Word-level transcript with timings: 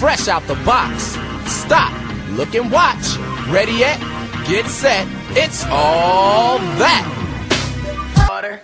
fresh 0.00 0.28
out 0.28 0.42
the 0.46 0.54
box. 0.64 1.18
Stop, 1.44 1.92
look 2.30 2.54
and 2.54 2.72
watch. 2.72 3.18
Ready 3.50 3.72
yet? 3.72 4.00
Get 4.48 4.64
set. 4.64 5.06
It's 5.36 5.62
all 5.66 6.58
that. 6.80 7.04
Water. 8.26 8.62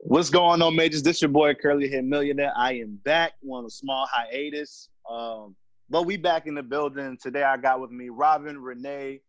What's 0.00 0.28
going 0.28 0.60
on, 0.60 0.76
majors? 0.76 1.02
This 1.02 1.22
your 1.22 1.30
boy 1.30 1.54
Curly 1.54 1.88
Head 1.88 2.04
Millionaire. 2.04 2.52
I 2.54 2.74
am 2.74 3.00
back 3.04 3.32
on 3.50 3.64
a 3.64 3.70
small 3.70 4.06
hiatus, 4.12 4.90
um, 5.08 5.56
but 5.88 6.04
we 6.04 6.18
back 6.18 6.46
in 6.46 6.54
the 6.54 6.62
building 6.62 7.16
today. 7.22 7.42
I 7.42 7.56
got 7.56 7.80
with 7.80 7.90
me 7.90 8.10
Robin, 8.10 8.58
Renee, 8.58 9.22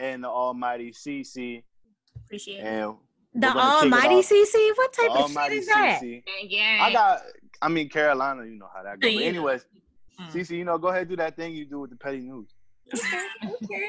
and 0.00 0.24
the 0.24 0.28
Almighty 0.28 0.90
CC. 0.92 1.62
Appreciate 2.24 2.58
it. 2.58 2.64
And 2.64 2.94
The 3.34 3.46
we're 3.48 3.52
gonna 3.54 3.80
kick 3.80 3.92
it 3.92 3.92
Almighty 3.94 4.14
off. 4.16 4.24
CC? 4.26 4.72
What 4.76 4.92
The 4.92 5.02
type 5.02 5.10
of 5.10 5.16
Almighty 5.18 5.54
shit 5.56 5.62
is 5.62 5.66
that? 5.68 6.00
CC. 6.02 6.22
Yeah. 6.48 6.78
I 6.82 6.92
got. 6.92 7.20
I 7.62 7.68
mean, 7.68 7.88
Carolina, 7.90 8.44
you 8.44 8.58
know 8.58 8.68
how 8.74 8.82
that 8.82 8.98
goes. 9.00 9.12
But 9.14 9.20
Yeah. 9.22 9.28
anyways, 9.28 9.64
Mm. 10.18 10.32
CC, 10.32 10.56
you 10.58 10.64
know, 10.64 10.76
go 10.78 10.88
ahead 10.88 11.08
do 11.08 11.16
that 11.16 11.36
thing 11.36 11.54
you 11.54 11.64
do 11.64 11.80
with 11.80 11.90
the 11.90 11.96
petty 11.96 12.18
news. 12.20 12.48
okay. 12.92 13.88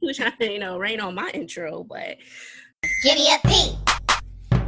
Who's 0.00 0.16
trying 0.16 0.36
to, 0.38 0.52
you 0.52 0.58
know, 0.58 0.78
rain 0.78 1.00
on 1.00 1.14
my 1.14 1.30
intro, 1.34 1.82
but 1.84 2.16
Give 3.02 3.14
me 3.14 3.28
a 3.34 3.38
P. 3.46 3.76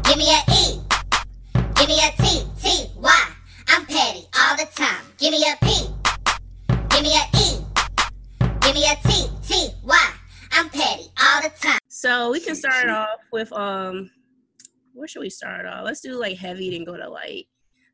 Give 0.05 0.17
me 0.19 0.29
a 0.29 0.41
E. 0.53 0.81
Give 1.77 1.89
me 1.89 1.99
a 1.99 2.11
T. 2.23 2.45
T. 2.61 2.91
Y. 2.97 3.27
I'm 3.69 3.87
petty 3.87 4.27
all 4.39 4.57
the 4.57 4.67
time. 4.75 5.03
Give 5.19 5.31
me 5.33 5.43
a 5.51 5.57
P. 5.65 5.87
Give 6.91 7.03
me 7.03 7.15
a 7.15 7.25
E. 7.39 7.65
Give 8.61 8.75
me 8.75 8.85
a 8.91 8.97
T. 9.09 9.29
T. 9.47 9.71
Y. 9.83 10.13
I'm 10.53 10.69
petty 10.69 11.05
all 11.21 11.43
the 11.43 11.51
time. 11.61 11.79
so 11.89 12.31
we 12.31 12.41
can 12.41 12.55
start 12.55 12.89
off 12.89 13.19
with 13.33 13.53
um 13.53 14.11
where 14.95 15.09
should 15.09 15.21
we 15.21 15.31
start 15.31 15.65
off? 15.67 15.85
Let's 15.85 16.01
do 16.01 16.19
like 16.19 16.37
heavy 16.37 16.71
then 16.71 16.85
go 16.85 16.97
to 16.97 17.09
light. 17.09 17.47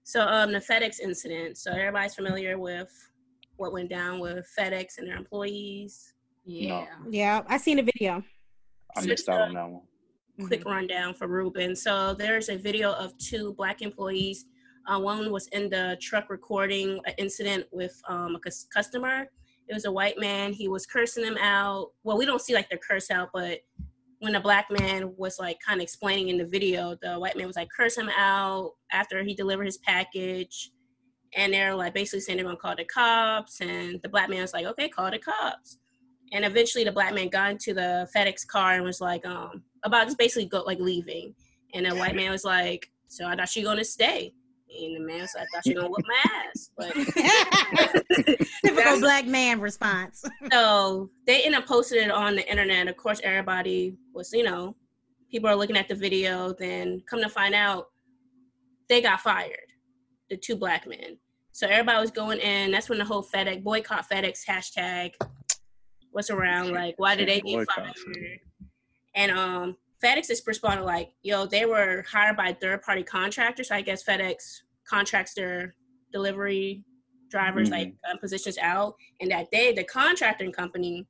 So 0.04 0.22
um 0.26 0.52
the 0.52 0.58
FedEx 0.58 1.00
incident. 1.00 1.56
So 1.58 1.70
everybody's 1.72 2.14
familiar 2.14 2.58
with 2.58 2.90
what 3.56 3.72
went 3.72 3.90
down 3.90 4.18
with 4.20 4.46
FedEx 4.58 4.98
and 4.98 5.06
their 5.08 5.16
employees. 5.16 6.14
Yeah. 6.44 6.86
Yeah, 7.10 7.42
I 7.46 7.58
seen 7.58 7.78
a 7.78 7.82
video. 7.82 8.22
I 8.96 9.02
So 9.02 9.08
missed 9.08 9.28
out 9.28 9.42
on 9.42 9.54
that 9.54 9.68
one. 9.68 9.82
quick 10.46 10.64
rundown 10.64 11.14
for 11.14 11.28
Ruben. 11.28 11.76
So 11.76 12.14
there's 12.14 12.48
a 12.48 12.56
video 12.56 12.92
of 12.92 13.16
two 13.18 13.54
black 13.54 13.82
employees. 13.82 14.46
Uh, 14.86 14.98
one 14.98 15.30
was 15.30 15.46
in 15.48 15.68
the 15.68 15.98
truck 16.00 16.30
recording 16.30 17.00
an 17.06 17.12
incident 17.18 17.66
with 17.72 18.00
um, 18.08 18.34
a 18.36 18.40
customer. 18.72 19.26
It 19.68 19.74
was 19.74 19.84
a 19.84 19.92
white 19.92 20.18
man. 20.18 20.52
He 20.52 20.68
was 20.68 20.86
cursing 20.86 21.24
them 21.24 21.36
out. 21.38 21.90
Well, 22.02 22.16
we 22.16 22.26
don't 22.26 22.40
see 22.40 22.54
like 22.54 22.70
the 22.70 22.78
curse 22.78 23.10
out, 23.10 23.30
but 23.34 23.60
when 24.20 24.32
the 24.32 24.40
black 24.40 24.66
man 24.70 25.14
was 25.16 25.38
like 25.38 25.58
kind 25.60 25.80
of 25.80 25.82
explaining 25.82 26.28
in 26.28 26.38
the 26.38 26.46
video, 26.46 26.96
the 27.02 27.14
white 27.14 27.36
man 27.36 27.46
was 27.46 27.56
like 27.56 27.68
curse 27.74 27.96
him 27.96 28.10
out 28.16 28.72
after 28.92 29.22
he 29.22 29.34
delivered 29.34 29.66
his 29.66 29.78
package. 29.78 30.70
And 31.36 31.52
they're 31.52 31.74
like 31.74 31.94
basically 31.94 32.20
saying 32.20 32.38
they're 32.38 32.46
gonna 32.46 32.56
call 32.56 32.74
the 32.74 32.84
cops. 32.84 33.60
And 33.60 34.00
the 34.02 34.08
black 34.08 34.30
man 34.30 34.42
was 34.42 34.54
like, 34.54 34.66
okay, 34.66 34.88
call 34.88 35.10
the 35.10 35.18
cops. 35.18 35.78
And 36.32 36.44
eventually 36.44 36.84
the 36.84 36.92
black 36.92 37.14
man 37.14 37.28
got 37.28 37.50
into 37.50 37.74
the 37.74 38.08
FedEx 38.14 38.46
car 38.46 38.74
and 38.74 38.84
was 38.84 39.00
like, 39.00 39.26
um, 39.26 39.62
about 39.84 40.06
just 40.06 40.18
basically 40.18 40.46
go 40.46 40.62
like 40.62 40.80
leaving. 40.80 41.34
And 41.74 41.86
the 41.86 41.94
white 41.94 42.16
man 42.16 42.30
was 42.30 42.44
like, 42.44 42.90
So 43.08 43.26
I 43.26 43.36
thought 43.36 43.54
you 43.54 43.64
gonna 43.64 43.84
stay. 43.84 44.32
And 44.70 44.96
the 44.96 45.00
man 45.00 45.20
was 45.22 45.30
like, 45.34 45.44
I 45.44 45.56
thought 45.56 45.66
you 45.66 45.74
gonna 45.74 45.88
whip 45.88 46.04
my 46.06 46.24
ass. 46.46 46.70
But 46.76 46.92
Typical 48.64 49.00
black 49.00 49.26
man 49.26 49.60
response. 49.60 50.24
so 50.52 51.10
they 51.26 51.42
ended 51.42 51.62
up 51.62 51.66
posting 51.66 52.02
it 52.02 52.10
on 52.10 52.36
the 52.36 52.48
internet. 52.48 52.88
Of 52.88 52.96
course, 52.96 53.20
everybody 53.24 53.96
was, 54.12 54.32
you 54.32 54.44
know, 54.44 54.76
people 55.30 55.48
are 55.48 55.56
looking 55.56 55.76
at 55.76 55.88
the 55.88 55.94
video. 55.94 56.52
Then 56.52 57.02
come 57.08 57.22
to 57.22 57.28
find 57.28 57.54
out, 57.54 57.86
they 58.88 59.00
got 59.00 59.20
fired. 59.20 59.56
The 60.30 60.36
two 60.36 60.56
black 60.56 60.86
men. 60.86 61.18
So 61.52 61.66
everybody 61.66 62.00
was 62.00 62.10
going 62.10 62.38
in. 62.38 62.70
That's 62.70 62.88
when 62.88 62.98
the 62.98 63.04
whole 63.04 63.24
FedEx 63.24 63.62
boycott 63.64 64.08
FedEx 64.08 64.44
hashtag 64.46 65.12
was 66.12 66.30
around. 66.30 66.72
Like, 66.72 66.94
why 66.98 67.16
did 67.16 67.28
they 67.28 67.40
get 67.40 67.66
fired? 67.74 67.94
And 69.14 69.32
um, 69.32 69.76
FedEx 70.02 70.30
is 70.30 70.42
responded 70.46 70.84
like, 70.84 71.10
yo, 71.22 71.46
they 71.46 71.66
were 71.66 72.04
hired 72.08 72.36
by 72.36 72.52
third 72.52 72.82
party 72.82 73.02
contractors. 73.02 73.68
So 73.68 73.74
I 73.74 73.80
guess 73.80 74.04
FedEx 74.04 74.60
contracts 74.86 75.34
their 75.34 75.74
delivery 76.12 76.84
drivers 77.28 77.68
Mhm. 77.68 77.72
like 77.72 77.94
uh, 78.10 78.16
positions 78.16 78.56
out 78.56 78.94
and 79.20 79.30
that 79.30 79.50
day 79.50 79.74
the 79.74 79.84
contracting 79.84 80.50
company 80.50 81.06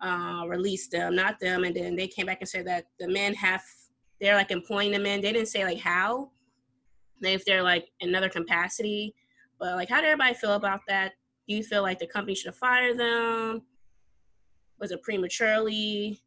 uh, 0.00 0.44
released 0.46 0.92
them 0.92 1.16
not 1.16 1.40
them 1.40 1.64
and 1.64 1.74
then 1.74 1.96
they 1.96 2.06
came 2.06 2.26
back 2.26 2.38
and 2.40 2.48
said 2.48 2.64
that 2.64 2.86
the 3.00 3.08
men 3.08 3.34
have 3.34 3.60
they're 4.20 4.36
like 4.36 4.52
employing 4.52 4.92
the 4.92 5.00
men. 5.00 5.20
They 5.20 5.32
didn't 5.32 5.48
say 5.48 5.64
like 5.64 5.80
how 5.80 6.30
if 7.22 7.44
they're 7.44 7.62
like 7.64 7.88
another 8.00 8.28
capacity. 8.28 9.16
But 9.58 9.74
like 9.74 9.88
how 9.88 9.96
did 10.00 10.06
everybody 10.10 10.34
feel 10.34 10.52
about 10.52 10.82
that? 10.86 11.14
Do 11.48 11.56
you 11.56 11.64
feel 11.64 11.82
like 11.82 11.98
the 11.98 12.06
company 12.06 12.36
should 12.36 12.46
have 12.46 12.56
fired 12.56 12.98
them? 12.98 13.62
Was 14.78 14.92
it 14.92 15.02
prematurely 15.02 16.22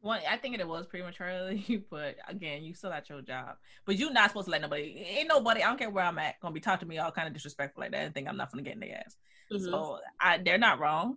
One, 0.00 0.20
I 0.30 0.36
think 0.36 0.58
it 0.58 0.66
was 0.66 0.86
prematurely, 0.86 1.84
but 1.90 2.16
again, 2.28 2.62
you 2.62 2.74
still 2.74 2.92
at 2.92 3.08
your 3.08 3.20
job. 3.20 3.56
But 3.84 3.96
you're 3.96 4.12
not 4.12 4.30
supposed 4.30 4.44
to 4.46 4.50
let 4.52 4.60
nobody. 4.62 5.04
Ain't 5.08 5.28
nobody. 5.28 5.62
I 5.62 5.66
don't 5.68 5.78
care 5.78 5.90
where 5.90 6.04
I'm 6.04 6.18
at. 6.18 6.38
Gonna 6.40 6.54
be 6.54 6.60
talking 6.60 6.86
to 6.86 6.86
me 6.86 6.98
all 6.98 7.10
kind 7.10 7.26
of 7.26 7.34
disrespectful 7.34 7.80
like 7.82 7.92
that 7.92 8.04
and 8.04 8.14
think 8.14 8.28
I'm 8.28 8.36
not 8.36 8.50
gonna 8.52 8.62
get 8.62 8.74
in 8.74 8.80
their 8.80 9.02
ass. 9.04 9.16
Mhm. 9.52 9.64
So 9.64 9.98
I, 10.20 10.38
they're 10.38 10.58
not 10.58 10.78
wrong. 10.78 11.16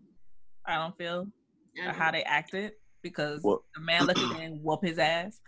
I 0.66 0.76
don't 0.76 0.98
feel 0.98 1.28
I 1.84 1.92
how 1.94 2.12
they 2.12 2.24
acted 2.24 2.74
because 3.02 3.42
Well- 3.44 3.64
the 3.76 3.82
man 3.82 4.06
looked 4.06 4.20
at 4.20 4.40
and 4.40 4.64
whoop 4.64 4.84
his 4.84 4.98
ass. 5.00 5.40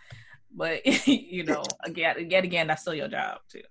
But 0.56 0.86
you 1.08 1.44
know, 1.44 1.64
again, 1.84 2.30
yet 2.30 2.44
again, 2.44 2.68
that's 2.68 2.82
still 2.84 2.94
your 2.94 3.08
job 3.08 3.40
too. 3.50 3.62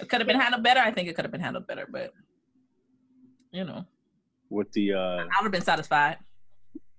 It 0.00 0.08
could 0.08 0.20
have 0.20 0.26
been 0.26 0.38
handled 0.40 0.62
better. 0.64 0.80
I 0.80 0.90
think 0.92 1.08
it 1.08 1.14
could 1.14 1.24
have 1.24 1.32
been 1.32 1.40
handled 1.40 1.66
better, 1.66 1.86
but 1.90 2.12
you 3.52 3.64
know, 3.64 3.84
With 4.48 4.72
the 4.72 4.94
uh 4.94 4.98
I 4.98 5.22
would 5.22 5.44
have 5.44 5.52
been 5.52 5.62
satisfied. 5.62 6.18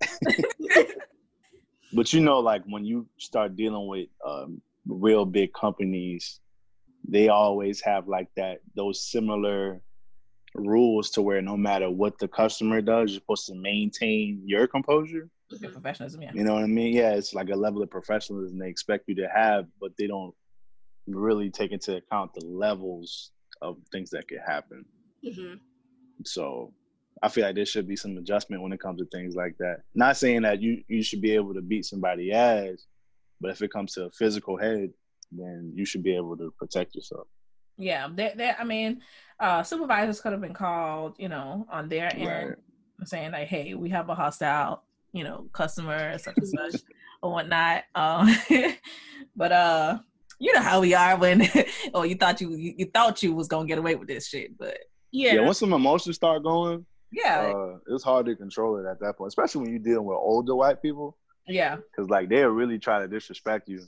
but 1.93 2.13
you 2.13 2.21
know, 2.21 2.39
like 2.39 2.63
when 2.65 2.85
you 2.85 3.07
start 3.17 3.55
dealing 3.55 3.87
with 3.87 4.07
um, 4.25 4.61
real 4.87 5.25
big 5.25 5.53
companies, 5.53 6.39
they 7.07 7.29
always 7.29 7.81
have 7.81 8.07
like 8.07 8.27
that 8.35 8.59
those 8.75 9.03
similar 9.09 9.81
rules 10.55 11.09
to 11.11 11.21
where 11.21 11.41
no 11.41 11.55
matter 11.57 11.89
what 11.89 12.17
the 12.19 12.27
customer 12.27 12.81
does, 12.81 13.11
you're 13.11 13.19
supposed 13.19 13.47
to 13.47 13.55
maintain 13.55 14.41
your 14.45 14.67
composure. 14.67 15.29
Your 15.59 15.71
professionalism, 15.71 16.21
yeah. 16.21 16.31
You 16.33 16.43
know 16.43 16.53
what 16.53 16.63
I 16.63 16.67
mean? 16.67 16.93
Yeah, 16.93 17.11
it's 17.11 17.33
like 17.33 17.49
a 17.49 17.55
level 17.55 17.81
of 17.81 17.89
professionalism 17.89 18.57
they 18.57 18.69
expect 18.69 19.05
you 19.07 19.15
to 19.15 19.27
have, 19.33 19.65
but 19.79 19.91
they 19.97 20.07
don't 20.07 20.33
really 21.07 21.49
take 21.49 21.71
into 21.71 21.97
account 21.97 22.33
the 22.33 22.45
levels 22.45 23.31
of 23.61 23.77
things 23.91 24.09
that 24.11 24.27
could 24.27 24.39
happen. 24.45 24.85
Mhm. 25.25 25.59
So 26.23 26.73
I 27.21 27.29
feel 27.29 27.45
like 27.45 27.55
there 27.55 27.65
should 27.65 27.87
be 27.87 27.95
some 27.95 28.17
adjustment 28.17 28.63
when 28.63 28.73
it 28.73 28.79
comes 28.79 28.99
to 28.99 29.05
things 29.05 29.35
like 29.35 29.55
that. 29.59 29.81
Not 29.93 30.17
saying 30.17 30.41
that 30.43 30.61
you 30.61 30.83
you 30.87 31.03
should 31.03 31.21
be 31.21 31.31
able 31.35 31.53
to 31.53 31.61
beat 31.61 31.85
somebody 31.85 32.31
ass, 32.31 32.85
but 33.39 33.51
if 33.51 33.61
it 33.61 33.71
comes 33.71 33.93
to 33.93 34.05
a 34.05 34.11
physical 34.11 34.57
head, 34.57 34.91
then 35.31 35.71
you 35.75 35.85
should 35.85 36.03
be 36.03 36.15
able 36.15 36.35
to 36.37 36.51
protect 36.57 36.95
yourself. 36.95 37.27
Yeah, 37.77 38.07
that 38.15 38.37
they 38.37 38.51
I 38.51 38.63
mean, 38.63 39.01
uh 39.39 39.63
supervisors 39.63 40.19
could 40.21 40.31
have 40.31 40.41
been 40.41 40.53
called, 40.53 41.15
you 41.19 41.29
know, 41.29 41.65
on 41.71 41.89
their 41.89 42.11
end 42.15 42.27
Right. 42.27 42.57
saying 43.05 43.31
like, 43.31 43.47
hey, 43.47 43.73
we 43.75 43.89
have 43.89 44.09
a 44.09 44.15
hostile, 44.15 44.83
you 45.13 45.23
know, 45.23 45.47
customer, 45.53 46.17
such 46.17 46.35
and 46.37 46.47
such 46.47 46.81
or 47.21 47.31
whatnot. 47.31 47.83
Um 47.95 48.35
but 49.35 49.51
uh 49.51 49.99
you 50.39 50.53
know 50.53 50.61
how 50.61 50.81
we 50.81 50.95
are 50.95 51.17
when 51.17 51.47
oh 51.93 52.03
you 52.03 52.15
thought 52.15 52.41
you, 52.41 52.49
you 52.55 52.73
you 52.77 52.85
thought 52.91 53.21
you 53.21 53.33
was 53.33 53.47
gonna 53.47 53.67
get 53.67 53.77
away 53.77 53.93
with 53.95 54.07
this 54.07 54.27
shit, 54.27 54.57
but 54.57 54.77
yeah, 55.11 55.35
Yeah, 55.35 55.41
once 55.41 55.59
some 55.59 55.73
emotions 55.73 56.15
start 56.15 56.41
going, 56.43 56.85
yeah, 57.11 57.53
uh, 57.53 57.77
it's 57.87 58.03
hard 58.03 58.25
to 58.27 58.35
control 58.35 58.77
it 58.77 58.89
at 58.89 58.99
that 59.01 59.17
point, 59.17 59.29
especially 59.29 59.61
when 59.61 59.69
you're 59.71 59.79
dealing 59.79 60.05
with 60.05 60.17
older 60.17 60.55
white 60.55 60.81
people, 60.81 61.17
yeah. 61.47 61.75
because 61.75 62.09
like 62.09 62.29
they're 62.29 62.51
really 62.51 62.79
trying 62.79 63.01
to 63.01 63.07
disrespect 63.07 63.67
you. 63.67 63.81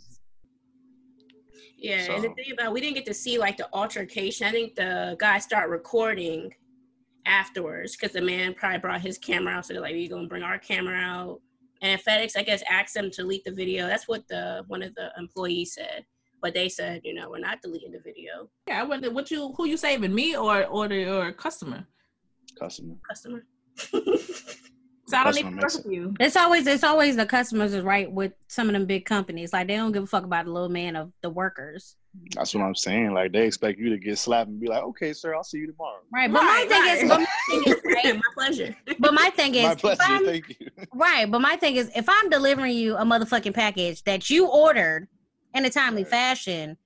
Yeah, 1.78 2.12
and 2.12 2.24
the 2.24 2.30
thing 2.30 2.52
about 2.54 2.74
we 2.74 2.82
didn't 2.82 2.96
get 2.96 3.06
to 3.08 3.14
see 3.14 3.38
like 3.38 3.58
the 3.58 3.68
altercation. 3.74 4.48
I 4.48 4.52
think 4.52 4.76
the 4.76 5.16
guy 5.20 5.40
started 5.40 5.70
recording 5.70 6.54
afterwards 7.26 7.96
because 7.96 8.14
the 8.14 8.22
man 8.22 8.54
probably 8.54 8.80
brought 8.80 9.02
his 9.02 9.18
camera 9.18 9.54
out. 9.54 9.66
So 9.66 9.74
they're 9.74 9.82
like, 9.82 9.94
"We 9.94 10.08
gonna 10.08 10.28
bring 10.28 10.44
our 10.44 10.60
camera 10.60 10.98
out?" 10.98 11.42
And 11.82 12.02
FedEx, 12.02 12.38
I 12.38 12.44
guess, 12.44 12.64
asked 12.70 12.94
them 12.94 13.10
to 13.12 13.22
delete 13.24 13.44
the 13.44 13.52
video. 13.52 13.88
That's 13.88 14.08
what 14.08 14.28
the 14.28 14.64
one 14.68 14.82
of 14.82 14.96
the 14.96 15.12
employees 15.18 15.76
said. 15.76 16.06
But 16.42 16.54
they 16.54 16.68
said, 16.68 17.02
you 17.06 17.14
know, 17.14 17.30
we're 17.30 17.40
not 17.40 17.62
deleting 17.62 17.94
the 17.94 18.00
video. 18.00 18.50
Yeah, 18.68 18.82
I 18.82 18.84
wonder 18.84 19.10
what 19.12 19.32
you 19.32 19.54
who 19.56 19.66
you 19.66 19.78
saving, 19.78 20.14
me 20.14 20.36
or 20.36 20.66
or 20.66 20.88
the 20.88 21.10
or 21.10 21.32
customer? 21.32 21.86
Customer. 22.60 22.96
Customer. 23.08 23.46
So 25.06 25.18
I 25.18 25.26
don't 25.26 25.34
Customer 25.34 25.52
need 25.52 25.60
to 25.60 25.66
work 25.66 25.86
with 25.86 25.94
you. 25.94 26.14
It's 26.22 26.38
always 26.38 26.66
it's 26.66 26.84
always 26.84 27.18
the 27.18 27.26
customers 27.26 27.74
is 27.74 27.84
right 27.84 28.10
with 28.10 28.32
some 28.48 28.68
of 28.70 28.74
them 28.74 28.86
big 28.86 29.04
companies. 29.04 29.52
Like 29.52 29.68
they 29.68 29.76
don't 29.76 29.92
give 29.92 30.04
a 30.04 30.08
fuck 30.08 30.24
about 30.24 30.46
the 30.46 30.52
little 30.52 30.70
man 30.70 30.96
of 30.96 31.12
the 31.22 31.30
workers. 31.30 31.98
That's 32.34 32.56
what 32.56 32.64
I'm 32.64 32.74
saying. 32.74 33.14
Like 33.14 33.34
they 33.34 33.46
expect 33.46 33.80
you 33.80 33.90
to 33.90 33.98
get 33.98 34.18
slapped 34.18 34.50
and 34.50 34.62
be 34.62 34.68
like, 34.68 34.82
"Okay, 34.84 35.12
sir, 35.12 35.36
I'll 35.36 35.44
see 35.44 35.58
you 35.58 35.68
tomorrow." 35.68 36.00
Right. 36.12 36.32
But 36.32 36.40
Right, 36.42 36.68
my 36.70 36.76
thing 36.78 37.04
is 37.04 37.10
but 37.10 37.20
my 37.20 37.26
thing 37.50 37.64
is 37.74 37.82
right, 38.06 38.16
my 38.16 38.22
pleasure. 38.34 38.76
but 39.00 39.14
my 39.14 39.30
thing 39.32 39.56
is 39.56 39.64
My 39.66 39.72
if 39.74 39.78
pleasure. 39.80 40.02
I'm- 40.04 40.26
Thank 40.26 40.50
you. 40.58 40.68
Right, 40.94 41.30
but 41.30 41.42
my 41.42 41.58
thing 41.58 41.76
is, 41.76 41.92
if 41.98 42.06
I'm 42.08 42.30
delivering 42.30 42.74
you 42.76 42.96
a 42.96 43.04
motherfucking 43.04 43.54
package 43.54 44.04
that 44.06 44.30
you 44.30 44.48
ordered 44.48 45.10
in 45.54 45.66
a 45.66 45.70
timely 45.70 46.04
Right. 46.04 46.12
fashion, 46.12 46.78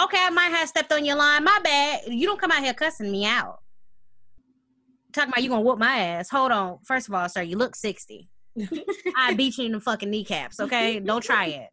okay, 0.00 0.18
I 0.20 0.30
might 0.30 0.50
have 0.52 0.68
stepped 0.68 0.92
on 0.92 1.04
your 1.04 1.16
line. 1.16 1.42
My 1.42 1.58
bad. 1.64 2.02
You 2.06 2.28
don't 2.28 2.40
come 2.40 2.52
out 2.52 2.62
here 2.62 2.72
cussing 2.72 3.10
me 3.10 3.26
out. 3.26 3.58
Talking 5.18 5.32
about 5.32 5.42
you 5.42 5.48
gonna 5.48 5.62
whoop 5.62 5.78
my 5.80 5.98
ass. 5.98 6.30
Hold 6.30 6.52
on. 6.52 6.78
First 6.84 7.08
of 7.08 7.14
all, 7.14 7.28
sir, 7.28 7.42
you 7.42 7.56
look 7.58 7.74
sixty. 7.74 8.28
I 9.16 9.34
beat 9.36 9.58
you 9.58 9.64
in 9.66 9.72
the 9.72 9.80
fucking 9.80 10.08
kneecaps. 10.10 10.60
Okay, 10.60 11.00
don't 11.00 11.22
try 11.24 11.46
it. 11.46 11.70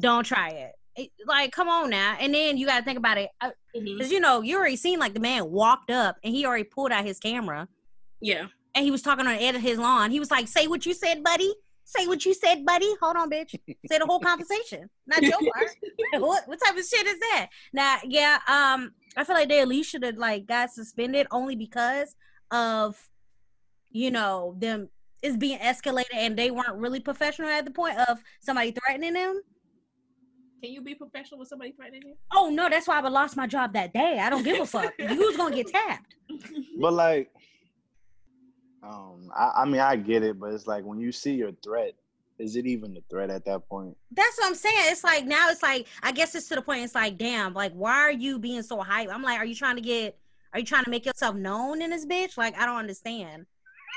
Don't 0.00 0.24
try 0.24 0.50
it. 0.50 0.72
It- 0.96 1.10
Like, 1.26 1.52
come 1.52 1.68
on 1.70 1.88
now. 1.88 2.16
And 2.20 2.34
then 2.34 2.58
you 2.58 2.66
gotta 2.66 2.84
think 2.84 2.98
about 2.98 3.16
it, 3.16 3.30
because 3.72 4.12
you 4.12 4.20
know 4.20 4.42
you 4.42 4.58
already 4.58 4.76
seen 4.76 4.98
like 4.98 5.14
the 5.14 5.20
man 5.20 5.50
walked 5.50 5.90
up 5.90 6.16
and 6.22 6.34
he 6.34 6.44
already 6.44 6.64
pulled 6.64 6.92
out 6.92 7.04
his 7.06 7.18
camera 7.18 7.68
Yeah. 8.20 8.48
and 8.74 8.84
he 8.84 8.90
was 8.90 9.00
talking 9.00 9.26
on 9.26 9.32
the 9.34 9.42
edge 9.42 9.54
of 9.54 9.62
his 9.62 9.78
lawn. 9.78 10.10
He 10.10 10.20
was 10.20 10.30
like, 10.30 10.46
"Say 10.46 10.66
what 10.66 10.84
you 10.84 10.92
said, 10.92 11.22
buddy. 11.24 11.52
Say 11.84 12.06
what 12.06 12.24
you 12.26 12.32
said, 12.34 12.64
buddy. 12.66 12.90
Hold 13.00 13.16
on, 13.16 13.30
bitch. 13.30 13.50
Say 13.86 13.98
the 13.98 14.04
whole 14.06 14.20
conversation, 14.30 14.88
not 15.06 15.22
your 15.22 15.38
part. 15.38 15.70
what 16.22 16.46
what 16.46 16.58
type 16.62 16.76
of 16.76 16.84
shit 16.84 17.06
is 17.06 17.18
that? 17.18 17.48
Now, 17.72 17.96
yeah, 18.04 18.38
um, 18.46 18.92
I 19.16 19.24
feel 19.24 19.36
like 19.36 19.48
they 19.48 19.60
at 19.60 19.68
least 19.68 19.90
should 19.90 20.04
have 20.04 20.16
like 20.18 20.46
got 20.46 20.70
suspended 20.70 21.26
only 21.30 21.56
because 21.56 22.14
of, 22.52 23.08
you 23.90 24.10
know, 24.10 24.54
them 24.58 24.88
is 25.22 25.36
being 25.36 25.58
escalated 25.58 26.14
and 26.14 26.36
they 26.36 26.50
weren't 26.50 26.74
really 26.74 27.00
professional 27.00 27.48
at 27.48 27.64
the 27.64 27.70
point 27.70 27.98
of 28.08 28.22
somebody 28.40 28.72
threatening 28.72 29.14
them. 29.14 29.40
Can 30.62 30.72
you 30.72 30.80
be 30.80 30.94
professional 30.94 31.40
with 31.40 31.48
somebody 31.48 31.72
threatening 31.72 32.02
you? 32.06 32.14
Oh 32.32 32.48
no, 32.48 32.68
that's 32.68 32.86
why 32.86 32.98
I 32.98 33.00
would 33.00 33.12
lost 33.12 33.36
my 33.36 33.48
job 33.48 33.72
that 33.72 33.92
day. 33.92 34.18
I 34.20 34.30
don't 34.30 34.44
give 34.44 34.60
a 34.60 34.66
fuck. 34.66 34.92
you 34.98 35.16
was 35.16 35.36
gonna 35.36 35.54
get 35.54 35.68
tapped. 35.68 36.14
But 36.80 36.94
like, 36.94 37.30
um, 38.82 39.30
I, 39.36 39.62
I 39.62 39.64
mean, 39.66 39.80
I 39.80 39.96
get 39.96 40.22
it, 40.22 40.40
but 40.40 40.52
it's 40.52 40.66
like 40.66 40.84
when 40.84 40.98
you 40.98 41.12
see 41.12 41.34
your 41.34 41.52
threat, 41.62 41.92
is 42.38 42.56
it 42.56 42.66
even 42.66 42.96
a 42.96 43.00
threat 43.10 43.30
at 43.30 43.44
that 43.44 43.68
point? 43.68 43.96
That's 44.10 44.38
what 44.38 44.48
I'm 44.48 44.54
saying. 44.54 44.74
It's 44.86 45.04
like 45.04 45.26
now 45.26 45.50
it's 45.50 45.62
like 45.62 45.86
I 46.02 46.12
guess 46.12 46.34
it's 46.34 46.48
to 46.48 46.56
the 46.56 46.62
point 46.62 46.82
it's 46.82 46.94
like, 46.94 47.18
damn, 47.18 47.54
like 47.54 47.72
why 47.72 47.94
are 47.94 48.12
you 48.12 48.38
being 48.38 48.62
so 48.62 48.80
hype? 48.80 49.08
I'm 49.12 49.22
like, 49.22 49.38
are 49.38 49.44
you 49.44 49.54
trying 49.54 49.76
to 49.76 49.82
get 49.82 50.18
are 50.52 50.58
you 50.58 50.64
trying 50.64 50.84
to 50.84 50.90
make 50.90 51.06
yourself 51.06 51.34
known 51.34 51.82
in 51.82 51.90
this 51.90 52.06
bitch? 52.06 52.36
Like 52.36 52.58
I 52.58 52.66
don't 52.66 52.76
understand. 52.76 53.46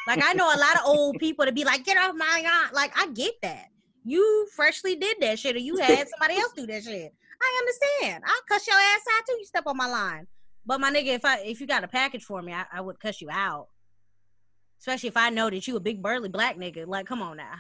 Like 0.08 0.24
I 0.24 0.34
know 0.34 0.48
a 0.48 0.58
lot 0.58 0.76
of 0.76 0.82
old 0.86 1.18
people 1.20 1.46
to 1.46 1.52
be 1.52 1.64
like, 1.64 1.84
get 1.84 1.98
off 1.98 2.16
my 2.16 2.42
yacht. 2.44 2.74
Like 2.74 2.98
I 2.98 3.08
get 3.08 3.34
that. 3.42 3.68
You 4.04 4.48
freshly 4.56 4.96
did 4.96 5.18
that 5.22 5.40
shit 5.40 5.56
or 5.56 5.60
you 5.60 5.78
had 5.78 6.08
somebody 6.20 6.40
else 6.40 6.54
do 6.56 6.68
that 6.68 6.84
shit. 6.84 7.14
I 7.42 7.60
understand. 7.60 8.24
I'll 8.26 8.42
cuss 8.48 8.68
your 8.68 8.78
ass 8.78 9.02
out 9.18 9.26
too. 9.28 9.38
You 9.40 9.46
step 9.46 9.68
on 9.68 9.78
my 9.78 9.88
line. 9.88 10.28
But 10.66 10.80
my 10.80 10.92
nigga, 10.92 11.08
if 11.08 11.26
I 11.26 11.40
if 11.40 11.60
you 11.60 11.68
got 11.68 11.84
a 11.84 11.88
package 11.88 12.24
for 12.24 12.42
me, 12.42 12.54
I, 12.54 12.66
I 12.72 12.82
would 12.82 13.00
cuss 13.00 13.22
you 13.22 13.30
out. 13.32 13.68
Especially 14.80 15.10
if 15.10 15.18
I 15.18 15.30
know 15.30 15.50
that 15.50 15.68
you 15.68 15.76
a 15.76 15.80
big 15.80 16.02
burly 16.02 16.30
black 16.30 16.58
nigga. 16.58 16.88
Like, 16.88 17.08
come 17.08 17.22
on 17.22 17.38
now. 17.38 17.54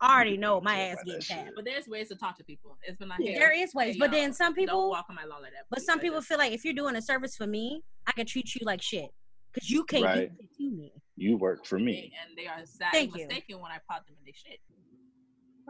I 0.00 0.14
already 0.14 0.36
know 0.36 0.60
my 0.60 0.78
ass 0.78 0.98
getting 1.04 1.20
tapped. 1.20 1.50
But 1.56 1.64
there's 1.64 1.88
ways 1.88 2.08
to 2.08 2.14
talk 2.16 2.36
to 2.38 2.44
people. 2.44 2.78
It's 2.82 2.96
been 2.98 3.08
like 3.08 3.18
Yeah. 3.20 3.38
There 3.38 3.52
is 3.52 3.74
ways, 3.74 3.94
Hey, 3.94 3.98
but 3.98 4.10
then 4.12 4.32
some 4.32 4.54
people 4.54 4.74
don't 4.74 4.82
people, 4.84 4.90
walk 4.90 5.06
on 5.10 5.16
my 5.16 5.24
lawn 5.24 5.42
like 5.42 5.52
that. 5.52 5.64
but 5.70 5.82
some 5.82 5.98
people 5.98 6.20
feel 6.22 6.38
like 6.38 6.52
if 6.52 6.64
you're 6.64 6.74
doing 6.74 6.94
a 6.96 7.02
service 7.02 7.34
for 7.36 7.46
me, 7.46 7.82
I 8.06 8.12
can 8.12 8.26
treat 8.26 8.54
you 8.54 8.64
like 8.64 8.80
shit 8.80 9.10
because 9.52 9.68
you 9.70 9.84
can't 9.84 10.04
Right. 10.04 10.30
do 10.38 10.46
to 10.70 10.70
me. 10.76 10.92
You 11.16 11.36
work 11.36 11.66
for 11.66 11.78
me. 11.80 12.12
and 12.24 12.36
they 12.38 12.46
are 12.46 12.64
sadly 12.64 12.90
Thank 12.92 13.16
you. 13.16 13.26
mistaken 13.26 13.60
when 13.60 13.72
I 13.72 13.78
pop 13.90 14.06
them 14.06 14.14
in 14.18 14.24
their 14.24 14.34
shit. 14.34 14.60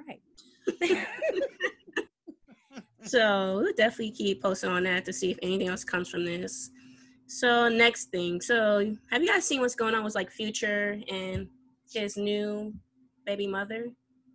Right. 0.06 0.22
So 3.04 3.60
we'll 3.62 3.72
definitely 3.74 4.10
keep 4.10 4.42
posting 4.42 4.70
on 4.70 4.82
that 4.82 5.04
to 5.06 5.12
see 5.12 5.30
if 5.30 5.38
anything 5.40 5.68
else 5.68 5.82
comes 5.84 6.10
from 6.10 6.24
this. 6.24 6.70
So 7.26 7.68
next 7.68 8.06
thing. 8.06 8.40
So 8.40 8.94
have 9.10 9.22
you 9.22 9.28
guys 9.28 9.46
seen 9.46 9.60
what's 9.60 9.74
going 9.76 9.94
on 9.94 10.04
with 10.04 10.14
like 10.14 10.30
Future 10.30 11.00
and 11.10 11.48
his 11.90 12.16
new 12.16 12.74
baby 13.24 13.46
mother? 13.46 13.86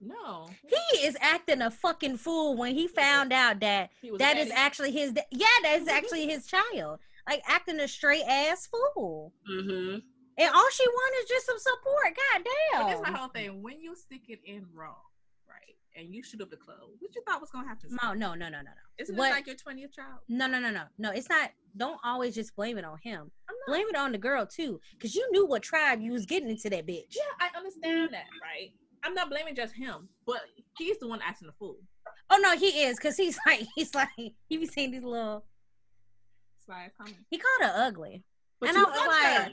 No, 0.06 0.50
He 0.68 1.06
is 1.06 1.16
acting 1.22 1.62
a 1.62 1.72
fucking 1.72 2.18
fool 2.18 2.56
when 2.58 2.76
he 2.76 2.88
found 2.88 3.32
out 3.32 3.60
that 3.62 3.92
that 4.18 4.38
is 4.38 4.52
actually 4.52 4.92
his. 4.92 5.14
Yeah, 5.32 5.48
that 5.64 5.80
is 5.82 5.88
actually 5.88 6.28
his 6.28 6.46
child. 6.48 7.00
Like 7.28 7.42
acting 7.48 7.80
a 7.80 7.88
straight 7.88 8.24
ass 8.28 8.68
fool. 8.68 9.34
Mm-hmm. 9.50 10.00
And 10.38 10.50
all 10.54 10.70
she 10.72 10.88
wanted 10.88 11.24
is 11.24 11.30
just 11.30 11.46
some 11.46 11.60
support. 11.60 12.16
God 12.16 12.44
But 12.74 12.88
that's 12.88 13.02
my 13.02 13.18
whole 13.18 13.30
thing. 13.30 13.62
When 13.62 13.80
you 13.82 13.96
stick 13.96 14.24
it 14.28 14.40
in 14.46 14.66
wrong, 14.74 14.96
right, 15.48 15.76
and 15.96 16.14
you 16.14 16.24
shoot 16.24 16.42
up 16.42 16.50
the 16.50 16.58
club, 16.58 16.80
what 17.00 17.16
you 17.16 17.22
thought 17.26 17.40
was 17.40 17.52
gonna 17.52 17.68
happen? 17.68 17.96
No, 18.02 18.14
no, 18.14 18.34
no, 18.34 18.50
no, 18.50 18.58
no, 18.58 18.64
no. 18.64 18.72
Isn't 18.98 19.16
what- 19.16 19.30
it 19.30 19.36
like 19.36 19.48
your 19.48 19.56
twentieth 19.56 19.94
child? 19.94 20.20
No, 20.28 20.48
no, 20.48 20.60
no, 20.60 20.72
no. 20.72 20.84
No, 20.98 21.12
it's 21.12 21.30
not. 21.30 21.52
Don't 21.78 22.00
always 22.04 22.36
just 22.36 22.56
blame 22.56 22.78
it 22.78 22.86
on 22.86 22.98
him. 23.04 23.32
I'm 23.48 23.56
not. 23.68 23.74
Blame 23.74 23.88
it 23.90 23.96
on 23.96 24.12
the 24.12 24.18
girl 24.18 24.46
too, 24.46 24.82
because 24.92 25.16
you 25.16 25.28
knew 25.32 25.46
what 25.46 25.62
tribe 25.62 26.02
you 26.02 26.12
was 26.12 26.26
getting 26.26 26.50
into 26.50 26.70
that 26.72 26.86
bitch. 26.88 27.16
Yeah, 27.16 27.22
I 27.40 27.56
understand 27.58 28.14
that, 28.14 28.26
right? 28.42 28.74
I'm 29.04 29.14
not 29.14 29.30
blaming 29.30 29.56
just 29.56 29.74
him, 29.76 30.08
but 30.26 30.42
he's 30.78 30.98
the 31.00 31.08
one 31.08 31.20
acting 31.24 31.48
the 31.48 31.54
fool. 31.54 31.78
Oh 32.30 32.38
no, 32.38 32.56
he 32.58 32.84
is, 32.84 32.98
cause 33.00 33.18
he's 33.18 33.38
like, 33.46 33.66
he's 33.76 33.94
like, 33.94 34.10
he 34.18 34.34
be 34.58 34.66
saying 34.66 34.92
these 34.92 35.04
little. 35.04 35.46
It's 36.60 36.70
like. 36.70 36.92
He 37.30 37.38
called 37.38 37.70
her 37.72 37.84
ugly. 37.86 38.24
But 38.60 38.70
And 38.70 38.78
I 38.78 38.84
was 38.84 39.08
like- 39.08 39.48
her. 39.48 39.52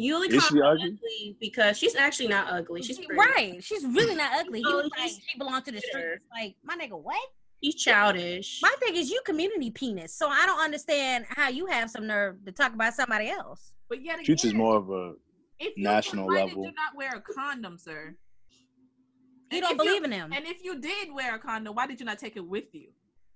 You 0.00 0.14
only 0.14 0.28
Is 0.28 0.40
call 0.40 0.50
she 0.50 0.58
her 0.58 0.64
ugly? 0.64 0.84
ugly 0.84 1.36
because 1.40 1.76
she's 1.76 1.96
actually 1.96 2.28
not 2.28 2.46
ugly. 2.52 2.82
She's 2.82 2.98
pretty. 2.98 3.14
Right? 3.18 3.64
She's 3.64 3.84
really 3.84 4.14
not 4.14 4.30
ugly. 4.38 4.60
He 4.60 4.64
was 4.72 4.88
like, 4.96 5.10
she 5.10 5.36
belonged 5.38 5.64
to 5.64 5.72
the 5.72 5.80
Sure. 5.80 6.00
streets. 6.00 6.24
Like, 6.32 6.54
my 6.62 6.76
nigga, 6.76 7.02
what? 7.02 7.18
She's 7.64 7.74
childish. 7.74 8.60
My 8.62 8.72
thing 8.78 8.94
is, 8.94 9.10
you 9.10 9.20
community 9.24 9.72
penis, 9.72 10.14
so 10.14 10.28
I 10.28 10.46
don't 10.46 10.60
understand 10.60 11.24
how 11.28 11.48
you 11.48 11.66
have 11.66 11.90
some 11.90 12.06
nerve 12.06 12.36
to 12.46 12.52
talk 12.52 12.72
about 12.74 12.94
somebody 12.94 13.28
else. 13.28 13.72
But 13.88 14.04
yet 14.04 14.14
again, 14.20 14.26
Future's 14.26 14.54
more 14.54 14.76
of 14.76 14.88
a 14.90 15.14
if 15.58 15.76
you, 15.76 15.82
national 15.82 16.28
why 16.28 16.44
level. 16.44 16.62
Did 16.62 16.68
you 16.68 16.74
not 16.76 16.94
wear 16.94 17.10
a 17.16 17.20
condom, 17.34 17.76
sir? 17.76 18.14
He 19.50 19.58
And 19.58 19.62
don't 19.62 19.72
if 19.72 19.78
you- 19.78 19.84
believe 19.84 20.04
in 20.04 20.12
him. 20.12 20.32
And 20.32 20.46
if 20.46 20.62
you 20.64 20.78
did 20.80 21.12
wear 21.12 21.34
a 21.34 21.38
condom, 21.38 21.74
why 21.74 21.86
did 21.86 22.00
you 22.00 22.06
not 22.06 22.18
take 22.18 22.36
it 22.36 22.46
with 22.46 22.74
you? 22.74 22.88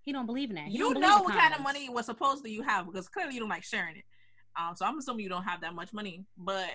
He 0.02 0.12
don't 0.12 0.26
believe 0.26 0.50
in 0.50 0.56
that. 0.56 0.66
He 0.66 0.78
you 0.78 0.94
know 0.94 1.22
what 1.22 1.34
kind 1.34 1.54
of 1.54 1.60
money 1.60 1.88
was 1.88 2.06
supposedly 2.06 2.50
you 2.50 2.62
have 2.62 2.86
because 2.86 3.08
clearly 3.08 3.34
you 3.34 3.40
don't 3.40 3.48
like 3.48 3.62
sharing 3.64 3.96
it. 3.96 4.04
Um, 4.60 4.74
so 4.74 4.84
I'm 4.84 4.98
assuming 4.98 5.22
you 5.22 5.28
don't 5.30 5.44
have 5.44 5.60
that 5.62 5.74
much 5.74 5.92
money. 5.92 6.24
But 6.36 6.68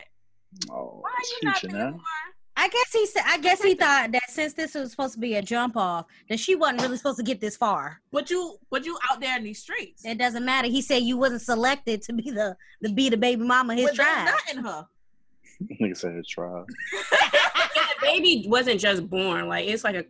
oh, 0.72 1.00
why 1.02 1.10
are 1.10 1.26
you 1.30 1.38
not 1.44 1.62
being 1.62 1.92
more? 1.92 2.02
I 2.60 2.70
guess 2.70 2.92
he 2.92 3.06
said. 3.06 3.22
I 3.28 3.38
guess 3.38 3.62
he 3.62 3.76
thought 3.76 4.12
that 4.14 4.32
since 4.32 4.54
this 4.54 4.74
was 4.74 4.90
supposed 4.90 5.14
to 5.14 5.20
be 5.20 5.36
a 5.36 5.42
jump 5.44 5.78
off, 5.78 6.06
that 6.30 6.40
she 6.40 6.56
wasn't 6.56 6.82
really 6.82 6.98
supposed 6.98 7.18
to 7.18 7.24
get 7.24 7.40
this 7.40 7.56
far. 7.56 8.02
But 8.12 8.32
you, 8.32 8.58
but 8.72 8.84
you 8.84 8.98
out 9.12 9.20
there 9.22 9.38
in 9.38 9.44
these 9.44 9.60
streets. 9.60 10.04
It 10.06 10.18
doesn't 10.18 10.44
matter. 10.44 10.68
He 10.68 10.82
said 10.82 11.04
you 11.04 11.18
wasn't 11.18 11.42
selected 11.42 12.02
to 12.04 12.14
be 12.14 12.32
the 12.32 12.56
the 12.82 12.92
be 12.92 13.10
the 13.10 13.18
baby 13.18 13.44
mama 13.44 13.76
his 13.76 13.88
but 13.88 13.96
tribe. 13.96 14.26
not 14.26 14.56
in 14.56 14.64
her. 14.64 14.88
Nigga 15.82 15.98
said 15.98 16.16
his 16.16 16.28
trial. 16.28 16.66
baby 18.02 18.46
wasn't 18.48 18.80
just 18.80 19.10
born. 19.10 19.48
Like 19.48 19.68
it's 19.68 19.84
like 19.84 19.96
a, 19.96 20.06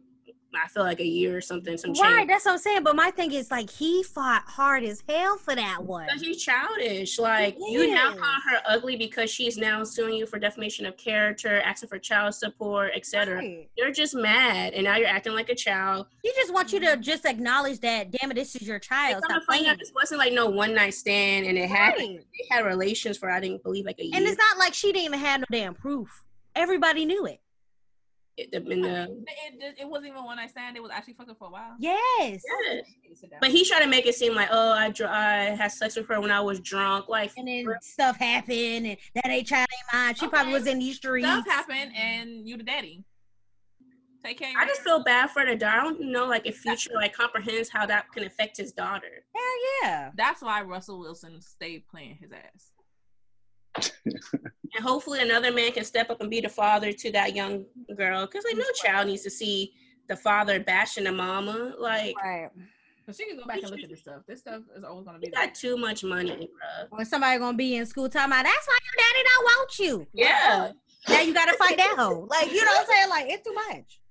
I 0.55 0.67
feel 0.69 0.83
like 0.83 0.99
a 0.99 1.05
year 1.05 1.37
or 1.37 1.41
something. 1.41 1.77
Some 1.77 1.91
Right, 1.91 2.17
change. 2.17 2.27
that's 2.29 2.45
what 2.45 2.53
I'm 2.53 2.57
saying. 2.57 2.83
But 2.83 2.95
my 2.95 3.11
thing 3.11 3.31
is 3.33 3.51
like 3.51 3.69
he 3.69 4.03
fought 4.03 4.43
hard 4.45 4.83
as 4.83 5.03
hell 5.07 5.37
for 5.37 5.55
that 5.55 5.83
one. 5.83 6.05
Because 6.05 6.21
she's 6.21 6.43
childish. 6.43 7.19
Like 7.19 7.57
you 7.59 7.93
now 7.93 8.11
call 8.11 8.41
her 8.49 8.61
ugly 8.67 8.95
because 8.95 9.29
she's 9.29 9.57
now 9.57 9.83
suing 9.83 10.15
you 10.15 10.25
for 10.25 10.39
defamation 10.39 10.85
of 10.85 10.97
character, 10.97 11.61
asking 11.61 11.89
for 11.89 11.99
child 11.99 12.33
support, 12.33 12.91
etc. 12.95 13.37
Right. 13.37 13.69
You're 13.77 13.91
just 13.91 14.15
mad, 14.15 14.73
and 14.73 14.85
now 14.85 14.97
you're 14.97 15.07
acting 15.07 15.33
like 15.33 15.49
a 15.49 15.55
child. 15.55 16.07
He 16.23 16.31
just 16.35 16.53
wants 16.53 16.73
you 16.73 16.79
to 16.81 16.87
mm-hmm. 16.87 17.01
just 17.01 17.25
acknowledge 17.25 17.79
that. 17.81 18.11
Damn 18.11 18.31
it, 18.31 18.35
this 18.35 18.55
is 18.55 18.67
your 18.67 18.79
child. 18.79 19.15
And 19.15 19.23
come 19.23 19.41
Stop 19.41 19.47
playing. 19.47 19.67
out, 19.67 19.79
this 19.79 19.91
wasn't 19.93 20.19
like 20.19 20.33
no 20.33 20.47
one 20.49 20.73
night 20.73 20.93
stand, 20.93 21.45
and 21.45 21.57
it 21.57 21.69
happened. 21.69 22.19
They 22.19 22.55
had 22.55 22.65
relations 22.65 23.17
for 23.17 23.29
I 23.29 23.39
didn't 23.39 23.63
believe 23.63 23.85
like 23.85 23.99
a 23.99 24.05
year. 24.05 24.15
And 24.15 24.25
it's 24.25 24.37
not 24.37 24.57
like 24.57 24.73
she 24.73 24.91
didn't 24.91 25.05
even 25.05 25.19
have 25.19 25.41
no 25.41 25.45
damn 25.51 25.75
proof. 25.75 26.23
Everybody 26.55 27.05
knew 27.05 27.25
it. 27.25 27.39
It- 28.37 28.53
in 28.53 28.81
the- 28.81 29.03
It, 29.03 29.61
it, 29.61 29.75
it 29.81 29.89
wasn't 29.89 30.09
even 30.11 30.23
one 30.23 30.37
night 30.37 30.51
stand. 30.51 30.77
It 30.77 30.83
was 30.83 30.91
actually 30.91 31.13
fucking 31.15 31.35
for 31.35 31.47
a 31.47 31.51
while. 31.51 31.75
Yes. 31.79 32.43
Yes. 32.65 32.83
But 33.41 33.49
he 33.49 33.65
tried 33.65 33.79
to 33.81 33.87
make 33.87 34.05
it 34.05 34.13
seem 34.15 34.35
like, 34.35 34.49
oh, 34.51 34.71
I, 34.71 34.89
dr- 34.91 35.09
I 35.09 35.55
had 35.55 35.71
sex 35.71 35.95
with 35.95 36.07
her 36.07 36.21
when 36.21 36.29
I 36.31 36.39
was 36.39 36.59
drunk. 36.59 37.09
Like, 37.09 37.31
And 37.37 37.47
then 37.47 37.65
stuff 37.81 38.17
happened, 38.17 38.85
and 38.85 38.97
that 39.15 39.27
ain't 39.27 39.47
child 39.47 39.67
ain't 39.73 39.93
mine. 39.93 40.15
She 40.15 40.27
probably 40.27 40.53
was 40.53 40.67
in 40.67 40.77
these 40.79 40.97
streets. 40.97 41.27
stuff 41.27 41.47
happened, 41.47 41.93
and 41.95 42.47
you 42.47 42.57
the 42.57 42.63
daddy. 42.63 43.03
Take 44.23 44.39
care. 44.39 44.51
I 44.57 44.65
just 44.65 44.81
feel 44.81 45.03
bad 45.03 45.29
for 45.29 45.45
the 45.45 45.55
daughter. 45.55 45.79
I 45.79 45.83
don't 45.83 46.11
know, 46.11 46.25
like, 46.25 46.45
if 46.45 46.57
future 46.57 46.91
like 46.95 47.13
comprehends 47.13 47.69
how 47.69 47.85
that 47.85 48.11
can 48.11 48.23
affect 48.25 48.57
his 48.57 48.71
daughter. 48.71 49.23
Hell 49.35 49.43
yeah. 49.83 50.11
That's 50.15 50.41
why 50.41 50.61
Russell 50.63 50.99
Wilson 50.99 51.39
stayed 51.41 51.87
playing 51.87 52.17
his 52.19 52.31
ass. 52.31 52.71
And 54.75 54.83
hopefully, 54.85 55.21
another 55.21 55.51
man 55.51 55.71
can 55.71 55.83
step 55.85 56.09
up 56.09 56.21
and 56.21 56.29
be 56.29 56.39
the 56.41 56.49
father 56.49 56.91
to 56.91 57.11
that 57.13 57.35
young 57.35 57.65
girl. 57.95 58.25
Because 58.25 58.43
like, 58.45 58.57
no 58.57 58.65
child 58.83 59.07
needs 59.07 59.23
to 59.23 59.29
see 59.29 59.73
the 60.07 60.15
father 60.15 60.59
bashing 60.59 61.05
the 61.05 61.11
mama. 61.11 61.73
Like, 61.79 62.15
Right. 62.23 62.49
So 63.05 63.13
she 63.13 63.25
can 63.25 63.37
go 63.37 63.45
back 63.45 63.61
and 63.61 63.71
look 63.71 63.79
at 63.79 63.89
this 63.89 64.01
stuff. 64.01 64.23
This 64.27 64.41
stuff 64.41 64.63
is 64.75 64.83
always 64.83 65.05
gonna 65.05 65.17
be 65.19 65.27
you 65.27 65.31
there. 65.33 65.45
got 65.45 65.55
too 65.55 65.77
much 65.77 66.03
money, 66.03 66.35
bro. 66.35 66.87
When 66.97 67.05
somebody 67.05 67.39
gonna 67.39 67.57
be 67.57 67.75
in 67.77 67.85
school 67.85 68.09
talking 68.09 68.31
about 68.33 68.43
that's 68.43 68.67
why 68.67 68.77
your 68.83 69.07
daddy 69.07 69.23
don't 69.29 69.43
want 69.45 69.79
you. 69.79 70.07
Yeah. 70.13 70.71
now 71.07 71.21
you 71.21 71.33
gotta 71.33 71.53
fight 71.53 71.77
that 71.77 71.95
hoe. 71.97 72.27
Like 72.29 72.51
you 72.51 72.63
know 72.65 72.71
what 72.73 72.81
I'm 72.81 72.85
saying? 72.93 73.09
Like 73.09 73.25
it's 73.29 73.47
too 73.47 73.53
much. 73.53 74.01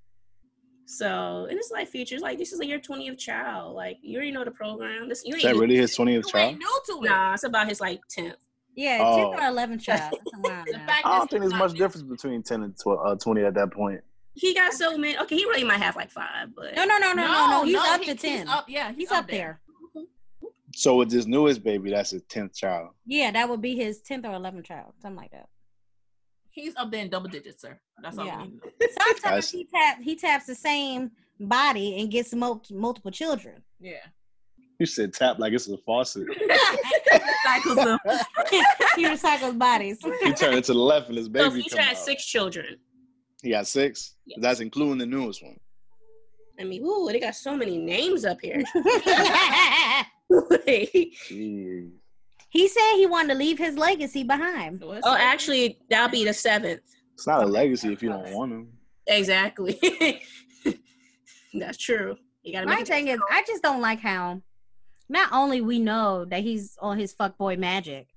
So 0.85 1.45
and 1.49 1.59
it's 1.59 1.69
like 1.69 1.87
features 1.89 2.21
like 2.21 2.39
this 2.39 2.51
is 2.53 2.59
like 2.59 2.69
your 2.69 2.79
20th 2.79 3.19
child. 3.19 3.75
Like 3.75 3.97
you 4.01 4.15
already 4.17 4.31
know 4.31 4.43
the 4.43 4.51
program. 4.51 5.09
This 5.09 5.21
you 5.25 5.35
Is 5.35 5.45
ain't 5.45 5.53
that 5.55 5.59
really 5.61 5.77
his 5.77 5.93
twentieth 5.95 6.27
child? 6.27 6.57
new 6.57 6.81
to 6.87 7.03
it. 7.03 7.09
Nah, 7.09 7.33
it's 7.35 7.43
about 7.43 7.67
his 7.67 7.79
like 7.79 7.99
10th. 8.17 8.33
Yeah, 8.77 8.99
Oh. 9.01 9.17
10th 9.17 9.35
or 9.35 9.41
11th 9.41 9.81
child. 9.81 10.13
That's 10.23 10.49
around 10.49 10.65
The 10.67 10.71
there. 10.77 10.87
fact 10.87 11.05
I 11.05 11.17
don't 11.17 11.29
think 11.29 11.41
there's 11.41 11.53
much 11.53 11.73
difference 11.73 12.03
between 12.03 12.43
ten 12.43 12.61
and 12.63 12.77
tw- 12.77 12.87
uh, 13.03 13.15
twenty 13.15 13.43
at 13.43 13.55
that 13.55 13.71
point. 13.71 14.01
He 14.35 14.53
got 14.53 14.71
so 14.73 14.95
many. 14.97 15.17
Okay, 15.17 15.35
he 15.35 15.45
really 15.45 15.63
might 15.63 15.81
have 15.81 15.95
like 15.95 16.11
five, 16.11 16.55
but 16.55 16.75
No, 16.75 16.85
no, 16.85 16.97
no, 16.99 17.11
no, 17.13 17.25
no, 17.27 17.49
no. 17.49 17.63
He's 17.65 17.75
up 17.75 17.99
he- 18.01 18.05
to 18.05 18.15
10. 18.15 18.37
He's 18.39 18.47
up, 18.47 18.65
yeah, 18.69 18.91
He's 18.93 19.11
up 19.11 19.27
there. 19.27 19.59
So 20.75 20.95
with 20.97 21.09
this 21.09 21.25
newest 21.25 21.63
baby, 21.63 21.89
that's 21.89 22.11
his 22.11 22.21
tenth 22.29 22.53
child. 22.53 22.89
Yeah, 23.07 23.31
that 23.31 23.49
would 23.49 23.61
be 23.61 23.75
his 23.75 23.99
10th 24.07 24.25
or 24.25 24.37
11th 24.39 24.65
child, 24.65 24.93
something 25.01 25.17
like 25.17 25.31
that. 25.31 25.47
He's 26.51 26.75
up 26.75 26.91
there 26.91 27.01
in 27.01 27.09
double 27.09 27.29
digits, 27.29 27.61
sir. 27.63 27.79
That's 28.03 28.17
all 28.19 28.25
Yeah. 28.27 28.43
we 28.43 28.47
need. 28.49 28.61
Sometimes 29.01 29.49
he 29.49 29.65
tap 29.65 30.01
he 30.03 30.15
taps 30.15 30.45
the 30.45 30.53
same 30.55 31.11
body 31.39 31.99
and 31.99 32.11
gets 32.11 32.31
multiple 32.35 33.09
children. 33.11 33.63
Yeah. 33.79 34.05
You 34.79 34.85
said 34.85 35.13
tap 35.13 35.39
like 35.39 35.53
it's 35.53 35.67
a 35.67 35.77
faucet. 35.77 36.27
Cycles 37.43 37.75
them. 37.75 37.97
he 38.95 39.05
recycles 39.05 39.57
bodies. 39.57 39.97
He 40.23 40.33
turned 40.33 40.55
it 40.57 40.65
to 40.65 40.73
the 40.73 40.79
left 40.79 41.09
and 41.09 41.17
his 41.17 41.25
so 41.27 41.31
baby 41.31 41.61
Future 41.61 41.77
come 41.77 41.85
has 41.85 41.97
out. 41.97 42.05
six 42.05 42.25
children. 42.25 42.77
He 43.41 43.49
got 43.51 43.67
six. 43.67 44.15
Yes. 44.25 44.39
That's 44.41 44.59
including 44.59 44.97
the 44.99 45.05
newest 45.05 45.43
one. 45.43 45.57
I 46.59 46.63
mean, 46.63 46.83
ooh, 46.83 47.07
they 47.11 47.19
got 47.19 47.35
so 47.35 47.55
many 47.55 47.77
names 47.77 48.25
up 48.25 48.37
here. 48.41 48.63
Wait. 50.29 51.13
He 52.49 52.67
said 52.67 52.95
he 52.95 53.05
wanted 53.05 53.33
to 53.33 53.39
leave 53.39 53.57
his 53.57 53.77
legacy 53.77 54.23
behind. 54.23 54.79
So 54.81 54.89
it's- 54.91 55.03
oh, 55.05 55.15
actually, 55.15 55.79
that'll 55.89 56.09
be 56.09 56.23
the 56.25 56.33
seventh. 56.33 56.81
It's 57.13 57.27
not 57.27 57.43
a 57.43 57.47
legacy 57.47 57.91
if 57.93 58.01
you 58.03 58.09
don't 58.09 58.31
want 58.33 58.51
him. 58.51 58.67
Exactly. 59.07 59.79
That's 61.53 61.77
true. 61.77 62.15
You 62.43 62.53
gotta 62.53 62.67
My 62.67 62.75
make 62.77 62.87
thing 62.87 63.07
is, 63.07 63.19
I 63.31 63.43
just 63.47 63.63
don't 63.63 63.81
like 63.81 63.99
how 63.99 64.41
not 65.09 65.29
only 65.31 65.61
we 65.61 65.79
know 65.79 66.25
that 66.25 66.41
he's 66.41 66.77
on 66.81 66.97
his 66.97 67.13
fuckboy 67.13 67.57
magic, 67.57 68.07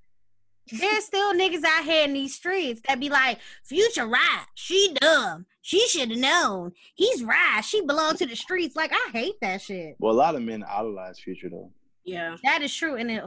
there's 0.73 1.05
still 1.05 1.33
niggas 1.35 1.65
out 1.65 1.85
here 1.85 2.05
in 2.05 2.13
these 2.13 2.35
streets 2.35 2.81
that 2.87 3.01
be 3.01 3.09
like, 3.09 3.39
Future 3.65 4.07
right, 4.07 4.45
she 4.55 4.95
dumb. 5.01 5.47
She 5.63 5.87
should 5.89 6.11
have 6.11 6.19
known. 6.19 6.73
He's 6.95 7.23
right. 7.23 7.61
She 7.63 7.85
belonged 7.85 8.19
to 8.19 8.27
the 8.27 8.37
streets. 8.37 8.77
Like, 8.77 8.93
I 8.93 9.11
hate 9.13 9.35
that 9.43 9.61
shit. 9.61 9.97
Well, 9.99 10.15
a 10.15 10.17
lot 10.17 10.35
of 10.35 10.43
men 10.43 10.65
idolize 10.65 11.19
Future 11.21 11.49
though. 11.51 11.71
Yeah. 12.05 12.37
That 12.45 12.63
is 12.63 12.75
true. 12.75 12.97
And 12.97 13.11
it, 13.11 13.23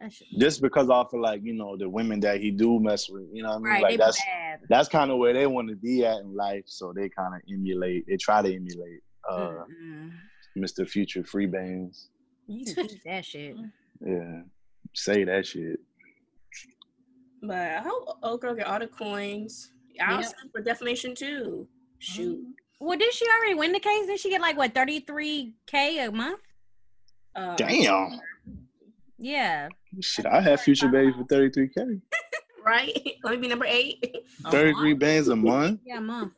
that 0.00 0.12
shit, 0.12 0.28
Just 0.38 0.62
because 0.62 0.88
I 0.90 1.04
feel 1.10 1.20
like 1.20 1.42
you 1.44 1.52
know 1.52 1.76
the 1.76 1.88
women 1.88 2.20
that 2.20 2.40
he 2.40 2.50
do 2.50 2.80
mess 2.80 3.08
with, 3.08 3.24
you 3.32 3.42
know 3.42 3.50
what 3.50 3.56
I 3.56 3.58
mean? 3.58 3.72
right, 3.72 3.82
like 3.82 3.98
that's 3.98 4.18
bad. 4.24 4.60
that's 4.68 4.88
kind 4.88 5.10
of 5.10 5.18
where 5.18 5.34
they 5.34 5.46
want 5.46 5.68
to 5.68 5.76
be 5.76 6.04
at 6.06 6.20
in 6.20 6.34
life. 6.34 6.64
So 6.66 6.92
they 6.94 7.08
kind 7.08 7.34
of 7.34 7.40
emulate. 7.52 8.06
They 8.08 8.16
try 8.16 8.40
to 8.42 8.48
emulate 8.54 9.00
uh, 9.28 9.64
Mm-mm. 9.82 10.12
Mr. 10.56 10.88
Future 10.88 11.22
Free 11.24 11.46
Bands. 11.46 12.08
You 12.50 12.74
can 12.74 12.88
keep 12.88 13.02
that 13.04 13.24
shit. 13.24 13.56
Yeah, 14.02 14.40
say 14.94 15.24
that 15.24 15.44
shit. 15.44 15.78
But 17.42 17.58
I 17.58 17.78
hope 17.80 18.16
old 18.22 18.40
girl 18.40 18.54
get 18.54 18.66
all 18.66 18.78
the 18.78 18.86
coins. 18.86 19.72
I'll 20.00 20.20
Yep. 20.22 20.24
sue 20.30 20.48
for 20.50 20.62
defamation 20.62 21.14
too. 21.14 21.68
Shoot. 21.98 22.40
Well, 22.80 22.96
did 22.98 23.12
she 23.12 23.26
already 23.26 23.54
win 23.56 23.72
the 23.72 23.78
case? 23.78 24.06
Did 24.06 24.18
she 24.18 24.30
get 24.30 24.40
like 24.40 24.56
what, 24.56 24.72
33K 24.72 26.08
a 26.08 26.10
month? 26.10 26.40
Um, 27.36 27.56
Damn. 27.56 28.20
Yeah. 29.18 29.68
Shit, 30.00 30.24
I 30.24 30.40
have 30.40 30.62
Future 30.62 30.88
Baby 30.88 31.12
for 31.12 31.24
33K. 31.24 32.00
Right? 32.64 33.16
Let 33.22 33.32
me 33.32 33.36
be 33.38 33.48
number 33.48 33.66
eight. 33.66 34.02
Uh-huh. 34.44 34.50
33 34.52 34.94
bands 34.94 35.28
a 35.28 35.36
month? 35.36 35.80
Yeah, 35.84 35.98
a 35.98 36.00
month. 36.00 36.32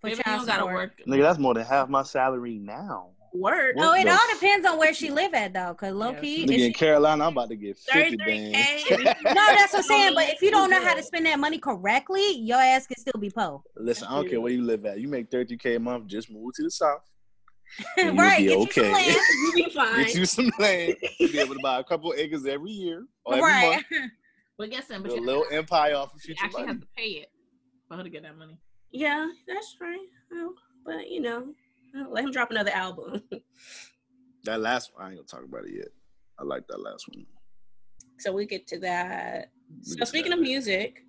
For 0.00 0.06
Maybe 0.06 0.18
you 0.18 0.22
child 0.22 0.46
don't 0.46 0.46
gotta 0.46 0.66
work. 0.66 1.00
Nigga, 1.08 1.22
that's 1.22 1.38
more 1.40 1.54
than 1.54 1.64
half 1.66 1.88
my 1.88 2.04
salary 2.04 2.58
now. 2.58 3.10
Word. 3.36 3.76
What 3.76 3.86
Oh, 3.86 3.94
it 4.00 4.08
all 4.08 4.18
depends 4.34 4.66
on 4.66 4.78
where 4.78 4.92
she 4.94 5.10
live 5.10 5.34
at 5.34 5.52
though, 5.54 5.74
cause 5.74 5.92
low 5.92 6.12
Yeah. 6.12 6.20
key. 6.20 6.46
Nigga 6.46 6.66
in 6.66 6.72
Carolina, 6.72 7.24
I'm 7.26 7.32
about 7.32 7.48
to 7.50 7.56
get 7.56 7.78
50 7.78 8.16
33K. 8.16 8.52
bands. 8.52 8.84
no, 9.24 9.34
that's 9.34 9.72
what 9.72 9.78
I'm 9.78 9.82
saying. 9.84 10.14
But 10.14 10.28
if 10.30 10.42
you 10.42 10.50
don't 10.50 10.70
know 10.70 10.80
how 10.82 10.94
to 10.94 11.02
spend 11.02 11.26
that 11.26 11.38
money 11.38 11.58
correctly, 11.58 12.38
your 12.38 12.58
ass 12.60 12.86
can 12.86 12.96
still 12.98 13.20
be 13.20 13.30
po. 13.30 13.62
Listen, 13.76 14.08
I 14.08 14.16
don't 14.16 14.28
care 14.28 14.40
where 14.40 14.52
you 14.52 14.62
live 14.62 14.84
at. 14.86 14.98
You 15.00 15.08
make 15.08 15.30
30K 15.30 15.76
a 15.76 15.78
month, 15.80 16.06
just 16.06 16.30
move 16.30 16.52
to 16.54 16.62
the 16.62 16.70
south. 16.70 17.02
And 17.98 18.14
you'll 18.14 18.24
right? 18.24 18.38
be 18.38 18.44
Get 18.44 18.56
okay. 18.58 18.80
you 18.80 18.84
some 18.84 18.92
land. 18.92 19.16
You 19.30 19.52
be 19.52 19.70
fine. 19.74 19.96
Get 20.04 20.14
you 20.14 20.24
some 20.26 20.50
land. 20.58 20.96
You'll 21.18 21.32
be 21.32 21.40
able 21.40 21.54
to 21.54 21.60
buy 21.60 21.80
a 21.80 21.84
couple 21.84 22.14
acres 22.16 22.46
every 22.46 22.70
year 22.70 23.06
or 23.24 23.34
every 23.34 23.42
right. 23.50 23.82
month. 23.90 24.10
But 24.56 24.70
guess 24.70 24.88
what? 24.88 25.02
But 25.02 25.08
Build 25.08 25.18
a 25.18 25.20
you 25.20 25.26
little 25.26 25.44
empire 25.50 25.96
off 25.96 26.14
of 26.14 26.20
you 26.22 26.28
future 26.28 26.44
actually 26.44 26.62
money. 26.62 26.72
have 26.72 26.80
to 26.80 26.86
pay 26.96 27.08
it 27.08 27.30
for 27.88 27.96
her 27.96 28.02
to 28.04 28.08
get 28.08 28.22
that 28.22 28.38
money. 28.38 28.56
Yeah, 28.92 29.28
that's 29.46 29.76
right. 29.80 29.98
Well, 30.30 30.54
but 30.86 31.10
you 31.10 31.20
know, 31.20 31.38
I'll 31.38 31.54
let 32.10 32.24
him 32.24 32.30
drop 32.32 32.50
another 32.50 32.70
album. 32.72 33.22
That 34.44 34.60
last 34.60 34.92
one, 34.94 35.04
I 35.04 35.08
ain't 35.08 35.16
gonna 35.16 35.26
talk 35.26 35.44
about 35.48 35.66
it 35.66 35.74
yet. 35.74 35.88
I 36.38 36.44
like 36.44 36.66
that 36.68 36.80
last 36.80 37.08
one. 37.08 37.26
so 38.18 38.32
we 38.32 38.46
get 38.46 38.66
to 38.68 38.78
that. 38.80 39.50
We 39.86 39.96
So 39.98 40.04
speaking 40.04 40.30
that 40.30 40.38
of 40.38 40.42
music, 40.42 41.02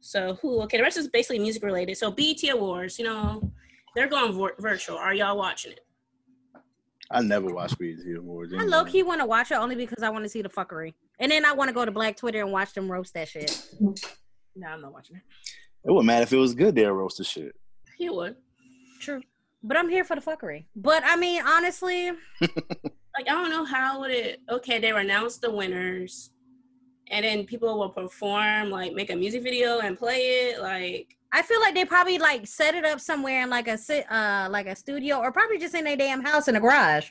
so 0.00 0.38
who? 0.40 0.62
Okay, 0.62 0.76
the 0.76 0.82
rest 0.82 0.96
is 0.98 1.08
basically 1.08 1.38
music 1.38 1.62
related. 1.62 1.96
So 1.96 2.10
BET 2.10 2.42
Awards, 2.50 2.98
you 2.98 3.04
know, 3.04 3.52
they're 3.94 4.08
going 4.08 4.32
vir- 4.32 4.56
virtual. 4.58 4.96
Are 4.96 5.14
y'all 5.14 5.36
watching 5.38 5.72
it? 5.72 5.80
I 7.10 7.22
never 7.22 7.46
watched 7.46 7.78
BET 7.78 7.96
Awards. 8.18 8.52
I 8.52 8.58
anyway. 8.58 8.70
low 8.70 8.84
key 8.84 9.02
want 9.02 9.20
to 9.20 9.26
watch 9.26 9.50
it 9.50 9.54
only 9.54 9.74
because 9.74 10.02
I 10.02 10.10
want 10.10 10.24
to 10.24 10.28
see 10.28 10.42
the 10.42 10.48
fuckery, 10.48 10.94
and 11.18 11.32
then 11.32 11.44
I 11.44 11.52
want 11.52 11.68
to 11.68 11.74
go 11.74 11.84
to 11.84 11.90
Black 11.90 12.16
Twitter 12.16 12.42
and 12.42 12.52
watch 12.52 12.74
them 12.74 12.90
roast 12.90 13.14
that 13.14 13.28
shit. 13.28 13.66
No, 13.80 14.68
I'm 14.68 14.82
not 14.82 14.92
watching 14.92 15.16
it. 15.16 15.22
It 15.84 15.90
wouldn't 15.92 16.06
matter 16.06 16.24
if 16.24 16.32
it 16.32 16.36
was 16.36 16.54
good. 16.54 16.74
They'll 16.74 16.90
roast 16.92 17.18
the 17.18 17.24
shit. 17.24 17.54
He 17.96 18.10
would. 18.10 18.36
True, 19.00 19.22
but 19.62 19.76
I'm 19.76 19.88
here 19.88 20.04
for 20.04 20.16
the 20.16 20.22
fuckery. 20.22 20.66
But 20.76 21.02
I 21.04 21.16
mean, 21.16 21.42
honestly, 21.44 22.12
Like 23.18 23.28
I 23.28 23.32
don't 23.32 23.50
know 23.50 23.64
how 23.64 23.98
would 24.00 24.12
it. 24.12 24.40
Okay, 24.48 24.78
they 24.78 24.90
announced 24.90 25.40
the 25.40 25.50
winners, 25.50 26.30
and 27.10 27.24
then 27.24 27.44
people 27.44 27.76
will 27.76 27.88
perform, 27.88 28.70
like 28.70 28.92
make 28.92 29.10
a 29.10 29.16
music 29.16 29.42
video 29.42 29.80
and 29.80 29.98
play 29.98 30.20
it. 30.20 30.60
Like 30.62 31.16
I 31.32 31.42
feel 31.42 31.60
like 31.60 31.74
they 31.74 31.84
probably 31.84 32.18
like 32.18 32.46
set 32.46 32.76
it 32.76 32.84
up 32.84 33.00
somewhere 33.00 33.42
in 33.42 33.50
like 33.50 33.66
a 33.66 33.76
sit, 33.76 34.08
uh, 34.08 34.46
like 34.52 34.68
a 34.68 34.76
studio, 34.76 35.18
or 35.18 35.32
probably 35.32 35.58
just 35.58 35.74
in 35.74 35.82
their 35.82 35.96
damn 35.96 36.22
house 36.22 36.46
in 36.46 36.54
a 36.54 36.60
garage, 36.60 37.10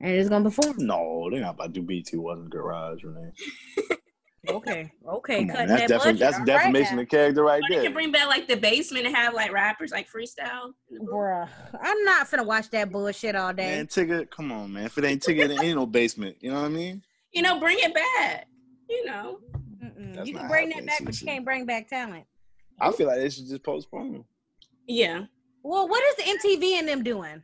and 0.00 0.10
it's 0.10 0.28
gonna 0.28 0.50
perform. 0.50 0.74
No, 0.78 1.28
they're 1.30 1.40
not 1.40 1.54
about 1.54 1.74
to 1.74 1.80
do 1.80 1.82
BET 1.82 2.10
wasn't 2.20 2.50
garage, 2.50 3.04
Renee. 3.04 3.30
Okay, 4.48 4.92
okay, 5.08 5.40
on, 5.40 5.46
that's 5.48 5.68
that 5.70 5.88
defi- 5.88 6.12
that's 6.18 6.34
All 6.38 6.38
right 6.40 6.46
defamation 6.46 6.96
now. 6.96 7.02
of 7.02 7.08
character 7.08 7.42
right 7.42 7.58
or 7.58 7.66
they 7.68 7.74
there. 7.76 7.84
can 7.84 7.92
bring 7.92 8.12
back 8.12 8.26
like 8.28 8.46
the 8.48 8.56
basement 8.56 9.06
and 9.06 9.14
have 9.16 9.34
like 9.34 9.52
rappers 9.52 9.90
like 9.92 10.08
freestyle. 10.10 10.72
Bruh, 11.02 11.48
I'm 11.80 12.04
not 12.04 12.28
finna 12.28 12.46
watch 12.46 12.70
that 12.70 12.90
bullshit 12.92 13.34
all 13.36 13.52
day. 13.52 13.76
Man, 13.76 13.86
ticket, 13.86 14.30
come 14.30 14.52
on, 14.52 14.72
man. 14.72 14.84
If 14.86 14.96
it 14.98 15.04
ain't 15.04 15.22
ticket, 15.22 15.50
it 15.50 15.62
ain't 15.62 15.76
no 15.76 15.86
basement. 15.86 16.36
You 16.40 16.50
know 16.50 16.60
what 16.60 16.66
I 16.66 16.70
mean? 16.70 17.02
You 17.32 17.42
know, 17.42 17.58
bring 17.60 17.78
it 17.80 17.94
back. 17.94 18.46
You 18.88 19.04
know. 19.06 19.40
You 20.24 20.34
can 20.34 20.48
bring 20.48 20.68
that 20.70 20.86
back, 20.86 20.98
but 21.00 21.06
things 21.06 21.22
you 21.22 21.26
can't 21.26 21.44
bring 21.44 21.66
back 21.66 21.88
talent. 21.88 22.24
I 22.80 22.92
feel 22.92 23.06
like 23.06 23.18
they 23.18 23.30
should 23.30 23.48
just 23.48 23.62
postpone. 23.62 24.24
Yeah. 24.86 25.24
Well, 25.62 25.88
what 25.88 26.02
is 26.04 26.16
the 26.16 26.22
MTV 26.48 26.78
and 26.78 26.88
them 26.88 27.02
doing? 27.02 27.24
I 27.24 27.40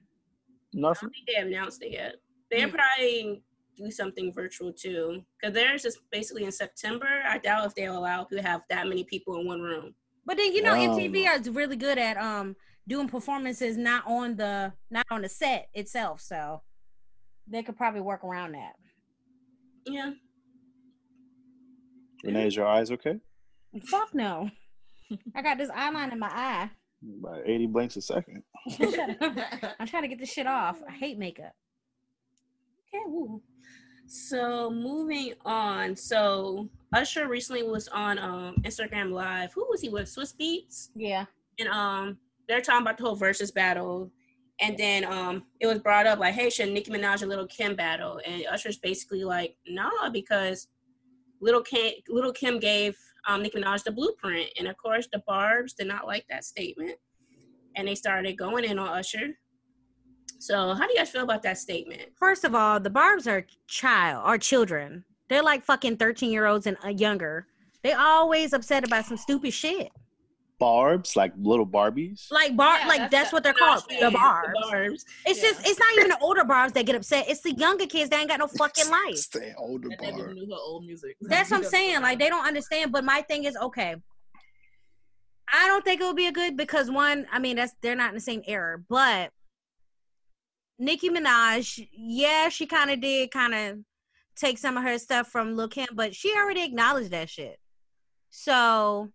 Nothing. 0.74 1.08
don't 1.08 1.12
think 1.12 1.26
they 1.26 1.34
have 1.34 1.46
announced 1.48 1.82
it 1.82 1.90
yet. 1.92 2.14
They'll 2.50 2.68
Hmm. 2.68 2.76
probably 2.76 3.42
do 3.76 3.90
something 3.90 4.32
virtual 4.32 4.72
too. 4.72 5.22
Because 5.40 5.54
theirs 5.54 5.84
is 5.84 5.98
basically 6.10 6.44
in 6.44 6.52
September. 6.52 7.08
I 7.26 7.38
doubt 7.38 7.66
if 7.66 7.74
they'll 7.74 7.98
allow 7.98 8.24
people 8.24 8.42
to 8.42 8.48
have 8.48 8.62
that 8.70 8.86
many 8.86 9.04
people 9.04 9.38
in 9.38 9.46
one 9.46 9.60
room. 9.60 9.94
But 10.24 10.36
then 10.36 10.52
you 10.52 10.62
know 10.62 10.74
Wow. 10.76 10.96
MTV 10.98 11.40
is 11.40 11.48
really 11.50 11.76
good 11.76 11.98
at 11.98 12.16
um 12.16 12.56
doing 12.86 13.08
performances 13.08 13.76
not 13.76 14.06
on 14.06 14.36
the 14.36 14.72
not 14.90 15.06
on 15.10 15.22
the 15.22 15.28
set 15.28 15.68
itself, 15.74 16.20
so 16.20 16.62
they 17.46 17.62
could 17.62 17.76
probably 17.76 18.00
work 18.00 18.22
around 18.24 18.52
that. 18.52 18.74
Yeah. 19.86 20.12
Renee, 22.24 22.46
is 22.46 22.56
your 22.56 22.66
eyes 22.66 22.90
okay? 22.92 23.16
Fuck 23.86 24.14
no. 24.14 24.48
I 25.34 25.42
got 25.42 25.58
this 25.58 25.70
eyeline 25.70 26.12
in 26.12 26.18
my 26.20 26.28
eye. 26.30 26.70
About 27.18 27.40
80 27.44 27.66
blinks 27.66 27.96
a 27.96 28.00
second. 28.02 28.44
I'm 28.80 29.86
trying 29.88 30.02
to 30.02 30.08
get 30.08 30.20
this 30.20 30.30
shit 30.32 30.46
off. 30.46 30.80
I 30.88 30.92
hate 30.92 31.18
makeup. 31.18 31.52
Okay. 32.94 33.02
Woo. 33.06 33.42
So 34.12 34.70
moving 34.70 35.32
on. 35.46 35.96
So 35.96 36.68
Usher 36.94 37.28
recently 37.28 37.62
was 37.62 37.88
on 37.88 38.18
um 38.18 38.56
Instagram 38.62 39.10
Live. 39.10 39.54
Who 39.54 39.66
was 39.70 39.80
he 39.80 39.88
with? 39.88 40.06
Swizz 40.06 40.34
Beatz. 40.38 40.90
Yeah. 40.94 41.24
and 41.58 41.68
um 41.68 42.18
they're 42.46 42.60
talking 42.60 42.82
about 42.82 42.98
the 42.98 43.04
whole 43.04 43.14
versus 43.16 43.50
battle 43.50 44.10
and 44.60 44.76
then 44.76 45.04
um 45.04 45.44
it 45.60 45.66
was 45.66 45.78
brought 45.78 46.06
up 46.06 46.18
like 46.18 46.34
hey 46.34 46.50
should 46.50 46.70
nicki 46.70 46.90
minaj 46.90 47.22
and 47.22 47.30
little 47.30 47.46
kim 47.46 47.74
battle 47.74 48.20
and 48.26 48.44
usher's 48.50 48.76
basically 48.78 49.24
like 49.24 49.56
nah 49.66 50.10
because 50.12 50.68
little 51.40 51.62
kim 51.62 51.92
little 52.08 52.32
kim 52.32 52.58
gave 52.58 52.96
um 53.28 53.42
nicki 53.42 53.58
minaj 53.58 53.82
the 53.84 53.90
blueprint 53.90 54.48
and 54.58 54.68
of 54.68 54.76
course 54.76 55.08
the 55.12 55.22
barbs 55.26 55.72
did 55.72 55.86
not 55.86 56.06
like 56.06 56.26
that 56.28 56.44
statement 56.44 56.96
and 57.76 57.88
they 57.88 57.94
started 57.94 58.36
going 58.36 58.64
in 58.64 58.78
on 58.78 58.88
usher 58.88 59.28
so 60.42 60.74
how 60.74 60.86
do 60.86 60.92
you 60.92 60.98
guys 60.98 61.10
feel 61.10 61.22
about 61.22 61.42
that 61.42 61.56
statement 61.58 62.02
First 62.16 62.44
of 62.44 62.54
all, 62.54 62.80
the 62.80 62.90
Barbs 62.90 63.26
are 63.26 63.46
child 63.68 64.22
are 64.26 64.38
children. 64.38 65.04
They're 65.28 65.42
like 65.42 65.62
fucking 65.62 65.96
13 65.96 66.30
year 66.30 66.46
olds 66.46 66.66
and 66.66 66.76
uh, 66.84 66.88
younger. 66.88 67.46
They 67.82 67.92
always 67.92 68.52
upset 68.52 68.84
about 68.86 69.06
some 69.06 69.16
stupid 69.16 69.52
shit. 69.52 69.90
barbs, 70.58 71.16
like 71.16 71.32
little 71.36 71.66
Barbies. 71.66 72.26
Like 72.30 72.56
bar, 72.56 72.78
Yeah, 72.78 72.86
like 72.86 72.98
that's 73.00 73.10
that's, 73.10 73.30
the- 73.30 73.34
what 73.36 73.42
they're 73.44 73.52
called, 73.54 73.82
the 73.88 74.10
barbs. 74.12 74.58
barbs. 74.70 75.04
It's 75.26 75.42
Yeah. 75.42 75.48
just, 75.50 75.66
it's 75.68 75.78
not 75.80 75.92
even 75.96 76.08
the 76.10 76.18
older 76.20 76.44
barbs 76.44 76.72
that 76.74 76.86
get 76.86 76.94
upset. 76.94 77.28
It's 77.28 77.40
the 77.40 77.52
younger 77.54 77.86
kids 77.86 78.10
that 78.10 78.20
ain't 78.20 78.28
got 78.28 78.38
no 78.38 78.46
fucking 78.46 78.88
life. 78.98 79.16
Stay 79.16 79.52
older 79.58 79.88
That 79.88 80.00
never 80.02 80.24
barb. 80.26 80.34
knew 80.36 80.46
her 80.46 80.60
old 80.60 80.84
music. 80.86 81.16
That's 81.22 81.50
what 81.50 81.58
I'm 81.58 81.64
saying. 81.64 82.02
Like 82.02 82.18
they 82.20 82.28
don't 82.28 82.46
understand. 82.46 82.92
But 82.92 83.04
my 83.04 83.22
thing 83.22 83.44
is, 83.44 83.56
okay, 83.56 83.96
I 85.52 85.66
don't 85.66 85.84
think 85.84 86.00
it 86.00 86.04
will 86.04 86.14
be 86.14 86.26
a 86.26 86.32
good 86.32 86.56
because 86.56 86.90
one, 86.90 87.26
I 87.32 87.38
mean, 87.38 87.56
that's 87.56 87.74
they're 87.82 87.96
not 87.96 88.10
in 88.10 88.14
the 88.14 88.20
same 88.20 88.42
era. 88.46 88.78
But 88.88 89.30
Nicki 90.82 91.10
Minaj, 91.10 91.88
yeah, 91.92 92.48
she 92.48 92.66
kind 92.66 92.90
of 92.90 93.00
did 93.00 93.30
kind 93.30 93.54
of 93.54 93.78
take 94.34 94.58
some 94.58 94.76
of 94.76 94.82
her 94.82 94.98
stuff 94.98 95.28
from 95.28 95.54
Lil 95.54 95.68
Kim, 95.68 95.86
but 95.94 96.12
she 96.12 96.34
already 96.36 96.64
acknowledged 96.64 97.12
that 97.12 97.30
shit. 97.30 97.56
So 98.30 99.10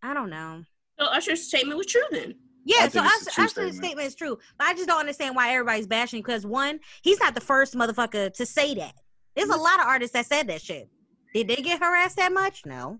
I 0.00 0.14
don't 0.14 0.30
know. 0.30 0.62
So 0.98 1.06
Usher's 1.06 1.42
statement 1.48 1.76
was 1.76 1.86
true 1.86 2.04
then. 2.12 2.34
Yeah, 2.64 2.82
I 2.82 2.88
so 2.88 3.02
think 3.02 3.06
it's 3.06 3.26
a 3.26 3.30
Usher, 3.30 3.40
Usher's 3.40 3.50
statement. 3.52 3.74
statement 3.74 4.06
is 4.06 4.14
true, 4.14 4.38
but 4.58 4.68
I 4.68 4.74
just 4.74 4.86
don't 4.86 5.00
understand 5.00 5.34
why 5.34 5.52
everybody's 5.54 5.88
bashing. 5.88 6.20
Because 6.20 6.46
one, 6.46 6.78
he's 7.02 7.18
not 7.18 7.34
the 7.34 7.40
first 7.40 7.74
motherfucker 7.74 8.32
to 8.32 8.46
say 8.46 8.74
that. 8.76 8.94
There's 9.34 9.48
a 9.48 9.52
mm-hmm. 9.52 9.62
lot 9.62 9.80
of 9.80 9.86
artists 9.86 10.12
that 10.12 10.26
said 10.26 10.46
that 10.48 10.62
shit. 10.62 10.88
Did 11.34 11.48
they 11.48 11.56
get 11.56 11.80
harassed 11.80 12.16
that 12.16 12.32
much? 12.32 12.64
No. 12.64 12.98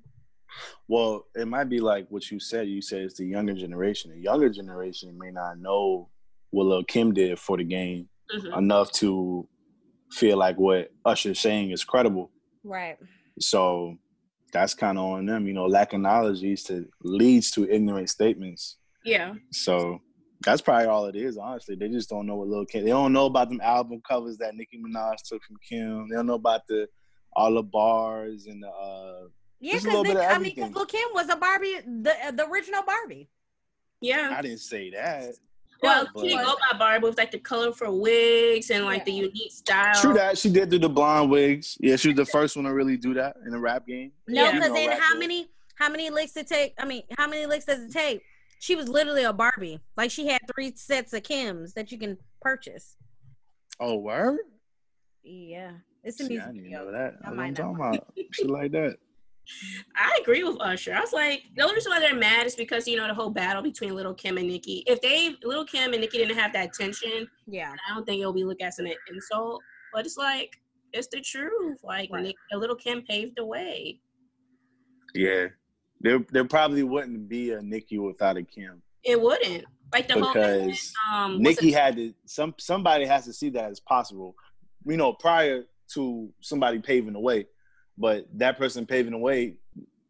Well, 0.88 1.26
it 1.36 1.46
might 1.46 1.68
be 1.68 1.78
like 1.78 2.06
what 2.08 2.30
you 2.32 2.40
said. 2.40 2.66
You 2.66 2.82
said 2.82 3.02
it's 3.02 3.18
the 3.18 3.26
younger 3.26 3.54
generation. 3.54 4.10
The 4.10 4.18
younger 4.18 4.48
generation 4.48 5.16
may 5.16 5.30
not 5.30 5.58
know 5.58 6.08
what 6.50 6.66
Lil 6.66 6.84
Kim 6.84 7.12
did 7.14 7.38
for 7.38 7.56
the 7.56 7.64
game 7.64 8.08
Mhm. 8.34 8.56
enough 8.58 8.90
to 8.92 9.48
feel 10.12 10.36
like 10.36 10.56
what 10.58 10.90
Usher's 11.04 11.38
saying 11.40 11.70
is 11.70 11.84
credible. 11.84 12.30
Right. 12.64 12.98
So 13.38 13.96
that's 14.52 14.74
kind 14.74 14.98
of 14.98 15.04
on 15.04 15.26
them. 15.26 15.46
You 15.46 15.52
know, 15.52 15.66
lack 15.66 15.92
of 15.92 16.00
knowledge 16.00 16.42
leads 16.42 16.62
to 16.64 16.86
leads 17.02 17.50
to 17.52 17.68
ignorant 17.70 18.10
statements. 18.10 18.76
Yeah. 19.04 19.34
So 19.52 20.00
that's 20.44 20.60
probably 20.60 20.86
all 20.86 21.06
it 21.06 21.16
is. 21.16 21.36
Honestly, 21.38 21.76
they 21.76 21.88
just 21.88 22.08
don't 22.10 22.26
know 22.26 22.36
what 22.36 22.48
Lil 22.48 22.66
Kim. 22.66 22.84
They 22.84 22.90
don't 22.90 23.12
know 23.12 23.26
about 23.26 23.48
them 23.50 23.60
album 23.60 24.00
covers 24.08 24.38
that 24.38 24.54
Nicki 24.54 24.78
Minaj 24.78 25.16
took 25.24 25.42
from 25.44 25.56
Kim. 25.68 26.08
They 26.08 26.16
don't 26.16 26.26
know 26.26 26.34
about 26.34 26.66
the 26.66 26.88
all 27.34 27.54
the 27.54 27.62
bars 27.62 28.46
and 28.46 28.62
the. 28.62 28.68
uh 28.68 29.28
Yeah, 29.60 29.74
Just 29.74 29.86
a 29.86 29.88
little 29.88 30.02
because 30.04 30.16
I 30.16 30.38
mean, 30.38 30.54
'cause 30.54 30.64
everything. 30.64 30.72
Lil 30.72 30.86
Kim 30.86 31.08
was 31.14 31.28
a 31.28 31.36
Barbie, 31.36 31.80
the 31.86 32.14
the 32.34 32.48
original 32.48 32.82
Barbie. 32.82 33.28
Yeah. 34.00 34.34
I 34.36 34.42
didn't 34.42 34.60
say 34.60 34.90
that. 34.90 35.34
Well, 35.82 36.06
but- 36.14 36.20
she 36.22 36.28
didn't 36.28 36.44
go 36.44 36.56
by 36.70 36.78
Barb 36.78 37.02
with 37.02 37.16
like 37.18 37.30
the 37.30 37.38
colorful 37.38 38.00
wigs 38.00 38.70
and 38.70 38.84
like 38.84 39.04
the 39.04 39.12
unique 39.12 39.52
style. 39.52 39.94
True 40.00 40.14
that 40.14 40.36
she 40.38 40.50
did 40.50 40.68
do 40.68 40.78
the 40.78 40.88
blonde 40.88 41.30
wigs. 41.30 41.76
Yeah, 41.80 41.96
she 41.96 42.08
was 42.08 42.16
the 42.16 42.26
first 42.26 42.56
one 42.56 42.64
to 42.66 42.74
really 42.74 42.96
do 42.96 43.14
that 43.14 43.36
in 43.46 43.52
the 43.52 43.58
rap 43.58 43.86
game. 43.86 44.12
No, 44.28 44.44
because 44.52 44.54
You 44.54 44.68
know, 44.68 44.74
then 44.74 44.88
rap 44.90 44.98
how 45.00 45.12
game. 45.12 45.20
many 45.20 45.48
how 45.76 45.88
many 45.88 46.10
licks 46.10 46.36
it 46.36 46.46
take? 46.46 46.74
I 46.78 46.84
mean, 46.84 47.02
how 47.16 47.26
many 47.26 47.46
licks 47.46 47.64
does 47.64 47.80
it 47.80 47.92
take? 47.92 48.22
She 48.58 48.76
was 48.76 48.88
literally 48.88 49.24
a 49.24 49.32
Barbie. 49.32 49.80
Like 49.96 50.10
she 50.10 50.26
had 50.26 50.40
three 50.54 50.72
sets 50.76 51.14
of 51.14 51.22
Kims 51.22 51.72
that 51.74 51.90
you 51.90 51.98
can 51.98 52.18
purchase. 52.42 52.96
Oh, 53.78 53.96
word? 53.96 54.36
Yeah, 55.22 55.72
it's 56.04 56.20
a 56.20 56.24
See, 56.24 56.28
music 56.34 56.46
I 56.48 56.52
didn't 56.52 56.64
video. 56.64 56.84
know 56.84 56.92
that. 56.92 57.14
I 57.24 57.28
I'm 57.30 57.36
might 57.36 57.56
talking 57.56 57.78
not. 57.78 57.94
about 57.94 58.14
shit 58.32 58.50
like 58.50 58.72
that. 58.72 58.96
I 59.96 60.18
agree 60.22 60.44
with 60.44 60.60
Usher. 60.60 60.94
I 60.94 61.00
was 61.00 61.12
like, 61.12 61.42
the 61.56 61.62
only 61.62 61.74
reason 61.74 61.90
why 61.90 62.00
they're 62.00 62.14
mad 62.14 62.46
is 62.46 62.54
because 62.54 62.86
you 62.86 62.96
know 62.96 63.06
the 63.06 63.14
whole 63.14 63.30
battle 63.30 63.62
between 63.62 63.94
Little 63.94 64.14
Kim 64.14 64.38
and 64.38 64.46
Nicki. 64.48 64.84
If 64.86 65.00
they 65.00 65.34
Little 65.42 65.64
Kim 65.64 65.92
and 65.92 66.00
Nicki 66.00 66.18
didn't 66.18 66.36
have 66.36 66.52
that 66.52 66.72
tension, 66.72 67.26
Yeah, 67.46 67.72
I 67.88 67.94
don't 67.94 68.04
think 68.04 68.20
it'll 68.20 68.32
be 68.32 68.44
looked 68.44 68.62
at 68.62 68.68
as 68.68 68.78
an 68.78 68.92
insult. 69.12 69.62
But 69.92 70.06
it's 70.06 70.16
like 70.16 70.50
it's 70.92 71.08
the 71.08 71.20
truth. 71.20 71.78
Like 71.82 72.10
Right. 72.12 72.22
Nick, 72.22 72.36
Little 72.52 72.76
Kim 72.76 73.02
paved 73.02 73.32
the 73.36 73.44
way. 73.44 74.00
Yeah, 75.14 75.48
there 76.00 76.24
there 76.30 76.44
probably 76.44 76.82
wouldn't 76.84 77.28
be 77.28 77.50
a 77.52 77.60
Nicki 77.60 77.98
without 77.98 78.36
a 78.36 78.42
Kim 78.42 78.82
It 79.04 79.20
wouldn't 79.20 79.64
like 79.92 80.06
the 80.06 80.14
whole 80.14 80.32
because 80.32 80.92
um 81.12 81.42
what's 81.42 81.60
Nicki 81.60 81.72
it- 81.74 81.78
had 81.78 81.96
to 81.96 82.14
some 82.26 82.54
somebody 82.58 83.04
has 83.06 83.24
to 83.24 83.32
see 83.32 83.50
that 83.50 83.70
as 83.70 83.80
possible. 83.80 84.36
You 84.86 84.96
know, 84.96 85.12
prior 85.12 85.64
to 85.94 86.32
somebody 86.40 86.78
paving 86.78 87.14
the 87.14 87.20
way, 87.20 87.46
but 88.00 88.26
that 88.38 88.56
person 88.56 88.86
paving 88.86 89.12
the 89.12 89.18
way, 89.18 89.54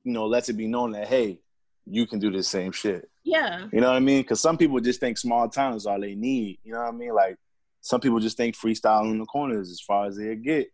you 0.04 0.12
know, 0.12 0.26
lets 0.26 0.48
it 0.48 0.54
be 0.54 0.68
known 0.68 0.92
that 0.92 1.08
hey, 1.08 1.40
you 1.86 2.06
can 2.06 2.18
do 2.20 2.30
the 2.30 2.42
same 2.42 2.70
shit. 2.72 3.10
yeah. 3.24 3.66
You 3.72 3.80
know 3.80 3.88
what 3.88 3.96
I 3.96 4.00
mean? 4.00 4.22
Because 4.22 4.40
some 4.40 4.56
people 4.56 4.78
just 4.80 5.00
think 5.00 5.18
small 5.18 5.48
town 5.48 5.74
is 5.74 5.86
all 5.86 6.00
they 6.00 6.14
need. 6.14 6.60
You 6.62 6.72
know 6.74 6.78
what 6.80 6.88
I 6.88 6.92
mean? 6.92 7.12
Like 7.14 7.36
some 7.80 8.00
people 8.00 8.20
just 8.20 8.36
think 8.36 8.54
freestyling 8.56 9.10
in 9.10 9.18
the 9.18 9.24
corners 9.26 9.70
as 9.70 9.80
far 9.80 10.06
as 10.06 10.16
they 10.16 10.36
get. 10.36 10.68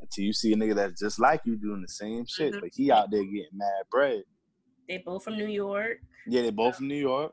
Until 0.00 0.24
you 0.24 0.32
see 0.32 0.52
a 0.52 0.56
nigga 0.56 0.74
that's 0.74 1.00
just 1.00 1.18
like 1.18 1.40
you 1.44 1.56
doing 1.56 1.82
the 1.82 1.88
same 1.88 2.24
shit, 2.26 2.52
Mhm. 2.54 2.60
but 2.60 2.70
he 2.74 2.90
out 2.92 3.10
there 3.10 3.22
getting 3.24 3.48
mad 3.54 3.84
bread. 3.90 4.22
They 4.88 4.98
both 4.98 5.24
from 5.24 5.36
New 5.36 5.46
York. 5.48 5.98
Yeah, 6.26 6.42
they 6.42 6.50
both 6.50 6.76
from 6.76 6.88
New 6.88 6.94
York. 7.10 7.32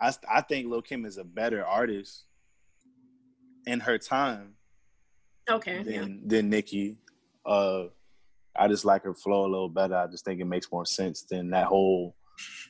I 0.00 0.12
I 0.28 0.40
think 0.42 0.68
Lil 0.68 0.82
Kim 0.82 1.04
is 1.04 1.16
a 1.18 1.24
better 1.24 1.64
artist 1.64 2.24
in 3.66 3.80
her 3.80 3.98
time 3.98 4.56
Okay. 5.48 5.82
yeah. 5.86 6.00
than 6.00 6.26
than 6.28 6.50
Nicki. 6.50 6.98
Uh, 7.44 7.84
I 8.56 8.68
just 8.68 8.84
like 8.84 9.04
her 9.04 9.14
flow 9.14 9.46
a 9.46 9.50
little 9.50 9.68
better. 9.68 9.96
I 9.96 10.06
just 10.06 10.24
think 10.24 10.40
it 10.40 10.44
makes 10.44 10.70
more 10.70 10.84
sense 10.86 11.22
than 11.22 11.50
that 11.50 11.66
whole 11.66 12.14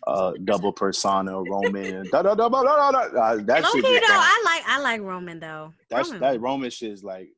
uh, 0.07 0.33
double 0.45 0.73
persona 0.73 1.41
Roman. 1.43 2.09
da, 2.11 2.23
da, 2.23 2.35
da, 2.35 2.49
da, 2.49 2.63
da, 2.63 2.91
da. 2.91 2.99
Uh, 2.99 3.37
that 3.37 3.65
okay 3.65 3.81
though. 3.81 4.07
I 4.09 4.43
like 4.45 4.63
I 4.67 4.81
like 4.81 5.01
Roman 5.01 5.41
though. 5.41 5.73
That's 5.91 6.09
Roman, 6.09 6.21
that 6.21 6.41
Roman 6.41 6.71
shit 6.71 6.93
is 6.93 7.05
like 7.05 7.31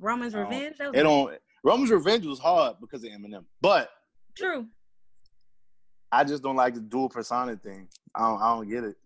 Roman's 0.00 0.34
Revenge. 0.34 0.76
It 0.80 1.02
don't. 1.02 1.34
Roman's 1.64 1.90
Revenge 1.90 2.24
was 2.24 2.38
hard 2.38 2.76
because 2.80 3.02
of 3.04 3.10
Eminem, 3.10 3.44
but 3.60 3.90
true. 4.36 4.66
I 6.10 6.24
just 6.24 6.42
don't 6.42 6.56
like 6.56 6.74
the 6.74 6.80
dual 6.80 7.08
persona 7.08 7.56
thing. 7.56 7.88
I 8.14 8.20
don't. 8.20 8.40
I 8.40 8.54
don't 8.54 8.68
get 8.68 8.84
it. 8.84 8.96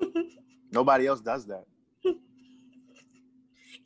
Nobody 0.72 1.06
else 1.06 1.20
does 1.20 1.46
that. 1.46 1.64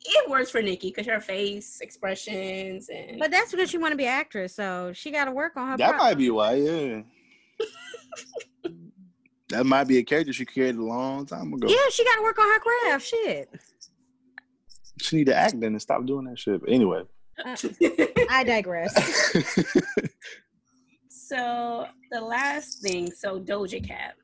It 0.09 0.29
works 0.29 0.49
for 0.49 0.61
Nicki 0.61 0.89
because 0.89 1.05
her 1.05 1.19
face 1.19 1.81
expressions 1.81 2.89
and 2.89 3.19
But 3.19 3.29
that's 3.29 3.51
because 3.51 3.69
she 3.69 3.77
want 3.77 3.91
to 3.91 3.97
be 3.97 4.05
an 4.05 4.13
actress, 4.13 4.55
so 4.55 4.91
she 4.93 5.11
got 5.11 5.25
to 5.25 5.31
work 5.31 5.57
on 5.57 5.71
her. 5.71 5.77
That 5.77 5.91
part. 5.91 5.97
might 5.97 6.17
be 6.17 6.29
why. 6.29 6.53
Yeah. 6.53 7.01
that 9.49 9.65
might 9.65 9.85
be 9.85 9.97
a 9.97 10.03
character 10.03 10.31
she 10.31 10.45
created 10.45 10.77
a 10.77 10.83
long 10.83 11.25
time 11.25 11.53
ago. 11.53 11.67
Yeah, 11.67 11.89
she 11.91 12.05
got 12.05 12.15
to 12.15 12.21
work 12.21 12.39
on 12.39 12.47
her 12.47 12.59
craft. 12.59 13.05
Shit. 13.05 13.49
She 15.01 15.17
need 15.17 15.25
to 15.25 15.35
act 15.35 15.59
then 15.59 15.73
and 15.73 15.81
stop 15.81 16.05
doing 16.05 16.25
that 16.25 16.39
shit. 16.39 16.61
But 16.61 16.69
anyway. 16.69 17.03
Uh, 17.43 17.55
I 18.29 18.43
digress. 18.45 18.93
so 21.09 21.85
the 22.11 22.21
last 22.21 22.81
thing, 22.81 23.11
so 23.11 23.39
Doja 23.39 23.85
Cat. 23.85 24.15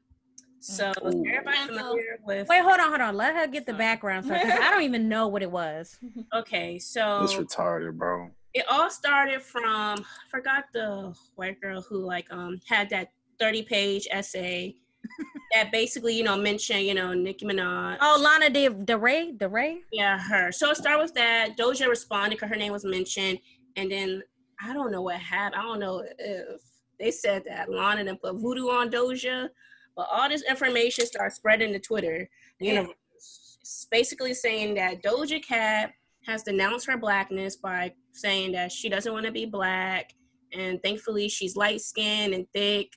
So 0.64 0.92
is 1.06 1.14
Ooh. 1.16 1.26
everybody 1.28 1.58
familiar 1.66 2.20
with 2.26 2.48
Wait, 2.48 2.62
hold 2.62 2.80
on, 2.80 2.88
hold 2.88 3.02
on. 3.02 3.18
Let 3.18 3.36
her 3.36 3.48
get 3.48 3.66
the 3.66 3.74
background 3.74 4.24
stuff. 4.24 4.42
'cause 4.42 4.54
I 4.62 4.72
don't 4.72 4.84
even 4.84 5.10
know 5.10 5.28
what 5.28 5.42
it 5.42 5.52
was. 5.52 5.98
okay, 6.34 6.80
so 6.80 7.20
It's 7.24 7.34
retarded, 7.36 7.98
bro. 7.98 8.32
it 8.54 8.64
all 8.70 8.90
started 8.90 9.42
from 9.42 9.66
I 9.66 10.04
forgot 10.32 10.66
the 10.74 11.14
white 11.36 11.60
girl 11.60 11.82
who 11.82 11.98
like 11.98 12.32
um 12.32 12.62
had 12.66 12.90
that 12.92 13.10
30 13.40 13.64
page 13.64 14.08
essay 14.10 14.74
that 15.54 15.70
basically, 15.74 16.14
you 16.16 16.24
know, 16.24 16.38
mentioned, 16.38 16.84
you 16.84 16.94
know, 16.94 17.14
Nicki 17.14 17.46
Minaj. 17.46 17.98
Oh, 18.00 18.18
Lana 18.24 18.50
De 18.50 18.70
Del 18.70 19.00
Rey, 19.00 19.34
DeRay. 19.34 19.80
Yeah, 19.92 20.18
her. 20.18 20.50
So 20.54 20.70
it 20.70 20.78
started 20.78 21.04
with 21.04 21.14
that. 21.16 21.58
Doja 21.58 21.90
responded 21.90 22.38
because 22.38 22.50
her 22.52 22.56
name 22.56 22.72
was 22.72 22.86
mentioned. 22.86 23.38
And 23.76 23.92
then 23.92 24.24
I 24.66 24.72
don't 24.72 24.92
know 24.94 25.02
what 25.02 25.18
happened. 25.18 25.60
I 25.60 25.64
don't 25.66 25.82
know 25.82 26.06
if 26.20 26.62
they 27.00 27.12
said 27.12 27.44
that 27.48 27.70
Lana 27.70 28.10
and 28.10 28.22
put 28.22 28.36
voodoo 28.40 28.70
on 28.70 28.90
Doja. 28.90 29.50
But 29.96 30.08
all 30.12 30.28
this 30.30 30.44
information 30.50 31.06
started 31.06 31.36
spreading 31.36 31.74
to 31.74 31.80
Twitter. 31.80 32.30
You 32.60 32.74
know, 32.76 32.94
it's 33.16 33.88
basically 33.92 34.34
saying 34.34 34.76
that 34.76 35.04
Doja 35.04 35.44
Cat 35.44 35.92
has 36.26 36.44
denounced 36.44 36.88
her 36.88 36.98
blackness 36.98 37.58
by 37.58 37.94
saying 38.14 38.54
that 38.54 38.72
she 38.72 38.90
doesn't 38.90 39.12
want 39.14 39.26
to 39.26 39.32
be 39.32 39.46
black. 39.46 40.14
And 40.54 40.82
thankfully, 40.84 41.30
she's 41.30 41.56
light 41.56 41.82
skinned 41.82 42.34
and 42.34 42.46
thick. 42.54 42.88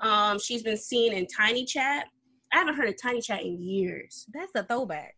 Um, 0.00 0.38
she's 0.38 0.62
been 0.62 0.76
seen 0.76 1.12
in 1.12 1.26
Tiny 1.26 1.64
Chat. 1.64 2.06
I 2.52 2.58
haven't 2.58 2.74
heard 2.74 2.88
of 2.88 3.00
Tiny 3.00 3.20
Chat 3.20 3.42
in 3.42 3.62
years 3.62 4.26
That's 4.32 4.50
a 4.56 4.64
throwback. 4.64 5.14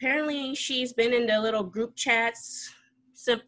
apparently 0.00 0.54
she's 0.54 0.92
been 0.92 1.12
in 1.12 1.26
the 1.26 1.40
little 1.40 1.62
group 1.62 1.94
chats 1.96 2.70
some 3.14 3.40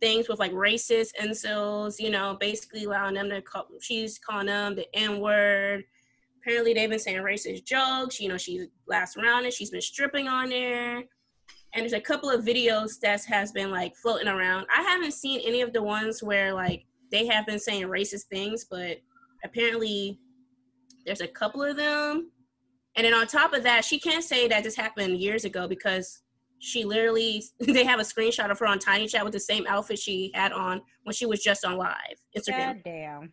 things 0.00 0.28
with 0.28 0.38
like 0.38 0.52
racist 0.52 1.10
incels 1.20 1.96
you 1.98 2.10
know 2.10 2.36
basically 2.40 2.84
allowing 2.84 3.14
them 3.14 3.28
to 3.28 3.40
call 3.42 3.66
she's 3.80 4.18
calling 4.18 4.46
them 4.46 4.74
the 4.74 4.86
n-word 4.96 5.84
apparently 6.42 6.74
they've 6.74 6.90
been 6.90 6.98
saying 6.98 7.22
racist 7.22 7.64
jokes 7.64 8.20
you 8.20 8.28
know 8.28 8.36
she 8.36 8.66
last 8.86 9.16
around 9.16 9.44
it 9.44 9.52
she's 9.52 9.70
been 9.70 9.80
stripping 9.80 10.28
on 10.28 10.48
there 10.48 10.96
and 11.74 11.80
there's 11.82 11.92
a 11.92 12.00
couple 12.00 12.28
of 12.28 12.44
videos 12.44 13.00
that 13.00 13.24
has 13.24 13.52
been 13.52 13.70
like 13.70 13.94
floating 13.96 14.28
around 14.28 14.66
i 14.76 14.82
haven't 14.82 15.12
seen 15.12 15.40
any 15.44 15.60
of 15.60 15.72
the 15.72 15.82
ones 15.82 16.22
where 16.22 16.52
like 16.52 16.84
they 17.10 17.26
have 17.26 17.46
been 17.46 17.58
saying 17.58 17.84
racist 17.84 18.24
things 18.24 18.66
but 18.70 18.98
apparently 19.44 20.18
there's 21.04 21.20
a 21.20 21.28
couple 21.28 21.62
of 21.62 21.76
them 21.76 22.30
and 22.96 23.06
then 23.06 23.14
on 23.14 23.26
top 23.26 23.54
of 23.54 23.62
that, 23.62 23.84
she 23.84 23.98
can't 23.98 24.24
say 24.24 24.48
that 24.48 24.64
this 24.64 24.76
happened 24.76 25.18
years 25.18 25.44
ago 25.44 25.66
because 25.66 26.22
she 26.58 26.84
literally 26.84 27.42
they 27.60 27.84
have 27.84 28.00
a 28.00 28.04
screenshot 28.04 28.50
of 28.50 28.58
her 28.58 28.66
on 28.66 28.78
Tiny 28.78 29.06
Chat 29.06 29.24
with 29.24 29.32
the 29.32 29.40
same 29.40 29.66
outfit 29.66 29.98
she 29.98 30.30
had 30.34 30.52
on 30.52 30.82
when 31.04 31.14
she 31.14 31.26
was 31.26 31.42
just 31.42 31.64
on 31.64 31.76
live 31.76 31.96
Instagram. 32.36 32.74
God 32.74 32.82
damn. 32.84 33.32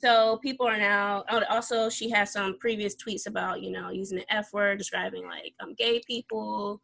So 0.00 0.38
people 0.38 0.66
are 0.66 0.78
now 0.78 1.24
oh, 1.28 1.42
also 1.50 1.90
she 1.90 2.08
has 2.10 2.32
some 2.32 2.56
previous 2.58 2.94
tweets 2.94 3.26
about 3.26 3.62
you 3.62 3.70
know 3.70 3.90
using 3.90 4.18
the 4.18 4.32
F 4.32 4.52
word, 4.52 4.78
describing 4.78 5.26
like 5.26 5.54
um 5.60 5.74
gay 5.76 6.00
people. 6.06 6.80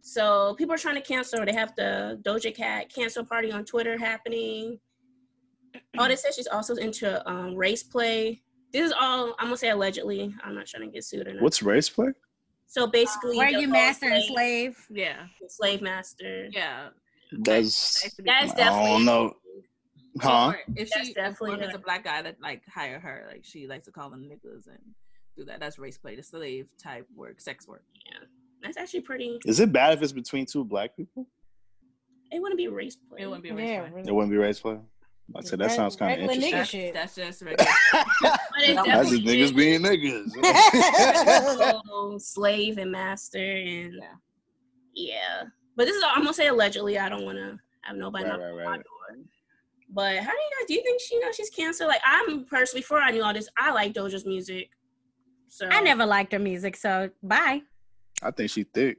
So 0.00 0.54
people 0.58 0.74
are 0.74 0.78
trying 0.78 0.96
to 0.96 1.00
cancel. 1.00 1.40
her. 1.40 1.46
They 1.46 1.52
have 1.52 1.74
the 1.76 2.20
Doja 2.22 2.54
Cat 2.54 2.92
cancel 2.94 3.24
party 3.24 3.52
on 3.52 3.64
Twitter 3.64 3.98
happening. 3.98 4.78
Oh, 5.98 6.08
they 6.08 6.16
said 6.16 6.34
she's 6.34 6.46
also 6.46 6.74
into 6.76 7.26
um, 7.28 7.54
race 7.56 7.82
play. 7.82 8.42
This 8.72 8.86
is 8.86 8.92
all 8.98 9.34
I'm 9.38 9.46
gonna 9.46 9.56
say 9.56 9.70
allegedly. 9.70 10.34
I'm 10.42 10.54
not 10.54 10.66
trying 10.66 10.86
to 10.88 10.92
get 10.92 11.04
sued 11.04 11.22
or 11.26 11.30
nothing. 11.30 11.42
What's 11.42 11.62
race 11.62 11.88
play? 11.88 12.12
So 12.66 12.86
basically, 12.86 13.36
Where 13.36 13.52
the 13.52 13.60
you 13.60 13.66
whole 13.66 13.72
master 13.72 14.06
and 14.08 14.22
slave, 14.24 14.74
slave? 14.74 14.86
Yeah, 14.90 15.26
slave 15.48 15.82
master. 15.82 16.48
yeah. 16.50 16.88
That's 17.40 18.02
Nice 18.04 18.14
to 18.16 18.22
be 18.22 18.26
That's 18.30 18.52
I 18.52 18.56
definitely. 18.56 18.90
don't 18.90 19.04
know. 19.04 19.34
Huh? 20.20 20.48
Or 20.48 20.58
if 20.76 20.90
That's 20.90 21.08
she 21.08 21.14
definitely 21.14 21.54
if 21.54 21.62
it's 21.62 21.74
a 21.74 21.78
black 21.78 22.04
guy 22.04 22.22
that 22.22 22.40
like 22.40 22.62
hire 22.72 23.00
her, 23.00 23.26
like 23.28 23.44
she 23.44 23.66
likes 23.66 23.86
to 23.86 23.92
call 23.92 24.10
them 24.10 24.22
niggas 24.22 24.68
and 24.68 24.78
do 25.36 25.44
that. 25.46 25.58
That's 25.60 25.78
race 25.78 25.98
play, 25.98 26.14
the 26.16 26.22
slave 26.22 26.68
type 26.82 27.06
work, 27.16 27.40
sex 27.40 27.66
work. 27.66 27.84
Yeah, 28.06 28.26
that's 28.62 28.76
actually 28.76 29.00
pretty. 29.00 29.38
Is 29.44 29.58
it 29.60 29.72
bad 29.72 29.92
if 29.94 30.02
it's 30.02 30.12
between 30.12 30.46
two 30.46 30.64
black 30.64 30.96
people? 30.96 31.26
It 32.30 32.40
wouldn't 32.40 32.58
be 32.58 32.68
race 32.68 32.96
play. 32.96 33.22
It 33.22 33.26
wouldn't 33.26 33.42
be 33.42 33.50
race 33.52 33.68
Yeah, 33.68 33.88
play. 33.88 34.02
It 34.06 34.14
wouldn't 34.14 34.30
be 34.30 34.36
race 34.38 34.60
play. 34.60 34.78
I 35.34 35.40
said 35.40 35.58
that 35.60 35.70
sounds 35.72 35.96
kind 35.96 36.12
of 36.22 36.28
Regular 36.28 36.46
interesting. 36.48 36.80
nigga 36.80 36.92
That's, 36.94 37.14
shit. 37.14 37.34
that's 37.34 37.40
just 37.40 37.42
regular. 37.42 37.70
But 37.92 38.02
it 38.58 38.74
That's 38.76 38.86
That's 38.88 39.10
just 39.10 39.22
niggas 39.22 39.40
is 39.40 39.52
being 39.52 39.80
niggas. 39.82 40.30
also 41.72 42.18
slave 42.18 42.78
and 42.78 42.92
master 42.92 43.38
and 43.38 43.94
Yeah. 43.94 44.12
yeah. 44.94 45.42
But 45.76 45.86
this 45.86 45.96
is 45.96 46.02
all, 46.02 46.10
I'm 46.14 46.22
gonna 46.22 46.34
say 46.34 46.48
allegedly. 46.48 46.98
I 46.98 47.08
don't 47.08 47.24
want 47.24 47.38
to 47.38 47.58
have 47.82 47.96
nobody 47.96 48.26
Right, 48.28 48.38
right, 48.38 48.66
right. 48.66 48.82
Door. 49.94 50.04
But 50.04 50.16
how 50.18 50.30
do 50.30 50.36
you 50.36 50.50
guys? 50.58 50.66
Do 50.68 50.74
you 50.74 50.82
think 50.82 51.00
she 51.00 51.18
knows 51.18 51.34
she's 51.36 51.50
canceled? 51.50 51.88
Like 51.88 52.00
I'm 52.04 52.44
personally, 52.44 52.80
before 52.80 52.98
I 52.98 53.10
knew 53.10 53.22
all 53.22 53.32
this, 53.34 53.48
I 53.58 53.72
like 53.72 53.92
Doja's 53.92 54.26
music. 54.26 54.70
So 55.48 55.68
I 55.70 55.80
never 55.80 56.04
liked 56.04 56.32
her 56.32 56.38
music, 56.38 56.76
so 56.76 57.10
bye. 57.22 57.62
I 58.22 58.30
think 58.30 58.50
she 58.50 58.64
thick. 58.64 58.98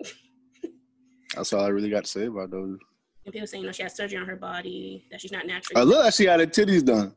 That's 1.36 1.52
all 1.52 1.64
I 1.64 1.68
really 1.68 1.90
got 1.90 2.04
to 2.04 2.10
say 2.10 2.26
about 2.26 2.50
those. 2.50 2.78
And 3.24 3.32
people 3.32 3.46
saying, 3.46 3.62
you 3.62 3.68
know, 3.68 3.72
she 3.72 3.84
has 3.84 3.94
surgery 3.94 4.18
on 4.18 4.26
her 4.26 4.36
body, 4.36 5.06
that 5.10 5.20
she's 5.20 5.30
not 5.30 5.46
natural. 5.46 5.78
I 5.78 5.82
look 5.84 6.04
like 6.04 6.14
she 6.14 6.24
had 6.24 6.40
her 6.40 6.46
titties 6.46 6.84
done. 6.84 7.14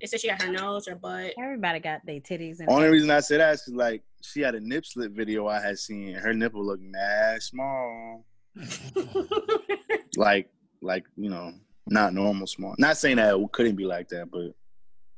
They 0.00 0.06
said 0.06 0.20
she 0.20 0.28
got 0.28 0.42
her 0.42 0.50
nose, 0.50 0.86
her 0.86 0.94
butt. 0.96 1.34
Everybody 1.40 1.80
got 1.80 2.04
their 2.06 2.20
titties 2.20 2.60
and 2.60 2.68
Only 2.68 2.88
reason 2.88 3.10
I 3.10 3.20
say 3.20 3.36
that 3.38 3.54
is 3.54 3.62
'cause, 3.62 3.74
like 3.74 4.02
she 4.22 4.40
had 4.40 4.54
a 4.54 4.60
nip 4.60 4.84
slip 4.86 5.12
video 5.12 5.46
I 5.46 5.60
had 5.60 5.78
seen. 5.78 6.14
Her 6.14 6.34
nipple 6.34 6.64
looked 6.64 6.82
mad 6.82 7.42
small, 7.42 8.24
like 10.16 10.50
like 10.82 11.04
you 11.16 11.30
know, 11.30 11.52
not 11.90 12.14
normal 12.14 12.46
small. 12.46 12.74
Not 12.78 12.96
saying 12.96 13.16
that 13.16 13.34
it 13.34 13.52
couldn't 13.52 13.76
be 13.76 13.84
like 13.84 14.08
that, 14.08 14.30
but 14.30 14.54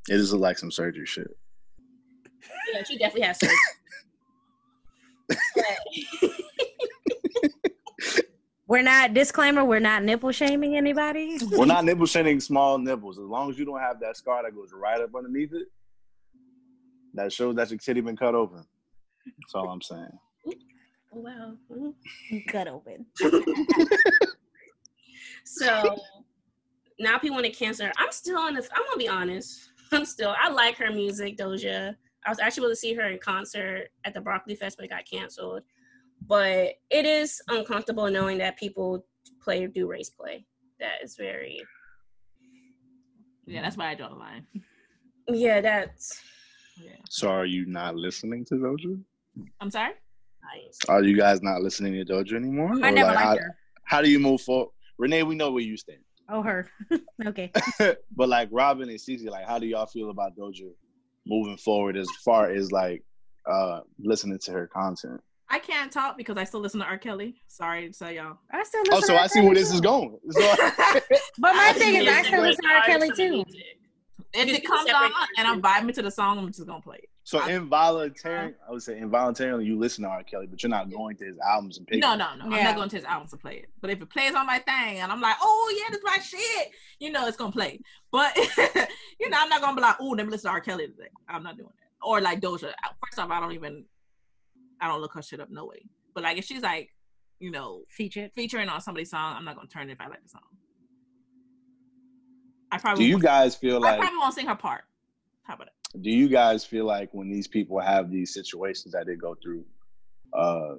it 0.08 0.16
is 0.16 0.32
like 0.32 0.58
some 0.58 0.70
surgery 0.70 1.06
shit. 1.06 1.36
yeah, 2.72 2.82
she 2.84 2.98
definitely 2.98 3.26
has 3.26 3.38
surgery. 3.38 3.56
We're 8.66 8.82
not 8.82 9.14
disclaimer. 9.14 9.64
We're 9.64 9.80
not 9.80 10.04
nipple 10.04 10.30
shaming 10.30 10.76
anybody. 10.76 11.38
We're 11.50 11.66
not 11.66 11.84
nipple 11.84 12.06
shaming 12.06 12.38
small 12.38 12.78
nipples. 12.78 13.18
As 13.18 13.24
long 13.24 13.50
as 13.50 13.58
you 13.58 13.64
don't 13.64 13.80
have 13.80 13.98
that 13.98 14.16
scar 14.16 14.44
that 14.44 14.54
goes 14.54 14.70
right 14.72 15.00
up 15.00 15.12
underneath 15.16 15.52
it, 15.52 15.66
that 17.14 17.32
shows 17.32 17.56
that 17.56 17.68
your 17.70 17.78
titty 17.78 18.00
been 18.00 18.16
cut 18.16 18.36
open. 18.36 18.64
That's 19.26 19.54
all 19.54 19.68
I'm 19.68 19.82
saying. 19.82 20.06
oh, 20.46 20.52
wow. 21.14 21.56
Cut 22.48 22.68
open. 22.68 23.06
So 25.44 25.96
now 27.00 27.18
people 27.18 27.34
want 27.36 27.46
to 27.46 27.52
cancel 27.52 27.86
her. 27.86 27.92
I'm 27.98 28.12
still 28.12 28.46
in 28.46 28.54
the. 28.54 28.62
I'm 28.74 28.82
gonna 28.84 28.98
be 28.98 29.08
honest. 29.08 29.70
I'm 29.92 30.04
still. 30.04 30.34
I 30.40 30.48
like 30.50 30.76
her 30.76 30.90
music, 30.92 31.36
Doja. 31.36 31.94
I 32.26 32.28
was 32.30 32.38
actually 32.38 32.64
able 32.64 32.72
to 32.72 32.76
see 32.76 32.94
her 32.94 33.08
in 33.08 33.18
concert 33.18 33.88
at 34.04 34.14
the 34.14 34.20
Broccoli 34.20 34.54
Fest, 34.54 34.76
but 34.76 34.84
it 34.84 34.90
got 34.90 35.04
canceled. 35.10 35.62
But 36.26 36.74
it 36.90 37.06
is 37.06 37.40
uncomfortable 37.48 38.10
knowing 38.10 38.38
that 38.38 38.58
people 38.58 39.04
play 39.42 39.66
do 39.66 39.88
race 39.88 40.10
play. 40.10 40.44
That 40.78 41.02
is 41.02 41.16
very. 41.16 41.60
Yeah, 43.46 43.62
that's 43.62 43.76
why 43.76 43.90
I 43.90 43.94
draw 43.94 44.08
the 44.10 44.14
line. 44.14 44.46
Yeah, 45.28 45.60
that's 45.60 46.20
Yeah. 46.80 46.92
So 47.08 47.30
are 47.30 47.46
you 47.46 47.66
not 47.66 47.96
listening 47.96 48.44
to 48.46 48.54
Doja? 48.54 49.02
I'm 49.60 49.70
sorry. 49.70 49.92
Are 50.88 51.02
you 51.02 51.16
guys 51.16 51.42
not 51.42 51.62
listening 51.62 51.92
to 51.94 52.04
Doja 52.04 52.34
anymore? 52.34 52.72
I 52.82 52.88
Or, 52.88 52.92
never 52.92 53.12
like, 53.12 53.18
how, 53.18 53.30
liked 53.30 53.42
her. 53.42 53.56
how 53.84 54.02
do 54.02 54.10
you 54.10 54.18
move 54.18 54.40
forward? 54.40 54.70
Renee, 54.98 55.22
we 55.22 55.34
know 55.36 55.50
where 55.52 55.62
you 55.62 55.76
stand. 55.76 56.00
Oh, 56.30 56.42
her. 56.42 56.68
okay. 57.26 57.50
but 58.16 58.28
like 58.28 58.48
Robin 58.52 58.88
and 58.88 58.98
Cece, 58.98 59.28
like 59.28 59.46
how 59.46 59.58
do 59.58 59.66
y'all 59.66 59.86
feel 59.86 60.10
about 60.10 60.36
Doja 60.36 60.70
moving 61.26 61.56
forward 61.56 61.96
as 61.96 62.08
far 62.24 62.50
as 62.50 62.70
like 62.72 63.02
uh 63.50 63.80
listening 63.98 64.38
to 64.44 64.52
her 64.52 64.66
content? 64.66 65.20
I 65.52 65.58
can't 65.58 65.90
talk 65.92 66.16
because 66.16 66.36
I 66.36 66.44
still 66.44 66.60
listen 66.60 66.78
to 66.80 66.86
R. 66.86 66.96
Kelly. 66.98 67.34
Sorry 67.48 67.88
to 67.88 67.92
say 67.92 68.14
y'all. 68.16 68.38
I 68.52 68.62
still 68.62 68.82
listen 68.82 68.94
Oh, 68.96 69.00
so 69.00 69.06
to 69.08 69.18
I 69.18 69.22
R. 69.22 69.28
see 69.28 69.40
where 69.40 69.54
this 69.54 69.72
is 69.72 69.80
going. 69.80 70.16
So- 70.30 70.56
But 71.38 71.54
my 71.56 71.70
I 71.70 71.72
thing 71.72 71.96
is, 71.96 72.08
I 72.08 72.22
still 72.22 72.42
listen 72.42 72.64
to 72.64 72.70
R. 72.70 72.82
Kelly 72.84 73.10
too. 73.10 73.44
If 74.32 74.48
it 74.48 74.64
comes 74.64 74.88
on 74.90 75.10
and 75.38 75.48
I'm 75.48 75.60
vibing 75.60 75.92
to 75.94 76.02
the 76.02 76.10
song, 76.10 76.38
I'm 76.38 76.46
just 76.46 76.64
gonna 76.64 76.80
play 76.80 76.98
it. 77.02 77.09
So 77.30 77.38
I- 77.38 77.52
involuntarily, 77.52 78.54
I 78.66 78.72
would 78.72 78.82
say 78.82 78.98
involuntarily, 78.98 79.64
you 79.64 79.78
listen 79.78 80.02
to 80.02 80.10
R. 80.10 80.24
Kelly, 80.24 80.48
but 80.48 80.60
you're 80.64 80.70
not 80.70 80.90
going 80.90 81.16
to 81.18 81.26
his 81.26 81.38
albums 81.38 81.78
and 81.78 81.86
picking. 81.86 82.00
No, 82.00 82.16
no, 82.16 82.34
no. 82.34 82.46
I'm 82.46 82.64
not 82.64 82.74
going 82.74 82.88
to 82.88 82.96
his 82.96 83.04
albums 83.04 83.30
to 83.30 83.36
play 83.36 83.58
it. 83.58 83.68
But 83.80 83.90
if 83.90 84.02
it 84.02 84.10
plays 84.10 84.34
on 84.34 84.46
my 84.46 84.58
thing 84.58 84.98
and 84.98 85.12
I'm 85.12 85.20
like, 85.20 85.36
oh 85.40 85.76
yeah, 85.78 85.90
this 85.90 85.98
is 85.98 86.04
my 86.04 86.18
shit, 86.18 86.72
you 86.98 87.12
know, 87.12 87.28
it's 87.28 87.36
gonna 87.36 87.52
play. 87.52 87.82
But 88.10 88.36
you 89.20 89.30
know, 89.30 89.36
I'm 89.38 89.48
not 89.48 89.60
gonna 89.60 89.76
be 89.76 89.80
like, 89.80 89.94
oh, 90.00 90.08
let 90.08 90.26
me 90.26 90.32
listen 90.32 90.50
to 90.50 90.54
R. 90.54 90.60
Kelly 90.60 90.88
today. 90.88 91.08
I'm 91.28 91.44
not 91.44 91.56
doing 91.56 91.68
that. 91.68 92.04
Or 92.04 92.20
like 92.20 92.40
Doja. 92.40 92.72
First 93.04 93.18
off, 93.20 93.30
I 93.30 93.38
don't 93.38 93.52
even, 93.52 93.84
I 94.80 94.88
don't 94.88 95.00
look 95.00 95.14
her 95.14 95.22
shit 95.22 95.38
up 95.38 95.50
no 95.50 95.66
way. 95.66 95.84
But 96.12 96.24
like 96.24 96.36
if 96.36 96.44
she's 96.44 96.62
like, 96.62 96.90
you 97.38 97.52
know, 97.52 97.82
Featured. 97.90 98.32
featuring 98.34 98.68
on 98.68 98.80
somebody's 98.80 99.10
song, 99.10 99.36
I'm 99.36 99.44
not 99.44 99.54
gonna 99.54 99.68
turn 99.68 99.88
it 99.88 99.92
if 99.92 100.00
I 100.00 100.08
like 100.08 100.24
the 100.24 100.30
song. 100.30 100.42
I 102.72 102.78
probably. 102.78 103.04
Do 103.04 103.08
you 103.08 103.20
guys 103.20 103.54
feel 103.54 103.76
I 103.76 103.78
like? 103.78 103.94
I 103.94 103.98
probably 103.98 104.18
won't 104.18 104.34
sing 104.34 104.46
her 104.48 104.56
part. 104.56 104.82
How 105.44 105.54
about 105.54 105.66
that? 105.68 105.79
Do 106.00 106.10
you 106.10 106.28
guys 106.28 106.64
feel 106.64 106.84
like 106.84 107.08
when 107.12 107.30
these 107.30 107.48
people 107.48 107.80
have 107.80 108.10
these 108.10 108.32
situations 108.32 108.92
that 108.92 109.06
they 109.06 109.16
go 109.16 109.34
through, 109.42 109.64
uh, 110.32 110.76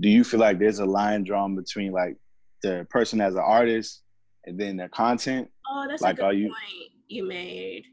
do 0.00 0.08
you 0.08 0.24
feel 0.24 0.40
like 0.40 0.58
there's 0.58 0.78
a 0.78 0.86
line 0.86 1.24
drawn 1.24 1.54
between 1.54 1.92
like 1.92 2.16
the 2.62 2.86
person 2.88 3.20
as 3.20 3.34
an 3.34 3.42
artist 3.44 4.02
and 4.44 4.58
then 4.58 4.76
their 4.76 4.88
content? 4.88 5.50
Oh, 5.70 5.86
that's 5.88 6.02
Like, 6.02 6.18
a 6.20 6.24
are 6.24 6.32
good 6.32 6.38
you- 6.40 6.48
point 6.48 6.90
you 7.08 7.24
made 7.24 7.84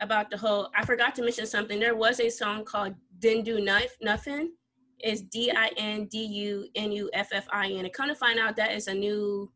about 0.00 0.30
the 0.30 0.36
whole. 0.36 0.70
I 0.76 0.84
forgot 0.84 1.14
to 1.16 1.22
mention 1.22 1.46
something. 1.46 1.78
There 1.78 1.94
was 1.94 2.18
a 2.20 2.28
song 2.30 2.64
called 2.64 2.94
"Didn't 3.20 3.44
Do 3.44 3.60
Nothing." 4.00 4.52
It's 5.00 5.20
D 5.22 5.52
I 5.52 5.70
N 5.76 6.06
D 6.06 6.24
U 6.24 6.66
N 6.74 6.90
U 6.90 7.08
F 7.12 7.28
F 7.32 7.46
I 7.52 7.68
N. 7.70 7.84
And 7.84 7.92
come 7.94 8.08
to 8.08 8.14
find 8.16 8.38
out, 8.40 8.56
that 8.56 8.72
is 8.72 8.88
a 8.88 8.94
new 8.94 9.50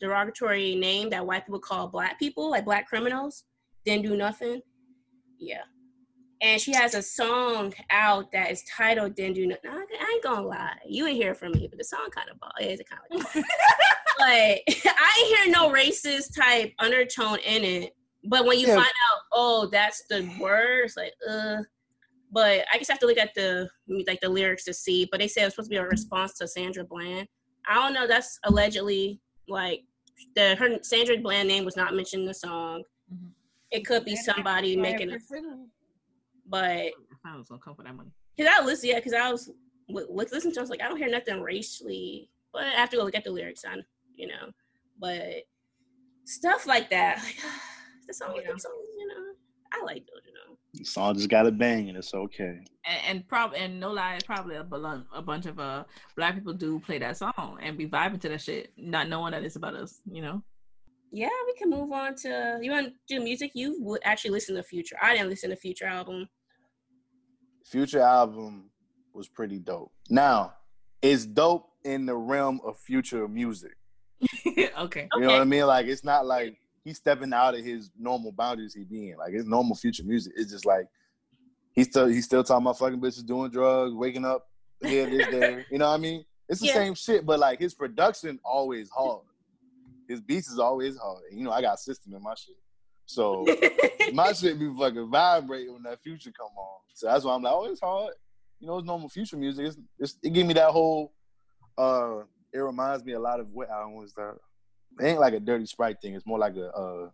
derogatory 0.00 0.74
name 0.74 1.10
that 1.10 1.26
white 1.26 1.44
people 1.44 1.60
call 1.60 1.88
black 1.88 2.18
people, 2.18 2.50
like 2.50 2.64
black 2.64 2.86
criminals. 2.88 3.44
Didn't 3.84 4.04
do 4.06 4.16
nothing. 4.16 4.62
Yeah. 5.38 5.62
And 6.40 6.60
she 6.60 6.72
has 6.72 6.94
a 6.94 7.02
song 7.02 7.74
out 7.90 8.30
that 8.32 8.50
is 8.50 8.62
titled 8.64 9.14
"Didn't 9.16 9.34
Do 9.34 9.46
Nothing." 9.46 9.70
I 9.72 10.10
ain't 10.14 10.22
gonna 10.22 10.46
lie, 10.46 10.76
you 10.86 11.06
ain't 11.06 11.16
hear 11.16 11.32
it 11.32 11.36
from 11.36 11.52
me, 11.52 11.66
but 11.68 11.78
the 11.78 11.84
song 11.84 12.08
kind 12.14 12.28
of 12.30 12.38
ball. 12.38 12.52
It's 12.60 12.82
kind 12.88 13.02
of 13.10 13.34
like. 13.34 13.44
but 14.18 14.84
I 14.96 15.18
ain't 15.20 15.38
hear 15.38 15.52
no 15.52 15.70
racist 15.72 16.36
type 16.38 16.72
undertone 16.78 17.38
in 17.44 17.64
it. 17.64 17.96
But 18.24 18.44
when 18.46 18.58
you 18.58 18.68
Yeah. 18.68 18.74
find 18.76 18.86
out, 18.86 19.20
oh, 19.32 19.66
that's 19.70 20.04
the 20.08 20.28
word, 20.40 20.84
it's 20.84 20.96
like, 20.96 21.12
uh. 21.28 21.58
But 22.30 22.66
I 22.72 22.76
just 22.76 22.90
have 22.90 22.98
to 23.00 23.06
look 23.06 23.16
at 23.18 23.34
the 23.34 23.68
like 24.06 24.20
the 24.20 24.28
lyrics 24.28 24.64
to 24.64 24.74
see. 24.74 25.08
But 25.10 25.18
they 25.20 25.28
said 25.28 25.42
it 25.42 25.44
was 25.46 25.54
supposed 25.54 25.70
to 25.70 25.74
be 25.74 25.78
a 25.78 25.84
response 25.86 26.34
to 26.34 26.46
Sandra 26.46 26.84
Bland. 26.84 27.26
I 27.66 27.74
don't 27.74 27.94
know. 27.94 28.06
That's 28.06 28.38
allegedly 28.44 29.20
like 29.48 29.82
the 30.36 30.54
her 30.56 30.78
Sandra 30.82 31.16
Bland 31.18 31.48
name 31.48 31.64
was 31.64 31.74
not 31.76 31.94
mentioned 31.94 32.22
in 32.22 32.26
the 32.28 32.34
song. 32.34 32.84
Mhm. 33.12 33.30
It 33.70 33.86
could 33.86 34.04
be 34.04 34.14
somebody 34.14 34.76
making 34.76 35.10
it, 35.10 35.22
but 36.48 36.90
I 37.24 37.36
was 37.36 37.48
gonna 37.48 37.60
come 37.64 37.74
for 37.74 37.82
that 37.84 37.94
money. 37.94 38.10
because 38.36 38.52
I 38.58 38.64
listen, 38.64 38.88
yeah, 38.88 38.96
because 38.96 39.12
I 39.12 39.30
was 39.30 39.48
li- 39.88 40.04
li- 40.08 40.26
listening 40.32 40.54
to, 40.54 40.58
it, 40.58 40.58
I 40.58 40.60
was 40.62 40.70
like, 40.70 40.82
I 40.82 40.88
don't 40.88 40.96
hear 40.98 41.08
nothing 41.10 41.40
racially, 41.42 42.30
but 42.52 42.62
I 42.62 42.70
have 42.70 42.90
to 42.90 42.96
go 42.96 43.04
look 43.04 43.14
at 43.14 43.24
the 43.24 43.30
lyrics 43.30 43.64
on, 43.64 43.84
you 44.14 44.26
know, 44.28 44.50
but 44.98 45.44
stuff 46.24 46.66
like 46.66 46.90
that, 46.90 47.22
like 47.24 47.36
the 48.06 48.14
song, 48.14 48.34
Yeah. 48.42 48.52
the 48.52 48.58
song, 48.60 48.72
you 48.98 49.06
know, 49.08 49.14
I 49.72 49.82
like 49.84 50.06
those, 50.06 50.22
you 50.26 50.32
know. 50.32 50.56
The 50.74 50.84
song 50.84 51.14
just 51.14 51.28
got 51.28 51.46
a 51.46 51.50
bang 51.50 51.88
and 51.88 51.96
it's 51.98 52.12
okay. 52.14 52.58
and, 52.84 53.00
and 53.06 53.28
probably 53.28 53.58
and 53.58 53.80
no 53.80 53.90
lie, 53.92 54.18
probably 54.26 54.56
a, 54.56 54.64
bul- 54.64 55.04
a 55.14 55.22
bunch 55.22 55.46
of 55.46 55.58
uh 55.58 55.84
black 56.16 56.34
people 56.34 56.52
do 56.52 56.78
play 56.80 56.98
that 56.98 57.16
song 57.16 57.58
and 57.62 57.76
be 57.78 57.86
vibing 57.86 58.20
to 58.20 58.28
that 58.28 58.40
shit, 58.42 58.72
not 58.76 59.08
knowing 59.08 59.32
that 59.32 59.42
it's 59.44 59.56
about 59.56 59.74
us. 59.74 60.00
You 60.10 60.22
know, 60.22 60.42
Yeah, 61.10 61.28
we 61.46 61.54
can 61.54 61.70
move 61.70 61.90
on 61.92 62.14
to. 62.16 62.58
You 62.62 62.70
want 62.70 62.88
to 62.88 62.92
do 63.08 63.22
music? 63.24 63.52
You 63.54 63.76
would 63.82 64.00
actually 64.04 64.32
listen 64.32 64.54
to 64.56 64.62
Future. 64.62 64.96
I 65.02 65.14
didn't 65.14 65.30
listen 65.30 65.50
to 65.50 65.56
Future 65.56 65.86
album. 65.86 66.28
Future 67.70 68.00
album 68.00 68.70
was 69.12 69.28
pretty 69.28 69.58
dope. 69.58 69.92
Now, 70.08 70.54
it's 71.02 71.26
dope 71.26 71.68
in 71.84 72.06
the 72.06 72.16
realm 72.16 72.60
of 72.64 72.78
future 72.78 73.28
music. 73.28 73.76
okay. 74.78 75.08
You 75.14 75.20
know 75.20 75.32
what 75.32 75.40
I 75.40 75.44
mean? 75.44 75.66
Like 75.66 75.86
it's 75.86 76.02
not 76.02 76.24
like 76.26 76.58
he's 76.82 76.96
stepping 76.96 77.32
out 77.32 77.54
of 77.54 77.64
his 77.64 77.90
normal 77.98 78.32
boundaries 78.32 78.74
he 78.74 78.84
be 78.84 79.10
in. 79.10 79.18
Like 79.18 79.32
his 79.34 79.44
normal 79.44 79.76
future 79.76 80.02
music. 80.02 80.32
It's 80.36 80.50
just 80.50 80.64
like 80.64 80.86
he's 81.72 81.86
still 81.88 82.06
he's 82.06 82.24
still 82.24 82.42
talking 82.42 82.64
about 82.64 82.78
fucking 82.78 83.00
bitches 83.00 83.26
doing 83.26 83.50
drugs, 83.50 83.94
waking 83.94 84.24
up 84.24 84.46
here, 84.82 85.06
this, 85.06 85.26
there. 85.30 85.66
You 85.70 85.78
know 85.78 85.88
what 85.88 85.94
I 85.94 85.98
mean? 85.98 86.24
It's 86.48 86.60
the 86.60 86.68
Yeah. 86.68 86.74
same 86.74 86.94
shit, 86.94 87.26
but 87.26 87.38
like 87.38 87.58
his 87.60 87.74
production 87.74 88.40
always 88.44 88.88
hard. 88.90 89.22
His 90.08 90.22
beats 90.22 90.48
is 90.48 90.58
always 90.58 90.96
hard. 90.96 91.24
And, 91.28 91.38
you 91.38 91.44
know, 91.44 91.52
I 91.52 91.60
got 91.60 91.78
system 91.78 92.14
in 92.14 92.22
my 92.22 92.34
shit. 92.34 92.56
So 93.08 93.46
my 94.12 94.32
shit 94.34 94.58
be 94.58 94.70
fucking 94.78 95.08
vibrating 95.10 95.72
when 95.72 95.82
that 95.84 96.02
future 96.02 96.30
come 96.30 96.50
on. 96.56 96.80
So 96.92 97.06
that's 97.06 97.24
why 97.24 97.34
I'm 97.34 97.42
like, 97.42 97.54
oh, 97.54 97.64
it's 97.64 97.80
hard. 97.80 98.12
You 98.60 98.66
know, 98.66 98.76
it's 98.76 98.86
normal 98.86 99.08
future 99.08 99.38
music. 99.38 99.66
It's, 99.66 99.76
it's 99.98 100.18
it 100.22 100.32
give 100.34 100.46
me 100.46 100.52
that 100.54 100.70
whole 100.70 101.12
uh 101.78 102.18
it 102.52 102.58
reminds 102.58 103.04
me 103.04 103.12
a 103.12 103.18
lot 103.20 103.40
of 103.40 103.50
what 103.50 103.70
album 103.70 103.94
was 103.94 104.12
that? 104.14 104.34
It 105.00 105.06
ain't 105.06 105.20
like 105.20 105.32
a 105.32 105.40
dirty 105.40 105.64
sprite 105.64 105.96
thing. 106.02 106.14
It's 106.14 106.26
more 106.26 106.38
like 106.38 106.56
a 106.56 106.70
uh 106.70 107.08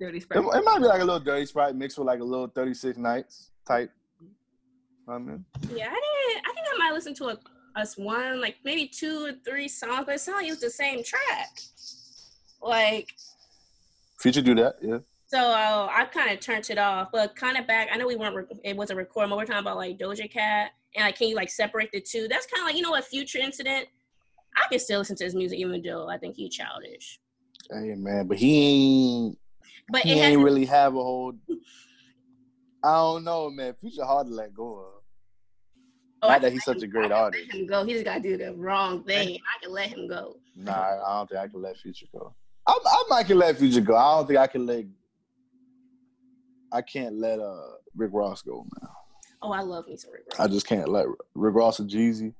Dirty 0.00 0.18
it, 0.18 0.22
Sprite. 0.22 0.44
it 0.44 0.64
might 0.64 0.78
be 0.80 0.86
like 0.86 1.00
a 1.00 1.04
little 1.04 1.20
dirty 1.20 1.46
sprite 1.46 1.76
mixed 1.76 1.96
with 1.96 2.08
like 2.08 2.18
a 2.18 2.24
little 2.24 2.48
36 2.48 2.98
nights 2.98 3.52
type. 3.66 3.92
I 5.06 5.18
mean, 5.18 5.44
Yeah, 5.72 5.86
I 5.86 6.00
didn't. 6.00 6.42
I 6.46 6.52
think 6.52 6.66
I 6.74 6.78
might 6.78 6.94
listen 6.94 7.14
to 7.14 7.26
a, 7.28 7.38
us 7.76 7.96
one, 7.96 8.40
like 8.40 8.56
maybe 8.64 8.88
two 8.88 9.26
or 9.26 9.32
three 9.48 9.68
songs, 9.68 10.02
but 10.04 10.16
it 10.16 10.20
sounded 10.20 10.38
like 10.38 10.46
it 10.48 10.50
was 10.50 10.60
the 10.60 10.70
same 10.70 11.04
track. 11.04 11.60
Like, 12.60 13.14
future 14.24 14.40
do 14.40 14.54
that, 14.54 14.76
yeah. 14.80 14.98
so 15.26 15.38
uh, 15.38 15.88
I 15.92 16.06
kind 16.06 16.30
of 16.32 16.40
turned 16.40 16.70
it 16.70 16.78
off, 16.78 17.10
but 17.12 17.36
kind 17.36 17.58
of 17.58 17.66
back. 17.66 17.88
I 17.92 17.98
know 17.98 18.06
we 18.06 18.16
weren't. 18.16 18.34
Rec- 18.34 18.46
it 18.64 18.74
wasn't 18.74 18.96
recording, 18.96 19.28
but 19.28 19.36
we're 19.36 19.44
talking 19.44 19.60
about 19.60 19.76
like 19.76 19.98
Doja 19.98 20.30
Cat 20.30 20.70
and 20.96 21.04
like, 21.04 21.18
can 21.18 21.28
you 21.28 21.36
like 21.36 21.50
separate 21.50 21.90
the 21.92 22.00
two? 22.00 22.26
That's 22.26 22.46
kind 22.46 22.62
of 22.62 22.66
like 22.66 22.74
you 22.76 22.82
know 22.82 22.90
what, 22.90 23.04
Future 23.04 23.38
Incident. 23.38 23.86
I 24.56 24.66
can 24.70 24.78
still 24.78 25.00
listen 25.00 25.16
to 25.16 25.24
his 25.24 25.34
music 25.34 25.58
even 25.58 25.82
though 25.82 26.08
I 26.08 26.16
think 26.16 26.36
he's 26.36 26.54
childish. 26.54 27.20
Hey 27.70 27.94
man, 27.96 28.26
but 28.26 28.38
he 28.38 29.26
ain't 29.26 29.38
But 29.90 30.02
he 30.02 30.12
ain't 30.14 30.42
really 30.42 30.64
have 30.64 30.94
a 30.94 31.02
whole. 31.02 31.34
I 32.82 32.92
don't 32.92 33.24
know, 33.24 33.50
man. 33.50 33.74
Future 33.80 34.04
hard 34.04 34.28
to 34.28 34.32
let 34.32 34.54
go 34.54 34.78
of. 34.78 35.02
oh, 36.22 36.28
Not 36.28 36.42
that 36.42 36.52
he's 36.52 36.64
such 36.64 36.82
a 36.82 36.86
great 36.86 37.12
artist. 37.12 37.44
Let 37.50 37.60
him 37.60 37.66
go. 37.66 37.84
He 37.84 37.92
just 37.92 38.04
got 38.04 38.16
to 38.16 38.20
do 38.20 38.36
the 38.36 38.54
wrong 38.54 39.04
thing. 39.04 39.38
I 39.38 39.62
can 39.62 39.72
let 39.72 39.88
him 39.88 40.08
go. 40.08 40.36
Nah, 40.56 40.72
I 40.72 41.18
don't 41.18 41.28
think 41.28 41.40
I 41.40 41.48
can 41.48 41.62
let 41.62 41.76
Future 41.78 42.06
go. 42.12 42.34
I, 42.66 42.78
I 42.84 43.04
might 43.08 43.26
can 43.26 43.38
let 43.38 43.58
Future 43.58 43.80
go. 43.80 43.96
I 43.96 44.16
don't 44.16 44.26
think 44.26 44.38
I 44.38 44.46
can 44.46 44.66
let. 44.66 44.84
I 46.72 46.82
can't 46.82 47.16
let 47.18 47.38
uh 47.38 47.72
Rick 47.94 48.10
Ross 48.12 48.42
go, 48.42 48.66
now. 48.80 48.88
Oh, 49.42 49.52
I 49.52 49.60
love 49.60 49.86
me 49.86 49.96
some 49.96 50.12
Rick 50.12 50.22
Ross. 50.30 50.40
I 50.40 50.48
just 50.50 50.66
can't 50.66 50.88
let 50.88 51.06
Rick 51.34 51.54
Ross 51.54 51.78
and 51.78 51.90
Jeezy, 51.90 52.34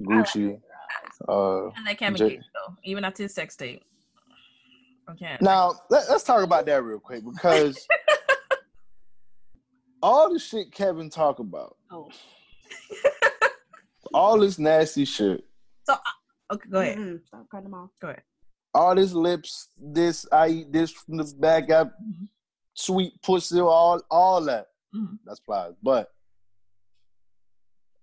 Gucci. 0.00 0.60
Uh, 1.28 1.66
And 1.76 1.86
that 1.86 1.98
Kevin 1.98 2.16
J- 2.16 2.30
Gates 2.30 2.46
though, 2.54 2.74
even 2.84 3.04
after 3.04 3.24
his 3.24 3.34
sex 3.34 3.56
tape. 3.56 3.82
Okay. 5.10 5.36
now 5.40 5.74
let, 5.90 6.08
let's 6.08 6.22
talk 6.24 6.42
about 6.44 6.64
that 6.66 6.82
real 6.84 7.00
quick 7.00 7.22
because 7.24 7.86
all 10.02 10.32
the 10.32 10.38
shit 10.38 10.72
Kevin 10.72 11.10
talk 11.10 11.40
about, 11.40 11.76
Oh, 11.90 12.08
all 14.14 14.38
this 14.38 14.58
nasty 14.58 15.04
shit, 15.04 15.44
So, 15.84 15.96
Okay, 16.52 16.68
go 16.70 16.80
ahead. 16.80 16.98
Mm-mm. 16.98 17.26
Stop 17.26 17.46
cutting 17.50 17.64
them 17.64 17.74
off. 17.74 17.90
Go 18.00 18.08
ahead. 18.08 18.22
All 18.74 18.94
this 18.94 19.12
lips, 19.12 19.68
this 19.78 20.26
I 20.32 20.48
eat 20.48 20.72
this 20.72 20.90
from 20.90 21.16
the 21.18 21.24
back 21.38 21.70
up, 21.70 21.92
Mhm. 22.02 22.28
sweet 22.74 23.20
pussy, 23.22 23.60
all 23.60 24.00
all 24.10 24.40
that. 24.44 24.68
Mhm. 24.94 25.18
That's 25.24 25.40
plies. 25.40 25.74
But 25.82 26.12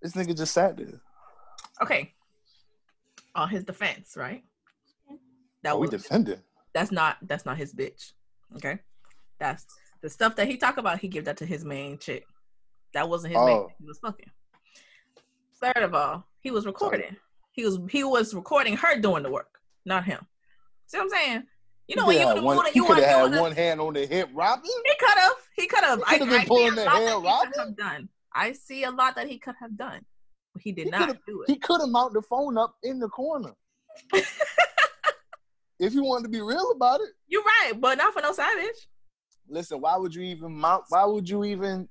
this 0.02 0.14
nigga 0.14 0.36
just 0.38 0.54
sat 0.54 0.78
there. 0.78 1.02
Okay. 1.82 2.14
On 3.36 3.50
his 3.50 3.64
defense, 3.64 4.16
right? 4.18 4.44
That 5.64 5.74
Oh, 5.74 5.78
we 5.80 5.88
was 5.88 6.02
defending. 6.02 6.42
that's 6.74 6.92
not 6.92 7.18
that's 7.24 7.46
not 7.46 7.58
his 7.58 7.74
bitch. 7.74 8.14
Okay. 8.56 8.80
That's 9.40 9.66
the 10.02 10.10
stuff 10.10 10.36
that 10.38 10.48
he 10.48 10.58
talk 10.58 10.78
about, 10.78 11.00
he 11.00 11.08
give 11.08 11.26
that 11.26 11.38
to 11.38 11.46
his 11.46 11.66
main 11.66 11.98
chick. 11.98 12.26
That 12.94 13.10
wasn't 13.10 13.34
his 13.34 13.40
main 13.46 13.58
Oh. 13.58 13.68
chick 13.68 13.76
he 13.80 13.86
was 13.86 14.00
fucking. 14.00 14.32
Third 15.62 15.84
of 15.84 15.94
all, 15.94 16.26
he 16.40 16.52
was 16.52 16.66
recording. 16.66 17.18
He 17.52 17.66
was 17.66 17.80
he 17.90 18.04
was 18.04 18.34
recording 18.34 18.78
her 18.78 19.00
doing 19.00 19.24
the 19.24 19.32
work, 19.32 19.62
not 19.86 20.06
him. 20.06 20.26
See 20.90 20.98
what 20.98 21.04
I'm 21.04 21.10
saying? 21.10 21.44
You 21.88 21.96
know 21.96 22.10
he 22.10 22.18
when 22.18 22.36
you 22.38 22.44
one, 22.44 22.66
and 22.66 22.76
you 22.76 22.82
could 22.84 22.90
want 22.90 23.04
have 23.04 23.28
to 23.28 23.32
had 23.32 23.42
one 23.42 23.52
hand 23.52 23.80
on 23.80 23.94
the 23.94 24.06
hip, 24.08 24.30
Robin. 24.34 24.64
He 24.64 24.94
could 25.00 25.18
have. 25.18 25.32
He 25.56 25.68
could 25.68 25.84
have. 25.84 26.02
I, 26.06 26.18
could 26.18 26.28
have 26.28 26.30
been 26.30 26.42
I 26.42 26.46
pulling 26.46 26.76
the 26.76 26.90
hair, 26.90 27.06
that 27.06 27.16
he 27.16 27.48
could 27.48 27.58
Robin. 27.58 27.76
done. 27.76 28.10
I 28.34 28.54
see 28.54 28.84
a 28.84 28.92
lot 28.92 29.16
that 29.16 29.28
he 29.28 29.38
could 29.38 29.56
have 29.60 29.78
done, 29.78 30.02
but 30.54 30.64
he 30.64 30.72
did 30.72 30.86
He 30.86 30.92
not 30.92 31.16
do 31.28 31.44
it. 31.44 31.52
He 31.52 31.58
could 31.58 31.80
have 31.80 31.90
mounted 31.90 32.16
the 32.16 32.22
phone 32.24 32.58
up 32.58 32.76
in 32.82 33.00
the 33.00 33.08
corner. 33.08 33.54
if 35.80 35.94
you 35.94 36.04
wanted 36.04 36.24
to 36.24 36.30
be 36.30 36.42
real 36.42 36.72
about 36.72 37.02
it. 37.02 37.10
You're 37.28 37.44
right, 37.44 37.74
but 37.80 38.00
not 38.00 38.14
for 38.14 38.22
no 38.22 38.34
savage. 38.34 38.88
Listen, 39.48 39.80
why 39.80 39.96
would 39.96 40.14
you 40.14 40.24
even 40.24 40.56
mount? 40.56 40.86
Why 40.90 41.06
would 41.06 41.30
you 41.30 41.44
even 41.44 41.88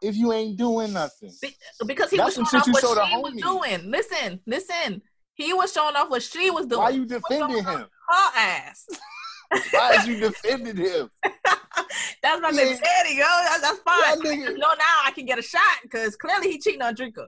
if 0.00 0.16
you 0.16 0.32
ain't 0.32 0.56
doing 0.56 0.94
nothing? 0.94 1.32
Be- 1.42 1.56
because 1.86 2.10
he 2.10 2.16
That's 2.16 2.36
was 2.38 2.48
showing 2.48 2.62
off 2.62 2.68
what 2.68 2.82
she 2.82 3.16
was 3.16 3.34
doing. 3.34 3.90
Listen, 3.90 4.40
listen. 4.46 5.02
He 5.34 5.54
was 5.54 5.72
showing 5.72 5.96
off 5.96 6.10
what 6.10 6.22
she 6.22 6.50
was 6.50 6.66
doing. 6.66 6.82
Why 6.82 6.90
you 6.90 7.06
defending 7.06 7.64
him? 7.64 7.86
Her 8.10 8.38
ass. 8.38 8.86
Why 9.72 9.94
is 9.96 10.06
you 10.06 10.16
defending 10.20 10.76
him? 10.76 11.10
that's 12.22 12.40
my 12.40 12.50
Yeah. 12.50 12.76
daddy, 12.82 13.14
yo. 13.16 13.24
That's, 13.24 13.60
that's 13.62 13.78
That 13.80 14.16
fine. 14.16 14.20
nigga- 14.20 14.46
No, 14.58 14.68
now 14.68 14.96
I 15.04 15.12
can 15.14 15.26
get 15.26 15.38
a 15.38 15.42
shot 15.42 15.62
because 15.82 16.16
clearly 16.16 16.50
he 16.52 16.58
cheating 16.58 16.82
on 16.82 16.94
Dreka. 16.94 17.26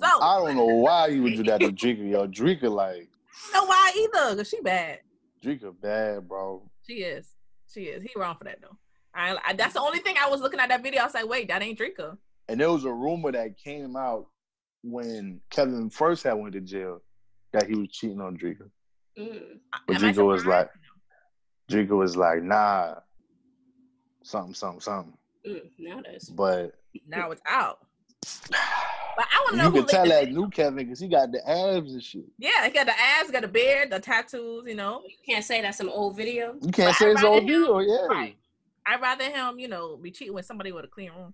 So 0.00 0.06
I 0.20 0.38
don't 0.38 0.56
know 0.56 0.66
why 0.66 1.08
you 1.08 1.22
would 1.22 1.36
do 1.36 1.44
that 1.44 1.60
to 1.60 1.72
Dreka, 1.72 2.10
yo. 2.10 2.26
Dreka 2.26 2.70
like 2.70 3.08
know 3.52 3.64
why 3.64 3.92
either? 3.96 4.36
Cause 4.36 4.48
she 4.48 4.60
bad. 4.60 5.00
Dreka 5.44 5.74
bad, 5.80 6.28
bro. 6.28 6.68
She 6.86 6.94
is. 6.94 7.28
She 7.72 7.82
is. 7.84 8.02
He 8.02 8.10
wrong 8.16 8.36
for 8.38 8.44
that 8.44 8.60
though. 8.60 8.76
I, 9.14 9.36
I 9.44 9.52
that's 9.54 9.74
the 9.74 9.80
only 9.80 10.00
thing 10.00 10.16
I 10.20 10.28
was 10.28 10.40
looking 10.40 10.60
at 10.60 10.68
that 10.70 10.82
video. 10.82 11.02
I 11.02 11.04
was 11.04 11.14
like, 11.14 11.28
wait, 11.28 11.48
that 11.48 11.62
ain't 11.62 11.78
Dreka. 11.78 12.16
And 12.48 12.60
there 12.60 12.70
was 12.70 12.84
a 12.84 12.92
rumor 12.92 13.32
that 13.32 13.56
came 13.58 13.96
out 13.96 14.26
when 14.82 15.40
Kevin 15.50 15.90
first 15.90 16.24
had 16.24 16.34
went 16.34 16.52
to 16.54 16.60
jail 16.60 17.00
that 17.52 17.66
he 17.68 17.74
was 17.76 17.88
cheating 17.90 18.20
on 18.20 18.36
Dreka. 18.36 18.68
Mm. 19.18 19.58
But 19.86 20.02
Am 20.02 20.18
I 20.18 20.22
was 20.22 20.44
like, 20.46 20.68
Dreka 21.70 21.96
was 21.96 22.16
like, 22.16 22.42
nah, 22.42 22.94
something, 24.22 24.54
something, 24.54 24.80
something. 24.80 25.16
Mm. 25.46 25.60
Now 25.78 26.00
that's 26.04 26.28
But 26.30 26.74
now 27.08 27.30
it's 27.30 27.42
out. 27.46 27.78
But 29.16 29.26
I 29.32 29.42
want 29.44 29.50
to 29.52 29.56
know 29.58 29.64
you 29.66 29.70
who 29.70 29.76
can 29.82 29.86
tell 29.86 30.08
that 30.08 30.24
video. 30.24 30.40
new 30.40 30.50
Kevin 30.50 30.74
because 30.74 30.98
he 30.98 31.06
got 31.06 31.30
the 31.30 31.38
abs 31.48 31.92
and 31.92 32.02
shit. 32.02 32.24
Yeah, 32.36 32.64
he 32.64 32.72
got 32.72 32.86
the 32.86 32.94
abs, 32.98 33.30
got 33.30 33.42
the 33.42 33.46
beard, 33.48 33.90
the 33.92 34.00
tattoos. 34.00 34.64
You 34.66 34.74
know, 34.74 35.02
you 35.06 35.14
can't 35.24 35.44
say 35.44 35.62
that's 35.62 35.78
some 35.78 35.88
old 35.88 36.16
video. 36.16 36.54
You 36.60 36.72
can't 36.72 36.88
But 36.88 36.94
say 36.96 37.06
I'd 37.06 37.12
it's 37.12 37.22
rather 37.22 37.28
old 37.28 37.42
him- 37.44 37.46
video, 37.46 37.78
yeah. 37.78 38.06
right? 38.06 38.36
I'd 38.86 39.00
rather 39.00 39.22
him, 39.30 39.60
you 39.60 39.68
know, 39.68 39.96
be 39.98 40.10
cheating 40.10 40.34
with 40.34 40.46
somebody 40.46 40.72
with 40.72 40.84
a 40.84 40.88
clean 40.88 41.12
room. 41.16 41.32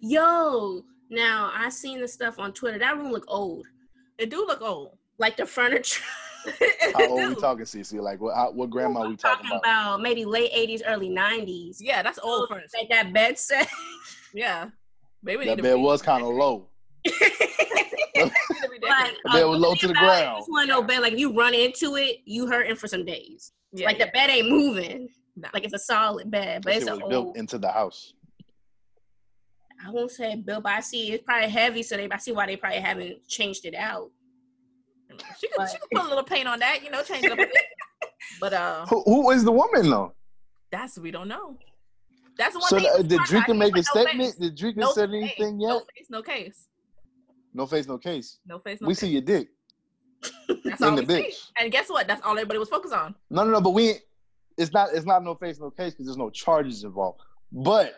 Yo, 0.00 0.84
now 1.10 1.50
I 1.52 1.68
seen 1.70 2.00
the 2.00 2.06
stuff 2.06 2.38
on 2.38 2.52
Twitter. 2.52 2.78
That 2.78 2.96
room 2.96 3.10
look 3.10 3.24
old, 3.26 3.66
It 4.16 4.30
do 4.30 4.46
look 4.46 4.62
old. 4.62 4.96
like 5.18 5.36
the 5.36 5.46
furniture. 5.46 6.04
How 6.94 7.06
old 7.08 7.28
we 7.28 7.34
talking, 7.34 7.64
Cece? 7.64 8.00
Like 8.00 8.20
what? 8.20 8.34
How, 8.34 8.50
what 8.50 8.70
grandma 8.70 9.08
we 9.08 9.16
talking 9.16 9.46
talking 9.46 9.50
about? 9.50 9.60
about 9.60 10.00
maybe 10.00 10.24
late 10.24 10.52
'80s, 10.52 10.82
early 10.86 11.10
'90s. 11.10 11.76
Yeah, 11.80 12.02
that's 12.02 12.18
old 12.22 12.48
furniture. 12.48 12.68
Like 12.78 12.88
that 12.90 13.12
bed 13.12 13.38
set. 13.38 13.68
Yeah, 14.32 14.70
baby. 15.22 15.46
That 15.46 15.62
bed 15.62 15.74
was 15.74 16.02
kind 16.02 16.22
of 16.22 16.30
low. 16.30 16.66
like, 17.04 17.14
That 18.16 19.12
bed 19.32 19.44
was 19.44 19.60
low 19.60 19.74
to 19.74 19.88
the 19.88 19.94
ground. 19.94 20.42
This 20.42 20.48
one 20.48 20.68
no 20.68 20.82
bed. 20.82 21.00
Like 21.00 21.12
if 21.14 21.18
you 21.18 21.36
run 21.36 21.54
into 21.54 21.96
it, 21.96 22.18
you 22.24 22.46
hurting 22.46 22.76
for 22.76 22.88
some 22.88 23.04
days. 23.04 23.52
Yeah, 23.72 23.86
like 23.86 23.98
the 23.98 24.10
bed 24.12 24.30
ain't 24.30 24.48
moving. 24.48 25.08
Nah. 25.36 25.48
Like 25.54 25.64
it's 25.64 25.74
a 25.74 25.78
solid 25.78 26.30
bed, 26.30 26.62
but 26.62 26.74
it's 26.74 26.84
shit 26.84 26.92
an 26.94 27.00
was 27.00 27.08
built 27.08 27.36
into 27.36 27.58
the 27.58 27.70
house. 27.70 28.14
I 29.84 29.90
won't 29.90 30.10
say 30.10 30.36
built, 30.36 30.64
but 30.64 30.72
I 30.72 30.80
see 30.80 31.12
it's 31.12 31.24
probably 31.24 31.48
heavy, 31.48 31.82
so 31.82 31.96
they 31.96 32.08
I 32.10 32.18
see 32.18 32.32
why 32.32 32.46
they 32.46 32.56
probably 32.56 32.80
haven't 32.80 33.26
changed 33.26 33.64
it 33.64 33.74
out. 33.74 34.10
She 35.38 35.48
could 35.48 35.68
she 35.68 35.78
could 35.78 35.90
put 35.90 36.04
a 36.06 36.08
little 36.08 36.24
paint 36.24 36.46
on 36.48 36.58
that, 36.60 36.82
you 36.84 36.90
know, 36.90 37.02
change 37.02 37.24
it 37.24 37.32
up 37.32 37.38
a 37.38 37.42
bit. 37.42 37.52
But 38.40 38.52
uh, 38.54 38.86
Who, 38.86 39.02
who 39.04 39.30
is 39.32 39.44
the 39.44 39.52
woman 39.52 39.90
though? 39.90 40.14
that's 40.72 40.98
we 40.98 41.10
don't 41.10 41.28
know. 41.28 41.58
That's 42.38 42.54
the 42.54 42.60
one 42.60 42.68
So 42.70 42.78
thing. 42.78 43.08
did 43.08 43.20
I 43.20 43.52
make 43.52 43.72
a 43.76 43.82
put 43.82 43.86
no 43.94 44.02
statement? 44.02 44.30
face. 44.30 44.34
Did 44.36 44.56
Dreka 44.56 44.76
No 44.76 44.92
said 44.92 45.10
face. 45.10 45.32
anything 45.36 45.58
No 45.58 45.74
yet? 45.74 45.82
face, 45.96 46.06
no 46.10 46.22
case. 46.22 46.68
No 47.52 47.66
face, 47.66 47.86
no 47.86 47.98
case. 47.98 48.38
No 48.46 48.58
face, 48.60 48.80
no 48.80 48.86
We 48.88 48.94
case. 48.94 49.00
see 49.00 49.08
your 49.08 49.20
dick 49.22 49.48
That's 50.64 50.80
in 50.80 50.88
all 50.88 50.96
the 50.96 51.02
we 51.02 51.14
see. 51.14 51.22
bitch. 51.28 51.50
And 51.58 51.70
guess 51.72 51.90
what? 51.90 52.06
That's 52.06 52.22
all 52.22 52.32
everybody 52.32 52.58
was 52.58 52.68
focused 52.70 52.94
on. 52.94 53.14
No, 53.30 53.44
no, 53.44 53.50
no. 53.50 53.60
But 53.60 53.70
we. 53.70 53.94
It's 54.56 54.72
not. 54.72 54.90
It's 54.94 55.04
not 55.06 55.22
no 55.24 55.34
face, 55.34 55.58
no 55.58 55.70
case 55.70 55.92
because 55.92 56.06
there's 56.06 56.16
no 56.16 56.30
charges 56.30 56.84
involved. 56.84 57.20
But 57.52 57.94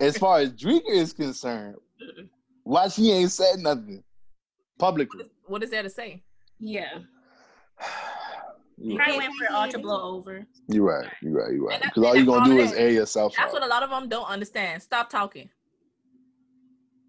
as 0.00 0.16
far 0.18 0.38
as 0.40 0.52
Dreka 0.52 0.90
is 0.90 1.12
concerned, 1.12 1.76
why 2.64 2.88
she 2.88 3.10
ain't 3.10 3.32
said 3.32 3.58
nothing 3.58 4.04
publicly? 4.78 5.24
What 5.50 5.64
is 5.64 5.70
there 5.70 5.82
to 5.82 5.90
say? 5.90 6.22
Yeah, 6.60 6.98
You- 8.78 8.96
probably 8.96 9.18
waiting 9.18 9.34
for 9.36 9.44
it 9.46 9.50
all 9.50 9.68
to 9.68 9.78
blow 9.78 10.16
over. 10.16 10.46
You're 10.68 10.84
right. 10.84 11.08
You're 11.20 11.32
right. 11.32 11.52
You're 11.52 11.64
right. 11.66 11.82
Because 11.82 12.04
all 12.04 12.14
you're 12.16 12.24
gonna 12.24 12.44
do 12.48 12.58
is 12.58 12.72
air 12.72 12.90
yourself 12.90 13.34
That's 13.36 13.48
out. 13.48 13.52
what 13.52 13.62
a 13.62 13.66
lot 13.66 13.82
of 13.82 13.90
them 13.90 14.08
don't 14.08 14.26
understand. 14.28 14.80
Stop 14.82 15.10
talking. 15.10 15.50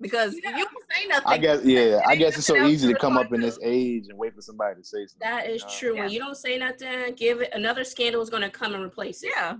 Because 0.02 0.36
Yeah. 0.44 0.58
you 0.58 0.66
can 0.66 0.76
say 0.90 1.08
nothing. 1.08 1.28
I 1.28 1.38
guess 1.38 1.64
yeah. 1.64 2.02
I 2.08 2.16
guess 2.16 2.36
it's 2.36 2.48
so 2.48 2.66
easy 2.66 2.88
to 2.88 2.94
to 2.96 3.00
come 3.00 3.16
up 3.18 3.32
in 3.32 3.40
this 3.42 3.60
age 3.64 4.06
and 4.10 4.18
wait 4.18 4.34
for 4.34 4.42
somebody 4.42 4.82
to 4.82 4.84
say 4.84 5.06
something. 5.06 5.20
That 5.30 5.48
is 5.48 5.62
you 5.62 5.68
know? 5.68 5.74
true. 5.94 5.98
When 6.00 6.10
you 6.10 6.20
don't 6.20 6.36
say 6.36 6.58
nothing, 6.58 7.14
give 7.16 7.42
it 7.42 7.52
another 7.54 7.84
scandal 7.84 8.22
is 8.24 8.30
gonna 8.32 8.50
come 8.50 8.74
and 8.74 8.84
replace 8.84 9.22
it. 9.24 9.30
yeah. 9.36 9.58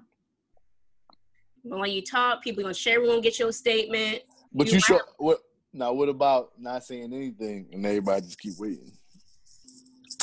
But 1.64 1.78
when 1.78 1.92
you 1.92 2.02
talk, 2.02 2.42
people 2.42 2.62
are 2.62 2.64
gonna 2.64 2.74
share 2.74 3.00
room, 3.00 3.22
get 3.22 3.38
your 3.38 3.52
statement. 3.52 4.24
But 4.52 4.68
You 4.68 4.74
you 4.74 4.80
show 4.80 5.00
what 5.20 5.40
now? 5.74 5.94
What 5.94 6.10
about 6.10 6.52
not 6.58 6.84
saying 6.84 7.14
anything 7.14 7.70
and 7.72 7.86
everybody 7.86 8.22
just 8.22 8.40
keep 8.40 8.54
waiting? 8.58 8.92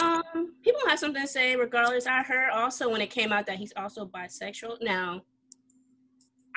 Um, 0.00 0.54
people 0.62 0.80
have 0.86 0.98
something 0.98 1.22
to 1.22 1.28
say 1.28 1.56
regardless. 1.56 2.06
I 2.06 2.22
heard 2.22 2.50
also 2.50 2.88
when 2.90 3.00
it 3.00 3.10
came 3.10 3.32
out 3.32 3.46
that 3.46 3.56
he's 3.56 3.72
also 3.76 4.06
bisexual. 4.06 4.76
Now, 4.80 5.22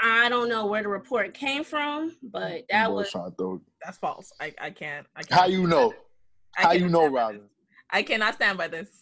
I 0.02 0.30
don't 0.30 0.50
know 0.50 0.66
where 0.66 0.84
the 0.84 0.90
report 0.90 1.34
came 1.34 1.64
from, 1.64 2.16
but 2.24 2.64
that 2.70 2.88
Boy, 2.88 2.94
was 2.94 3.12
trying 3.12 3.34
That's 3.84 3.98
false. 3.98 4.32
I, 4.40 4.54
I 4.60 4.70
can't. 4.72 5.06
I 5.16 5.24
can't 5.24 5.40
How 5.42 5.48
you 5.48 5.68
know? 5.68 5.94
I 6.58 6.62
How 6.62 6.72
you 6.74 6.90
know, 6.90 7.02
stand 7.02 7.14
Robin? 7.14 7.42
I 7.90 8.04
cannot 8.04 8.36
stand 8.36 8.58
by 8.58 8.68
this. 8.68 9.01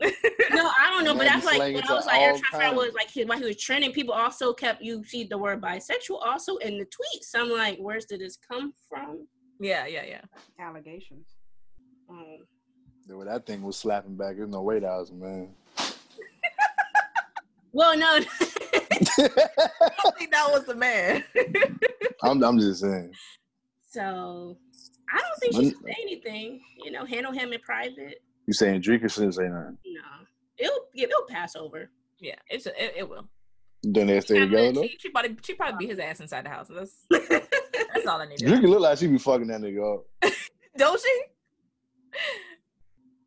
no, 0.52 0.70
I 0.80 0.90
don't 0.90 1.04
know, 1.04 1.14
but 1.14 1.24
that's 1.24 1.44
like 1.44 1.56
slang 1.56 1.74
what 1.74 1.90
I 1.90 1.94
was 1.94 2.04
to 2.04 2.10
like. 2.10 2.20
all 2.20 2.28
I'm 2.28 2.40
trying 2.40 2.40
to 2.40 2.44
figure 2.44 2.64
out 2.64 2.70
kinds. 2.70 2.76
was 2.76 2.94
like 2.94 3.10
he, 3.10 3.24
while 3.24 3.38
he 3.38 3.44
was 3.44 3.56
trending, 3.62 3.92
people 3.92 4.14
also 4.14 4.52
kept 4.54 4.82
you 4.82 5.04
see 5.04 5.24
the 5.24 5.36
word 5.36 5.60
bisexual 5.60 6.24
also 6.24 6.56
in 6.56 6.78
the 6.78 6.86
tweets. 6.86 7.34
I'm 7.34 7.50
like, 7.50 7.78
where's 7.78 8.06
did 8.06 8.20
this 8.20 8.36
come 8.36 8.72
from? 8.88 9.26
Yeah, 9.60 9.86
yeah, 9.86 10.04
yeah. 10.04 10.22
Allegations. 10.58 11.28
Um, 12.08 12.38
Yeah, 13.06 13.16
well, 13.16 13.26
that 13.26 13.44
thing 13.44 13.62
was 13.62 13.76
slapping 13.76 14.16
back. 14.16 14.36
There's 14.36 14.48
no 14.48 14.62
way 14.62 14.78
that 14.78 14.88
was 14.88 15.10
a 15.10 15.14
man. 15.14 15.50
well, 17.72 17.96
no, 17.96 18.20
I 18.40 19.90
don't 20.02 20.18
think 20.18 20.32
that 20.32 20.48
was 20.50 20.64
the 20.64 20.74
man. 20.74 21.24
I'm, 22.22 22.42
I'm 22.42 22.58
just 22.58 22.80
saying. 22.80 23.12
so 23.90 24.56
I 25.12 25.18
don't 25.18 25.38
think 25.40 25.54
she 25.54 25.70
should 25.70 25.84
say 25.84 25.96
anything. 26.00 26.62
You 26.82 26.90
know, 26.90 27.04
handle 27.04 27.32
him 27.32 27.52
in 27.52 27.60
private. 27.60 28.22
You 28.50 28.54
saying 28.54 28.82
Dreka 28.82 29.08
shouldn't 29.08 29.36
say 29.36 29.44
nothing? 29.44 29.78
No, 29.86 30.02
it'll 30.58 30.86
yeah, 30.92 31.04
it'll 31.04 31.24
pass 31.28 31.54
over. 31.54 31.88
yeah, 32.18 32.34
it's 32.48 32.66
it, 32.66 32.74
it 32.96 33.08
will. 33.08 33.28
Then 33.84 34.08
they 34.08 34.18
stay 34.20 34.40
together 34.40 34.72
though. 34.72 34.82
She, 34.82 34.96
she 34.98 35.08
probably 35.10 35.36
she 35.40 35.54
probably 35.54 35.78
beat 35.86 35.90
his 35.90 36.00
ass 36.00 36.18
inside 36.18 36.44
the 36.46 36.48
house. 36.48 36.66
That's 36.68 37.06
that's 37.08 38.06
all 38.08 38.20
I 38.20 38.26
need. 38.26 38.38
to 38.38 38.46
Dreka 38.46 38.62
know. 38.62 38.70
look 38.70 38.80
like 38.80 38.98
she 38.98 39.06
be 39.06 39.18
fucking 39.18 39.46
that 39.46 39.60
nigga 39.60 39.98
up. 39.98 40.32
Don't 40.76 41.00
she? 41.00 41.22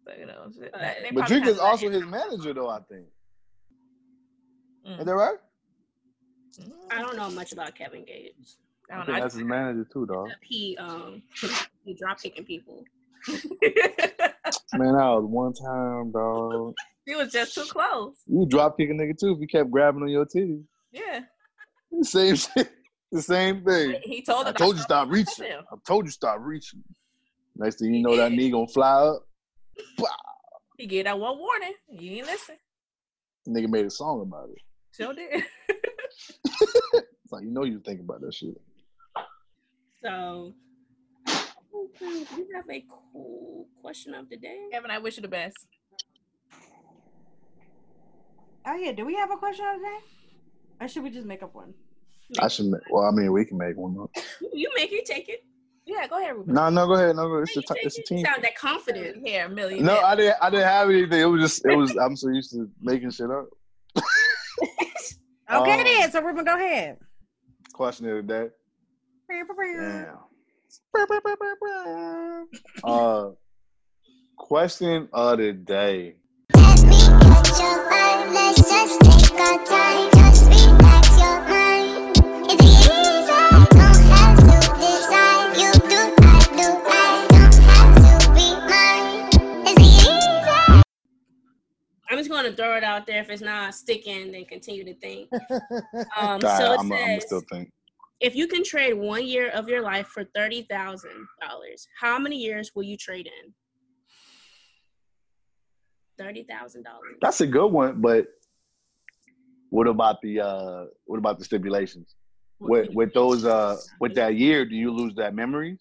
So, 0.05 0.11
you 0.19 0.25
know, 0.25 0.51
shit, 0.53 0.73
But- 0.73 0.81
that- 0.81 0.97
they 1.03 1.11
But 1.11 1.27
probably 1.27 1.49
is 1.51 1.59
also 1.59 1.89
his 1.89 2.03
manager 2.03 2.53
though. 2.53 2.67
I 2.69 2.79
think. 2.81 3.05
Mm. 4.85 4.99
Is 4.99 5.05
that 5.05 5.15
right? 5.15 5.37
I 6.91 7.01
don't 7.01 7.15
know 7.15 7.29
much 7.31 7.53
about 7.53 7.73
Kevin 7.75 8.03
Gates. 8.03 8.57
I 8.91 8.95
I 8.95 8.97
don't 8.97 9.05
think 9.05 9.17
know. 9.19 9.23
that's 9.23 9.35
his 9.35 9.43
manager 9.45 9.87
too, 9.91 10.05
dog. 10.05 10.27
He 10.41 10.75
um 10.81 11.23
he 11.85 11.93
drop 11.93 12.21
kicking 12.21 12.43
people. 12.43 12.83
Man, 14.73 14.93
that 14.93 15.05
was 15.05 15.25
one 15.25 15.53
time, 15.53 16.11
dog. 16.11 16.73
he 17.05 17.15
was 17.15 17.31
just 17.31 17.55
too 17.55 17.63
close. 17.63 18.15
You 18.27 18.45
drop 18.45 18.77
kick 18.77 18.89
a 18.89 18.93
nigga 18.93 19.17
too 19.17 19.33
if 19.33 19.39
he 19.39 19.47
kept 19.47 19.71
grabbing 19.71 20.01
on 20.03 20.09
your 20.09 20.25
titties. 20.25 20.63
Yeah. 20.91 21.21
The 21.91 22.05
same 22.05 22.35
shit. 22.35 22.71
The 23.11 23.21
same 23.21 23.63
thing. 23.63 23.95
He 24.03 24.23
told 24.23 24.47
I 24.47 24.51
told 24.51 24.75
you 24.75 24.81
stop 24.81 25.07
reaching. 25.09 25.45
I 25.45 25.75
told 25.87 26.05
you 26.05 26.11
stop 26.11 26.37
reaching. 26.39 26.83
Next 27.55 27.79
thing 27.79 27.93
you 27.93 28.01
know, 28.01 28.15
that 28.17 28.31
knee 28.31 28.49
gonna 28.49 28.67
fly 28.67 28.91
up. 28.91 29.27
He 30.77 30.87
gave 30.87 31.05
that 31.05 31.19
one 31.19 31.37
warning. 31.37 31.73
You 31.87 32.17
ain't 32.17 32.25
listen. 32.25 32.55
Nigga 33.47 33.69
made 33.69 33.85
a 33.85 33.91
song 33.91 34.21
about 34.21 34.49
it. 34.49 34.57
Sure 34.95 35.13
did. 35.13 35.43
It's 37.23 37.31
like 37.31 37.43
you 37.43 37.51
know 37.51 37.63
you 37.63 37.79
think 37.79 38.01
about 38.01 38.21
that 38.21 38.33
shit. 38.33 38.55
So 40.03 40.53
we 42.01 42.25
have 42.55 42.69
a 42.69 42.85
cool 43.11 43.67
question 43.81 44.13
of 44.13 44.29
the 44.29 44.37
day. 44.37 44.57
Kevin, 44.71 44.91
I 44.91 44.99
wish 44.99 45.17
you 45.17 45.21
the 45.21 45.27
best. 45.27 45.55
Oh 48.65 48.75
yeah, 48.75 48.91
do 48.93 49.05
we 49.05 49.15
have 49.15 49.31
a 49.31 49.37
question 49.37 49.65
of 49.65 49.79
the 49.79 49.85
day? 49.85 49.97
Or 50.81 50.87
should 50.87 51.03
we 51.03 51.09
just 51.09 51.25
make 51.27 51.43
up 51.43 51.53
one? 51.53 51.73
I 52.39 52.47
should. 52.47 52.67
Make, 52.67 52.81
well, 52.89 53.03
I 53.03 53.11
mean, 53.11 53.31
we 53.31 53.45
can 53.45 53.57
make 53.57 53.75
one. 53.77 53.97
up. 54.01 54.09
You 54.53 54.71
make 54.75 54.91
it 54.91 55.05
take 55.05 55.29
it. 55.29 55.43
Yeah, 55.85 56.07
go 56.07 56.17
ahead, 56.21 56.33
Ruben. 56.35 56.53
No, 56.53 56.69
no, 56.69 56.87
go 56.87 56.93
ahead. 56.93 57.15
No, 57.15 57.27
go. 57.27 57.37
It's 57.39 57.55
You 57.55 57.61
a, 57.69 57.73
t- 57.73 57.79
it's 57.83 57.99
a 57.99 58.03
team. 58.03 58.19
You 58.19 58.25
sound 58.25 58.43
that 58.43 58.55
confident. 58.57 59.25
Here, 59.25 59.49
million. 59.49 59.83
No, 59.85 59.99
I 59.99 60.15
didn't. 60.15 60.37
I 60.41 60.49
didn't 60.49 60.65
have 60.65 60.89
anything. 60.89 61.19
It 61.19 61.25
was 61.25 61.41
just. 61.41 61.65
It 61.65 61.75
was. 61.75 61.95
I'm 61.97 62.15
so 62.15 62.29
used 62.29 62.51
to 62.51 62.69
making 62.81 63.11
shit 63.11 63.29
up. 63.29 63.47
Okay, 65.53 65.71
Um, 65.73 65.83
then. 65.83 66.11
So 66.11 66.21
Ruben, 66.21 66.45
go 66.45 66.55
ahead. 66.55 66.97
Question 67.73 68.09
of 68.09 68.15
the 68.25 68.33
day. 68.33 68.47
Damn. 69.29 70.17
Question 74.53 75.09
of 75.13 75.39
the 75.39 75.51
day. 75.51 76.13
Let 76.55 76.83
me 76.83 76.99
catch 76.99 77.57
your 77.57 77.91
eye, 77.91 78.29
let's 78.31 78.61
just 78.61 79.01
take 79.01 79.39
our 79.39 79.65
time, 79.65 80.11
just 80.13 80.45
relax 80.45 81.09
your 81.17 81.41
mind. 81.49 82.17
It's 82.51 82.61
easy, 82.61 83.25
don't 83.25 84.05
have 84.13 84.37
to 84.37 84.59
decide. 84.77 85.57
You 85.57 85.71
do, 85.89 86.01
I 86.21 86.37
do, 86.53 86.67
I 86.85 87.25
don't 87.31 87.55
have 87.65 87.95
to 87.97 88.29
be 88.35 88.47
mine. 88.69 89.65
It's 89.65 89.81
easy. 90.05 90.83
I'm 92.11 92.17
just 92.19 92.29
going 92.29 92.45
to 92.45 92.55
throw 92.55 92.77
it 92.77 92.83
out 92.83 93.07
there. 93.07 93.21
If 93.21 93.31
it's 93.31 93.41
not 93.41 93.73
sticking, 93.73 94.31
then 94.33 94.45
continue 94.45 94.83
to 94.85 94.93
think. 94.93 95.31
Um, 96.15 96.39
Nah, 96.41 96.57
so 96.59 96.73
it 96.73 96.79
I'm, 96.79 96.91
I'm 96.91 97.19
says, 97.19 97.23
still 97.23 97.41
think. 97.51 97.71
if 98.19 98.35
you 98.35 98.45
can 98.47 98.63
trade 98.63 98.93
one 98.93 99.25
year 99.25 99.49
of 99.49 99.67
your 99.67 99.81
life 99.81 100.05
for 100.09 100.23
thirty 100.35 100.61
thousand 100.69 101.27
dollars, 101.41 101.87
how 101.99 102.19
many 102.19 102.35
years 102.37 102.69
will 102.75 102.83
you 102.83 102.97
trade 102.97 103.25
in? 103.25 103.51
Thirty 106.17 106.43
thousand 106.43 106.83
dollars. 106.83 107.15
That's 107.21 107.41
a 107.41 107.47
good 107.47 107.67
one, 107.67 108.01
but 108.01 108.27
what 109.69 109.87
about 109.87 110.21
the 110.21 110.39
uh 110.39 110.85
what 111.05 111.17
about 111.17 111.39
the 111.39 111.45
stipulations? 111.45 112.15
With 112.59 112.89
with 112.93 113.13
those 113.13 113.45
uh 113.45 113.77
with 113.99 114.15
that 114.15 114.35
year, 114.35 114.65
do 114.65 114.75
you 114.75 114.91
lose 114.91 115.15
that 115.15 115.33
memories? 115.33 115.79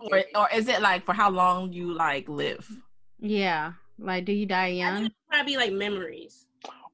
Or, 0.00 0.24
or 0.34 0.48
is 0.54 0.68
it 0.68 0.80
like 0.80 1.04
for 1.04 1.12
how 1.12 1.30
long 1.30 1.72
you 1.72 1.92
like 1.92 2.28
live? 2.28 2.66
Yeah. 3.18 3.74
Like, 3.98 4.24
do 4.24 4.32
you 4.32 4.46
die 4.46 4.68
young? 4.68 5.10
probably 5.28 5.56
like 5.56 5.72
memories. 5.72 6.46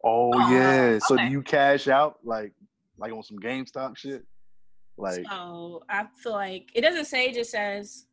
Oh, 0.03 0.33
Oh, 0.35 0.51
yeah. 0.51 0.99
So 0.99 1.17
do 1.17 1.25
you 1.25 1.43
cash 1.43 1.89
out 1.89 2.19
like 2.25 2.53
like 2.99 3.13
on 3.13 3.23
some 3.23 3.39
GameStop 3.39 3.97
shit? 3.97 4.25
Like 4.97 5.25
So 5.31 5.85
I 5.89 6.07
feel 6.23 6.33
like 6.33 6.71
it 6.75 6.81
doesn't 6.81 7.05
say, 7.05 7.27
it 7.27 7.35
just 7.35 7.53
says 7.53 8.07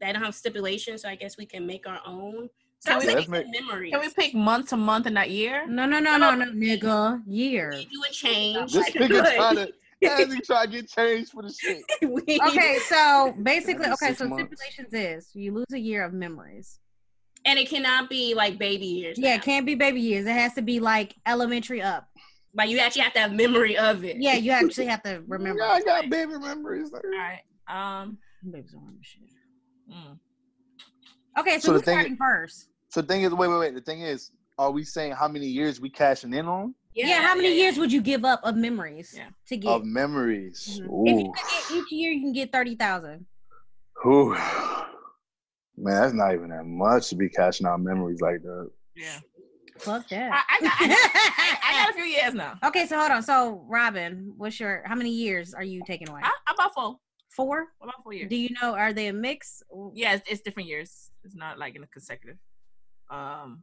they 0.00 0.12
don't 0.12 0.22
have 0.22 0.34
stipulations. 0.34 1.02
So 1.02 1.08
I 1.08 1.14
guess 1.14 1.36
we 1.36 1.46
can 1.46 1.66
make 1.66 1.86
our 1.86 2.00
own. 2.06 2.48
So 2.80 2.92
Can 2.92 3.00
I 3.02 3.12
we- 3.12 3.14
was 3.16 3.28
make- 3.28 3.46
memories. 3.50 3.92
Can 3.92 4.00
we 4.00 4.08
pick 4.10 4.34
month 4.34 4.68
to 4.70 4.76
month 4.76 5.06
in 5.06 5.14
that 5.14 5.30
year? 5.30 5.66
No, 5.66 5.84
no, 5.86 5.98
no, 5.98 6.16
no, 6.16 6.34
no, 6.34 6.46
nigga. 6.46 7.22
Year. 7.26 7.70
We 7.74 7.84
do 7.86 8.02
a 8.08 8.12
change. 8.12 8.72
this 8.72 8.90
nigga 8.90 9.34
trying 9.36 9.56
to 9.56 9.72
as 10.08 10.32
he 10.32 10.40
try 10.42 10.64
to 10.64 10.70
get 10.70 10.88
changed 10.88 11.32
for 11.32 11.42
the 11.42 11.52
shit. 11.52 11.82
Okay, 12.48 12.78
so 12.88 13.34
basically, 13.42 13.86
okay, 13.90 14.14
so 14.14 14.28
months. 14.28 14.44
stipulations 14.44 14.92
is 14.94 15.30
you 15.34 15.52
lose 15.52 15.66
a 15.72 15.78
year 15.78 16.04
of 16.04 16.12
memories. 16.12 16.78
and 17.44 17.58
it 17.58 17.68
cannot 17.68 18.08
be 18.08 18.32
like 18.34 18.58
baby 18.58 18.86
years. 18.86 19.18
Yeah, 19.18 19.30
now. 19.30 19.36
it 19.36 19.42
can't 19.42 19.66
be 19.66 19.74
baby 19.74 20.00
years. 20.00 20.26
It 20.26 20.32
has 20.32 20.54
to 20.54 20.62
be 20.62 20.78
like 20.78 21.16
elementary 21.26 21.82
up. 21.82 22.06
Like 22.54 22.70
you 22.70 22.78
actually 22.78 23.02
have 23.02 23.12
to 23.14 23.20
have 23.20 23.32
memory 23.32 23.76
of 23.76 24.04
it. 24.04 24.18
Yeah, 24.20 24.34
you 24.34 24.52
actually 24.52 24.86
have 24.92 25.02
to 25.02 25.20
remember. 25.26 25.62
Yeah, 25.62 25.70
I 25.72 25.80
got 25.82 26.08
baby 26.10 26.38
memories. 26.38 26.92
All 26.94 27.00
right. 27.10 27.40
Um. 27.66 28.18
Babies 28.48 28.70
don't 28.70 28.82
remember 28.82 29.02
shit. 29.02 29.22
Mm. 29.90 30.18
Okay, 31.38 31.54
so, 31.54 31.58
So 31.60 31.72
the 31.72 31.78
who's 31.78 31.84
thing- 31.84 31.94
starting 31.94 32.16
first? 32.16 32.68
So 32.90 33.00
the 33.02 33.06
thing 33.06 33.22
is, 33.22 33.32
wait, 33.32 33.48
wait, 33.48 33.58
wait. 33.58 33.74
The 33.74 33.80
thing 33.80 34.00
is, 34.02 34.30
are 34.58 34.70
we 34.70 34.82
saying 34.82 35.12
how 35.12 35.28
many 35.28 35.46
years 35.46 35.80
we 35.80 35.88
cashing 35.90 36.32
in 36.34 36.46
on 36.46 36.74
Yeah, 36.94 37.06
yeah 37.06 37.22
how 37.22 37.34
many 37.36 37.50
yeah, 37.50 37.64
years 37.64 37.78
would 37.78 37.92
you 37.92 38.00
give 38.00 38.24
up 38.24 38.40
of 38.42 38.56
memories 38.56 39.14
Yeah. 39.16 39.28
to 39.48 39.56
get? 39.56 39.70
of 39.70 39.84
memories? 39.84 40.80
Mhm. 40.82 41.06
If 41.06 41.18
you 41.20 41.32
could 41.32 41.44
get 41.50 41.76
each 41.76 41.92
year, 41.92 42.12
you 42.12 42.20
can 42.22 42.32
get 42.32 42.50
thirty 42.52 42.74
thousand. 42.74 43.26
Ooh. 44.06 44.32
man, 45.76 45.94
that's 46.02 46.12
not 46.14 46.34
even 46.34 46.48
that 46.50 46.64
much 46.64 47.08
to 47.10 47.16
be 47.16 47.28
cashing 47.28 47.66
out 47.66 47.80
memories 47.80 48.20
like 48.20 48.42
that. 48.42 48.70
Yeah. 48.96 49.18
Fuck 49.78 50.06
I, 50.10 50.16
that. 50.16 50.46
I, 50.50 50.60
got, 50.60 50.72
I, 50.80 51.58
I 51.68 51.84
got 51.84 51.90
a 51.90 51.94
few 51.94 52.04
years 52.04 52.34
now. 52.34 52.54
okay, 52.64 52.86
so 52.86 52.98
hold 52.98 53.12
on. 53.12 53.22
So 53.22 53.64
Robin, 53.68 54.32
what's 54.36 54.58
your? 54.58 54.82
How 54.86 54.96
many 54.96 55.10
years 55.10 55.54
are 55.54 55.62
you 55.62 55.82
taking 55.86 56.08
away? 56.08 56.20
I, 56.24 56.32
I'm 56.48 56.54
about 56.54 56.74
four. 56.74 56.96
Four. 57.38 57.68
What 57.78 57.90
About 57.90 58.02
four 58.02 58.12
years. 58.12 58.28
Do 58.28 58.34
you 58.36 58.48
know? 58.60 58.74
Are 58.74 58.92
they 58.92 59.06
a 59.06 59.12
mix? 59.12 59.62
Yeah, 59.94 60.14
it's, 60.14 60.28
it's 60.28 60.40
different 60.40 60.68
years. 60.68 61.12
It's 61.22 61.36
not 61.36 61.56
like 61.56 61.76
in 61.76 61.84
a 61.84 61.86
consecutive. 61.86 62.36
Um, 63.10 63.62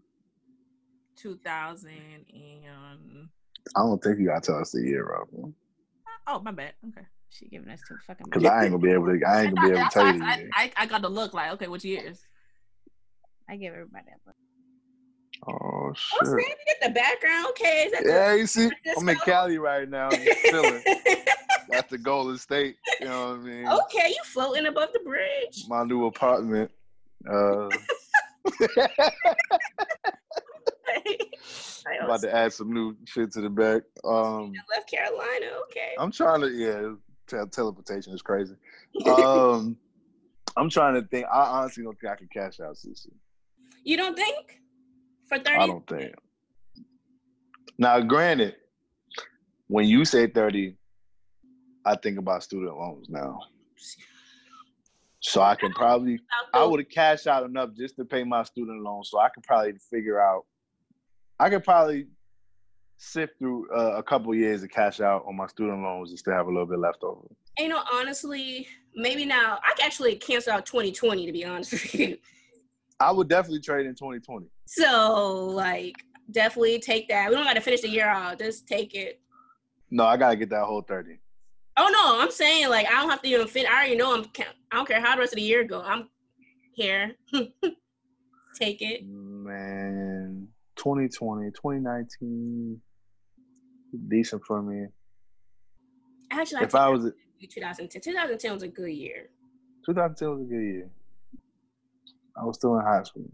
2000 1.17 1.89
and 1.89 3.27
I 3.75 3.81
don't 3.81 4.01
think 4.01 4.19
you 4.19 4.27
gotta 4.27 4.39
tell 4.39 4.59
us 4.61 4.71
the 4.71 4.79
year, 4.79 5.03
Robin. 5.05 5.53
oh 6.25 6.39
my 6.39 6.51
bad. 6.51 6.71
Okay. 6.87 7.05
She 7.29 7.47
giving 7.49 7.69
us 7.69 7.81
two 7.85 7.97
fucking. 8.07 8.27
Because 8.31 8.45
I 8.45 8.63
ain't 8.63 8.71
gonna 8.71 8.81
be 8.81 8.91
able 8.91 9.07
to. 9.07 9.21
I 9.27 9.41
ain't 9.41 9.53
gonna 9.53 9.67
be 9.67 9.77
able 9.77 9.89
to 9.89 9.93
tell 9.93 10.15
you 10.15 10.23
I. 10.23 10.49
I, 10.55 10.71
I 10.77 10.85
got 10.85 11.01
to 11.01 11.09
look 11.09 11.33
like 11.33 11.51
okay, 11.51 11.67
which 11.67 11.83
years? 11.83 12.21
I 13.49 13.57
give 13.57 13.73
everybody 13.73 14.05
that. 14.07 14.19
Look. 14.25 14.35
Oh 15.49 15.91
shit! 15.93 16.19
Oh, 16.21 16.37
shit. 16.37 16.45
snap, 16.45 16.57
you 16.59 16.65
get 16.65 16.77
the 16.81 16.89
background. 16.91 17.47
Okay, 17.49 17.83
is 17.87 17.91
that 17.91 18.03
the- 18.05 18.09
Yeah, 18.09 18.33
you 18.35 18.47
see, 18.47 18.69
I'm 18.97 19.09
in 19.09 19.17
Cali 19.25 19.57
right 19.57 19.89
now, 19.89 20.11
just 20.11 20.45
chilling. 20.45 20.81
That's 21.69 21.84
the 21.95 22.03
Golden 22.03 22.37
State. 22.37 22.75
You 22.99 23.07
know 23.07 23.29
what 23.29 23.39
I 23.39 23.43
mean? 23.43 23.67
okay, 23.67 24.09
you 24.09 24.17
floating 24.25 24.65
above 24.65 24.89
the 24.93 24.99
bridge. 24.99 25.65
My 25.67 25.83
new 25.83 26.05
apartment. 26.05 26.71
Uh, 27.29 27.67
I'm 27.67 27.71
about 32.03 32.21
to 32.21 32.35
add 32.35 32.53
some 32.53 32.73
new 32.73 32.95
shit 33.05 33.31
to 33.33 33.41
the 33.41 33.49
back. 33.49 33.83
Um, 34.03 34.53
left 34.75 34.89
Carolina. 34.89 35.47
Okay. 35.69 35.93
I'm 35.97 36.11
trying 36.11 36.41
to, 36.41 36.49
yeah, 36.49 36.93
te- 37.27 37.49
teleportation 37.51 38.13
is 38.13 38.21
crazy. 38.21 38.55
Um, 39.05 39.75
I'm 40.57 40.69
trying 40.69 40.93
to 40.93 41.01
think. 41.01 41.25
I 41.25 41.41
honestly 41.41 41.83
don't 41.83 41.99
think 41.99 42.13
I 42.13 42.15
can 42.15 42.29
cash 42.31 42.61
out 42.61 42.75
CC. 42.75 43.07
you 43.83 43.97
don't 43.97 44.15
think 44.15 44.61
for 45.27 45.37
30? 45.37 45.49
I 45.49 45.67
don't 45.67 45.85
think. 45.85 46.13
Now, 47.77 47.99
granted, 47.99 48.55
when 49.67 49.85
you 49.85 50.05
say 50.05 50.27
30, 50.27 50.77
I 51.85 51.95
think 51.95 52.17
about 52.17 52.43
student 52.43 52.77
loans 52.77 53.07
now. 53.09 53.39
So 55.19 55.41
I 55.41 55.55
can 55.55 55.71
probably, 55.71 56.19
I 56.53 56.63
would 56.63 56.79
have 56.79 56.89
cashed 56.89 57.27
out 57.27 57.43
enough 57.43 57.71
just 57.75 57.95
to 57.97 58.05
pay 58.05 58.23
my 58.23 58.43
student 58.43 58.81
loan. 58.81 59.03
So 59.03 59.19
I 59.19 59.29
could 59.29 59.43
probably 59.43 59.73
figure 59.89 60.19
out, 60.19 60.45
I 61.39 61.49
could 61.49 61.63
probably 61.63 62.07
sift 62.97 63.37
through 63.39 63.69
uh, 63.75 63.97
a 63.97 64.03
couple 64.03 64.33
years 64.35 64.61
to 64.61 64.67
cash 64.67 64.99
out 64.99 65.25
on 65.27 65.35
my 65.35 65.47
student 65.47 65.81
loans 65.81 66.11
and 66.11 66.19
still 66.19 66.33
have 66.33 66.47
a 66.47 66.49
little 66.49 66.65
bit 66.65 66.79
left 66.79 67.03
over. 67.03 67.27
You 67.57 67.69
know, 67.69 67.81
honestly, 67.91 68.67
maybe 68.95 69.25
now 69.25 69.59
I 69.63 69.73
can 69.75 69.85
actually 69.85 70.15
cancel 70.15 70.53
out 70.53 70.65
2020 70.65 71.25
to 71.25 71.31
be 71.31 71.45
honest 71.45 71.71
with 71.71 71.95
you. 71.95 72.17
I 72.99 73.11
would 73.11 73.27
definitely 73.27 73.61
trade 73.61 73.85
in 73.85 73.95
2020. 73.95 74.47
So 74.67 75.45
like, 75.47 75.95
definitely 76.31 76.79
take 76.79 77.09
that. 77.09 77.29
We 77.29 77.35
don't 77.35 77.45
got 77.45 77.53
to 77.53 77.61
finish 77.61 77.81
the 77.81 77.89
year 77.89 78.07
out. 78.07 78.39
Just 78.39 78.67
take 78.67 78.95
it. 78.95 79.19
No, 79.91 80.05
I 80.05 80.17
gotta 80.17 80.35
get 80.35 80.49
that 80.49 80.65
whole 80.65 80.81
30. 80.81 81.19
Oh 81.77 81.89
no, 81.91 82.21
I'm 82.21 82.31
saying 82.31 82.69
like 82.69 82.87
I 82.87 83.01
don't 83.01 83.09
have 83.09 83.21
to 83.21 83.27
even 83.27 83.47
fin. 83.47 83.65
I 83.65 83.73
already 83.73 83.95
know 83.95 84.15
I'm. 84.15 84.25
I 84.71 84.77
don't 84.77 84.87
care 84.87 85.01
how 85.01 85.15
the 85.15 85.21
rest 85.21 85.33
of 85.33 85.37
the 85.37 85.43
year 85.43 85.63
go. 85.63 85.81
I'm 85.81 86.09
here. 86.73 87.15
take 88.55 88.81
it. 88.81 89.05
Man, 89.05 90.47
2020, 90.77 91.51
2019, 91.51 92.81
decent 94.07 94.43
for 94.45 94.61
me. 94.61 94.87
Actually, 96.31 96.61
I 96.61 96.63
If 96.63 96.75
I 96.75 96.89
was 96.89 97.11
2010. 97.41 98.01
2010 98.01 98.53
was 98.53 98.63
a 98.63 98.67
good 98.67 98.91
year. 98.91 99.29
2010 99.85 100.29
was 100.29 100.41
a 100.41 100.43
good 100.43 100.61
year. 100.61 100.89
I 102.37 102.43
was 102.43 102.57
still 102.57 102.77
in 102.77 102.85
high 102.85 103.03
school. 103.03 103.29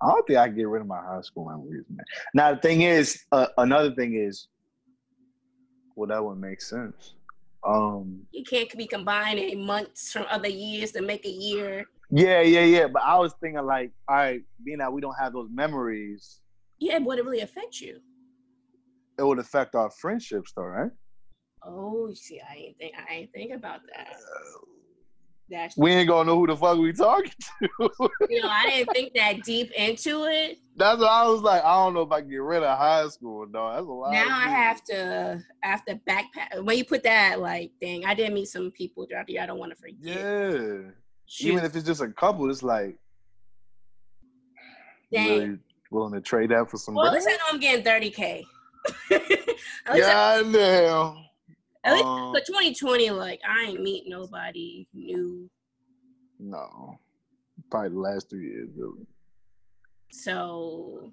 I 0.00 0.08
don't 0.08 0.26
think 0.26 0.38
I 0.38 0.46
can 0.46 0.56
get 0.56 0.68
rid 0.68 0.80
of 0.80 0.86
my 0.86 1.00
high 1.00 1.20
school 1.22 1.46
memories, 1.46 1.84
man. 1.90 2.04
Now 2.32 2.54
the 2.54 2.60
thing 2.60 2.82
is, 2.82 3.24
uh, 3.32 3.48
another 3.58 3.92
thing 3.94 4.14
is, 4.14 4.46
well, 5.98 6.06
that 6.08 6.24
would 6.24 6.38
make 6.38 6.60
sense. 6.62 7.14
Um, 7.66 8.22
You 8.30 8.44
can't 8.44 8.72
be 8.78 8.86
combining 8.86 9.66
months 9.66 10.12
from 10.12 10.26
other 10.30 10.48
years 10.48 10.92
to 10.92 11.02
make 11.02 11.26
a 11.26 11.28
year. 11.30 11.86
yeah, 12.10 12.40
yeah, 12.40 12.62
yeah. 12.64 12.86
But 12.86 13.02
I 13.02 13.18
was 13.18 13.34
thinking 13.40 13.66
like, 13.66 13.90
all 14.08 14.16
right, 14.16 14.40
being 14.64 14.78
that 14.78 14.92
we 14.92 15.00
don't 15.00 15.16
have 15.18 15.32
those 15.32 15.48
memories, 15.52 16.40
Yeah, 16.78 16.98
would 16.98 17.18
it 17.18 17.24
really 17.24 17.40
affect 17.40 17.80
you. 17.80 17.98
it 19.18 19.24
would 19.24 19.40
affect 19.40 19.74
our 19.74 19.90
friendships, 19.90 20.52
though, 20.54 20.62
right? 20.62 20.92
Oh, 21.64 22.14
see, 22.14 22.40
I 22.40 22.54
ain't 22.54 22.78
think 22.78 22.94
I 22.96 23.12
ain't 23.12 23.32
think 23.32 23.52
about 23.52 23.80
that. 23.92 24.14
That's 25.50 25.76
We 25.76 25.92
ain't 25.92 26.08
gonna 26.08 26.26
know 26.26 26.38
who 26.38 26.46
the 26.46 26.56
fuck 26.56 26.78
we 26.78 26.92
talking 26.92 27.32
to. 27.60 27.68
you 28.28 28.42
know, 28.42 28.48
I 28.48 28.66
didn't 28.68 28.92
think 28.92 29.14
that 29.14 29.42
deep 29.42 29.70
into 29.72 30.24
it. 30.24 30.58
That's 30.76 31.00
what 31.00 31.10
I 31.10 31.26
was 31.26 31.40
like. 31.40 31.64
I 31.64 31.74
don't 31.74 31.94
know 31.94 32.02
if 32.02 32.12
I 32.12 32.20
can 32.20 32.30
get 32.30 32.42
rid 32.42 32.62
of 32.62 32.78
high 32.78 33.08
school, 33.08 33.46
dog. 33.46 33.76
That's 33.76 33.86
a 33.86 33.90
lot. 33.90 34.12
Now 34.12 34.28
I 34.28 34.48
have 34.48 34.84
to 34.84 35.42
I 35.64 35.66
have 35.66 35.84
to 35.86 36.00
backpack. 36.08 36.62
When 36.62 36.76
you 36.76 36.84
put 36.84 37.02
that, 37.04 37.40
like, 37.40 37.72
dang, 37.80 38.04
I 38.04 38.14
did 38.14 38.32
meet 38.32 38.48
some 38.48 38.70
people 38.72 39.06
throughout 39.06 39.26
the 39.26 39.34
year. 39.34 39.42
I 39.42 39.46
don't 39.46 39.58
want 39.58 39.72
to 39.72 39.76
forget. 39.76 39.96
Yeah. 40.02 40.90
Shoot. 41.26 41.52
Even 41.52 41.64
if 41.64 41.76
it's 41.76 41.86
just 41.86 42.00
a 42.00 42.08
couple, 42.08 42.50
it's 42.50 42.62
like 42.62 42.96
Dang. 45.12 45.28
really 45.28 45.58
willing 45.90 46.12
to 46.14 46.20
trade 46.20 46.50
that 46.50 46.70
for 46.70 46.76
some 46.76 46.94
well, 46.94 47.06
at 47.06 47.14
least 47.14 47.28
I 47.28 47.32
know 47.32 47.38
I'm 47.52 47.60
getting 47.60 47.84
30k. 47.84 48.44
at 49.10 49.28
least, 49.28 49.64
I, 49.86 49.98
God 49.98 50.52
damn. 50.52 51.27
At 51.84 51.92
least 51.94 52.06
Um, 52.06 52.32
but 52.32 52.46
2020, 52.46 53.10
like, 53.10 53.40
I 53.48 53.64
ain't 53.64 53.82
meet 53.82 54.04
nobody 54.08 54.86
new. 54.92 55.48
no. 56.38 56.98
Probably 57.70 57.90
the 57.90 57.98
last 57.98 58.30
three 58.30 58.46
years, 58.50 58.68
really. 58.76 59.06
So 60.12 61.12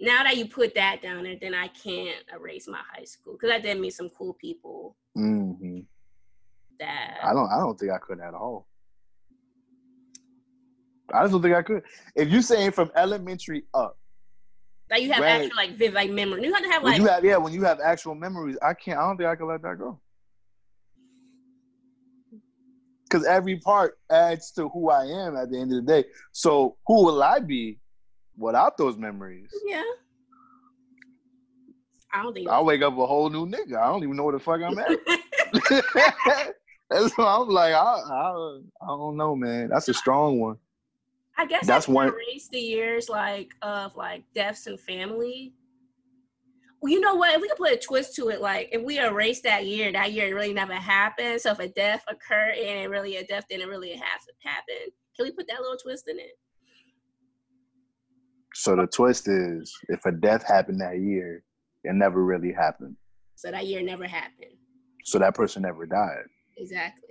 now 0.00 0.22
that 0.24 0.36
you 0.36 0.48
put 0.48 0.74
that 0.74 1.02
down 1.02 1.24
there, 1.24 1.36
then 1.40 1.54
I 1.54 1.68
can't 1.68 2.24
erase 2.34 2.66
my 2.68 2.80
high 2.94 3.04
school 3.04 3.34
because 3.34 3.50
I 3.50 3.60
did 3.60 3.78
meet 3.80 3.92
some 3.94 4.10
cool 4.10 4.34
people 4.34 4.96
hmm 5.14 5.80
that 6.78 7.18
I 7.22 7.32
don't. 7.32 7.50
I 7.50 7.58
don't 7.58 7.78
think 7.78 7.92
I 7.92 7.98
could 7.98 8.20
at 8.20 8.34
all. 8.34 8.66
I 11.12 11.22
just 11.22 11.32
don't 11.32 11.42
think 11.42 11.54
I 11.54 11.62
could. 11.62 11.82
If 12.14 12.28
you're 12.28 12.42
saying 12.42 12.72
from 12.72 12.90
elementary 12.96 13.64
up, 13.72 13.96
that 14.90 15.02
you 15.02 15.12
have 15.12 15.20
Right. 15.22 15.42
actual 15.42 15.56
like 15.56 15.70
vivid 15.70 15.94
like 15.94 16.10
memory. 16.10 16.44
You 16.44 16.52
have 16.52 16.62
to 16.62 16.68
have 16.68 16.82
when 16.82 16.92
like 16.92 17.00
you 17.02 17.08
have 17.08 17.24
yeah, 17.24 17.36
when 17.36 17.52
you 17.52 17.64
have 17.64 17.80
actual 17.80 18.14
memories, 18.14 18.56
I 18.62 18.74
can't. 18.74 18.98
I 18.98 19.02
don't 19.02 19.16
think 19.16 19.28
I 19.28 19.36
can 19.36 19.46
let 19.46 19.62
that 19.62 19.78
go. 19.78 20.00
Because 23.08 23.24
every 23.26 23.56
part 23.58 23.98
adds 24.10 24.50
to 24.52 24.68
who 24.68 24.90
I 24.90 25.04
am 25.04 25.36
at 25.36 25.50
the 25.50 25.58
end 25.60 25.72
of 25.72 25.84
the 25.84 25.92
day. 25.92 26.08
So 26.32 26.76
who 26.86 27.04
will 27.04 27.22
I 27.22 27.38
be 27.38 27.78
without 28.36 28.76
those 28.76 28.96
memories? 28.96 29.50
yeah. 29.64 29.82
I 32.12 32.22
don't 32.22 32.32
think 32.34 32.48
I'll 32.48 32.64
wake 32.64 32.82
up 32.82 32.96
a 32.98 33.06
whole 33.06 33.28
new 33.30 33.46
nigga. 33.46 33.76
I 33.76 33.86
don't 33.88 34.02
even 34.02 34.16
know 34.16 34.24
where 34.24 34.32
the 34.32 34.40
fuck 34.40 34.60
I'm 34.62 34.78
at. 34.78 34.88
That's 36.90 37.16
why 37.18 37.36
I'm 37.40 37.48
like, 37.48 37.74
I, 37.74 37.76
I, 37.76 38.58
I 38.82 38.86
don't 38.86 39.16
know, 39.16 39.34
man. 39.36 39.68
That's 39.68 39.88
a 39.88 39.94
strong 39.94 40.38
one. 40.40 40.56
I 41.38 41.46
guess 41.46 41.66
That's 41.66 41.88
I 41.88 41.92
one- 41.92 42.08
erase 42.08 42.48
the 42.50 42.58
years 42.60 43.08
like 43.08 43.54
of 43.62 43.94
like 43.96 44.24
deaths 44.34 44.66
and 44.66 44.78
family. 44.80 45.52
Well, 46.80 46.92
you 46.92 47.00
know 47.00 47.14
what? 47.14 47.34
If 47.34 47.40
we 47.42 47.48
could 47.48 47.56
put 47.58 47.72
a 47.72 47.76
twist 47.78 48.14
to 48.16 48.28
it, 48.28 48.40
like 48.40 48.68
if 48.72 48.82
we 48.82 48.98
erase 48.98 49.40
that 49.42 49.66
year, 49.66 49.90
that 49.92 50.12
year 50.12 50.28
it 50.28 50.34
really 50.34 50.52
never 50.52 50.74
happened. 50.74 51.40
So 51.40 51.50
if 51.50 51.58
a 51.58 51.68
death 51.68 52.04
occurred 52.08 52.54
and 52.58 52.80
it 52.80 52.90
really 52.90 53.16
a 53.16 53.24
death 53.24 53.46
didn't 53.48 53.68
really 53.68 53.92
have 53.92 54.20
happen, 54.42 54.92
can 55.16 55.24
we 55.24 55.32
put 55.32 55.46
that 55.48 55.60
little 55.60 55.76
twist 55.78 56.08
in 56.08 56.18
it? 56.18 56.38
So 58.54 58.76
the 58.76 58.86
twist 58.86 59.28
is, 59.28 59.74
if 59.88 60.04
a 60.06 60.12
death 60.12 60.46
happened 60.46 60.80
that 60.80 60.98
year, 61.00 61.42
it 61.84 61.94
never 61.94 62.24
really 62.24 62.52
happened. 62.52 62.96
So 63.34 63.50
that 63.50 63.66
year 63.66 63.82
never 63.82 64.06
happened. 64.06 64.52
So 65.04 65.18
that 65.18 65.34
person 65.34 65.62
never 65.62 65.86
died. 65.86 66.24
Exactly. 66.56 67.05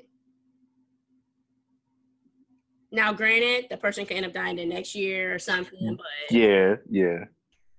Now, 2.96 3.12
granted, 3.12 3.68
the 3.70 3.76
person 3.76 4.06
can 4.06 4.18
end 4.18 4.26
up 4.26 4.32
dying 4.34 4.56
the 4.56 4.66
next 4.66 4.96
year 4.96 5.36
or 5.36 5.40
something, 5.40 5.98
but 5.98 6.06
Yeah, 6.36 6.76
yeah. 6.90 7.26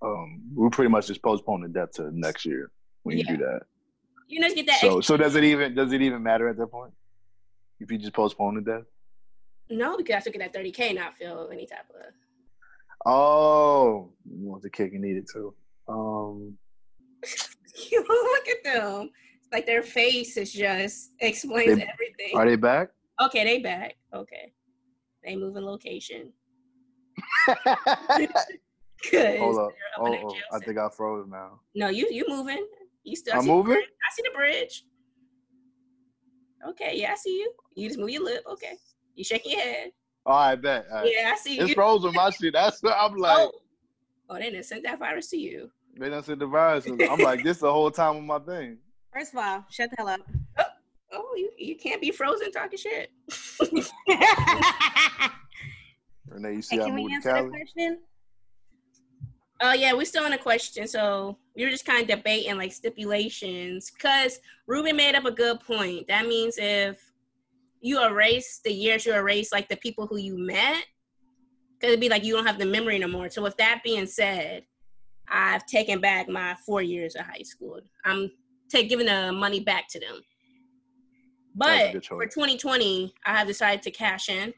Um, 0.02 0.42
we 0.54 0.68
pretty 0.68 0.90
much 0.90 1.06
just 1.06 1.22
postpone 1.22 1.62
the 1.62 1.68
death 1.68 1.92
to 1.92 2.10
next 2.12 2.44
year 2.44 2.70
when 3.02 3.16
you 3.16 3.24
Yeah. 3.26 3.36
do 3.36 3.44
that. 3.44 3.60
you 4.28 4.40
know, 4.40 4.46
just 4.48 4.56
get 4.56 4.66
that. 4.66 4.80
So, 4.80 5.00
so 5.00 5.16
does 5.16 5.36
it 5.36 5.44
even 5.44 5.72
does 5.74 5.92
it 5.92 6.02
even 6.02 6.22
matter 6.22 6.48
at 6.48 6.56
that 6.58 6.66
point? 6.66 6.92
If 7.80 7.90
you 7.90 7.96
just 7.98 8.12
postpone 8.12 8.56
the 8.56 8.60
death? 8.60 8.84
no, 9.70 9.96
because 9.96 10.16
I 10.16 10.20
still 10.20 10.32
get 10.32 10.52
that 10.52 10.54
30K, 10.60 10.94
not 10.94 11.16
feel 11.16 11.48
any 11.52 11.64
type 11.66 11.88
of. 11.90 12.12
Oh, 13.06 14.12
you 14.28 14.48
want 14.48 14.62
the 14.62 14.70
cake 14.70 14.92
and 14.94 15.04
eat 15.04 15.16
it 15.16 15.28
too. 15.32 15.54
Um, 15.88 16.58
you 17.90 18.00
look 18.06 18.48
at 18.48 18.64
them. 18.64 19.10
It's 19.38 19.48
like 19.52 19.64
their 19.64 19.82
face 19.82 20.36
is 20.36 20.52
just 20.52 21.12
explains 21.20 21.78
They- 21.78 21.88
everything. 21.92 22.34
are 22.36 22.44
they 22.48 22.56
back? 22.56 22.90
okay, 23.22 23.44
they 23.44 23.58
back. 23.60 23.94
Okay. 24.12 24.52
They 25.26 25.36
moving 25.36 25.64
location. 25.64 26.32
Hold 27.48 29.58
up. 29.58 29.72
Oh, 29.98 30.06
oh, 30.06 30.34
I 30.52 30.58
think 30.60 30.78
I 30.78 30.88
froze 30.88 31.26
now. 31.28 31.60
No, 31.74 31.88
you 31.88 32.08
you 32.10 32.24
moving. 32.28 32.64
You 33.02 33.16
still 33.16 33.34
I 33.34 33.38
I'm 33.38 33.42
see 33.42 33.48
the 33.50 33.56
moving? 33.56 33.72
bridge. 33.74 33.84
I 33.84 34.14
see 34.14 34.22
the 34.22 34.36
bridge. 34.36 34.84
Okay, 36.68 36.92
yeah, 36.94 37.12
I 37.12 37.16
see 37.16 37.38
you. 37.38 37.52
You 37.74 37.88
just 37.88 37.98
move 37.98 38.10
your 38.10 38.24
lip. 38.24 38.44
Okay. 38.50 38.74
You 39.16 39.24
shaking 39.24 39.52
your 39.52 39.60
head. 39.60 39.90
All 40.24 40.38
right, 40.38 40.56
bet. 40.56 40.86
All 40.90 41.02
right. 41.02 41.12
Yeah, 41.12 41.30
I 41.32 41.36
see 41.36 41.58
It's 41.58 41.70
you. 41.70 41.74
froze 41.74 42.04
with 42.04 42.14
my 42.14 42.30
shit. 42.30 42.54
That's 42.54 42.80
what 42.82 42.96
I'm 42.98 43.16
like. 43.16 43.38
oh. 43.38 43.52
oh, 44.30 44.34
they 44.34 44.50
didn't 44.50 44.64
send 44.64 44.84
that 44.84 44.98
virus 44.98 45.28
to 45.30 45.36
you. 45.36 45.70
They 45.98 46.08
done 46.08 46.22
said 46.22 46.38
the 46.38 46.46
virus. 46.46 46.86
I'm 46.86 47.20
like, 47.20 47.42
this 47.42 47.58
the 47.58 47.72
whole 47.72 47.90
time 47.90 48.16
of 48.16 48.22
my 48.22 48.38
thing. 48.38 48.78
First 49.12 49.32
of 49.32 49.38
all, 49.40 49.64
shut 49.70 49.90
the 49.90 49.96
hell 49.98 50.08
up. 50.08 50.20
Oh, 50.58 50.62
Oh, 51.16 51.34
you, 51.36 51.50
you 51.58 51.76
can't 51.76 52.00
be 52.02 52.12
frozen 52.12 52.52
talking 52.52 52.78
shit. 52.78 53.10
Renee, 56.28 56.54
you 56.56 56.62
see 56.62 56.76
Hey, 56.76 56.82
I 56.82 56.86
can 56.86 56.94
we 56.94 57.02
moved 57.02 57.12
to 57.12 57.14
answer 57.14 57.32
the 57.32 57.42
Cali? 57.42 57.50
question? 57.50 57.98
Oh 59.62 59.72
yeah, 59.72 59.94
we're 59.94 60.04
still 60.06 60.24
on 60.24 60.34
a 60.34 60.38
question. 60.38 60.86
So 60.88 61.38
we 61.56 61.64
were 61.64 61.70
just 61.70 61.86
kind 61.86 62.02
of 62.02 62.08
debating 62.08 62.58
like 62.58 62.72
stipulations 62.72 63.90
because 63.90 64.40
Ruben 64.66 64.96
made 64.96 65.14
up 65.14 65.24
a 65.24 65.32
good 65.32 65.60
point. 65.60 66.08
That 66.08 66.26
means 66.26 66.58
if 66.58 67.02
you 67.80 68.02
erase 68.04 68.60
the 68.64 68.72
years 68.72 69.06
you 69.06 69.14
erase 69.14 69.52
like 69.52 69.68
the 69.68 69.76
people 69.78 70.06
who 70.06 70.18
you 70.18 70.38
met, 70.38 70.84
Because 71.74 71.90
it'd 71.92 72.00
be 72.00 72.08
like 72.10 72.24
you 72.24 72.34
don't 72.34 72.46
have 72.46 72.58
the 72.58 72.66
memory 72.66 72.98
no 72.98 73.08
more. 73.08 73.30
So 73.30 73.42
with 73.42 73.56
that 73.58 73.82
being 73.84 74.06
said, 74.06 74.64
I've 75.28 75.66
taken 75.66 76.00
back 76.00 76.28
my 76.28 76.56
four 76.66 76.82
years 76.82 77.14
of 77.16 77.26
high 77.26 77.42
school. 77.44 77.80
I'm 78.04 78.30
taking 78.68 78.88
giving 78.88 79.06
the 79.06 79.32
money 79.32 79.60
back 79.60 79.88
to 79.90 80.00
them. 80.00 80.20
That's 81.56 81.94
a 81.94 81.98
But 81.98 82.04
for 82.06 82.26
2020, 82.26 83.14
I 83.24 83.36
have 83.36 83.46
decided 83.46 83.82
to 83.82 83.90
cash 83.90 84.28
in. 84.28 84.52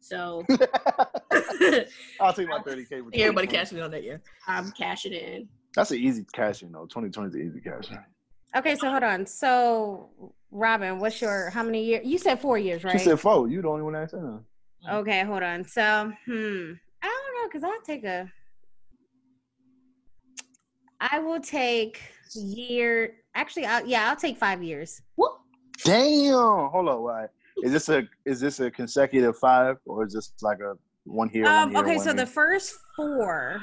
So 0.00 0.44
I'll 2.20 2.32
take 2.34 2.48
my 2.48 2.58
30K. 2.66 3.04
with 3.04 3.14
Everybody 3.14 3.46
2020. 3.46 3.46
cash 3.48 3.72
me 3.72 3.80
on 3.80 3.90
that, 3.90 4.04
yeah. 4.04 4.16
I'm 4.46 4.70
cashing 4.72 5.14
in. 5.14 5.48
That's 5.74 5.90
an 5.90 5.98
easy 5.98 6.26
cash 6.32 6.62
in 6.62 6.72
though. 6.72 6.86
2020 6.86 7.28
is 7.28 7.34
an 7.34 7.48
easy 7.48 7.60
cash 7.60 7.90
in. 7.90 7.98
Okay, 8.56 8.76
so 8.76 8.88
hold 8.88 9.02
on. 9.02 9.26
So, 9.26 10.10
Robin, 10.52 11.00
what's 11.00 11.20
your 11.20 11.50
how 11.50 11.62
many 11.64 11.84
years? 11.84 12.06
You 12.06 12.18
said 12.18 12.38
four 12.38 12.58
years, 12.58 12.84
right? 12.84 12.92
She 12.92 13.04
said 13.04 13.18
four. 13.18 13.48
You 13.48 13.62
the 13.62 13.68
only 13.68 13.82
one 13.82 13.94
that 13.94 14.10
said 14.10 14.20
that. 14.20 14.42
Okay, 14.92 15.24
hold 15.24 15.42
on. 15.42 15.64
So, 15.64 16.12
hmm, 16.26 16.72
I 17.02 17.06
don't 17.06 17.42
know, 17.42 17.48
cause 17.50 17.64
I'll 17.64 17.80
take 17.84 18.04
a. 18.04 18.30
I 21.00 21.18
will 21.18 21.40
take 21.40 22.00
year. 22.34 23.16
Actually, 23.34 23.66
I'll, 23.66 23.86
yeah, 23.86 24.08
I'll 24.08 24.16
take 24.16 24.36
five 24.36 24.62
years. 24.62 25.02
Damn. 25.84 26.70
Hold 26.70 26.88
on. 26.88 27.02
Why? 27.02 27.26
Is 27.62 27.72
this 27.72 27.88
a 27.88 28.02
is 28.24 28.40
this 28.40 28.60
a 28.60 28.70
consecutive 28.70 29.38
five 29.38 29.76
or 29.86 30.04
is 30.04 30.12
this 30.12 30.32
like 30.42 30.58
a 30.60 30.74
one 31.04 31.28
here? 31.28 31.46
Um, 31.46 31.72
one 31.72 31.84
here, 31.84 31.94
okay, 31.94 31.96
one 31.96 32.04
so 32.04 32.12
the 32.12 32.26
first 32.26 32.74
four, 32.96 33.62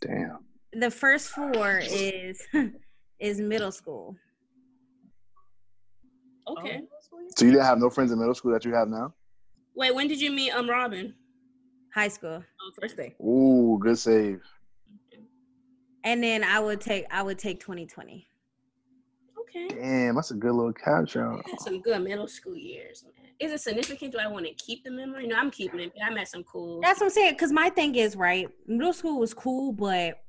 damn. 0.00 0.38
the 0.72 0.90
first 0.90 1.30
four 1.30 1.80
is 1.82 2.40
is 3.18 3.40
middle 3.40 3.72
school. 3.72 4.14
Okay. 6.48 6.82
So 7.36 7.44
you 7.44 7.50
didn't 7.50 7.64
have 7.64 7.78
no 7.78 7.90
friends 7.90 8.12
in 8.12 8.18
middle 8.20 8.34
school 8.34 8.52
that 8.52 8.64
you 8.64 8.72
have 8.72 8.88
now? 8.88 9.12
Wait, 9.74 9.92
when 9.92 10.06
did 10.06 10.20
you 10.20 10.30
meet 10.30 10.52
um 10.52 10.70
Robin? 10.70 11.12
high 11.96 12.08
school. 12.08 12.44
Oh, 12.60 12.70
first 12.78 12.96
day. 12.96 13.14
Ooh, 13.22 13.78
good 13.80 13.98
save. 13.98 14.42
And 16.04 16.22
then 16.22 16.44
I 16.44 16.60
would 16.60 16.80
take 16.80 17.06
I 17.10 17.22
would 17.22 17.38
take 17.38 17.58
2020. 17.58 18.28
Okay. 19.56 19.74
Damn, 19.74 20.14
that's 20.16 20.30
a 20.30 20.34
good 20.34 20.52
little 20.52 20.72
catch 20.72 21.16
out. 21.16 21.42
I 21.46 21.50
had 21.50 21.60
some 21.60 21.80
good 21.80 22.02
middle 22.02 22.28
school 22.28 22.56
years, 22.56 23.04
man. 23.04 23.12
Is 23.38 23.52
it 23.52 23.60
significant? 23.60 24.12
Do 24.12 24.18
I 24.18 24.26
want 24.26 24.46
to 24.46 24.54
keep 24.54 24.84
the 24.84 24.90
memory? 24.90 25.26
No, 25.26 25.36
I'm 25.36 25.50
keeping 25.50 25.80
it. 25.80 25.92
I 26.04 26.12
met 26.12 26.28
some 26.28 26.44
cool. 26.44 26.80
That's 26.80 27.00
what 27.00 27.06
I'm 27.06 27.10
saying. 27.10 27.36
Cause 27.36 27.52
my 27.52 27.70
thing 27.70 27.94
is 27.94 28.16
right. 28.16 28.48
Middle 28.66 28.92
school 28.92 29.18
was 29.20 29.34
cool, 29.34 29.72
but 29.72 30.20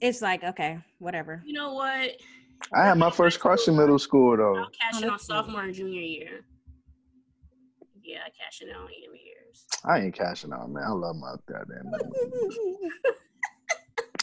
it's 0.00 0.20
like 0.20 0.44
okay, 0.44 0.78
whatever. 0.98 1.42
You 1.46 1.54
know 1.54 1.72
what? 1.74 2.10
I 2.72 2.84
had 2.84 2.98
my 2.98 3.10
first 3.10 3.40
crush 3.40 3.68
in 3.68 3.76
middle 3.76 3.98
school 3.98 4.36
though. 4.36 4.56
I'll 4.56 4.70
cash 4.70 5.02
in 5.02 5.08
Oh, 5.08 5.12
on 5.14 5.18
sophomore 5.18 5.62
and 5.62 5.74
junior 5.74 6.02
year. 6.02 6.44
Yeah, 8.02 8.18
I 8.26 8.30
cash 8.30 8.60
in 8.60 8.68
on 8.68 8.82
every 9.06 9.20
years. 9.20 9.64
I 9.84 10.00
ain't 10.00 10.14
cashing 10.14 10.52
out, 10.52 10.70
man. 10.70 10.84
I 10.84 10.90
love 10.90 11.16
my 11.16 11.34
goddamn. 11.50 11.90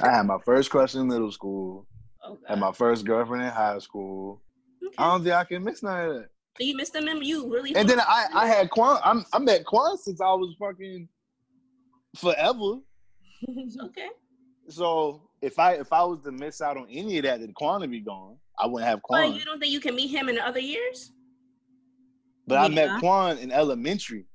I 0.04 0.10
had 0.12 0.26
my 0.28 0.38
first 0.46 0.70
crush 0.70 0.94
in 0.96 1.08
middle 1.08 1.32
school. 1.32 1.88
Oh, 2.24 2.36
God. 2.36 2.50
Had 2.50 2.60
my 2.60 2.72
first 2.72 3.06
girlfriend 3.06 3.44
in 3.44 3.50
high 3.50 3.80
school. 3.80 4.42
Okay. 4.86 4.96
I 4.98 5.12
don't 5.12 5.24
think 5.24 5.36
I 5.36 5.44
can 5.44 5.64
miss 5.64 5.84
none 5.84 6.10
of 6.10 6.16
that. 6.16 6.30
You 6.60 6.76
missed 6.76 6.94
the 6.94 7.02
memory? 7.02 7.28
You 7.28 7.52
really? 7.52 7.76
And 7.76 7.90
then 7.90 8.00
I, 8.00 8.28
I 8.34 8.48
had 8.48 8.70
Quan. 8.70 9.00
I'm, 9.04 9.26
I 9.34 9.40
met 9.40 9.66
Quan 9.66 9.98
since 9.98 10.22
I 10.22 10.32
was 10.34 10.56
fucking 10.60 11.08
forever. 12.18 12.80
okay. 13.86 14.10
So 14.68 15.30
if 15.42 15.58
I 15.58 15.74
if 15.74 15.92
I 15.92 16.04
was 16.04 16.20
to 16.24 16.32
miss 16.32 16.62
out 16.62 16.78
on 16.78 16.88
any 16.90 17.18
of 17.18 17.24
that, 17.24 17.40
then 17.40 17.54
Quan 17.54 17.82
would 17.82 17.92
be 17.92 18.00
gone. 18.00 18.38
I 18.60 18.68
wouldn't 18.68 18.90
have 18.90 19.02
Quan. 19.02 19.32
But 19.32 19.40
you 19.40 19.46
don't 19.46 19.60
think 19.60 19.72
you 19.72 19.80
can 19.80 19.96
meet 19.96 20.10
him 20.10 20.30
in 20.30 20.38
other 20.40 20.60
years? 20.60 21.12
But 22.48 22.58
I 22.58 22.68
met 22.68 23.00
Quan 23.00 23.38
in 23.38 23.52
elementary. 23.52 24.26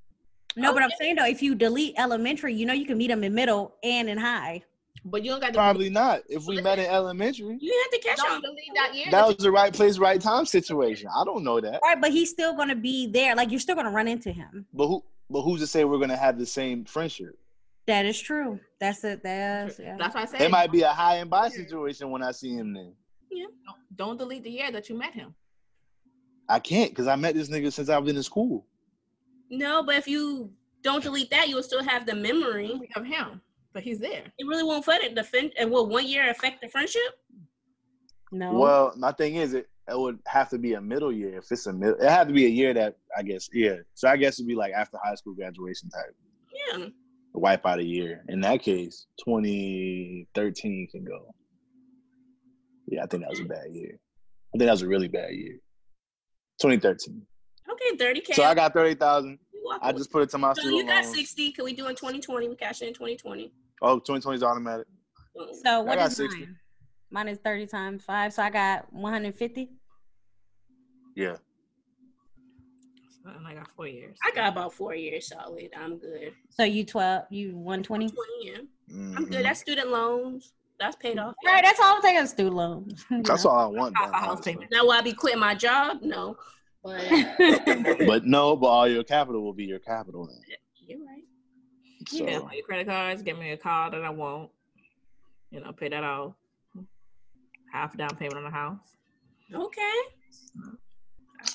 No, 0.56 0.72
but 0.72 0.82
I'm 0.82 0.90
saying 0.98 1.16
though, 1.16 1.26
if 1.26 1.42
you 1.42 1.54
delete 1.54 1.94
elementary, 1.98 2.54
you 2.54 2.66
know 2.66 2.72
you 2.72 2.86
can 2.86 2.96
meet 2.96 3.10
him 3.10 3.22
in 3.22 3.34
middle 3.34 3.76
and 3.84 4.08
in 4.08 4.18
high. 4.18 4.62
But 5.04 5.24
you 5.24 5.30
don't 5.30 5.40
got 5.40 5.48
to 5.48 5.52
Probably 5.54 5.90
not. 5.90 6.22
If 6.28 6.46
we 6.46 6.60
met 6.60 6.78
in 6.78 6.86
elementary, 6.86 7.58
You 7.60 7.84
have 7.84 8.00
to 8.00 8.08
cash 8.08 8.16
don't 8.18 8.36
on. 8.36 8.40
delete 8.42 8.74
that 8.74 8.94
year. 8.94 9.06
that 9.10 9.26
was 9.26 9.36
the 9.36 9.50
right 9.52 9.72
place, 9.72 9.98
right 9.98 10.20
time 10.20 10.46
situation. 10.46 11.08
I 11.14 11.24
don't 11.24 11.44
know 11.44 11.60
that. 11.60 11.80
Right, 11.82 12.00
but 12.00 12.10
he's 12.10 12.30
still 12.30 12.56
gonna 12.56 12.74
be 12.74 13.06
there. 13.06 13.34
Like 13.36 13.50
you're 13.50 13.60
still 13.60 13.76
gonna 13.76 13.90
run 13.90 14.08
into 14.08 14.32
him. 14.32 14.66
But 14.72 14.88
who? 14.88 15.04
But 15.30 15.42
who's 15.42 15.60
to 15.60 15.66
say 15.66 15.84
we're 15.84 15.98
gonna 15.98 16.16
have 16.16 16.38
the 16.38 16.46
same 16.46 16.84
friendship? 16.84 17.38
That 17.86 18.04
is 18.04 18.20
true. 18.20 18.58
That's 18.80 19.04
it. 19.04 19.22
That's 19.22 19.78
yeah. 19.78 19.96
That's 19.98 20.14
why 20.14 20.22
I 20.22 20.24
said 20.24 20.40
It 20.40 20.50
might 20.50 20.72
be 20.72 20.82
a 20.82 20.88
high 20.88 21.16
and 21.16 21.30
by 21.30 21.48
situation 21.48 22.10
when 22.10 22.22
I 22.22 22.32
see 22.32 22.54
him. 22.54 22.74
Then 22.74 22.92
don't, 23.30 23.52
don't 23.96 24.18
delete 24.18 24.42
the 24.44 24.50
year 24.50 24.70
that 24.72 24.88
you 24.88 24.98
met 24.98 25.14
him. 25.14 25.34
I 26.48 26.58
can't 26.58 26.90
because 26.90 27.06
I 27.06 27.16
met 27.16 27.34
this 27.34 27.48
nigga 27.48 27.72
since 27.72 27.88
I've 27.88 28.04
been 28.04 28.16
in 28.16 28.22
school. 28.22 28.66
No, 29.50 29.82
but 29.84 29.96
if 29.96 30.08
you 30.08 30.50
don't 30.82 31.02
delete 31.02 31.30
that, 31.30 31.48
you 31.48 31.56
will 31.56 31.62
still 31.62 31.82
have 31.82 32.06
the 32.06 32.14
memory. 32.14 32.80
of 32.96 33.04
him, 33.04 33.40
but 33.76 33.82
he's 33.84 33.98
there. 33.98 34.22
It 34.38 34.46
really 34.46 34.62
won't 34.62 34.78
affect 34.86 35.04
it. 35.04 35.14
The 35.14 35.22
fin- 35.22 35.52
and 35.58 35.70
will 35.70 35.86
one 35.86 36.06
year 36.08 36.30
affect 36.30 36.62
the 36.62 36.68
friendship? 36.68 37.02
no. 38.32 38.54
Well, 38.54 38.94
my 38.96 39.12
thing 39.12 39.34
is, 39.34 39.52
it, 39.52 39.68
it 39.86 39.98
would 39.98 40.18
have 40.26 40.48
to 40.48 40.58
be 40.58 40.72
a 40.72 40.80
middle 40.80 41.12
year. 41.12 41.36
If 41.36 41.52
it's 41.52 41.66
a 41.66 41.74
middle, 41.74 41.96
it 42.00 42.08
had 42.08 42.26
to 42.28 42.32
be 42.32 42.46
a 42.46 42.48
year 42.48 42.72
that 42.72 42.96
I 43.14 43.22
guess, 43.22 43.50
yeah. 43.52 43.76
So 43.92 44.08
I 44.08 44.16
guess 44.16 44.38
it'd 44.38 44.48
be 44.48 44.54
like 44.54 44.72
after 44.72 44.96
high 45.04 45.14
school 45.14 45.34
graduation 45.34 45.90
type, 45.90 46.14
Yeah. 46.72 46.86
wipe 47.34 47.66
out 47.66 47.78
a 47.78 47.84
year. 47.84 48.24
In 48.30 48.40
that 48.40 48.62
case, 48.62 49.06
2013 49.26 50.88
can 50.90 51.04
go. 51.04 51.34
Yeah, 52.88 53.02
I 53.04 53.06
think 53.08 53.24
that 53.24 53.30
was 53.30 53.40
a 53.40 53.44
bad 53.44 53.66
year. 53.72 53.98
I 54.54 54.58
think 54.58 54.68
that 54.68 54.72
was 54.72 54.82
a 54.82 54.88
really 54.88 55.08
bad 55.08 55.32
year. 55.34 55.58
2013. 56.62 57.20
Okay, 57.70 57.96
thirty 57.98 58.20
k. 58.22 58.32
So 58.32 58.42
I 58.42 58.54
got 58.54 58.72
30,000. 58.72 59.38
You 59.52 59.78
I 59.82 59.92
just 59.92 60.10
put 60.10 60.22
it 60.22 60.30
to 60.30 60.38
my 60.38 60.54
So 60.54 60.62
student 60.62 60.76
you 60.78 60.86
got 60.86 61.04
loans. 61.04 61.14
sixty. 61.14 61.52
Can 61.52 61.64
we 61.66 61.74
do 61.74 61.88
in 61.88 61.94
twenty 61.96 62.20
twenty? 62.20 62.48
We 62.48 62.54
cash 62.56 62.80
in 62.82 62.94
twenty 62.94 63.16
twenty. 63.16 63.52
Oh, 63.82 63.96
2020 63.96 64.36
is 64.36 64.42
automatic. 64.42 64.86
so 65.62 65.82
what 65.82 65.96
got 65.98 66.10
is 66.10 66.16
60. 66.16 66.40
mine? 66.40 66.56
Mine 67.10 67.28
is 67.28 67.38
30 67.38 67.66
times 67.66 68.02
five, 68.04 68.32
so 68.32 68.42
I 68.42 68.50
got 68.50 68.92
150. 68.92 69.70
Yeah. 71.14 71.36
And 73.24 73.46
I 73.46 73.54
got 73.54 73.68
four 73.76 73.88
years. 73.88 74.16
I 74.24 74.30
got 74.34 74.52
about 74.52 74.72
four 74.72 74.94
years 74.94 75.28
solid. 75.28 75.70
I'm 75.76 75.98
good. 75.98 76.32
So 76.50 76.62
you 76.64 76.84
12, 76.84 77.24
you 77.30 77.56
120. 77.56 78.08
Twenty, 78.10 78.20
yeah. 78.42 78.58
I'm 79.16 79.26
Mhm. 79.26 79.30
good. 79.30 79.44
That's 79.44 79.60
student 79.60 79.90
loans. 79.90 80.52
That's 80.78 80.94
paid 80.96 81.18
off. 81.18 81.34
Right, 81.44 81.64
that's 81.64 81.80
all 81.80 81.96
I'm 81.96 82.02
taking 82.02 82.26
student 82.26 82.54
loans. 82.54 83.04
That's 83.22 83.46
all 83.46 83.56
I 83.58 83.64
want. 83.64 83.96
Half 83.96 84.12
done, 84.12 84.14
a 84.14 84.26
house 84.26 84.40
payment. 84.44 84.70
Now, 84.70 84.82
will 84.84 84.92
I 84.92 85.00
be 85.00 85.14
quitting 85.14 85.40
my 85.40 85.54
job? 85.54 86.02
No. 86.02 86.36
But 86.84 87.02
But 88.06 88.26
no, 88.26 88.54
but 88.56 88.66
all 88.66 88.86
your 88.86 89.02
capital 89.02 89.42
will 89.42 89.54
be 89.54 89.64
your 89.64 89.78
capital. 89.78 90.26
Then. 90.26 90.38
you're 90.86 90.98
right. 90.98 91.22
So, 92.06 92.24
Yeah, 92.24 92.38
all 92.38 92.52
your 92.52 92.64
credit 92.64 92.86
cards, 92.86 93.22
give 93.22 93.38
me 93.38 93.50
a 93.52 93.56
car 93.56 93.90
that 93.90 94.02
I 94.02 94.10
want. 94.10 94.50
You 95.50 95.60
know, 95.60 95.72
pay 95.72 95.88
that 95.88 96.04
off. 96.04 96.34
Half 97.72 97.96
down 97.96 98.10
payment 98.16 98.38
on 98.38 98.44
the 98.44 98.50
house. 98.50 98.78
Okay. 99.52 99.80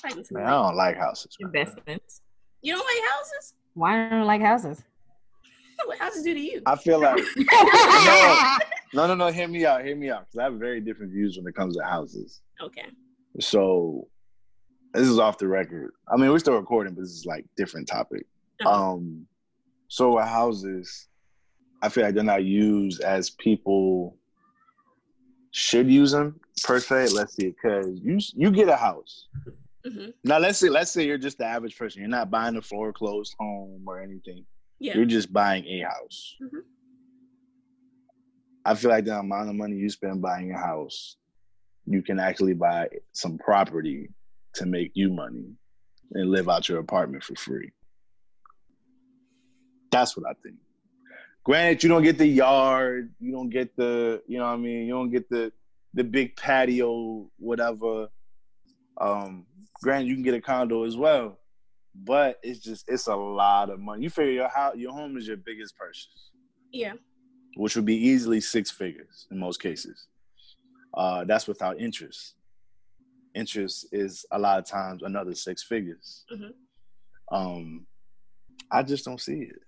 I 0.04 0.08
like 0.14 0.32
man, 0.32 0.46
I 0.46 0.50
don't 0.50 0.76
like 0.76 0.96
houses. 0.96 1.36
man. 1.40 1.48
Investments. 1.48 2.22
You 2.62 2.74
don't 2.74 2.84
like 2.84 3.10
houses? 3.10 3.54
Why 3.74 3.96
don't 4.08 4.20
I 4.20 4.22
like 4.22 4.40
houses? 4.40 4.82
What 5.84 5.98
houses 5.98 6.22
do 6.22 6.32
to 6.32 6.38
you? 6.40 6.62
I 6.64 6.76
feel 6.76 7.00
like 7.00 7.18
no, 8.94 9.06
no, 9.08 9.14
no. 9.16 9.32
Hear 9.32 9.48
me 9.48 9.66
out. 9.66 9.84
Hear 9.84 9.96
me 9.96 10.10
out. 10.10 10.26
Because 10.26 10.38
I 10.38 10.44
have 10.44 10.54
very 10.54 10.80
different 10.80 11.10
views 11.12 11.36
when 11.36 11.44
it 11.48 11.56
comes 11.56 11.76
to 11.76 11.82
houses. 11.82 12.40
Okay. 12.62 12.86
So 13.40 14.06
this 14.94 15.08
is 15.08 15.18
off 15.18 15.38
the 15.38 15.48
record. 15.48 15.90
I 16.08 16.16
mean, 16.16 16.30
we're 16.30 16.38
still 16.38 16.54
recording, 16.54 16.94
but 16.94 17.00
this 17.00 17.10
is 17.10 17.26
like 17.26 17.46
different 17.56 17.88
topic. 17.88 18.26
Uh-huh. 18.64 18.92
Um, 18.92 19.26
so 19.92 20.14
with 20.14 20.24
houses, 20.24 21.06
I 21.82 21.90
feel 21.90 22.02
like 22.04 22.14
they're 22.14 22.24
not 22.24 22.44
used 22.44 23.02
as 23.02 23.28
people 23.28 24.16
should 25.50 25.90
use 25.90 26.12
them 26.12 26.40
per 26.64 26.80
se. 26.80 27.08
Let's 27.08 27.36
see, 27.36 27.48
because 27.50 28.00
you 28.02 28.18
you 28.34 28.50
get 28.50 28.70
a 28.70 28.76
house. 28.76 29.28
hmm 29.84 30.06
Now 30.24 30.38
let's 30.38 30.58
say 30.58 30.70
let's 30.70 30.90
say 30.90 31.04
you're 31.06 31.18
just 31.18 31.36
the 31.36 31.44
average 31.44 31.76
person. 31.76 32.00
You're 32.00 32.08
not 32.08 32.30
buying 32.30 32.56
a 32.56 32.62
foreclosed 32.62 33.34
home 33.38 33.84
or 33.86 34.00
anything. 34.00 34.46
Yeah. 34.80 34.94
You're 34.96 35.04
just 35.18 35.30
buying 35.30 35.66
a 35.66 35.80
house. 35.82 36.36
Mhm. 36.42 36.62
I 38.64 38.74
feel 38.74 38.90
like 38.90 39.04
the 39.04 39.18
amount 39.18 39.50
of 39.50 39.56
money 39.56 39.76
you 39.76 39.90
spend 39.90 40.22
buying 40.22 40.52
a 40.52 40.58
house, 40.58 41.16
you 41.84 42.00
can 42.00 42.18
actually 42.18 42.54
buy 42.54 42.88
some 43.12 43.36
property 43.36 44.08
to 44.54 44.64
make 44.64 44.92
you 44.94 45.10
money 45.12 45.48
and 46.12 46.30
live 46.30 46.48
out 46.48 46.66
your 46.70 46.78
apartment 46.78 47.24
for 47.24 47.34
free. 47.34 47.72
That's 49.92 50.16
what 50.16 50.26
I 50.28 50.32
think. 50.42 50.56
Granted, 51.44 51.82
you 51.82 51.88
don't 51.88 52.02
get 52.02 52.18
the 52.18 52.26
yard, 52.26 53.12
you 53.20 53.30
don't 53.32 53.50
get 53.50 53.76
the, 53.76 54.22
you 54.26 54.38
know 54.38 54.44
what 54.46 54.52
I 54.52 54.56
mean, 54.56 54.86
you 54.86 54.92
don't 54.94 55.10
get 55.10 55.28
the 55.28 55.52
the 55.94 56.02
big 56.02 56.34
patio, 56.36 57.28
whatever. 57.38 58.08
Um, 58.98 59.44
granted, 59.82 60.08
you 60.08 60.14
can 60.14 60.22
get 60.22 60.32
a 60.34 60.40
condo 60.40 60.84
as 60.84 60.96
well, 60.96 61.38
but 61.94 62.38
it's 62.42 62.60
just 62.60 62.84
it's 62.88 63.08
a 63.08 63.14
lot 63.14 63.68
of 63.70 63.78
money. 63.78 64.02
You 64.04 64.10
figure 64.10 64.32
your 64.32 64.48
house, 64.48 64.74
your 64.76 64.92
home 64.92 65.16
is 65.18 65.28
your 65.28 65.36
biggest 65.36 65.76
purchase, 65.76 66.30
Yeah. 66.72 66.94
which 67.56 67.76
would 67.76 67.84
be 67.84 67.96
easily 67.96 68.40
six 68.40 68.70
figures 68.70 69.26
in 69.30 69.38
most 69.38 69.60
cases. 69.60 70.06
Uh, 70.94 71.24
that's 71.24 71.46
without 71.46 71.78
interest. 71.78 72.34
Interest 73.34 73.86
is 73.92 74.24
a 74.30 74.38
lot 74.38 74.58
of 74.58 74.64
times 74.66 75.02
another 75.02 75.34
six 75.34 75.62
figures. 75.62 76.24
Mhm. 76.32 76.52
Um, 77.30 77.86
I 78.70 78.82
just 78.82 79.04
don't 79.04 79.20
see 79.20 79.40
it. 79.42 79.58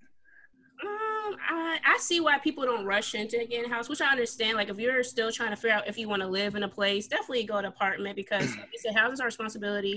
Um, 1.74 1.80
I, 1.84 1.98
see 1.98 2.20
why 2.20 2.38
people 2.38 2.64
don't 2.64 2.84
rush 2.84 3.14
into 3.14 3.38
getting 3.38 3.70
a 3.70 3.74
house, 3.74 3.88
which 3.88 4.00
I 4.00 4.10
understand. 4.10 4.56
Like, 4.56 4.68
if 4.68 4.78
you're 4.78 5.02
still 5.02 5.32
trying 5.32 5.50
to 5.50 5.56
figure 5.56 5.76
out 5.76 5.88
if 5.88 5.98
you 5.98 6.08
want 6.08 6.22
to 6.22 6.28
live 6.28 6.54
in 6.54 6.62
a 6.62 6.68
place, 6.68 7.06
definitely 7.06 7.44
go 7.44 7.60
to 7.60 7.68
apartment 7.68 8.16
because, 8.16 8.56
like 8.56 8.68
you 8.72 8.78
said, 8.78 8.94
housing 8.94 9.14
is 9.14 9.20
our 9.20 9.26
responsibility. 9.26 9.96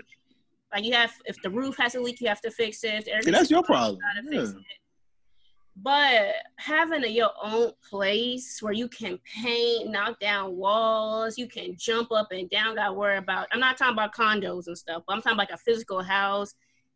Like, 0.74 0.84
you 0.84 0.94
have, 0.94 1.12
if 1.26 1.42
the 1.42 1.50
roof 1.50 1.78
has 1.78 1.96
a 1.96 2.00
leak, 2.00 2.20
you 2.22 2.28
have 2.28 2.42
to 2.42 2.52
fix 2.52 2.84
it. 2.84 2.94
If 2.94 3.06
the 3.06 3.14
air 3.14 3.22
Yeah, 3.24 3.32
that's 3.32 3.52
your 3.52 3.64
problem. 3.64 4.00
fix 4.30 4.54
Yeah. 4.54 4.60
But 5.80 6.34
having 6.58 7.04
a, 7.04 7.08
your 7.08 7.30
own 7.42 7.72
place 7.88 8.60
where 8.62 8.74
you 8.74 8.88
can 8.88 9.20
paint, 9.42 9.92
knock 9.92 10.20
down 10.20 10.56
walls, 10.56 11.38
you 11.38 11.48
can 11.48 11.76
jump 11.78 12.12
up 12.12 12.30
and 12.32 12.50
down, 12.50 12.76
got 12.76 12.88
to 12.88 12.94
worry 12.94 13.18
about. 13.18 13.48
I'm 13.52 13.60
not 13.60 13.78
talking 13.78 13.94
about 13.94 14.16
condos 14.16 14.66
and 14.68 14.78
stuff, 14.78 15.04
but 15.08 15.16
I'm 15.16 15.22
talking 15.22 15.38
like 15.38 15.52
a 15.52 15.58
physical 15.58 16.02
house. 16.02 16.56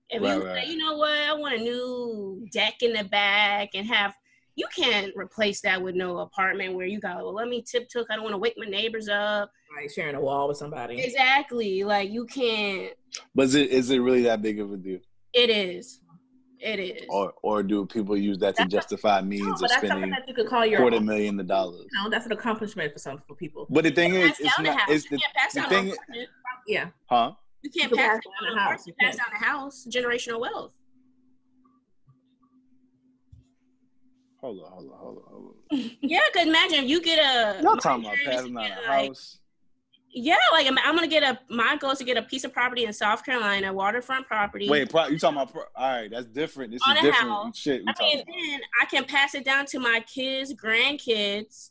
If 0.10 0.24
Right, 0.24 0.36
you 0.36 0.44
right. 0.44 0.66
say, 0.66 0.72
you 0.72 0.78
know 0.78 0.98
what, 0.98 1.12
I 1.12 1.34
want 1.34 1.56
a 1.56 1.64
new 1.64 2.48
deck 2.52 2.82
in 2.82 2.94
the 2.94 3.04
back 3.04 3.70
and 3.76 3.86
have, 3.88 4.16
you 4.62 4.84
can't 4.84 5.12
replace 5.16 5.62
that 5.62 5.82
with 5.82 5.96
no 5.96 6.20
apartment 6.20 6.76
where 6.76 6.86
you 6.86 7.00
got, 7.00 7.18
well, 7.18 7.34
let 7.34 7.48
me 7.48 7.62
tiptoe. 7.62 8.06
I 8.10 8.16
don't 8.16 8.24
want 8.24 8.34
to 8.34 8.38
wake 8.38 8.56
my 8.58 8.66
neighbors 8.66 9.10
up. 9.10 9.52
Like 9.76 9.90
sharing 9.90 10.16
a 10.16 10.22
wall 10.22 10.48
with 10.48 10.58
somebody. 10.58 11.02
Exactly. 11.02 11.84
Like 11.84 12.10
you 12.12 12.26
can't. 12.26 12.94
But 13.36 13.44
is 13.46 13.56
it 13.56 13.70
is 13.70 13.90
it 13.90 14.00
really 14.00 14.24
that 14.24 14.42
big 14.42 14.60
of 14.60 14.72
a 14.72 14.78
deal? 14.78 15.00
It 15.34 15.50
is. 15.50 16.02
It 16.60 16.80
is. 16.80 17.04
Or 17.10 17.34
or 17.42 17.64
do 17.64 17.86
people 17.86 18.16
use 18.16 18.38
that 18.40 18.56
to 18.58 18.66
justify 18.66 19.22
No, 19.22 19.28
means 19.28 19.62
but 19.62 19.72
of 19.72 19.78
spending 19.78 20.10
that 20.12 20.28
you 20.28 20.34
could 20.34 20.48
call 20.48 20.66
your 20.66 20.80
quarter 20.82 20.98
own. 20.98 21.06
million 21.06 21.40
of 21.40 21.48
dollars? 21.48 21.86
You 21.92 22.04
know, 22.04 22.10
that's 22.10 22.26
an 22.26 22.34
accomplishment 22.34 22.94
for 22.94 23.00
some 23.00 23.18
for 23.28 23.36
people. 23.36 23.66
But 23.70 23.84
the 23.86 23.92
thing 23.92 24.14
is, 24.14 24.40
it's 24.40 24.56
the 24.58 24.64
not. 24.64 24.90
It's 24.90 25.10
You 25.10 25.18
the, 25.18 25.24
the 25.54 25.62
thing. 25.68 25.88
an 25.88 25.94
apartment. 25.94 26.30
Yeah. 26.68 26.88
Huh? 27.10 27.32
You 27.64 27.70
can't 27.72 27.92
You 27.92 27.98
can 27.98 28.06
pass, 28.06 28.18
pass 28.18 28.24
down 28.26 28.50
down 28.50 28.58
a 28.58 28.62
a 28.62 28.64
house. 28.64 28.72
house, 28.72 28.88
You 28.88 28.94
you 29.00 29.08
pass 29.08 29.16
down 29.18 29.42
a 29.42 29.46
house. 29.46 29.88
Generational 29.90 30.40
wealth. 30.42 30.72
Hold 34.42 34.60
on, 34.60 34.72
hold 34.72 34.92
on, 34.92 34.98
hold 34.98 35.18
on, 35.18 35.24
hold 35.30 35.56
on. 35.72 35.92
Yeah, 36.02 36.20
cause 36.34 36.48
imagine 36.48 36.84
if 36.84 36.90
you 36.90 37.02
get 37.02 37.20
a. 37.20 37.62
Y'all 37.62 37.78
talking 37.78 38.06
about 38.06 38.16
dream 38.18 38.30
passing 38.30 38.58
out 38.58 38.64
a 38.66 38.90
like- 38.90 39.08
house? 39.10 39.38
Yeah, 40.14 40.36
like 40.52 40.68
I'm, 40.68 40.78
I'm 40.80 40.94
gonna 40.96 41.08
get 41.08 41.24
a. 41.24 41.40
My 41.50 41.78
goal 41.78 41.92
is 41.92 42.00
to 42.00 42.04
get 42.04 42.18
a 42.18 42.22
piece 42.24 42.44
of 42.44 42.52
property 42.52 42.84
in 42.84 42.92
South 42.92 43.24
Carolina, 43.24 43.72
waterfront 43.72 44.28
property. 44.28 44.68
Wait, 44.70 44.90
pro, 44.90 45.08
you 45.08 45.18
talking 45.18 45.38
about? 45.38 45.54
Pro, 45.54 45.62
all 45.74 45.90
right, 46.02 46.12
that's 46.12 46.26
different. 46.26 46.74
This 46.74 46.82
On 46.86 46.98
is 46.98 47.00
a 47.04 47.06
different 47.06 47.30
house. 47.30 47.58
shit. 47.58 47.82
We 47.86 47.94
I 47.98 48.04
mean, 48.04 48.16
about. 48.20 48.26
then 48.28 48.60
I 48.82 48.86
can 48.86 49.06
pass 49.06 49.36
it 49.36 49.46
down 49.46 49.68
to 49.68 49.80
my 49.80 50.04
kids, 50.14 50.54
grandkids, 50.54 51.70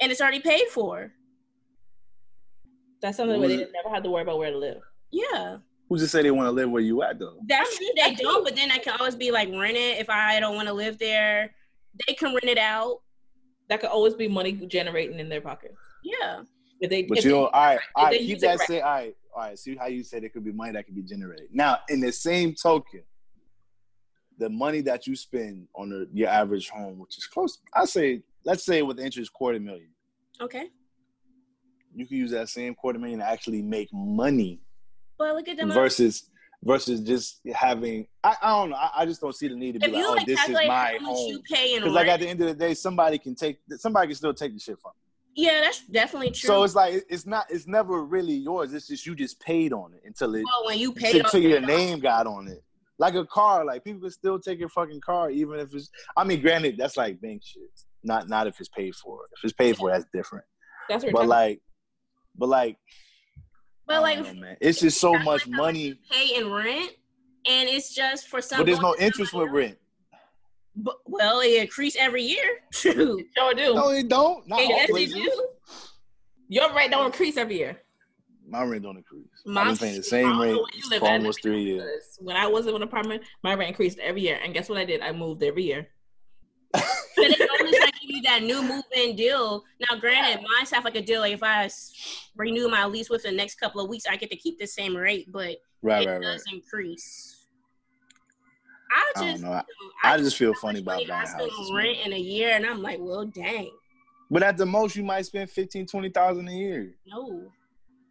and 0.00 0.12
it's 0.12 0.20
already 0.20 0.38
paid 0.38 0.68
for. 0.68 1.12
That's 3.00 3.16
something 3.16 3.40
where 3.40 3.48
they 3.48 3.56
never 3.56 3.92
have 3.92 4.04
to 4.04 4.10
worry 4.10 4.22
about 4.22 4.38
where 4.38 4.52
to 4.52 4.58
live. 4.58 4.82
Yeah, 5.10 5.56
Who 5.92 5.98
just 5.98 6.10
say 6.12 6.22
they 6.22 6.30
want 6.30 6.46
to 6.46 6.52
live 6.52 6.70
where 6.70 6.80
you 6.80 7.02
at 7.02 7.18
though? 7.18 7.36
that's 7.46 7.76
true. 7.76 7.86
They 7.96 8.14
don't, 8.14 8.42
but 8.44 8.56
then 8.56 8.70
I 8.70 8.78
can 8.78 8.96
always 8.98 9.14
be 9.14 9.30
like 9.30 9.50
rent 9.50 9.76
it 9.76 9.98
if 9.98 10.08
I 10.08 10.40
don't 10.40 10.54
want 10.54 10.66
to 10.68 10.72
live 10.72 10.96
there. 10.96 11.54
They 12.06 12.14
can 12.14 12.28
rent 12.30 12.44
it 12.44 12.56
out. 12.56 13.02
That 13.68 13.82
could 13.82 13.90
always 13.90 14.14
be 14.14 14.26
money 14.26 14.52
generating 14.52 15.20
in 15.20 15.28
their 15.28 15.42
pocket. 15.42 15.74
Yeah, 16.02 16.44
If 16.80 16.88
they, 16.88 17.02
But 17.02 17.18
if 17.18 17.24
you 17.26 17.32
they- 17.32 17.36
know, 17.36 17.46
all 17.48 17.62
right, 17.66 17.78
all 17.94 18.08
they 18.10 18.20
keep 18.20 18.40
that 18.40 18.58
right. 18.60 18.66
say, 18.66 18.80
all 18.80 18.90
right, 18.90 19.16
all 19.36 19.42
right. 19.42 19.58
See 19.58 19.76
how 19.76 19.84
you 19.88 20.02
said 20.02 20.24
it 20.24 20.32
could 20.32 20.46
be 20.46 20.52
money 20.52 20.72
that 20.72 20.86
could 20.86 20.96
be 20.96 21.02
generated. 21.02 21.48
Now, 21.52 21.80
in 21.90 22.00
the 22.00 22.10
same 22.10 22.54
token, 22.54 23.02
the 24.38 24.48
money 24.48 24.80
that 24.80 25.06
you 25.06 25.14
spend 25.14 25.68
on 25.76 25.90
the, 25.90 26.08
your 26.14 26.30
average 26.30 26.70
home, 26.70 26.98
which 27.00 27.18
is 27.18 27.26
close, 27.26 27.58
I 27.74 27.84
say, 27.84 28.22
let's 28.46 28.64
say 28.64 28.80
with 28.80 28.98
interest 28.98 29.30
quarter 29.34 29.60
million, 29.60 29.90
okay. 30.40 30.68
you 31.94 32.06
can 32.06 32.16
use 32.16 32.30
that 32.30 32.48
same 32.48 32.74
quarter 32.74 32.98
million 32.98 33.18
to 33.18 33.26
actually 33.28 33.60
make 33.60 33.90
money 33.92 34.62
But 35.22 35.34
look 35.36 35.48
at 35.48 35.56
them. 35.56 35.70
versus 35.70 36.30
versus 36.64 37.00
just 37.00 37.40
having. 37.54 38.06
I, 38.22 38.36
I 38.42 38.50
don't 38.50 38.70
know. 38.70 38.76
I, 38.76 38.90
I 38.98 39.06
just 39.06 39.20
don't 39.20 39.34
see 39.34 39.48
the 39.48 39.56
need 39.56 39.74
to 39.74 39.80
be 39.80 39.86
if 39.86 39.92
like, 39.92 40.04
oh, 40.04 40.14
you 40.14 40.20
oh, 40.20 40.24
this 40.26 40.48
is 40.48 40.54
my 40.66 40.98
home. 41.02 41.28
you 41.28 41.42
pay 41.50 41.74
in 41.74 41.80
Because 41.80 41.94
like 41.94 42.08
at 42.08 42.20
the 42.20 42.28
end 42.28 42.40
of 42.40 42.48
the 42.48 42.54
day, 42.54 42.74
somebody 42.74 43.18
can 43.18 43.34
take 43.34 43.58
somebody 43.76 44.08
can 44.08 44.16
still 44.16 44.34
take 44.34 44.52
the 44.52 44.60
shit 44.60 44.78
from. 44.80 44.92
you. 45.34 45.46
yeah, 45.46 45.60
that's 45.60 45.86
definitely 45.86 46.30
true. 46.30 46.48
So 46.48 46.62
it's 46.62 46.74
like 46.74 47.04
it's 47.08 47.26
not 47.26 47.46
it's 47.50 47.66
never 47.66 48.02
really 48.04 48.34
yours. 48.34 48.72
It's 48.72 48.88
just 48.88 49.06
you 49.06 49.14
just 49.14 49.40
paid 49.40 49.72
on 49.72 49.94
it 49.94 50.02
until 50.04 50.34
it 50.34 50.44
well, 50.44 50.66
when 50.66 50.78
you 50.78 50.92
pay 50.92 51.18
until 51.18 51.40
your 51.40 51.60
name 51.60 52.00
got 52.00 52.26
on 52.26 52.48
it. 52.48 52.62
Like 52.98 53.14
a 53.14 53.24
car, 53.26 53.64
like 53.64 53.82
people 53.82 54.02
can 54.02 54.10
still 54.10 54.38
take 54.38 54.60
your 54.60 54.68
fucking 54.68 55.00
car 55.00 55.30
even 55.30 55.58
if 55.58 55.74
it's. 55.74 55.90
I 56.16 56.24
mean, 56.24 56.40
granted, 56.40 56.76
that's 56.78 56.96
like 56.96 57.20
bank 57.20 57.42
shit. 57.44 57.62
Not 58.04 58.28
not 58.28 58.46
if 58.46 58.60
it's 58.60 58.68
paid 58.68 58.94
for. 58.94 59.20
If 59.36 59.44
it's 59.44 59.52
paid 59.52 59.76
for, 59.76 59.90
that's 59.90 60.04
different. 60.12 60.44
that's 60.88 61.04
what 61.04 61.12
But 61.12 61.26
like, 61.26 61.60
but 62.36 62.48
like, 62.48 62.76
but 63.86 63.96
I 63.96 63.98
like 64.00 64.18
know, 64.22 64.34
man, 64.34 64.56
it's 64.60 64.80
just 64.80 65.00
so 65.00 65.12
That's 65.12 65.24
much 65.24 65.46
like 65.46 65.56
money. 65.56 66.00
pay 66.10 66.36
in 66.36 66.50
rent, 66.50 66.92
and 67.46 67.68
it's 67.68 67.94
just 67.94 68.28
for 68.28 68.40
some. 68.40 68.58
But 68.60 68.66
there's 68.66 68.80
no 68.80 68.94
interest 68.98 69.32
with 69.34 69.50
rent. 69.50 69.76
But, 70.74 70.96
well, 71.04 71.40
it 71.40 71.60
increase 71.60 71.96
every 71.98 72.22
year. 72.22 72.60
Shoot. 72.72 73.26
sure 73.36 73.54
do. 73.54 73.74
No, 73.74 73.90
it 73.90 74.08
don't. 74.08 74.48
Not 74.48 74.60
all 74.60 74.68
Yes, 74.68 74.88
it 74.90 75.12
do. 75.12 75.48
Your 76.48 76.72
rent 76.74 76.92
don't 76.92 77.06
increase 77.06 77.36
every 77.36 77.58
year. 77.58 77.78
My 78.48 78.64
rent 78.64 78.82
don't 78.82 78.96
increase. 78.96 79.26
My- 79.44 79.62
I've 79.62 79.78
been 79.78 79.88
paying 79.88 79.96
the 79.98 80.02
same 80.02 80.28
don't 80.28 80.38
rate 80.40 80.48
where 80.54 80.64
you 80.74 80.90
live 80.90 81.00
for 81.00 81.08
almost 81.08 81.42
three 81.42 81.62
years. 81.62 82.16
When 82.20 82.36
I 82.36 82.46
was 82.46 82.66
in 82.66 82.74
an 82.74 82.82
apartment, 82.82 83.22
my 83.42 83.54
rent 83.54 83.68
increased 83.68 83.98
every 83.98 84.22
year. 84.22 84.38
And 84.42 84.52
guess 84.54 84.68
what 84.68 84.78
I 84.78 84.84
did? 84.84 85.00
I 85.02 85.12
moved 85.12 85.42
every 85.42 85.64
year. 85.64 85.88
But 87.14 87.28
they 87.38 87.41
only 88.12 88.20
try 88.22 88.38
to 88.38 88.44
give 88.44 88.50
you 88.50 88.56
that 88.58 88.68
new 88.68 88.74
move-in 88.74 89.16
deal. 89.16 89.64
Now, 89.90 89.98
granted, 89.98 90.44
mine's 90.58 90.70
have 90.70 90.84
like 90.84 90.96
a 90.96 91.02
deal. 91.02 91.20
Like 91.20 91.32
if 91.34 91.42
I 91.42 91.68
renew 92.36 92.68
my 92.68 92.86
lease 92.86 93.10
within 93.10 93.32
the 93.32 93.36
next 93.36 93.56
couple 93.56 93.80
of 93.80 93.88
weeks, 93.88 94.04
I 94.10 94.16
get 94.16 94.30
to 94.30 94.36
keep 94.36 94.58
the 94.58 94.66
same 94.66 94.96
rate, 94.96 95.30
but 95.30 95.56
Right, 95.84 96.06
it 96.06 96.10
right, 96.10 96.14
right. 96.14 96.22
does 96.22 96.44
increase. 96.52 97.46
I 98.90 99.12
I 99.16 99.24
just, 99.32 99.42
don't 99.42 99.50
know. 99.50 99.62
I, 100.04 100.14
I 100.14 100.18
just 100.18 100.36
feel 100.36 100.54
funny 100.54 100.80
about 100.80 100.98
buying 100.98 101.10
I 101.10 101.26
houses. 101.26 101.50
on 101.58 101.74
man. 101.74 101.84
rent 101.86 101.98
in 102.06 102.12
a 102.12 102.18
year, 102.18 102.50
and 102.50 102.64
I'm 102.66 102.82
like, 102.82 102.98
well, 103.00 103.24
dang, 103.24 103.70
But 104.30 104.42
at 104.42 104.56
the 104.58 104.66
most, 104.66 104.94
you 104.96 105.02
might 105.02 105.26
spend 105.26 105.50
15, 105.50 105.86
20,000 105.86 106.48
a 106.48 106.52
year. 106.52 106.94
no. 107.06 107.50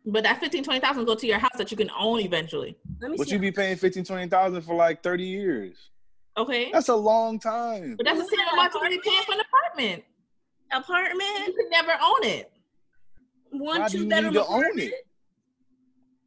But 0.04 0.24
that 0.24 0.40
15, 0.40 0.64
20,000 0.64 1.06
go 1.06 1.14
to 1.14 1.28
your 1.28 1.38
house 1.38 1.52
that 1.60 1.70
you 1.70 1.78
can 1.78 1.92
own 1.96 2.20
eventually. 2.22 2.76
Let 3.00 3.12
me 3.12 3.18
But 3.18 3.28
see. 3.28 3.34
you 3.36 3.40
be 3.40 3.52
paying 3.52 3.78
15, 3.78 4.04
20,000 4.04 4.62
for 4.64 4.74
like 4.74 5.04
30 5.04 5.24
years. 5.24 5.91
Okay. 6.38 6.72
That's 6.72 6.90
a 6.90 6.96
long 6.96 7.40
time. 7.40 7.96
But 7.98 8.06
that's 8.06 8.20
the 8.20 8.26
same 8.26 8.40
live 8.40 8.48
in 8.48 8.54
amount 8.54 8.74
an 8.74 8.82
you're 8.82 8.90
be 8.90 9.02
paying 9.04 9.24
for 9.24 9.34
an 9.34 9.40
apartment. 9.42 10.04
Apartment? 10.72 11.20
You 11.20 11.26
apartment, 11.26 11.56
could 11.58 11.70
never 11.70 11.92
own 12.02 12.24
it. 12.24 12.52
one 13.52 13.82
Why 13.82 13.88
do 13.90 13.98
two 13.98 14.04
you 14.04 14.10
bedroom 14.10 14.34
need 14.34 14.40
to 14.40 14.46
own 14.46 14.60
apartment. 14.62 14.90
it? 14.90 15.08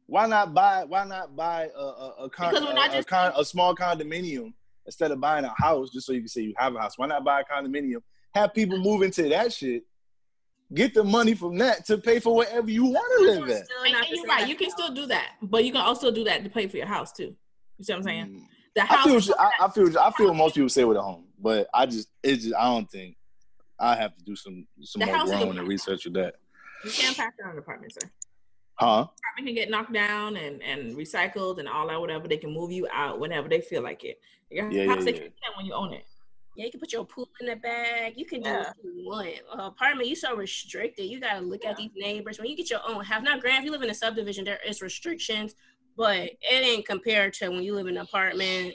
Why 0.07 0.27
not 0.27 0.53
buy? 0.53 0.83
Why 0.83 1.03
not 1.05 1.35
buy 1.35 1.69
a 1.75 1.79
a, 1.79 2.09
a, 2.25 2.29
con, 2.29 2.51
Because 2.51 2.65
we're 2.67 2.73
not 2.73 2.89
a, 2.89 2.93
a 2.93 2.95
just- 2.97 3.07
con, 3.07 3.31
a 3.35 3.43
small 3.43 3.75
condominium 3.75 4.53
instead 4.85 5.09
of 5.11 5.19
buying 5.19 5.45
a 5.45 5.53
house 5.57 5.89
just 5.89 6.05
so 6.05 6.13
you 6.13 6.19
can 6.19 6.27
say 6.27 6.41
you 6.41 6.53
have 6.57 6.75
a 6.75 6.79
house? 6.79 6.97
Why 6.97 7.07
not 7.07 7.23
buy 7.23 7.41
a 7.41 7.43
condominium? 7.43 8.03
Have 8.35 8.53
people 8.53 8.77
move 8.77 9.01
into 9.01 9.27
that 9.29 9.51
shit. 9.53 9.83
Get 10.73 10.93
the 10.93 11.03
money 11.03 11.33
from 11.35 11.57
that 11.59 11.85
to 11.85 11.97
pay 11.97 12.19
for 12.19 12.35
whatever 12.35 12.69
you 12.69 12.85
want 12.85 13.19
to 13.19 13.25
live 13.39 13.49
at. 13.49 13.65
Still 13.65 13.83
And, 13.83 13.93
not 13.93 14.03
and 14.07 14.11
the 14.11 14.15
you're 14.17 14.25
right. 14.27 14.47
You 14.47 14.55
can 14.55 14.69
still 14.69 14.93
do 14.93 15.05
that, 15.07 15.31
but 15.41 15.63
you 15.63 15.71
can 15.71 15.81
also 15.81 16.11
do 16.11 16.23
that 16.25 16.43
to 16.43 16.49
pay 16.49 16.67
for 16.67 16.77
your 16.77 16.87
house 16.87 17.11
too. 17.11 17.35
You 17.77 17.85
see 17.85 17.93
what 17.93 17.97
I'm 17.99 18.03
saying? 18.03 18.25
Mm. 18.27 18.41
The 18.75 18.83
I 18.91 19.03
feel, 19.03 19.19
you- 19.19 19.35
I, 19.39 19.51
I 19.61 19.69
feel, 19.69 19.97
I 19.99 20.11
feel. 20.11 20.33
Most 20.33 20.55
people 20.55 20.69
say 20.69 20.83
with 20.83 20.97
a 20.97 21.01
home, 21.01 21.23
but 21.39 21.67
I 21.73 21.85
just, 21.85 22.09
it's 22.21 22.43
just, 22.43 22.55
I 22.55 22.65
don't 22.65 22.89
think 22.91 23.15
I 23.79 23.95
have 23.95 24.15
to 24.17 24.23
do 24.23 24.35
some, 24.35 24.67
some 24.81 24.99
The 24.99 25.05
more 25.05 25.25
growing 25.25 25.57
and 25.57 25.67
research 25.67 26.03
with 26.05 26.13
that. 26.15 26.35
you 26.83 26.91
can't 26.91 27.15
pass 27.15 27.31
down 27.41 27.51
an 27.51 27.57
apartment, 27.57 27.93
sir. 27.93 28.09
Huh? 28.77 28.85
Apartment 29.07 29.45
can 29.47 29.55
get 29.55 29.69
knocked 29.69 29.93
down 29.93 30.35
and, 30.35 30.61
and 30.61 30.97
recycled 30.97 31.59
and 31.59 31.69
all 31.69 31.87
that, 31.87 31.99
whatever. 32.01 32.27
They 32.27 32.35
can 32.37 32.51
move 32.53 32.71
you 32.73 32.85
out 32.91 33.19
whenever 33.21 33.47
they 33.47 33.61
feel 33.61 33.81
like 33.81 34.03
it. 34.03 34.19
Your 34.51 34.69
Yeah, 34.69 34.87
house, 34.87 34.99
yeah, 34.99 35.05
they 35.05 35.13
yeah. 35.13 35.19
can't 35.19 35.55
when 35.55 35.65
you 35.65 35.73
own 35.73 35.93
it. 35.93 36.05
Yeah, 36.57 36.65
you 36.65 36.71
can 36.71 36.79
put 36.81 36.91
your 36.91 37.05
pool 37.05 37.29
in 37.39 37.47
the 37.47 37.55
bag. 37.55 38.13
You 38.17 38.25
can 38.25 38.41
do 38.41 38.49
Yeah. 38.49 38.57
what 38.59 38.75
you 38.83 39.05
want. 39.05 39.29
Uh, 39.57 39.67
apartment, 39.67 40.09
you 40.09 40.15
so 40.17 40.35
restricted. 40.35 41.05
You 41.05 41.21
gotta 41.21 41.39
look 41.39 41.63
at 41.63 41.77
these 41.77 41.91
neighbors. 41.95 42.39
When 42.39 42.49
you 42.49 42.57
get 42.57 42.69
your 42.69 42.79
own 42.85 43.03
house, 43.05 43.23
now, 43.23 43.37
granted, 43.39 43.59
if 43.59 43.65
you 43.65 43.71
live 43.71 43.81
in 43.83 43.89
a 43.89 43.93
subdivision, 43.95 44.43
there 44.43 44.59
is 44.67 44.81
restrictions, 44.81 45.55
but 45.97 46.17
it 46.17 46.37
ain't 46.51 46.85
compared 46.85 47.33
to 47.35 47.49
when 47.49 47.63
you 47.63 47.73
live 47.75 47.87
in 47.87 47.97
an 47.97 48.03
apartment 48.03 48.73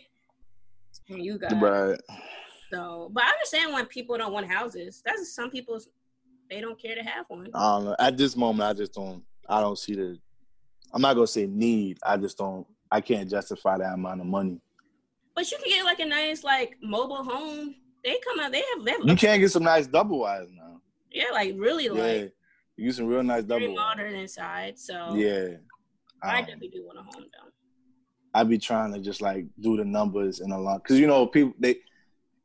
and 1.08 1.24
you 1.24 1.38
got 1.38 1.60
Right. 1.60 1.98
so. 2.72 3.10
But 3.12 3.24
I 3.24 3.30
understand 3.30 3.72
when 3.72 3.86
people 3.86 4.16
don't 4.16 4.32
want 4.32 4.46
houses. 4.50 5.02
That's 5.04 5.34
some 5.34 5.50
people's. 5.50 5.88
They 6.48 6.60
don't 6.60 6.80
care 6.80 6.96
to 6.96 7.02
have 7.02 7.26
one. 7.28 7.48
I 7.54 7.58
don't 7.76 7.84
know. 7.84 7.96
At 7.98 8.16
this 8.16 8.36
moment, 8.36 8.68
I 8.68 8.72
just 8.72 8.92
don't. 8.92 9.22
I 9.48 9.60
don't 9.60 9.78
see 9.78 9.94
the. 9.94 10.18
I'm 10.92 11.02
not 11.02 11.14
gonna 11.14 11.26
say 11.26 11.46
need. 11.46 11.98
I 12.02 12.16
just 12.16 12.38
don't. 12.38 12.66
I 12.90 13.00
can't 13.00 13.30
justify 13.30 13.78
that 13.78 13.94
amount 13.94 14.20
of 14.20 14.26
money. 14.26 14.60
But 15.34 15.50
you 15.50 15.58
can 15.58 15.68
get 15.70 15.84
like 15.84 16.00
a 16.00 16.04
nice 16.06 16.42
like 16.42 16.76
mobile 16.82 17.22
home. 17.22 17.76
They 18.04 18.18
come 18.24 18.40
out. 18.40 18.50
They 18.52 18.62
have. 18.74 18.84
They 18.84 18.92
have 18.92 19.00
You 19.06 19.14
can't 19.16 19.40
get 19.40 19.50
some 19.52 19.62
nice 19.62 19.86
double 19.86 20.20
wides 20.20 20.50
now. 20.52 20.80
yeah, 21.12 21.26
like 21.32 21.54
really 21.56 21.84
Yeah, 21.84 21.92
like 21.92 22.32
you 22.76 22.86
get 22.86 22.94
some 22.96 23.06
real 23.06 23.22
nice 23.22 23.44
double 23.44 23.68
wides. 23.68 23.76
modern 23.76 24.14
inside. 24.14 24.78
So 24.78 25.14
Yeah, 25.14 25.48
I 26.22 26.40
Um, 26.40 26.44
definitely 26.46 26.68
do 26.68 26.84
want 26.86 26.98
a 26.98 27.02
home 27.02 27.26
though. 27.32 27.50
I 28.34 28.44
be 28.44 28.58
trying 28.58 28.92
to 28.92 29.00
just 29.00 29.20
like 29.20 29.46
do 29.60 29.76
the 29.76 29.84
numbers 29.84 30.40
and 30.40 30.52
a 30.52 30.58
lot 30.58 30.82
because 30.82 30.98
you 31.00 31.06
know 31.06 31.26
people 31.26 31.54
they 31.58 31.76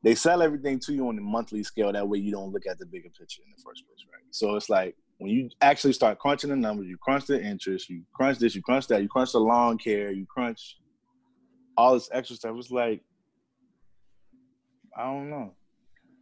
they 0.02 0.14
sell 0.14 0.42
everything 0.42 0.78
to 0.80 0.92
you 0.92 1.08
on 1.08 1.16
the 1.16 1.22
monthly 1.22 1.62
scale. 1.62 1.92
That 1.92 2.08
way 2.08 2.18
you 2.18 2.32
don't 2.32 2.52
look 2.52 2.66
at 2.66 2.78
the 2.78 2.86
bigger 2.86 3.08
picture 3.10 3.42
in 3.44 3.50
the 3.56 3.62
first 3.62 3.84
place, 3.86 4.04
right? 4.12 4.22
So 4.30 4.56
it's 4.56 4.68
like 4.68 4.96
when 5.18 5.30
you 5.30 5.48
actually 5.60 5.92
start 5.94 6.18
crunching 6.18 6.50
the 6.50 6.56
numbers, 6.56 6.86
you 6.86 6.96
crunch 6.98 7.26
the 7.26 7.42
interest, 7.42 7.88
you 7.88 8.02
crunch 8.12 8.38
this, 8.38 8.54
you 8.54 8.62
crunch 8.62 8.86
that, 8.88 9.02
you 9.02 9.08
crunch 9.08 9.32
the 9.32 9.38
lawn 9.40 9.78
care, 9.78 10.10
you 10.12 10.26
crunch 10.26 10.78
all 11.76 11.94
this 11.94 12.08
extra 12.12 12.36
stuff. 12.36 12.54
It's 12.58 12.70
like 12.70 13.02
I 14.96 15.04
don't 15.04 15.30
know. 15.30 15.54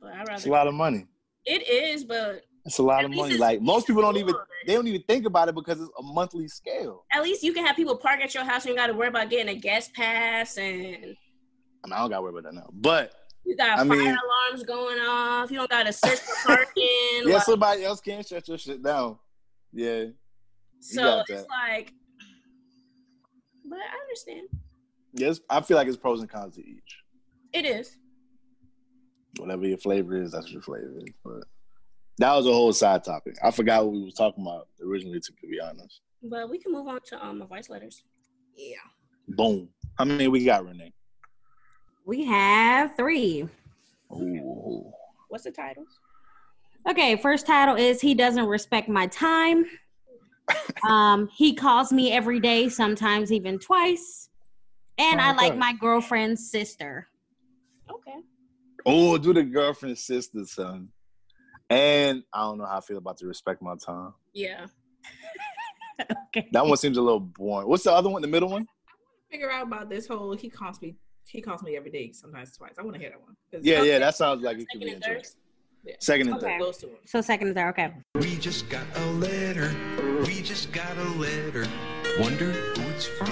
But 0.01 0.13
I 0.13 0.35
It's 0.35 0.47
a 0.47 0.51
lot 0.51 0.67
of 0.67 0.75
money. 0.75 1.07
it 1.47 1.69
is, 1.69 2.05
but 2.05 2.45
It's 2.67 2.79
a 2.79 2.83
lot 2.83 3.01
At 3.01 3.07
of 3.07 3.15
money. 3.17 3.37
Like 3.37 3.61
most 3.61 3.87
people 3.87 4.01
don't 4.03 4.17
even 4.17 4.35
they 4.67 4.73
don't 4.75 4.87
even 4.87 5.03
think 5.03 5.27
about 5.27 5.49
it 5.49 5.55
because 5.55 5.81
it's 5.81 5.91
a 5.99 6.03
monthly 6.03 6.49
scale. 6.49 7.05
at 7.13 7.23
least 7.23 7.43
you 7.43 7.53
can 7.53 7.65
have 7.67 7.77
people 7.77 7.97
park 7.97 8.21
at 8.21 8.35
your 8.35 8.45
house 8.45 8.65
and 8.65 8.71
you 8.71 8.77
got 8.77 8.87
to 8.87 8.95
worry 8.95 9.09
about 9.09 9.29
getting 9.29 9.55
a 9.55 9.59
guest 9.59 9.93
pass 9.95 10.57
and 10.57 10.95
I 11.85 11.87
mean, 11.87 11.93
I 11.93 11.99
don't 11.99 12.09
gotta 12.11 12.23
worry 12.23 12.31
about 12.31 12.45
that 12.45 12.55
now. 12.55 12.71
But 12.73 13.13
you 13.45 13.55
got 13.57 13.79
I 13.79 13.87
fire 13.87 13.89
mean- 13.89 14.01
alarms 14.17 14.65
going 14.67 14.99
off. 15.01 15.51
You 15.51 15.59
don't 15.59 15.69
got 15.71 15.85
to 15.85 15.93
search 15.93 16.19
for 16.21 16.35
parking. 16.57 16.85
yeah, 17.27 17.35
like- 17.35 17.43
somebody 17.43 17.85
else 17.85 18.01
can 18.01 18.23
shut 18.25 18.49
your 18.49 18.57
shit 18.57 18.83
down. 18.83 19.19
Yeah. 19.73 20.05
so 20.81 21.03
got 21.03 21.21
it's 21.29 21.43
that. 21.43 21.47
like, 21.51 21.93
but 23.69 23.79
I 23.79 23.99
understand. 24.05 24.49
Yes, 25.13 25.41
I 25.51 25.61
feel 25.61 25.77
like 25.77 25.89
it's 25.89 25.97
pros 25.97 26.21
and 26.21 26.31
cons 26.31 26.55
to 26.57 26.63
each. 26.67 26.99
It 27.53 27.67
is. 27.67 27.99
Whatever 29.39 29.67
your 29.67 29.79
flavor 29.79 30.21
is, 30.21 30.33
that's 30.33 30.51
your 30.51 30.63
flavor. 30.63 31.01
But 31.25 31.45
that 32.19 32.35
was 32.35 32.47
a 32.47 32.53
whole 32.53 32.73
side 32.73 33.05
topic. 33.05 33.37
I 33.43 33.51
forgot 33.51 33.85
what 33.85 33.95
we 33.95 34.05
was 34.05 34.15
talking 34.15 34.45
about 34.45 34.69
originally. 34.83 35.21
To 35.21 35.33
be 35.43 35.61
honest, 35.61 36.01
But 36.23 36.49
we 36.51 36.59
can 36.59 36.73
move 36.73 36.89
on 36.89 37.01
to 37.09 37.25
um 37.25 37.43
advice 37.43 37.69
letters. 37.69 38.03
Yeah. 38.57 38.77
boom. 39.29 39.69
How 39.99 40.05
many 40.05 40.29
we 40.29 40.45
got, 40.45 40.65
Renee? 40.67 40.93
We 42.05 42.25
have 42.25 42.97
three. 42.97 43.49
Ooh. 44.13 44.93
What's 45.29 45.45
the 45.45 45.51
titles? 45.51 45.89
Okay, 46.89 47.17
first 47.17 47.47
title 47.47 47.77
is 47.77 48.01
He 48.01 48.15
Doesn't 48.15 48.47
Respect 48.47 48.89
My 48.89 49.07
Time. 49.07 49.65
um, 50.89 51.29
he 51.35 51.55
calls 51.55 51.93
me 51.93 52.13
every 52.13 52.39
day, 52.39 52.69
sometimes 52.69 53.33
even 53.33 53.59
twice. 53.59 54.29
And 54.99 55.21
I 55.21 55.33
like 55.33 55.57
my 55.57 55.73
girlfriend's 55.73 56.51
sister. 56.51 57.09
Okay. 57.91 58.19
Oh, 58.87 59.17
do 59.19 59.33
the 59.33 59.43
girlfriend 59.43 59.99
sister 59.99 60.45
son. 60.45 60.91
And 61.75 62.23
I 62.33 62.41
don't 62.43 62.59
know 62.59 62.67
how 62.67 62.79
I 62.79 62.81
feel 62.81 62.99
about 62.99 63.19
the 63.19 63.27
respect 63.27 63.61
my 63.63 63.75
time. 63.77 64.13
Yeah. 64.33 64.67
okay. 66.29 66.49
That 66.53 66.67
one 66.67 66.77
seems 66.77 66.97
a 66.97 67.03
little 67.03 67.21
boring. 67.21 67.69
What's 67.69 67.85
the 67.85 67.93
other 67.93 68.09
one? 68.11 68.23
The 68.23 68.29
middle 68.29 68.49
one? 68.49 68.63
I 68.63 68.65
want 68.65 68.69
to 69.31 69.33
figure 69.37 69.51
out 69.51 69.67
about 69.67 69.89
this 69.91 70.07
whole. 70.07 70.35
He 70.35 70.49
calls 70.51 70.81
me. 70.81 70.97
He 71.27 71.41
calls 71.41 71.63
me 71.63 71.77
every 71.77 71.91
day, 71.91 72.13
sometimes 72.13 72.57
twice. 72.57 72.73
I 72.79 72.83
want 72.83 72.95
to 72.95 73.01
hear 73.01 73.11
that 73.11 73.21
one. 73.21 73.35
'Cause- 73.51 73.63
Yeah, 73.65 73.83
yeah. 73.83 73.99
That 73.99 74.15
sounds 74.15 74.43
like 74.43 74.59
it 74.59 74.67
could 74.71 74.81
be 74.81 74.91
interesting. 74.91 75.41
Yeah. 75.85 75.95
Second 76.01 76.29
and 76.29 76.37
Okay. 76.37 76.47
third. 76.59 76.61
Those 76.63 76.79
two. 76.79 76.87
ones. 76.89 76.99
So 77.07 77.21
second 77.21 77.49
is 77.49 77.55
there. 77.55 77.69
Okay. 77.71 77.93
We 78.15 78.37
just 78.37 78.69
got 78.69 78.87
a 78.97 79.07
letter. 79.13 79.75
We 80.27 80.43
just 80.43 80.73
got 80.73 80.97
a 80.97 81.05
letter. 81.19 81.67
Wonder 82.21 82.53
who 82.53 82.83
it's 82.93 83.07
from. 83.07 83.29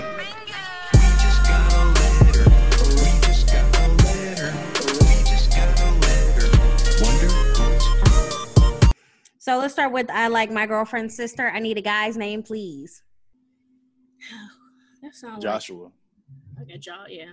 So 9.43 9.59
let's 9.59 9.73
start 9.73 9.91
with 9.91 10.09
I 10.09 10.29
like 10.29 10.53
my 10.53 10.67
girlfriend's 10.67 11.17
sister. 11.17 11.51
I 11.51 11.59
need 11.59 11.77
a 11.77 11.81
guy's 11.81 12.17
name, 12.17 12.45
please. 12.45 13.03
That 15.03 15.17
sounds 15.17 15.43
Joshua. 15.43 15.91
like, 16.57 16.69
like 16.69 16.77
a 16.77 16.79
Josh. 16.79 17.09
Yeah. 17.09 17.25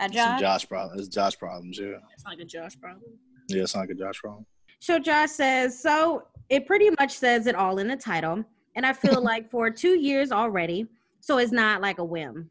A 0.00 0.06
It's 0.06 0.16
some 0.16 0.40
Josh. 0.40 0.40
Josh 0.40 0.68
problem. 0.68 0.98
It's 0.98 1.06
Josh 1.06 1.38
problems, 1.38 1.78
yeah. 1.78 1.98
It's 2.12 2.24
not 2.24 2.30
like 2.32 2.40
a 2.40 2.44
Josh 2.44 2.80
problem. 2.80 3.12
Yeah, 3.48 3.62
it's 3.62 3.76
not 3.76 3.82
like 3.82 3.90
a 3.90 3.94
Josh 3.94 4.20
problem. 4.20 4.44
So 4.80 4.98
Josh 4.98 5.30
says, 5.30 5.80
so 5.80 6.24
it 6.48 6.66
pretty 6.66 6.90
much 6.98 7.12
says 7.12 7.46
it 7.46 7.54
all 7.54 7.78
in 7.78 7.86
the 7.86 7.94
title. 7.96 8.44
And 8.74 8.84
I 8.84 8.92
feel 8.92 9.22
like 9.30 9.52
for 9.52 9.70
two 9.70 9.96
years 9.96 10.32
already, 10.32 10.88
so 11.20 11.38
it's 11.38 11.52
not 11.52 11.80
like 11.80 11.98
a 11.98 12.04
whim. 12.04 12.50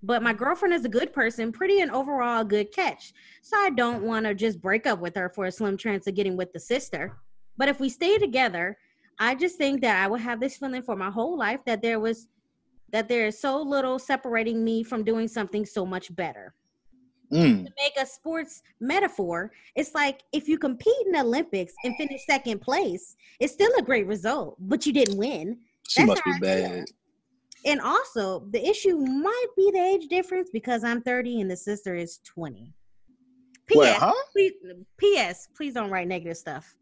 But 0.00 0.22
my 0.22 0.32
girlfriend 0.32 0.72
is 0.72 0.84
a 0.84 0.88
good 0.88 1.12
person, 1.12 1.50
pretty 1.50 1.80
and 1.80 1.90
overall 1.90 2.42
a 2.42 2.44
good 2.44 2.70
catch. 2.70 3.12
So 3.42 3.56
I 3.56 3.70
don't 3.70 4.04
want 4.04 4.26
to 4.26 4.34
just 4.36 4.62
break 4.62 4.86
up 4.86 5.00
with 5.00 5.16
her 5.16 5.28
for 5.28 5.46
a 5.46 5.50
slim 5.50 5.76
chance 5.76 6.06
of 6.06 6.14
getting 6.14 6.36
with 6.36 6.52
the 6.52 6.60
sister. 6.60 7.18
But 7.60 7.68
if 7.68 7.78
we 7.78 7.90
stay 7.90 8.16
together, 8.16 8.78
I 9.18 9.34
just 9.34 9.58
think 9.58 9.82
that 9.82 10.02
I 10.02 10.06
will 10.08 10.16
have 10.16 10.40
this 10.40 10.56
feeling 10.56 10.80
for 10.80 10.96
my 10.96 11.10
whole 11.10 11.36
life 11.36 11.60
that 11.66 11.82
there 11.82 12.00
was 12.00 12.26
that 12.90 13.06
there 13.06 13.26
is 13.26 13.38
so 13.38 13.60
little 13.60 13.98
separating 13.98 14.64
me 14.64 14.82
from 14.82 15.04
doing 15.04 15.28
something 15.28 15.66
so 15.66 15.84
much 15.84 16.12
better 16.16 16.54
Mm. 17.30 17.66
to 17.66 17.72
make 17.78 17.92
a 17.96 18.06
sports 18.06 18.62
metaphor, 18.80 19.52
it's 19.76 19.94
like 19.94 20.22
if 20.32 20.48
you 20.48 20.58
compete 20.58 21.00
in 21.06 21.12
the 21.12 21.20
Olympics 21.20 21.74
and 21.84 21.94
finish 21.96 22.24
second 22.26 22.60
place, 22.60 23.14
it's 23.38 23.52
still 23.52 23.70
a 23.78 23.82
great 23.82 24.06
result, 24.06 24.56
but 24.58 24.84
you 24.86 24.92
didn't 24.92 25.18
win. 25.18 25.58
She 25.88 26.00
That's 26.00 26.08
must 26.08 26.24
be 26.24 26.32
feel. 26.32 26.40
bad. 26.40 26.84
And 27.66 27.80
also, 27.82 28.40
the 28.50 28.66
issue 28.66 28.96
might 28.96 29.46
be 29.56 29.70
the 29.70 29.78
age 29.78 30.08
difference 30.08 30.48
because 30.50 30.82
I'm 30.82 31.02
30 31.02 31.42
and 31.42 31.50
the 31.50 31.56
sister 31.56 31.94
is 31.94 32.18
20. 32.24 32.72
P.S. 33.66 33.78
Wait, 33.78 33.96
huh? 33.96 34.12
Please, 34.32 34.54
P.S. 34.96 35.48
Please 35.54 35.74
don't 35.74 35.90
write 35.90 36.08
negative 36.08 36.38
stuff. 36.38 36.74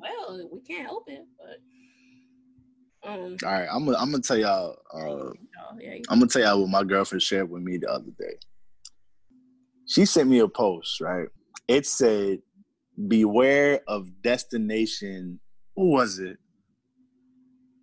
Well, 0.00 0.48
we 0.52 0.60
can't 0.60 0.86
help 0.86 1.04
it, 1.08 1.26
but 1.38 3.10
um, 3.10 3.36
All 3.44 3.52
right, 3.52 3.68
I'm 3.70 3.84
gonna 3.84 3.98
I'm 3.98 4.10
gonna 4.10 4.22
tell 4.22 4.36
y'all. 4.38 4.76
Uh, 4.92 4.98
oh, 4.98 5.32
yeah, 5.78 5.96
I'm 6.08 6.18
gonna 6.18 6.26
tell 6.26 6.42
y'all 6.42 6.60
what 6.60 6.70
my 6.70 6.84
girlfriend 6.84 7.22
shared 7.22 7.50
with 7.50 7.62
me 7.62 7.78
the 7.78 7.90
other 7.90 8.10
day. 8.18 8.36
She 9.86 10.04
sent 10.04 10.28
me 10.28 10.38
a 10.38 10.48
post, 10.48 11.00
right? 11.00 11.28
It 11.66 11.86
said, 11.86 12.40
"Beware 13.08 13.80
of 13.88 14.22
destination." 14.22 15.40
What 15.74 15.86
was 15.86 16.18
it? 16.18 16.38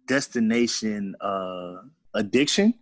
Destination 0.08 1.16
uh, 1.20 1.78
addiction, 2.14 2.74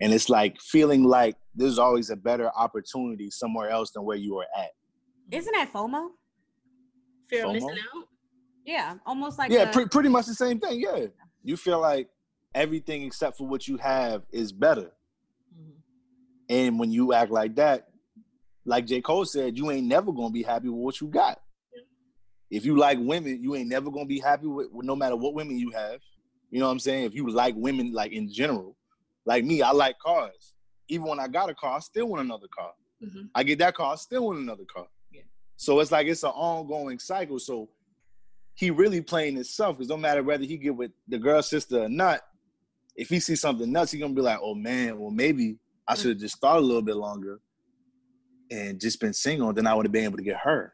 and 0.00 0.12
it's 0.12 0.28
like 0.28 0.60
feeling 0.60 1.04
like 1.04 1.36
there's 1.54 1.78
always 1.78 2.10
a 2.10 2.16
better 2.16 2.50
opportunity 2.56 3.30
somewhere 3.30 3.70
else 3.70 3.92
than 3.92 4.04
where 4.04 4.16
you 4.16 4.38
are 4.38 4.46
at. 4.58 4.70
Isn't 5.30 5.52
that 5.52 5.72
FOMO? 5.72 6.10
fear 7.28 7.46
of 7.46 7.52
missing 7.52 7.70
out. 7.70 8.08
Yeah, 8.64 8.94
almost 9.04 9.38
like 9.38 9.50
yeah, 9.50 9.68
a- 9.68 9.72
pre- 9.72 9.86
pretty 9.88 10.08
much 10.08 10.26
the 10.26 10.34
same 10.34 10.58
thing. 10.58 10.80
Yeah, 10.80 11.06
you 11.42 11.56
feel 11.56 11.80
like 11.80 12.08
everything 12.54 13.02
except 13.02 13.36
for 13.36 13.46
what 13.46 13.66
you 13.68 13.76
have 13.78 14.22
is 14.32 14.52
better. 14.52 14.92
Mhm. 15.54 15.72
And 16.48 16.78
when 16.78 16.90
you 16.90 17.12
act 17.12 17.30
like 17.30 17.54
that, 17.56 17.88
like 18.64 18.86
J. 18.86 19.00
Cole 19.02 19.24
said, 19.24 19.58
you 19.58 19.70
ain't 19.70 19.86
never 19.86 20.12
gonna 20.12 20.30
be 20.30 20.42
happy 20.42 20.68
with 20.68 20.80
what 20.80 21.00
you 21.00 21.08
got. 21.08 21.40
If 22.50 22.64
you 22.64 22.76
like 22.76 22.98
women, 23.00 23.42
you 23.42 23.54
ain't 23.56 23.68
never 23.68 23.90
gonna 23.90 24.06
be 24.06 24.20
happy 24.20 24.46
with, 24.46 24.70
with 24.70 24.86
no 24.86 24.94
matter 24.94 25.16
what 25.16 25.34
women 25.34 25.58
you 25.58 25.70
have. 25.70 26.00
You 26.50 26.60
know 26.60 26.66
what 26.66 26.72
I'm 26.72 26.78
saying? 26.78 27.04
If 27.04 27.14
you 27.14 27.28
like 27.30 27.54
women, 27.56 27.92
like 27.92 28.12
in 28.12 28.32
general, 28.32 28.76
like 29.26 29.44
me, 29.44 29.60
I 29.60 29.72
like 29.72 29.98
cars. 29.98 30.54
Even 30.88 31.08
when 31.08 31.18
I 31.20 31.26
got 31.28 31.50
a 31.50 31.54
car, 31.54 31.76
I 31.76 31.80
still 31.80 32.06
want 32.06 32.22
another 32.24 32.46
car. 32.48 32.72
Mhm. 33.02 33.28
I 33.34 33.42
get 33.42 33.58
that 33.58 33.74
car, 33.74 33.92
I 33.92 33.96
still 33.96 34.26
want 34.26 34.38
another 34.38 34.64
car. 34.64 34.86
Yeah. 35.10 35.22
So 35.56 35.80
it's 35.80 35.90
like 35.90 36.06
it's 36.06 36.22
an 36.22 36.30
ongoing 36.30 36.98
cycle. 36.98 37.38
So 37.38 37.68
he 38.54 38.70
really 38.70 39.00
playing 39.00 39.34
himself 39.34 39.76
because 39.76 39.88
no 39.88 39.96
matter 39.96 40.22
whether 40.22 40.44
he 40.44 40.56
get 40.56 40.76
with 40.76 40.92
the 41.08 41.18
girl 41.18 41.42
sister 41.42 41.82
or 41.82 41.88
not, 41.88 42.20
if 42.96 43.08
he 43.08 43.18
sees 43.20 43.40
something 43.40 43.70
nuts, 43.70 43.92
he 43.92 43.98
gonna 43.98 44.14
be 44.14 44.20
like, 44.20 44.38
"Oh 44.40 44.54
man, 44.54 44.98
well 44.98 45.10
maybe 45.10 45.58
I 45.88 45.94
mm. 45.94 45.96
should 45.96 46.10
have 46.10 46.18
just 46.18 46.40
thought 46.40 46.58
a 46.58 46.60
little 46.60 46.82
bit 46.82 46.96
longer 46.96 47.40
and 48.50 48.80
just 48.80 49.00
been 49.00 49.12
single, 49.12 49.52
then 49.52 49.66
I 49.66 49.74
would 49.74 49.86
have 49.86 49.92
been 49.92 50.04
able 50.04 50.18
to 50.18 50.24
get 50.24 50.38
her." 50.38 50.72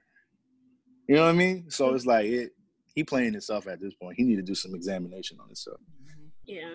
You 1.08 1.16
know 1.16 1.22
what 1.22 1.30
I 1.30 1.32
mean? 1.32 1.70
So 1.70 1.94
it's 1.94 2.06
like 2.06 2.26
it. 2.26 2.52
He 2.94 3.04
playing 3.04 3.32
himself 3.32 3.66
at 3.66 3.80
this 3.80 3.94
point. 3.94 4.16
He 4.16 4.24
need 4.24 4.36
to 4.36 4.42
do 4.42 4.54
some 4.54 4.74
examination 4.74 5.38
on 5.40 5.46
himself. 5.46 5.80
Yeah. 6.44 6.74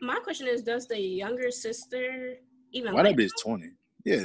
My 0.00 0.16
question 0.16 0.46
is, 0.46 0.62
does 0.62 0.86
the 0.86 1.00
younger 1.00 1.50
sister 1.50 2.36
even 2.72 2.94
Why 2.94 3.02
like, 3.02 3.16
that 3.16 3.22
bitch 3.22 3.30
twenty? 3.42 3.70
Yeah, 4.04 4.24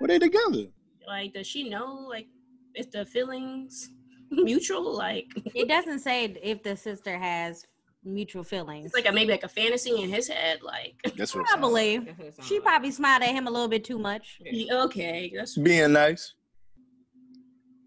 were 0.00 0.08
they 0.08 0.18
together? 0.18 0.66
like 1.06 1.32
does 1.32 1.46
she 1.46 1.68
know 1.68 2.06
like 2.08 2.26
if 2.74 2.90
the 2.90 3.04
feelings 3.04 3.90
mutual? 4.32 4.96
Like 4.96 5.26
it 5.54 5.68
doesn't 5.68 6.00
say 6.00 6.24
if 6.42 6.62
the 6.62 6.76
sister 6.76 7.16
has 7.18 7.66
mutual 8.04 8.42
feelings. 8.42 8.86
it's 8.86 8.94
like 8.94 9.08
a 9.08 9.12
maybe 9.12 9.30
like 9.30 9.44
a 9.44 9.48
fantasy 9.48 10.02
in 10.02 10.08
his 10.08 10.26
head. 10.28 10.60
Like 10.62 10.94
That's 11.16 11.34
what. 11.34 11.42
it 11.42 11.48
sounds 11.48 11.50
like. 11.50 11.60
probably. 11.60 11.98
That's 11.98 12.18
what 12.18 12.26
it 12.28 12.34
sounds 12.36 12.48
She 12.48 12.54
like. 12.56 12.64
probably 12.64 12.90
smiled 12.90 13.22
at 13.22 13.30
him 13.30 13.46
a 13.46 13.50
little 13.50 13.68
bit 13.68 13.84
too 13.84 13.98
much. 13.98 14.38
Yeah. 14.40 14.82
okay, 14.84 15.32
that's 15.36 15.56
Being 15.56 15.92
nice. 15.92 16.34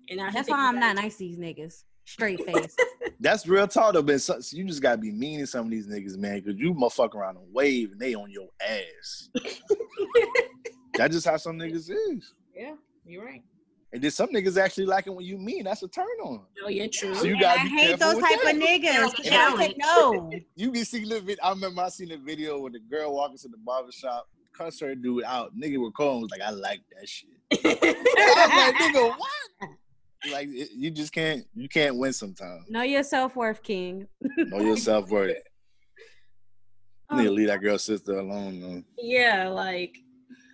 and 0.09 0.17
now 0.17 0.31
That's 0.31 0.49
why 0.49 0.67
I'm 0.69 0.79
not 0.79 0.95
nice 0.95 1.13
to 1.17 1.19
these 1.19 1.37
niggas. 1.37 1.83
Straight 2.07 2.45
face. 2.53 2.75
That's 3.19 3.47
real 3.47 3.67
talk 3.67 3.93
though, 3.93 4.03
but 4.03 4.21
so, 4.21 4.37
you 4.51 4.63
just 4.65 4.81
gotta 4.81 4.97
be 4.99 5.11
mean 5.11 5.39
to 5.39 5.47
some 5.47 5.65
of 5.65 5.71
these 5.71 5.87
niggas, 5.87 6.17
man, 6.17 6.39
because 6.39 6.59
you 6.59 6.73
motherfucker 6.73 7.15
around 7.15 7.37
a 7.37 7.41
wave 7.51 7.91
and 7.91 7.99
they 7.99 8.13
on 8.13 8.29
your 8.31 8.47
ass. 8.61 9.29
That's 10.95 11.13
just 11.15 11.27
how 11.27 11.37
some 11.37 11.57
niggas 11.57 11.89
is. 11.89 12.33
Yeah, 12.55 12.75
you're 13.05 13.25
right. 13.25 13.41
And 13.95 14.03
then 14.03 14.11
some 14.11 14.27
niggas 14.27 14.57
actually 14.61 14.87
like 14.87 15.07
it 15.07 15.11
when 15.15 15.25
you 15.25 15.37
mean. 15.37 15.63
That's 15.63 15.81
a 15.81 15.87
turn 15.87 16.05
on. 16.21 16.41
Oh 16.65 16.67
yeah, 16.67 16.87
true. 16.91 17.15
So 17.15 17.23
you 17.23 17.31
And 17.35 17.41
gotta 17.41 17.61
I 17.61 17.63
be 17.63 17.69
hate 17.69 17.97
those 17.99 18.15
type 18.19 18.41
that. 18.43 18.55
of 18.55 18.61
niggas. 18.61 19.13
Yeah. 19.23 19.47
y'all 19.49 19.57
take 19.57 19.77
no. 19.77 20.31
You 20.57 20.71
be 20.71 20.83
seeing 20.83 21.07
the 21.07 21.21
video. 21.21 21.37
I 21.41 21.51
remember 21.51 21.81
I 21.81 21.87
seen 21.87 22.11
a 22.11 22.17
video 22.17 22.59
when 22.59 22.73
the 22.73 22.79
girl 22.79 23.15
walking 23.15 23.37
to 23.37 23.47
the 23.47 23.55
barber 23.57 23.93
shop, 23.93 24.27
cuss 24.51 24.81
her 24.81 24.95
dude 24.95 25.23
out. 25.23 25.57
Nigga 25.57 25.81
with 25.81 25.93
Cole 25.95 26.19
was 26.21 26.29
like, 26.29 26.41
I 26.41 26.49
like 26.49 26.81
that 26.99 27.07
shit. 27.07 27.29
I 27.53 28.75
was 28.75 28.81
like, 28.81 28.95
nigga, 28.95 29.17
what? 29.17 29.69
Like 30.29 30.47
it- 30.49 30.71
you 30.75 30.91
just 30.91 31.13
can't 31.13 31.45
you 31.55 31.69
can't 31.69 31.95
win 31.95 32.11
sometimes. 32.11 32.69
Know 32.69 32.81
your 32.83 33.03
self 33.03 33.37
worth, 33.37 33.63
King. 33.63 34.07
Know 34.37 34.59
your 34.59 34.75
self 34.77 35.09
worth. 35.09 35.29
You 35.29 35.35
Um, 37.09 37.17
need 37.19 37.25
to 37.25 37.31
leave 37.31 37.47
that 37.47 37.61
girl 37.61 37.77
sister 37.77 38.19
alone. 38.19 38.59
Man. 38.61 38.85
yeah, 38.97 39.47
like 39.47 39.95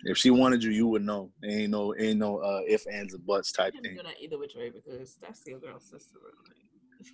If 0.04 0.18
she 0.18 0.30
wanted 0.30 0.64
you, 0.64 0.70
you 0.72 0.86
would 0.88 1.02
know. 1.02 1.30
Ain't 1.44 1.70
no, 1.70 1.94
ain't 1.96 2.18
no 2.18 2.38
uh, 2.38 2.60
if, 2.66 2.84
ands, 2.92 3.14
or 3.14 3.18
buts 3.18 3.52
type 3.52 3.72
I'm 3.76 3.82
thing. 3.82 3.96
gonna 3.96 4.10
either 4.20 4.38
which 4.38 4.54
way 4.56 4.70
because 4.70 5.16
that's 5.22 5.46
your 5.46 5.60
girl's 5.60 5.84
sister. 5.84 6.18
Right? 6.24 6.54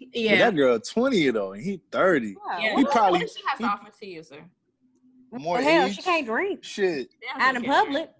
But 0.01 0.17
Yeah. 0.19 0.37
that 0.39 0.57
girl 0.57 0.79
twenty 0.81 1.31
though, 1.31 1.53
and 1.53 1.63
he 1.63 1.81
thirty. 1.93 2.35
Yeah. 2.61 2.77
He 2.77 2.83
what, 2.85 2.93
probably- 2.93 3.19
what 3.19 3.27
does 3.27 3.37
she 3.37 3.43
has 3.47 3.59
he- 3.59 3.65
to 3.65 3.71
offer 3.71 3.91
to 4.01 4.07
you, 4.07 4.23
sir? 4.23 4.43
More 5.33 5.59
the 5.59 5.65
hell, 5.65 5.87
age. 5.89 5.97
she 5.97 6.03
can't 6.03 6.25
drink 6.27 6.65
Shit, 6.65 7.09
out 7.37 7.55
in 7.57 7.63
public. 7.65 8.11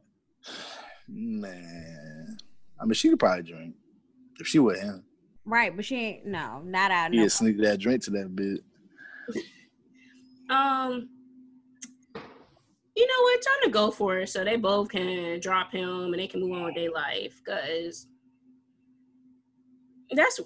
man. 1.09 2.37
I 2.79 2.85
mean, 2.85 2.93
she 2.93 3.09
could 3.09 3.19
probably 3.19 3.45
drink 3.45 3.75
if 4.39 4.47
she 4.47 4.59
with 4.59 4.79
him. 4.81 5.05
Right, 5.47 5.75
but 5.75 5.85
she 5.87 5.97
ain't 5.97 6.27
no, 6.27 6.61
not 6.65 6.91
out. 6.91 7.13
He 7.13 7.19
No. 7.21 7.29
sneak 7.29 7.59
that 7.63 7.81
drink 7.81 8.03
to 8.05 8.11
that 8.11 8.35
bit. 8.37 8.61
Um, 10.51 11.11
you 12.99 13.07
know 13.07 13.23
what? 13.23 13.43
Time 13.43 13.63
to 13.63 13.71
go 13.71 13.91
for 13.93 14.19
it, 14.19 14.29
so 14.29 14.43
they 14.43 14.57
both 14.57 14.89
can 14.89 15.39
drop 15.39 15.71
him 15.71 15.89
and 16.13 16.15
they 16.19 16.27
can 16.27 16.41
move 16.41 16.53
on 16.53 16.65
with 16.65 16.75
their 16.75 16.91
life. 16.91 17.41
Cause 17.47 18.09
that's 20.11 20.41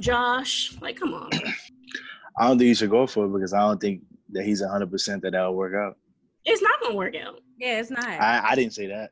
Josh. 0.00 0.76
Like, 0.82 0.96
come 0.96 1.14
on. 1.14 1.30
I 2.38 2.46
don't 2.46 2.58
think 2.58 2.68
you 2.68 2.74
should 2.74 2.90
go 2.90 3.06
for 3.06 3.24
it 3.24 3.32
because 3.32 3.54
I 3.54 3.60
don't 3.60 3.80
think 3.80 4.02
that 4.32 4.44
he's 4.44 4.62
hundred 4.62 4.90
percent 4.90 5.22
that 5.22 5.32
that'll 5.32 5.54
work 5.54 5.74
out. 5.74 5.96
It's 6.44 6.60
not 6.60 6.78
gonna 6.82 6.94
work 6.94 7.14
out. 7.16 7.40
Yeah, 7.58 7.80
it's 7.80 7.90
not. 7.90 8.04
I, 8.06 8.50
I 8.50 8.54
didn't 8.54 8.74
say 8.74 8.86
that. 8.88 9.10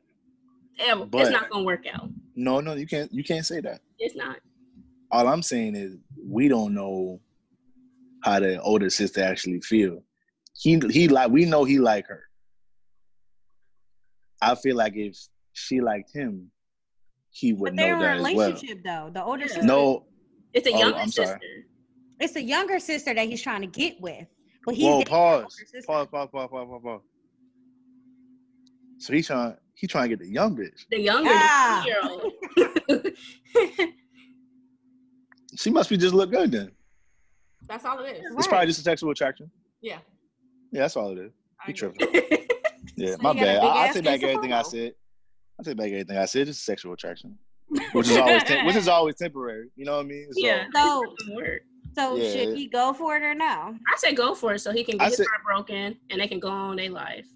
Ever. 0.79 1.05
But- 1.05 1.21
it's 1.21 1.31
not 1.31 1.49
gonna 1.49 1.63
work 1.65 1.85
out. 1.91 2.09
No, 2.35 2.61
no, 2.61 2.73
you 2.75 2.85
can't. 2.85 3.11
You 3.11 3.23
can't 3.23 3.45
say 3.45 3.59
that. 3.61 3.81
It's 3.97 4.15
not. 4.15 4.37
All 5.11 5.27
I'm 5.27 5.41
saying 5.41 5.75
is 5.75 5.95
we 6.23 6.47
don't 6.47 6.75
know 6.75 7.19
how 8.23 8.39
the 8.39 8.61
older 8.61 8.89
sister 8.91 9.23
actually 9.23 9.61
feel. 9.61 10.03
He 10.61 10.79
he 10.91 11.07
like 11.07 11.31
we 11.31 11.45
know 11.45 11.63
he 11.63 11.79
like 11.79 12.05
her. 12.07 12.21
I 14.43 14.53
feel 14.53 14.75
like 14.75 14.93
if 14.95 15.17
she 15.53 15.81
liked 15.81 16.13
him, 16.13 16.51
he 17.31 17.51
would 17.51 17.71
but 17.71 17.77
they're 17.77 17.95
know 17.95 17.95
in 17.95 18.01
a 18.01 18.23
that 18.23 18.27
as 18.29 18.35
well. 18.35 18.49
relationship 18.51 18.83
though. 18.85 19.09
The 19.11 19.23
older 19.23 19.41
Yeah. 19.41 19.47
sister, 19.47 19.65
No, 19.65 20.05
It's 20.53 20.67
a 20.67 20.71
Oh, 20.71 20.79
younger 20.79 20.99
I'm 20.99 21.07
sorry. 21.11 21.27
sister. 21.29 21.65
it's 22.19 22.35
a 22.35 22.41
younger 22.43 22.79
sister 22.79 23.11
that 23.15 23.27
he's 23.27 23.41
trying 23.41 23.61
to 23.61 23.67
get 23.67 23.99
with. 23.99 24.27
But 24.63 24.75
he's 24.75 24.83
whoa, 24.83 24.99
the 24.99 25.05
pause, 25.05 25.55
pause, 25.87 26.07
pause, 26.11 26.29
pause, 26.31 26.49
pause, 26.51 26.67
pause, 26.69 26.81
pause. 26.83 27.01
So 28.99 29.13
he's 29.13 29.25
trying, 29.25 29.55
he 29.73 29.87
trying 29.87 30.09
to 30.11 30.15
get 30.15 30.19
the 30.19 30.31
young 30.31 30.55
bitch. 30.55 30.85
The 30.91 30.99
younger 30.99 31.31
Ah. 31.33 31.85
year 31.85 31.97
old. 32.03 33.07
She 35.57 35.69
must 35.69 35.89
be 35.89 35.97
just 35.97 36.13
look 36.13 36.31
good 36.31 36.49
then. 36.51 36.71
That's 37.67 37.83
all 37.83 37.99
it 38.05 38.15
is. 38.15 38.23
It's 38.25 38.33
Right. 38.35 38.49
probably 38.49 38.67
just 38.67 38.79
a 38.79 38.83
sexual 38.83 39.11
attraction. 39.11 39.51
Yeah. 39.81 39.97
Yeah, 40.71 40.81
that's 40.81 40.95
all 40.95 41.11
it 41.11 41.17
is. 41.19 41.31
I 41.61 41.65
He 41.67 41.71
agree. 41.73 41.91
tripping. 41.97 42.37
Yeah, 42.95 43.11
So 43.15 43.17
my 43.21 43.31
you 43.33 43.39
got 43.39 43.43
a 43.43 43.45
bad. 43.45 43.63
I, 43.63 43.83
I 43.89 43.91
take 43.93 44.03
back 44.03 44.23
everything 44.23 44.53
I 44.53 44.61
said. 44.63 44.93
I 45.59 45.63
take 45.63 45.77
back 45.77 45.87
everything 45.87 46.17
I 46.17 46.25
said. 46.25 46.47
It's 46.47 46.59
sexual 46.59 46.93
attraction, 46.93 47.37
which 47.93 48.09
is 48.09 48.17
always 48.17 48.43
tem- 48.43 48.65
which 48.65 48.75
is 48.75 48.87
always 48.87 49.15
temporary. 49.15 49.69
You 49.75 49.85
know 49.85 49.97
what 49.97 50.05
I 50.05 50.09
mean? 50.09 50.27
So, 50.31 50.39
yeah. 50.45 50.65
So- 50.73 51.03
it 51.03 51.09
doesn't 51.19 51.35
work. 51.35 51.61
So 51.95 52.15
Yeah. 52.15 52.31
should 52.31 52.57
he 52.57 52.67
go 52.67 52.93
for 52.93 53.17
it 53.17 53.23
or 53.23 53.33
no? 53.35 53.45
I 53.45 53.75
say 53.97 54.13
go 54.13 54.33
for 54.33 54.53
it 54.53 54.59
so 54.59 54.71
he 54.71 54.83
can 54.83 54.95
I 54.95 55.05
get 55.05 55.09
his 55.09 55.17
said- 55.17 55.27
heart 55.27 55.43
broken 55.67 55.97
and 56.09 56.21
they 56.21 56.27
can 56.27 56.39
go 56.39 56.49
on 56.49 56.75
their 56.77 56.89
life. 56.89 57.27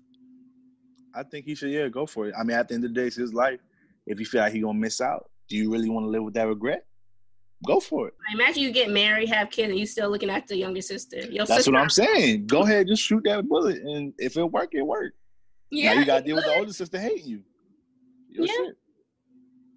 I 1.13 1.23
think 1.23 1.45
he 1.45 1.55
should. 1.55 1.71
Yeah, 1.71 1.87
go 1.87 2.05
for 2.05 2.27
it. 2.27 2.33
I 2.37 2.43
mean, 2.43 2.57
at 2.57 2.67
the 2.67 2.75
end 2.75 2.83
of 2.83 2.93
the 2.93 2.99
day, 3.01 3.07
it's 3.07 3.15
his 3.15 3.33
life. 3.33 3.59
If 4.07 4.19
you 4.19 4.25
feel 4.25 4.41
like 4.41 4.51
he 4.53 4.59
gonna 4.61 4.77
miss 4.77 4.99
out, 5.01 5.29
do 5.49 5.55
you 5.55 5.71
really 5.71 5.89
want 5.89 6.05
to 6.05 6.09
live 6.09 6.23
with 6.23 6.33
that 6.33 6.47
regret? 6.47 6.85
Go 7.65 7.79
for 7.79 8.09
it. 8.09 8.13
Imagine 8.33 8.63
you 8.63 8.71
get 8.71 8.89
married, 8.89 9.29
have 9.29 9.49
kids, 9.49 9.69
and 9.69 9.79
you 9.79 9.85
still 9.85 10.09
looking 10.09 10.29
at 10.29 10.47
the 10.47 10.57
younger 10.57 10.81
sister. 10.81 11.17
Your 11.17 11.45
That's 11.45 11.59
sister, 11.59 11.71
what 11.71 11.81
I'm 11.81 11.89
saying. 11.89 12.47
Go 12.47 12.61
ahead, 12.61 12.87
just 12.87 13.01
shoot 13.01 13.23
that 13.25 13.47
bullet, 13.47 13.81
and 13.81 14.13
if 14.17 14.37
it 14.37 14.43
work, 14.43 14.69
it 14.73 14.83
work. 14.83 15.13
Yeah, 15.71 15.93
now 15.93 15.99
you 15.99 16.05
got 16.05 16.19
to 16.19 16.25
deal 16.25 16.35
with 16.35 16.45
the 16.45 16.55
older 16.55 16.73
sister 16.73 16.99
hating 16.99 17.25
you. 17.25 17.43
Your 18.29 18.45
Yeah. 18.45 18.53
shit. 18.53 18.77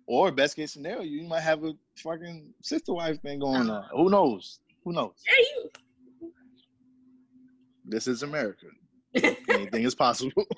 Or 0.07 0.33
best 0.33 0.57
case 0.57 0.73
scenario, 0.73 1.03
you 1.03 1.23
might 1.23 1.41
have 1.41 1.65
a 1.65 1.75
fucking 1.97 2.53
sister 2.63 2.95
wife 2.95 3.21
thing 3.21 3.41
going 3.41 3.71
uh-huh. 3.71 3.89
on. 3.93 4.05
Who 4.05 4.11
knows? 4.11 4.61
Who 4.85 4.93
knows? 4.93 5.23
Hey, 5.27 5.45
you. 5.55 5.71
This 7.85 8.07
is 8.07 8.23
America. 8.23 8.67
Anything 9.15 9.85
is 9.85 9.95
possible. 9.95 10.45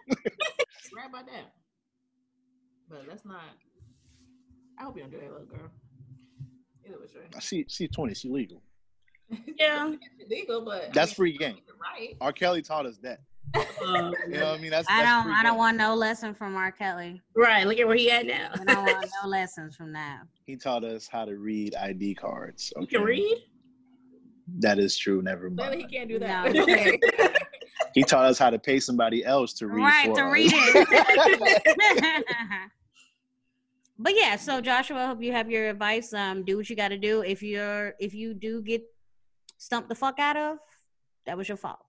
Right 0.96 1.08
about 1.08 1.26
that. 1.26 1.52
But 2.88 3.06
that's 3.08 3.24
not. 3.24 3.40
I 4.78 4.82
hope 4.82 4.96
you 4.96 5.02
don't 5.02 5.12
do 5.12 5.18
that, 5.18 5.30
little 5.30 5.46
girl. 5.46 5.70
Either 6.90 6.98
which 7.00 7.14
way. 7.14 7.22
she 7.40 7.64
she's 7.68 7.90
20. 7.90 8.14
She 8.14 8.28
legal. 8.28 8.62
Yeah. 9.56 9.92
It's 10.18 10.28
legal, 10.30 10.64
but 10.64 10.84
I 10.84 10.90
That's 10.92 11.10
mean, 11.12 11.14
free 11.16 11.38
game. 11.38 11.58
Right. 11.80 12.16
R. 12.20 12.32
Kelly 12.32 12.62
taught 12.62 12.84
us 12.86 12.98
that. 13.02 13.20
Um, 13.54 14.12
You 14.28 14.38
know 14.38 14.50
what 14.50 14.58
I 14.58 14.62
mean? 14.62 14.70
That's, 14.70 14.88
I 14.90 15.02
that's 15.02 15.08
don't. 15.08 15.24
free 15.24 15.32
I 15.34 15.42
don't 15.42 15.52
game. 15.52 15.58
want 15.58 15.76
no 15.76 15.94
lesson 15.94 16.34
from 16.34 16.56
R. 16.56 16.72
Kelly. 16.72 17.20
right. 17.36 17.66
Look 17.66 17.78
at 17.78 17.86
where 17.86 17.96
he 17.96 18.10
at 18.10 18.26
now. 18.26 18.50
I 18.54 18.64
don't 18.64 18.84
want 18.86 19.06
no 19.22 19.28
lessons 19.28 19.76
from 19.76 19.92
that. 19.92 20.22
He 20.46 20.56
taught 20.56 20.82
us 20.82 21.06
how 21.06 21.24
to 21.26 21.36
read 21.36 21.76
ID 21.76 22.16
cards. 22.16 22.72
You 22.76 22.82
Okay? 22.82 22.96
can 22.96 23.04
read. 23.04 23.36
That 24.58 24.80
is 24.80 24.98
true. 24.98 25.22
Never 25.22 25.48
Clearly, 25.48 25.78
he 25.82 25.84
can't 25.86 26.08
do 26.08 26.18
that. 26.18 26.52
you 26.56 26.66
can't. 26.66 27.38
He 27.94 28.02
taught 28.02 28.24
us 28.26 28.36
how 28.36 28.50
to 28.50 28.58
pay 28.58 28.80
somebody 28.80 29.24
else 29.24 29.52
to 29.54 29.68
read. 29.68 29.82
right 29.84 30.06
for 30.08 30.16
to 30.16 30.24
us. 30.24 30.32
read 30.32 30.50
it. 30.52 32.24
but 34.02 34.14
yeah, 34.16 34.36
so 34.36 34.60
Joshua, 34.62 35.04
I 35.04 35.06
hope 35.08 35.22
you 35.22 35.32
have 35.32 35.50
your 35.50 35.68
advice. 35.68 36.14
Um, 36.14 36.42
do 36.42 36.56
what 36.56 36.70
you 36.70 36.76
got 36.76 36.88
to 36.88 36.98
do. 36.98 37.22
If 37.22 37.42
you're 37.42 37.94
if 38.00 38.14
you 38.14 38.32
do 38.32 38.62
get 38.62 38.82
stumped 39.58 39.90
the 39.90 39.94
fuck 39.94 40.18
out 40.18 40.38
of, 40.38 40.58
that 41.26 41.36
was 41.36 41.48
your 41.48 41.58
fault. 41.58 41.80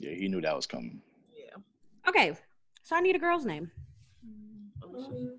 yeah, 0.00 0.12
he 0.14 0.28
knew 0.28 0.40
that 0.40 0.54
was 0.54 0.66
coming. 0.66 1.00
yeah. 1.36 1.56
Okay, 2.08 2.36
so 2.84 2.94
I 2.94 3.00
need 3.00 3.16
a 3.16 3.18
girl's 3.18 3.44
name. 3.44 3.70
Alicia. 4.84 5.32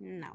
No. 0.00 0.28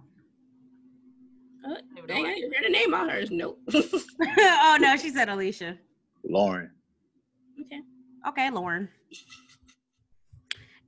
Uh, 1.68 1.76
dang, 2.08 2.26
I 2.26 2.36
didn't 2.36 2.54
hear 2.54 2.62
the 2.64 2.70
name 2.70 2.94
of 2.94 3.10
hers. 3.10 3.32
Nope. 3.32 3.60
oh 3.74 4.78
no, 4.80 4.96
she 4.98 5.10
said 5.10 5.30
Alicia. 5.30 5.78
Lauren. 6.24 6.70
okay. 7.60 7.82
Okay, 8.28 8.52
Lauren. 8.52 8.88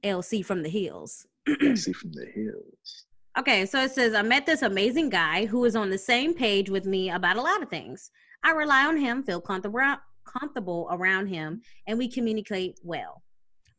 LC 0.04 0.46
from 0.46 0.62
the 0.62 0.70
hills. 0.70 1.26
LC 1.48 1.96
from 1.96 2.14
the 2.14 2.28
hills. 2.34 3.06
Okay, 3.40 3.66
so 3.66 3.82
it 3.82 3.92
says 3.92 4.14
I 4.14 4.22
met 4.22 4.46
this 4.46 4.64
amazing 4.64 5.08
guy 5.08 5.46
who 5.46 5.64
is 5.64 5.78
on 5.78 5.90
the 5.90 5.98
same 5.98 6.34
page 6.34 6.70
with 6.70 6.86
me 6.86 7.10
about 7.10 7.38
a 7.38 7.42
lot 7.42 7.64
of 7.64 7.70
things. 7.70 8.12
I 8.44 8.52
rely 8.52 8.86
on 8.86 8.98
him, 8.98 9.24
feel 9.24 9.40
comfortable 9.40 9.80
comfortable 10.28 10.90
around 10.92 11.28
him, 11.28 11.62
and 11.88 11.98
we 11.98 12.10
communicate 12.10 12.78
well. 12.84 13.24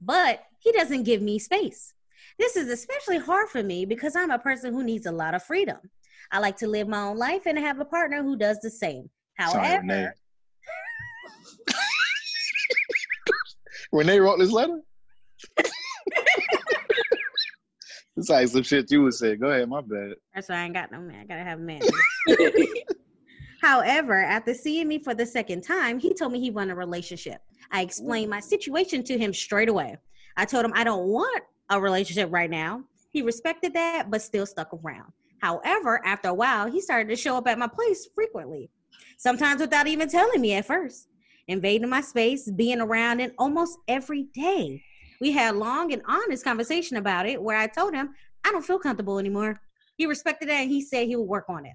But 0.01 0.43
he 0.61 0.73
doesn't 0.73 1.03
give 1.03 1.21
me 1.21 1.39
space. 1.39 1.93
This 2.39 2.57
is 2.57 2.71
especially 2.71 3.19
hard 3.19 3.51
for 3.51 3.63
me 3.63 3.85
because 3.85 4.17
I'm 4.17 4.31
a 4.31 4.39
person 4.39 4.73
who 4.73 4.83
needs 4.83 5.05
a 5.05 5.13
lot 5.13 5.35
of 5.35 5.43
freedom. 5.43 5.77
I 6.33 6.39
like 6.39 6.57
to 6.59 6.67
live 6.67 6.89
my 6.89 7.03
own 7.03 7.19
life 7.19 7.43
and 7.45 7.59
have 7.59 7.81
a 7.81 7.85
partner 7.85 8.23
who 8.23 8.37
does 8.37 8.61
the 8.61 8.71
same. 8.71 9.11
Sorry, 9.39 9.67
However, 9.67 9.83
Renee. 9.83 10.09
Renee 13.93 14.21
wrote 14.21 14.39
this 14.39 14.53
letter. 14.53 14.81
It's 18.21 18.29
like 18.29 18.49
some 18.49 18.63
shit 18.63 18.91
you 18.91 19.03
would 19.03 19.15
say. 19.15 19.37
Go 19.37 19.49
ahead, 19.49 19.69
my 19.69 19.81
bad. 19.81 20.15
That's 20.35 20.49
why 20.49 20.57
I 20.57 20.65
ain't 20.65 20.75
got 20.75 20.93
no 20.93 21.01
man. 21.01 21.21
I 21.23 21.25
gotta 21.25 21.43
have 21.43 21.59
a 21.59 21.63
man. 21.63 21.81
However, 23.63 24.23
after 24.23 24.55
seeing 24.55 24.89
me 24.89 25.03
for 25.03 25.15
the 25.15 25.27
second 25.27 25.63
time, 25.63 25.99
he 25.99 26.15
told 26.15 26.33
me 26.33 26.41
he 26.41 26.51
wanted 26.51 26.73
a 26.73 26.77
relationship. 26.77 27.41
I 27.71 27.83
explained 27.83 28.31
my 28.31 28.41
situation 28.41 29.03
to 29.05 29.19
him 29.19 29.35
straight 29.35 29.69
away. 29.69 29.97
I 30.37 30.45
told 30.45 30.65
him 30.65 30.73
I 30.75 30.85
don't 30.85 31.09
want 31.09 31.43
a 31.71 31.81
relationship 31.81 32.31
right 32.33 32.51
now. 32.51 32.85
He 33.11 33.23
respected 33.23 33.75
that, 33.75 34.11
but 34.11 34.23
still 34.23 34.47
stuck 34.47 34.73
around. 34.73 35.13
However, 35.41 36.05
after 36.05 36.29
a 36.29 36.35
while, 36.35 36.71
he 36.71 36.81
started 36.81 37.09
to 37.09 37.17
show 37.17 37.37
up 37.37 37.49
at 37.49 37.59
my 37.59 37.67
place 37.67 38.09
frequently, 38.15 38.71
sometimes 39.19 39.61
without 39.61 39.87
even 39.87 40.09
telling 40.09 40.41
me 40.41 40.55
at 40.55 40.67
first, 40.67 41.09
invading 41.49 41.89
my 41.89 42.03
space, 42.03 42.51
being 42.51 42.81
around 42.81 43.21
it 43.21 43.35
almost 43.39 43.79
every 43.89 44.25
day. 44.35 44.83
We 45.21 45.33
had 45.33 45.57
long 45.57 45.93
and 45.93 46.03
honest 46.07 46.45
conversation 46.45 46.97
about 46.97 47.27
it 47.27 47.43
where 47.43 47.59
I 47.59 47.67
told 47.67 47.95
him 47.95 48.15
I 48.45 48.51
don't 48.51 48.65
feel 48.65 48.79
comfortable 48.79 49.19
anymore. 49.19 49.61
He 49.97 50.07
respected 50.07 50.49
that 50.49 50.63
and 50.63 50.71
he 50.71 50.81
said 50.83 51.07
he 51.07 51.17
would 51.17 51.29
work 51.29 51.45
on 51.49 51.67
it. 51.67 51.75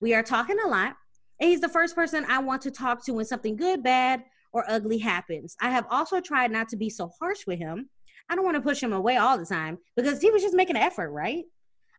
We 0.00 0.14
are 0.14 0.22
talking 0.22 0.58
a 0.62 0.68
lot, 0.68 0.94
and 1.40 1.48
he's 1.48 1.60
the 1.60 1.68
first 1.68 1.94
person 1.94 2.26
I 2.28 2.38
want 2.40 2.60
to 2.62 2.70
talk 2.70 3.04
to 3.04 3.12
when 3.12 3.24
something 3.24 3.56
good, 3.56 3.82
bad, 3.82 4.22
or 4.52 4.64
ugly 4.68 4.98
happens. 4.98 5.56
I 5.60 5.70
have 5.70 5.86
also 5.90 6.20
tried 6.20 6.50
not 6.50 6.68
to 6.70 6.76
be 6.76 6.90
so 6.90 7.10
harsh 7.18 7.46
with 7.46 7.58
him. 7.58 7.88
I 8.28 8.34
don't 8.34 8.44
want 8.44 8.56
to 8.56 8.60
push 8.60 8.82
him 8.82 8.92
away 8.92 9.16
all 9.16 9.38
the 9.38 9.46
time 9.46 9.78
because 9.96 10.20
he 10.20 10.30
was 10.30 10.42
just 10.42 10.54
making 10.54 10.76
an 10.76 10.82
effort, 10.82 11.10
right? 11.10 11.44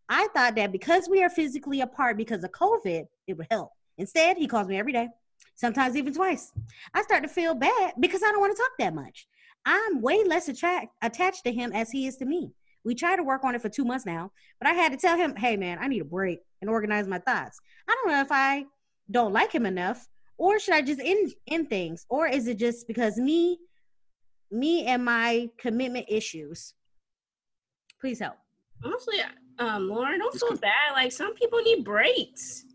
I 0.09 0.27
thought 0.35 0.55
that 0.55 0.71
because 0.71 1.09
we 1.09 1.23
are 1.23 1.29
physically 1.29 1.81
apart 1.81 2.17
because 2.17 2.43
of 2.43 2.51
COVID, 2.51 3.05
it 3.27 3.37
would 3.37 3.47
help. 3.49 3.71
Instead, 3.97 4.37
he 4.37 4.47
calls 4.47 4.67
me 4.67 4.77
every 4.77 4.91
day, 4.91 5.07
sometimes 5.55 5.95
even 5.95 6.13
twice. 6.13 6.51
I 6.93 7.01
start 7.03 7.23
to 7.23 7.29
feel 7.29 7.55
bad 7.55 7.93
because 7.99 8.21
I 8.21 8.31
don't 8.31 8.41
want 8.41 8.55
to 8.55 8.61
talk 8.61 8.71
that 8.79 8.93
much. 8.93 9.27
I'm 9.65 10.01
way 10.01 10.23
less 10.23 10.47
attract, 10.49 10.93
attached 11.01 11.43
to 11.45 11.51
him 11.53 11.71
as 11.73 11.89
he 11.91 12.07
is 12.07 12.17
to 12.17 12.25
me. 12.25 12.51
We 12.83 12.95
tried 12.95 13.15
to 13.17 13.23
work 13.23 13.43
on 13.45 13.55
it 13.55 13.61
for 13.61 13.69
two 13.69 13.85
months 13.85 14.05
now, 14.05 14.31
but 14.59 14.67
I 14.69 14.73
had 14.73 14.91
to 14.91 14.97
tell 14.97 15.15
him, 15.17 15.35
hey 15.35 15.55
man, 15.55 15.77
I 15.79 15.87
need 15.87 16.01
a 16.01 16.05
break 16.05 16.39
and 16.61 16.69
organize 16.69 17.07
my 17.07 17.19
thoughts. 17.19 17.59
I 17.87 17.95
don't 17.95 18.11
know 18.11 18.19
if 18.21 18.31
I 18.31 18.65
don't 19.09 19.31
like 19.31 19.53
him 19.53 19.65
enough, 19.65 20.07
or 20.37 20.59
should 20.59 20.73
I 20.73 20.81
just 20.81 20.99
end 20.99 21.31
end 21.47 21.69
things, 21.69 22.05
or 22.09 22.27
is 22.27 22.47
it 22.47 22.57
just 22.57 22.87
because 22.87 23.17
me, 23.17 23.57
me 24.51 24.85
and 24.85 25.03
my 25.05 25.49
commitment 25.57 26.07
issues? 26.09 26.73
Please 28.01 28.19
help. 28.19 28.35
Honestly, 28.83 29.19
um, 29.59 29.87
Lauren, 29.87 30.19
don't 30.19 30.37
feel 30.37 30.57
bad. 30.57 30.91
Like 30.93 31.13
some 31.13 31.33
people 31.35 31.59
need 31.61 31.85
breaks. 31.85 32.65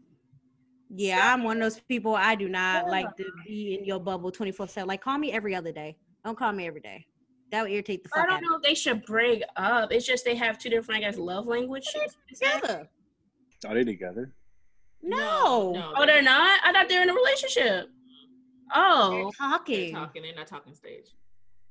Yeah, 0.88 1.34
I'm 1.34 1.42
one 1.42 1.58
of 1.58 1.62
those 1.62 1.80
people. 1.80 2.14
I 2.14 2.34
do 2.34 2.48
not 2.48 2.84
Yeah. 2.86 2.90
like 2.90 3.14
to 3.18 3.24
be 3.46 3.74
in 3.78 3.84
your 3.84 4.00
bubble 4.00 4.30
24 4.32 4.68
7. 4.68 4.88
Like, 4.88 5.02
call 5.02 5.18
me 5.18 5.32
every 5.32 5.54
other 5.54 5.70
day. 5.70 5.98
Don't 6.28 6.36
call 6.36 6.52
me 6.52 6.66
every 6.66 6.82
day. 6.82 7.06
That 7.52 7.62
would 7.62 7.70
irritate 7.72 8.02
the 8.04 8.10
I 8.14 8.18
fuck 8.20 8.24
out 8.24 8.28
don't 8.28 8.44
of 8.44 8.50
know 8.50 8.56
if 8.56 8.62
they 8.62 8.74
should 8.74 9.02
break 9.06 9.42
up. 9.56 9.90
It's 9.90 10.04
just 10.04 10.26
they 10.26 10.34
have 10.34 10.58
two 10.58 10.68
different, 10.68 10.98
I 11.02 11.06
guess, 11.08 11.16
love 11.16 11.46
languages. 11.46 11.94
Together. 12.28 12.86
Are 13.66 13.72
they 13.74 13.82
together? 13.84 14.34
No. 15.02 15.72
no, 15.72 15.94
Oh, 15.96 16.04
they're 16.04 16.20
not. 16.20 16.60
I 16.62 16.70
thought 16.74 16.86
they're 16.90 17.02
in 17.02 17.08
a 17.08 17.14
relationship. 17.14 17.86
Oh, 18.74 19.10
They're 19.10 19.22
they're 19.22 19.30
talking. 19.38 19.94
talking. 19.94 20.20
They're 20.22 20.34
not 20.34 20.48
talking 20.48 20.74
stage. 20.74 21.06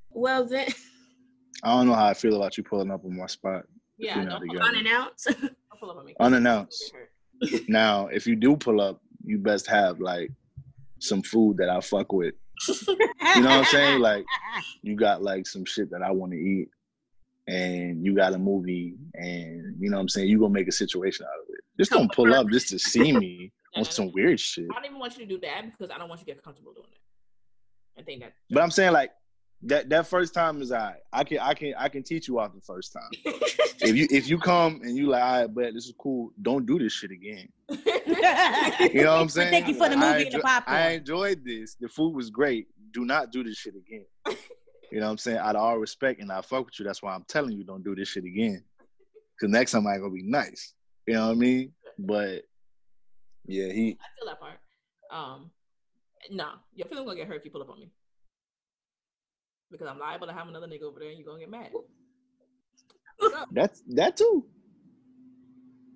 well 0.10 0.44
then, 0.44 0.70
I 1.64 1.76
don't 1.78 1.86
know 1.88 1.94
how 1.94 2.08
I 2.08 2.16
feel 2.16 2.36
about 2.36 2.58
you 2.58 2.64
pulling 2.64 2.90
up 2.90 3.06
on 3.06 3.16
my 3.16 3.28
spot. 3.28 3.66
Yeah, 4.00 4.16
You're 4.16 4.24
don't 4.26 4.30
not 4.30 4.42
pull, 4.42 4.50
together. 4.56 4.70
unannounced. 4.70 5.26
don't 5.40 5.56
pull 5.80 5.92
up 5.92 5.98
on 5.98 6.06
me. 6.06 6.16
Unannounced. 6.20 6.92
Now, 7.68 8.08
if 8.08 8.26
you 8.26 8.36
do 8.36 8.58
pull 8.58 8.82
up, 8.82 9.04
you 9.24 9.38
best 9.38 9.68
have 9.68 10.00
like 10.00 10.32
some 10.98 11.22
food 11.22 11.58
that 11.58 11.70
I 11.70 11.80
fuck 11.80 12.12
with. 12.12 12.34
You 12.68 13.42
know 13.42 13.50
what 13.50 13.60
I'm 13.60 13.66
saying? 13.66 14.00
Like 14.00 14.26
you 14.82 14.96
got 14.96 15.22
like 15.22 15.48
some 15.48 15.66
shit 15.66 15.92
that 15.92 16.02
I 16.02 16.12
want 16.12 16.32
to 16.32 16.38
eat, 16.38 16.70
and 17.48 18.06
you 18.06 18.16
got 18.16 18.34
a 18.34 18.38
movie, 18.38 18.96
and 19.14 19.76
you 19.80 19.90
know 19.90 19.98
what 19.98 20.02
I'm 20.02 20.10
saying. 20.10 20.30
You 20.30 20.40
gonna 20.40 20.54
make 20.54 20.68
a 20.68 20.72
situation 20.72 21.26
out 21.26 21.40
of 21.44 21.50
it. 21.50 21.62
Just 21.78 21.92
don't 21.92 22.12
pull 22.12 22.34
up 22.34 22.48
just 22.50 22.70
to 22.70 22.80
see 22.80 23.12
me 23.12 23.52
on 23.76 23.86
some 23.86 24.12
weird 24.14 24.40
shit. 24.40 24.66
I 24.72 24.76
don't 24.76 24.86
even 24.86 25.00
want 25.00 25.18
you 25.18 25.26
to 25.26 25.34
do 25.34 25.40
that 25.42 25.66
because 25.72 25.94
I 25.94 25.98
don't 25.98 26.10
want 26.10 26.22
you 26.22 26.26
to 26.26 26.34
get 26.34 26.44
comfortable 26.44 26.74
doing 26.74 26.88
it. 26.92 28.00
I 28.00 28.04
think 28.04 28.22
that. 28.22 28.34
But 28.50 28.64
I'm 28.64 28.72
saying 28.72 28.94
like 28.94 29.12
that 29.64 29.90
that 29.90 30.08
first 30.08 30.34
time 30.34 30.62
is 30.62 30.72
I 30.72 30.96
I 31.12 31.24
can 31.24 31.40
I 31.40 31.54
can 31.54 31.74
I 31.78 31.90
can 31.90 32.04
teach 32.04 32.28
you 32.28 32.40
off 32.40 32.54
the 32.54 32.62
first 32.62 32.94
time. 32.94 33.10
If 33.80 33.96
you 33.96 34.08
if 34.10 34.28
you 34.28 34.40
come 34.40 34.82
and 34.84 34.98
you 34.98 35.06
like, 35.06 35.22
all 35.24 35.42
right, 35.42 35.54
but 35.54 35.74
this 35.76 35.86
is 35.86 35.94
cool. 36.00 36.32
Don't 36.42 36.66
do 36.66 36.80
this 36.80 36.94
shit 36.94 37.12
again. 37.12 37.48
You 38.08 39.04
know 39.04 39.14
what 39.14 39.22
I'm 39.22 39.30
saying? 39.30 39.52
Thank 39.52 39.68
you 39.68 39.76
for 39.76 39.88
the 39.88 39.96
Like, 39.96 40.04
I 40.04 40.12
movie 40.14 40.24
and 40.26 40.34
the 40.34 40.40
popcorn. 40.40 40.78
I 40.78 40.90
enjoyed 40.94 41.46
this. 41.46 41.76
The 41.76 41.88
food 41.88 42.16
was 42.16 42.30
great. 42.32 42.68
Do 42.92 43.06
not 43.06 43.32
do 43.32 43.44
this 43.44 43.58
shit 43.58 43.76
again. 43.76 44.06
You 44.92 45.02
know 45.02 45.08
what 45.08 45.12
I'm 45.12 45.18
saying? 45.18 45.40
Out 45.40 45.58
of 45.58 45.62
all 45.62 45.78
respect, 45.78 46.22
and 46.22 46.32
I 46.32 46.40
fuck 46.42 46.66
with 46.66 46.80
you. 46.80 46.86
That's 46.86 47.04
why 47.04 47.14
I'm 47.14 47.26
telling 47.28 47.58
you, 47.58 47.66
don't 47.66 47.84
do 47.84 47.94
this 47.94 48.08
shit 48.08 48.24
again. 48.24 48.64
Cause 49.40 49.50
next 49.50 49.74
time 49.74 49.86
I 49.86 49.98
gonna 49.98 50.10
be 50.12 50.24
nice. 50.24 50.74
You 51.06 51.16
know 51.16 51.28
what 51.28 51.34
I 51.34 51.36
mean? 51.36 51.74
But 52.00 52.44
yeah, 53.46 53.72
he 53.72 53.98
I 54.00 54.08
feel 54.18 54.28
that 54.28 54.40
part. 54.40 54.60
Um, 55.12 55.52
nah, 56.32 56.54
your 56.74 56.88
feelings 56.88 57.06
gonna 57.06 57.20
get 57.20 57.28
hurt 57.28 57.38
if 57.38 57.46
you 57.46 57.52
pull 57.52 57.62
up 57.62 57.70
on 57.70 57.82
me. 57.82 57.92
Because 59.72 59.88
I'm 59.88 60.00
liable 60.00 60.28
to 60.28 60.34
have 60.34 60.48
another 60.48 60.68
nigga 60.68 60.84
over 60.84 61.00
there 61.00 61.10
and 61.10 61.18
you're 61.18 61.28
gonna 61.28 61.40
get 61.40 61.50
mad. 61.50 61.72
that's 63.52 63.84
that 63.90 64.16
too. 64.18 64.46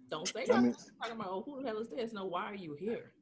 Don't 0.10 0.28
say 0.28 0.46
that. 0.46 0.52
I 0.52 0.56
that. 0.58 0.64
mean- 0.64 0.76
talking 1.02 1.16
about 1.16 1.30
oh, 1.30 1.44
who 1.46 1.62
the 1.62 1.68
hell 1.68 1.78
is 1.78 1.90
this? 1.90 2.14
No, 2.14 2.26
why 2.26 2.52
are 2.52 2.56
you 2.56 2.76
here? 2.80 3.14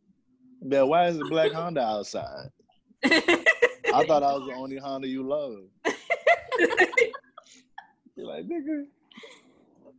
Yeah, 0.62 0.84
why 0.84 1.08
is 1.08 1.18
the 1.18 1.26
black 1.26 1.52
Honda 1.52 1.82
outside? 1.82 2.50
I 3.04 4.06
thought 4.06 4.24
I 4.24 4.34
was 4.34 4.48
the 4.48 4.56
only 4.56 4.78
Honda 4.78 5.08
you 5.08 5.24
love. 5.24 5.60
You're 8.16 8.28
like, 8.28 8.46
nigga. 8.46 8.86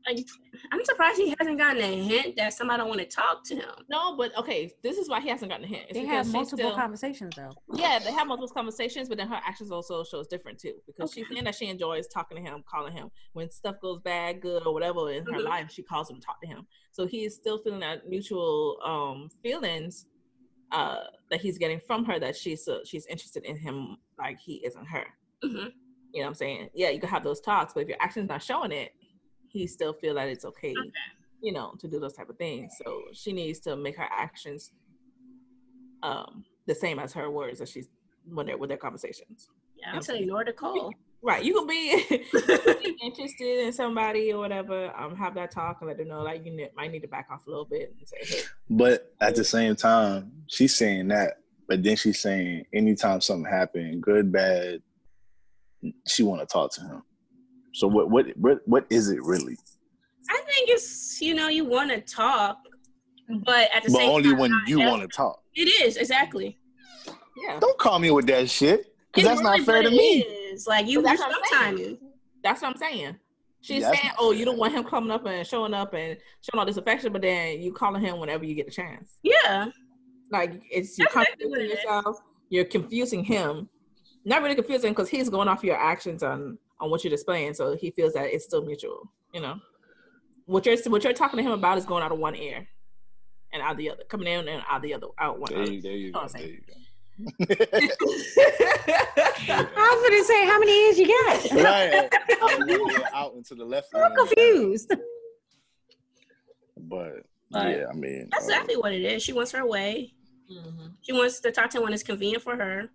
Like, 0.07 0.27
I'm 0.73 0.85
surprised 0.85 1.19
he 1.19 1.35
hasn't 1.39 1.59
gotten 1.59 1.83
a 1.83 2.03
hint 2.03 2.37
that 2.37 2.55
somebody 2.55 2.79
don't 2.79 2.89
want 2.89 3.01
to 3.01 3.07
talk 3.07 3.45
to 3.45 3.55
him. 3.55 3.71
No, 3.91 4.17
but 4.17 4.37
okay, 4.39 4.73
this 4.83 4.97
is 4.97 5.09
why 5.09 5.21
he 5.21 5.29
hasn't 5.29 5.51
gotten 5.51 5.65
a 5.65 5.69
hint. 5.69 5.85
It's 5.91 5.99
They 5.99 6.07
have 6.07 6.27
multiple 6.33 6.59
still- 6.59 6.75
conversations 6.75 7.35
though. 7.37 7.51
Yeah, 7.75 7.99
they 7.99 8.11
have 8.13 8.27
multiple 8.27 8.49
conversations, 8.49 9.09
but 9.09 9.19
then 9.19 9.29
her 9.29 9.41
actions 9.45 9.71
also 9.71 10.03
shows 10.05 10.27
different 10.27 10.59
too. 10.59 10.75
Because 10.87 11.13
she's 11.13 11.25
Okay. 11.27 11.35
saying 11.35 11.45
that 11.45 11.55
she 11.55 11.67
enjoys 11.67 12.09
talking 12.09 12.37
to 12.37 12.43
him, 12.43 12.65
calling 12.67 12.93
him 12.93 13.11
when 13.35 13.51
stuff 13.51 13.77
goes 13.83 14.01
bad, 14.01 14.41
good, 14.41 14.67
or 14.67 14.73
whatever 14.73 15.11
in 15.11 15.25
her 15.27 15.39
Mhm. 15.41 15.45
life. 15.45 15.71
She 15.71 15.83
calls 15.83 16.09
him 16.11 16.17
to 16.17 16.23
talk 16.23 16.41
to 16.41 16.47
him. 16.47 16.67
So 16.93 17.07
he 17.07 17.25
is 17.25 17.35
still 17.35 17.59
feeling 17.59 17.81
that 17.81 18.09
mutual 18.09 18.81
um 18.85 19.29
feelings 19.43 20.07
uh 20.73 21.05
that 21.31 21.41
he's 21.41 21.59
getting 21.59 21.81
from 21.81 22.05
her 22.05 22.19
that 22.19 22.37
she's 22.37 22.67
uh, 22.69 22.79
she's 22.85 23.05
interested 23.07 23.45
in 23.45 23.57
him 23.57 23.97
like 24.19 24.39
he 24.39 24.65
isn't 24.65 24.87
her. 24.87 25.05
Mhm. 25.45 25.73
You 26.13 26.21
know 26.21 26.27
what 26.27 26.27
I'm 26.29 26.35
saying? 26.35 26.71
Yeah, 26.75 26.89
you 26.91 27.01
can 27.01 27.09
have 27.09 27.23
those 27.23 27.41
talks, 27.41 27.73
but 27.75 27.81
if 27.83 27.89
your 27.89 27.97
actions 28.01 28.29
not 28.29 28.43
showing 28.43 28.73
it, 28.73 28.93
he 29.51 29.67
still 29.67 29.93
feel 29.93 30.15
that 30.15 30.29
it's 30.29 30.45
okay, 30.45 30.75
Okay. 30.79 30.91
you 31.43 31.53
know, 31.53 31.75
to 31.81 31.89
do 31.89 31.99
those 32.01 32.15
type 32.15 32.29
of 32.29 32.39
things. 32.39 32.73
So 32.83 33.03
she 33.13 33.33
needs 33.33 33.59
to 33.61 33.77
make 33.77 33.97
her 33.97 34.09
actions 34.11 34.73
um 36.03 36.45
the 36.67 36.75
same 36.75 36.99
as 36.99 37.13
her 37.13 37.31
words 37.31 37.59
that 37.59 37.69
she's 37.69 37.89
when 38.27 38.47
they're 38.47 38.57
with 38.57 38.69
their 38.69 38.79
conversations. 38.79 39.49
Yeah, 39.77 39.93
I'm 39.95 40.03
saying 40.03 40.23
ignore 40.23 40.45
the 40.45 40.53
call. 40.53 40.93
Right. 41.23 41.45
You 41.45 41.53
can 41.55 41.67
be 41.67 42.05
be 42.83 42.97
interested 43.03 43.67
in 43.67 43.73
somebody 43.73 44.33
or 44.33 44.39
whatever. 44.39 44.93
Um, 44.97 45.15
have 45.17 45.35
that 45.35 45.51
talk 45.51 45.79
and 45.81 45.89
let 45.89 45.99
them 45.99 46.09
know 46.09 46.23
like 46.23 46.45
you 46.47 46.53
ne- 46.53 46.71
might 46.77 46.91
need 46.93 47.03
to 47.03 47.09
back 47.09 47.27
off 47.31 47.47
a 47.47 47.51
little 47.51 47.67
bit 47.67 47.95
and 47.99 48.09
say, 48.09 48.17
hey, 48.23 48.43
But 48.71 49.13
at 49.21 49.35
the 49.35 49.45
same 49.45 49.77
time, 49.77 50.33
she's 50.47 50.75
saying 50.77 51.09
that, 51.09 51.39
but 51.69 51.83
then 51.83 51.97
she's 51.97 52.21
saying 52.21 52.65
anytime 52.73 53.21
something 53.21 53.51
happened, 53.51 54.03
good, 54.03 54.33
bad, 54.33 54.81
she 56.07 56.23
want 56.23 56.41
to 56.41 56.47
talk 56.47 56.73
to 56.75 56.81
him. 56.83 57.03
So 57.73 57.87
what 57.87 58.11
what 58.11 58.27
what 58.37 58.59
what 58.67 58.87
is 58.91 59.11
it 59.11 59.23
really? 59.23 59.57
I 60.29 60.37
think 60.47 60.69
it's 60.69 61.21
you 61.21 61.35
know 61.35 61.49
you 61.49 61.65
want 61.65 61.91
to 61.91 62.01
talk, 62.01 62.59
but 63.45 63.69
at 63.75 63.85
the 63.85 63.91
But 63.91 63.99
same 63.99 64.11
only 64.11 64.31
time, 64.31 64.39
when 64.39 64.53
you 64.67 64.81
want 64.81 65.03
to 65.03 65.09
talk. 65.09 65.43
It 65.55 65.69
is 65.85 65.97
exactly. 65.97 66.59
yeah. 67.47 67.59
Don't 67.61 67.79
call 67.79 67.99
me 67.99 68.11
with 68.11 68.27
that 68.27 68.49
shit, 68.49 68.95
because 69.13 69.31
It's 69.31 69.41
that's 69.41 69.59
not 69.59 69.61
fair 69.67 69.83
to 69.83 69.91
me. 69.91 70.23
is. 70.23 70.67
Like 70.67 70.87
you, 70.87 71.03
But 71.03 71.17
that's 71.17 71.21
what 71.21 71.37
I'm 71.37 71.77
saying. 71.77 71.99
That's 72.43 72.63
what 72.63 72.69
I'm 72.73 72.77
saying. 72.77 73.17
She's 73.63 73.83
That's 73.83 74.01
saying, 74.01 74.15
"Oh, 74.19 74.33
you 74.33 74.45
don't 74.47 74.57
want 74.59 74.73
him 74.73 74.85
coming 74.85 75.11
up 75.11 75.27
and 75.27 75.47
showing 75.47 75.75
up 75.75 75.93
and 75.93 76.17
showing 76.41 76.59
all 76.61 76.65
this 76.65 76.79
affection, 76.79 77.13
but 77.13 77.21
then 77.21 77.61
you 77.61 77.73
calling 77.73 78.01
him 78.03 78.19
whenever 78.19 78.45
you 78.45 78.55
get 78.55 78.67
a 78.69 78.71
chance. 78.71 79.19
Yeah, 79.23 79.67
Like 80.31 80.63
it's 80.71 80.99
you're 80.99 81.09
That's 81.15 81.29
exactly 81.29 81.47
what 81.51 81.59
contradicting 81.59 81.61
it 81.61 81.65
is. 81.65 81.85
yourself. 81.85 82.17
You're 82.49 82.65
confusing 82.65 83.23
him. 83.23 83.69
Not 84.25 84.43
really 84.43 84.55
confusing 84.55 84.93
because 84.93 85.09
he's 85.11 85.29
going 85.29 85.47
off 85.49 85.63
your 85.63 85.77
actions 85.77 86.23
on 86.23 86.57
on 86.81 86.91
what 86.91 87.05
you're 87.05 87.11
displaying, 87.11 87.55
so 87.55 87.77
he 87.77 87.91
feels 87.91 88.13
that 88.15 88.33
it's 88.33 88.45
still 88.45 88.65
mutual. 88.65 89.11
You 89.35 89.41
know, 89.43 89.61
what 90.47 90.67
you're 90.67 90.77
what 90.89 91.05
you're 91.05 91.13
talking 91.13 91.37
to 91.39 91.43
him 91.43 91.53
about 91.53 91.79
is 91.79 91.85
going 91.85 92.03
out 92.03 92.13
of 92.13 92.19
one 92.19 92.35
ear 92.35 92.67
and 93.53 93.63
out 93.63 93.77
the 93.77 93.91
other, 93.91 94.03
coming 94.09 94.27
in 94.29 94.49
and 94.49 94.63
out 94.69 94.83
the 94.83 94.95
other, 94.95 95.09
out 95.19 95.39
one. 95.39 95.53
There 95.53 95.65
you, 95.71 95.81
there 95.83 95.93
you 95.93 96.13
go. 96.13 96.27
There 96.29 96.43
you 96.43 96.61
go. 96.67 96.75
I 99.49 99.67
was 99.93 100.09
gonna 100.09 100.25
say, 100.25 100.47
how 100.47 100.59
many 100.59 100.73
ears 100.73 100.99
you 100.99 101.07
got? 101.07 101.51
right. 101.53 102.09
Out, 102.43 103.15
out 103.15 103.35
into 103.35 103.55
the 103.55 103.65
left. 103.65 103.91
I'm 103.95 104.11
ear. 104.13 104.17
confused. 104.17 104.93
But 106.79 107.25
But 107.51 107.69
yeah, 107.77 107.85
I 107.91 107.95
mean, 107.95 108.29
that's 108.33 108.45
uh, 108.45 108.49
exactly 108.53 108.77
what 108.77 108.93
it 108.93 109.03
is. 109.03 109.23
She 109.23 109.33
wants 109.33 109.53
her 109.53 109.67
way. 109.67 110.15
Mhm. 110.51 110.95
She 111.03 111.13
wants 111.13 111.41
to 111.41 111.53
talk 111.53 111.71
to 111.71 111.79
him 111.79 111.85
when 111.85 111.93
it's 111.93 112.03
convenient 112.03 112.43
for 112.43 112.57
her. 112.57 112.89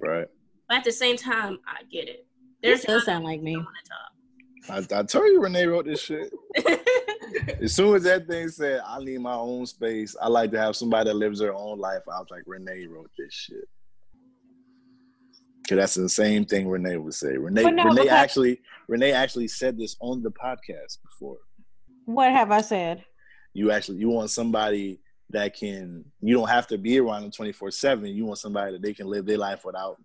right. 0.00 0.28
But 0.68 0.78
at 0.78 0.84
the 0.84 0.92
same 0.92 1.16
time, 1.16 1.58
I 1.66 1.82
get 1.90 2.08
it. 2.08 2.24
You 2.62 2.70
There's 2.70 2.82
still 2.82 3.00
sound 3.00 3.24
like 3.24 3.42
me. 3.42 3.56
I 3.56 3.58
want 3.58 4.92
I, 4.92 5.00
I 5.00 5.02
told 5.02 5.26
you 5.26 5.40
Renee 5.42 5.66
wrote 5.66 5.86
this 5.86 6.00
shit. 6.00 6.32
As 7.60 7.74
soon 7.74 7.96
as 7.96 8.04
that 8.04 8.28
thing 8.28 8.48
said, 8.48 8.80
I 8.86 9.02
need 9.02 9.18
my 9.20 9.34
own 9.34 9.66
space, 9.66 10.14
I 10.20 10.28
like 10.28 10.52
to 10.52 10.60
have 10.60 10.76
somebody 10.76 11.10
that 11.10 11.16
lives 11.16 11.40
their 11.40 11.54
own 11.54 11.78
life. 11.78 12.02
I 12.06 12.18
was 12.20 12.28
like, 12.30 12.42
Renee 12.46 12.86
wrote 12.86 13.10
this 13.18 13.32
shit. 13.34 13.68
Cause 15.68 15.76
that's 15.76 15.94
the 15.94 16.08
same 16.08 16.44
thing 16.44 16.68
Renee 16.68 16.96
would 16.96 17.14
say. 17.14 17.36
Renee, 17.36 17.62
no, 17.62 17.84
Renee 17.84 18.02
because- 18.02 18.08
actually, 18.08 18.60
Renee 18.88 19.12
actually 19.12 19.48
said 19.48 19.78
this 19.78 19.96
on 20.00 20.22
the 20.22 20.30
podcast 20.30 20.98
before. 21.02 21.38
What 22.04 22.30
have 22.30 22.50
I 22.50 22.60
said? 22.60 23.04
You 23.54 23.70
actually, 23.70 23.98
you 23.98 24.08
want 24.08 24.30
somebody 24.30 25.00
that 25.30 25.56
can. 25.56 26.04
You 26.20 26.34
don't 26.34 26.48
have 26.48 26.66
to 26.68 26.78
be 26.78 26.98
around 26.98 27.22
them 27.22 27.30
twenty 27.30 27.52
four 27.52 27.70
seven. 27.70 28.06
You 28.06 28.24
want 28.26 28.38
somebody 28.38 28.72
that 28.72 28.82
they 28.82 28.92
can 28.92 29.06
live 29.06 29.24
their 29.24 29.38
life 29.38 29.64
without, 29.64 29.96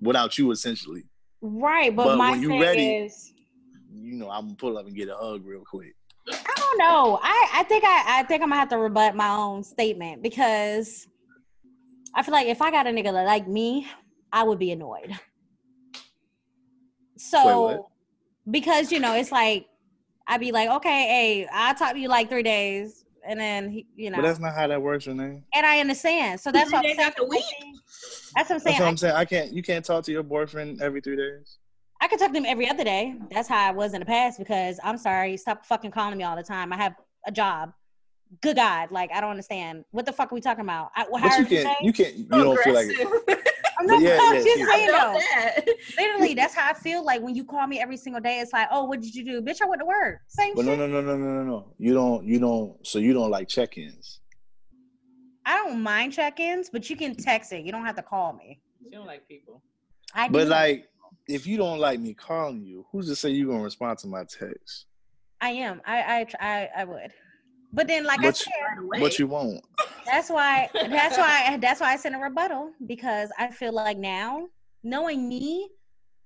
without 0.00 0.38
you 0.38 0.50
essentially. 0.52 1.09
Right, 1.42 1.94
but, 1.94 2.04
But 2.04 2.16
my 2.18 2.30
when 2.30 2.42
you 2.42 2.48
thing 2.48 2.60
ready- 2.60 2.88
is, 2.96 3.32
You 3.92 4.14
know, 4.16 4.30
I'm 4.30 4.46
gonna 4.46 4.56
pull 4.56 4.78
up 4.78 4.86
and 4.86 4.94
get 4.94 5.08
a 5.08 5.14
hug 5.14 5.44
real 5.44 5.64
quick. 5.64 5.94
I 6.28 6.54
don't 6.56 6.78
know. 6.78 7.18
I, 7.22 7.48
I 7.54 7.62
think 7.64 7.82
I, 7.84 8.20
I 8.20 8.22
think 8.24 8.42
I'm 8.42 8.50
gonna 8.50 8.60
have 8.60 8.68
to 8.68 8.78
rebut 8.78 9.16
my 9.16 9.30
own 9.30 9.64
statement 9.64 10.22
because 10.22 11.08
I 12.14 12.22
feel 12.22 12.32
like 12.32 12.46
if 12.46 12.62
I 12.62 12.70
got 12.70 12.86
a 12.86 12.90
nigga 12.90 13.12
like 13.12 13.48
me, 13.48 13.88
I 14.32 14.44
would 14.44 14.58
be 14.58 14.70
annoyed. 14.70 15.12
So 17.16 17.66
Wait, 17.66 17.78
because 18.50 18.92
you 18.92 19.00
know, 19.00 19.14
it's 19.14 19.32
like 19.32 19.66
I'd 20.26 20.40
be 20.40 20.52
like, 20.52 20.68
okay, 20.68 21.02
hey, 21.08 21.48
I'll 21.52 21.74
talk 21.74 21.92
to 21.92 21.98
you 21.98 22.08
like 22.08 22.28
three 22.28 22.42
days, 22.44 23.04
and 23.26 23.38
then 23.38 23.70
he, 23.70 23.86
you 23.96 24.10
know, 24.10 24.16
But 24.16 24.22
that's 24.22 24.38
not 24.38 24.54
how 24.54 24.66
that 24.66 24.80
works, 24.80 25.06
Renee. 25.06 25.42
and 25.54 25.66
I 25.66 25.80
understand. 25.80 26.40
So 26.40 26.50
that's 26.52 26.72
what 26.72 26.78
I'm 26.78 26.84
days 26.84 26.96
saying. 26.96 27.08
out 27.08 27.16
the 27.16 27.26
week? 27.26 27.44
That's 28.34 28.48
what 28.48 28.56
I'm 28.56 28.60
saying. 28.60 28.60
That's 28.64 28.80
what 28.80 28.86
I, 28.86 28.88
I'm 28.88 28.96
saying. 28.96 29.14
I 29.16 29.24
can't. 29.24 29.52
You 29.52 29.62
can't 29.62 29.84
talk 29.84 30.04
to 30.04 30.12
your 30.12 30.22
boyfriend 30.22 30.80
every 30.82 31.00
three 31.00 31.16
days. 31.16 31.58
I 32.00 32.08
could 32.08 32.18
talk 32.18 32.32
to 32.32 32.38
him 32.38 32.46
every 32.46 32.68
other 32.68 32.84
day. 32.84 33.14
That's 33.30 33.48
how 33.48 33.68
I 33.68 33.72
was 33.72 33.92
in 33.92 34.00
the 34.00 34.06
past 34.06 34.38
because 34.38 34.80
I'm 34.82 34.96
sorry, 34.96 35.36
stop 35.36 35.66
fucking 35.66 35.90
calling 35.90 36.16
me 36.16 36.24
all 36.24 36.36
the 36.36 36.42
time. 36.42 36.72
I 36.72 36.76
have 36.76 36.94
a 37.26 37.32
job. 37.32 37.72
Good 38.42 38.56
God, 38.56 38.90
like 38.92 39.10
I 39.12 39.20
don't 39.20 39.30
understand. 39.30 39.84
What 39.90 40.06
the 40.06 40.12
fuck 40.12 40.32
are 40.32 40.34
we 40.34 40.40
talking 40.40 40.64
about? 40.64 40.90
I, 40.96 41.06
well, 41.10 41.20
But 41.20 41.38
you 41.38 41.44
can't. 41.46 41.82
You 41.82 41.92
can't. 41.92 42.14
You 42.14 42.24
don't 42.28 42.58
feel 42.60 42.74
like. 42.74 42.88
Aggressive. 42.88 43.44
I'm 43.80 43.86
not 43.86 44.02
yeah, 44.02 44.10
yeah, 44.10 44.32
just 44.32 44.44
saying 44.44 44.66
I 44.68 44.86
though. 44.86 45.20
that. 45.34 45.68
Literally, 45.98 46.34
that's 46.40 46.54
how 46.54 46.68
I 46.68 46.74
feel 46.74 47.02
like 47.02 47.22
when 47.22 47.34
you 47.34 47.44
call 47.44 47.66
me 47.66 47.80
every 47.80 47.96
single 47.96 48.20
day. 48.20 48.40
It's 48.40 48.52
like, 48.52 48.68
oh, 48.70 48.84
what 48.84 49.00
did 49.00 49.14
you 49.14 49.24
do, 49.24 49.40
bitch? 49.40 49.62
I 49.62 49.66
went 49.66 49.80
to 49.80 49.86
work. 49.86 50.20
Same 50.28 50.54
But 50.54 50.66
no, 50.66 50.72
shit. 50.72 50.80
no, 50.80 50.86
no, 50.86 51.00
no, 51.00 51.16
no, 51.16 51.24
no, 51.24 51.44
no. 51.44 51.72
You 51.78 51.94
don't. 51.94 52.26
You 52.26 52.38
don't. 52.38 52.86
So 52.86 52.98
you 52.98 53.14
don't 53.14 53.30
like 53.30 53.48
check-ins. 53.48 54.20
I 55.46 55.56
don't 55.56 55.80
mind 55.82 56.12
check-ins, 56.12 56.68
but 56.70 56.90
you 56.90 56.96
can 56.96 57.14
text 57.14 57.52
it. 57.54 57.64
You 57.64 57.72
don't 57.72 57.86
have 57.86 57.96
to 57.96 58.02
call 58.02 58.34
me. 58.34 58.60
She 58.84 58.90
don't 58.90 59.06
like 59.06 59.26
people. 59.26 59.62
I 60.14 60.28
But 60.28 60.44
do. 60.44 60.50
like, 60.50 60.88
if 61.26 61.46
you 61.46 61.56
don't 61.56 61.78
like 61.78 62.00
me 62.00 62.12
calling 62.12 62.62
you, 62.62 62.84
who's 62.92 63.06
to 63.08 63.16
say 63.16 63.30
you 63.30 63.46
gonna 63.46 63.62
respond 63.64 63.98
to 64.00 64.08
my 64.08 64.24
text? 64.24 64.84
I 65.40 65.50
am. 65.52 65.80
I 65.86 66.02
I 66.02 66.26
I, 66.38 66.68
I 66.76 66.84
would. 66.84 67.12
But 67.72 67.86
then, 67.86 68.04
like 68.04 68.20
I 68.20 68.22
But 68.24 68.36
said, 68.36 68.50
Right 68.78 69.00
But 69.00 69.00
away. 69.00 69.16
you 69.18 69.26
won't. 69.26 69.64
That's 70.04 70.28
why. 70.30 70.68
That's 70.74 71.16
why. 71.16 71.56
That's 71.60 71.80
why 71.80 71.92
I 71.92 71.96
sent 71.96 72.14
a 72.14 72.18
rebuttal 72.18 72.72
because 72.86 73.30
I 73.38 73.50
feel 73.50 73.72
like 73.72 73.96
now, 73.98 74.48
knowing 74.82 75.28
me, 75.28 75.68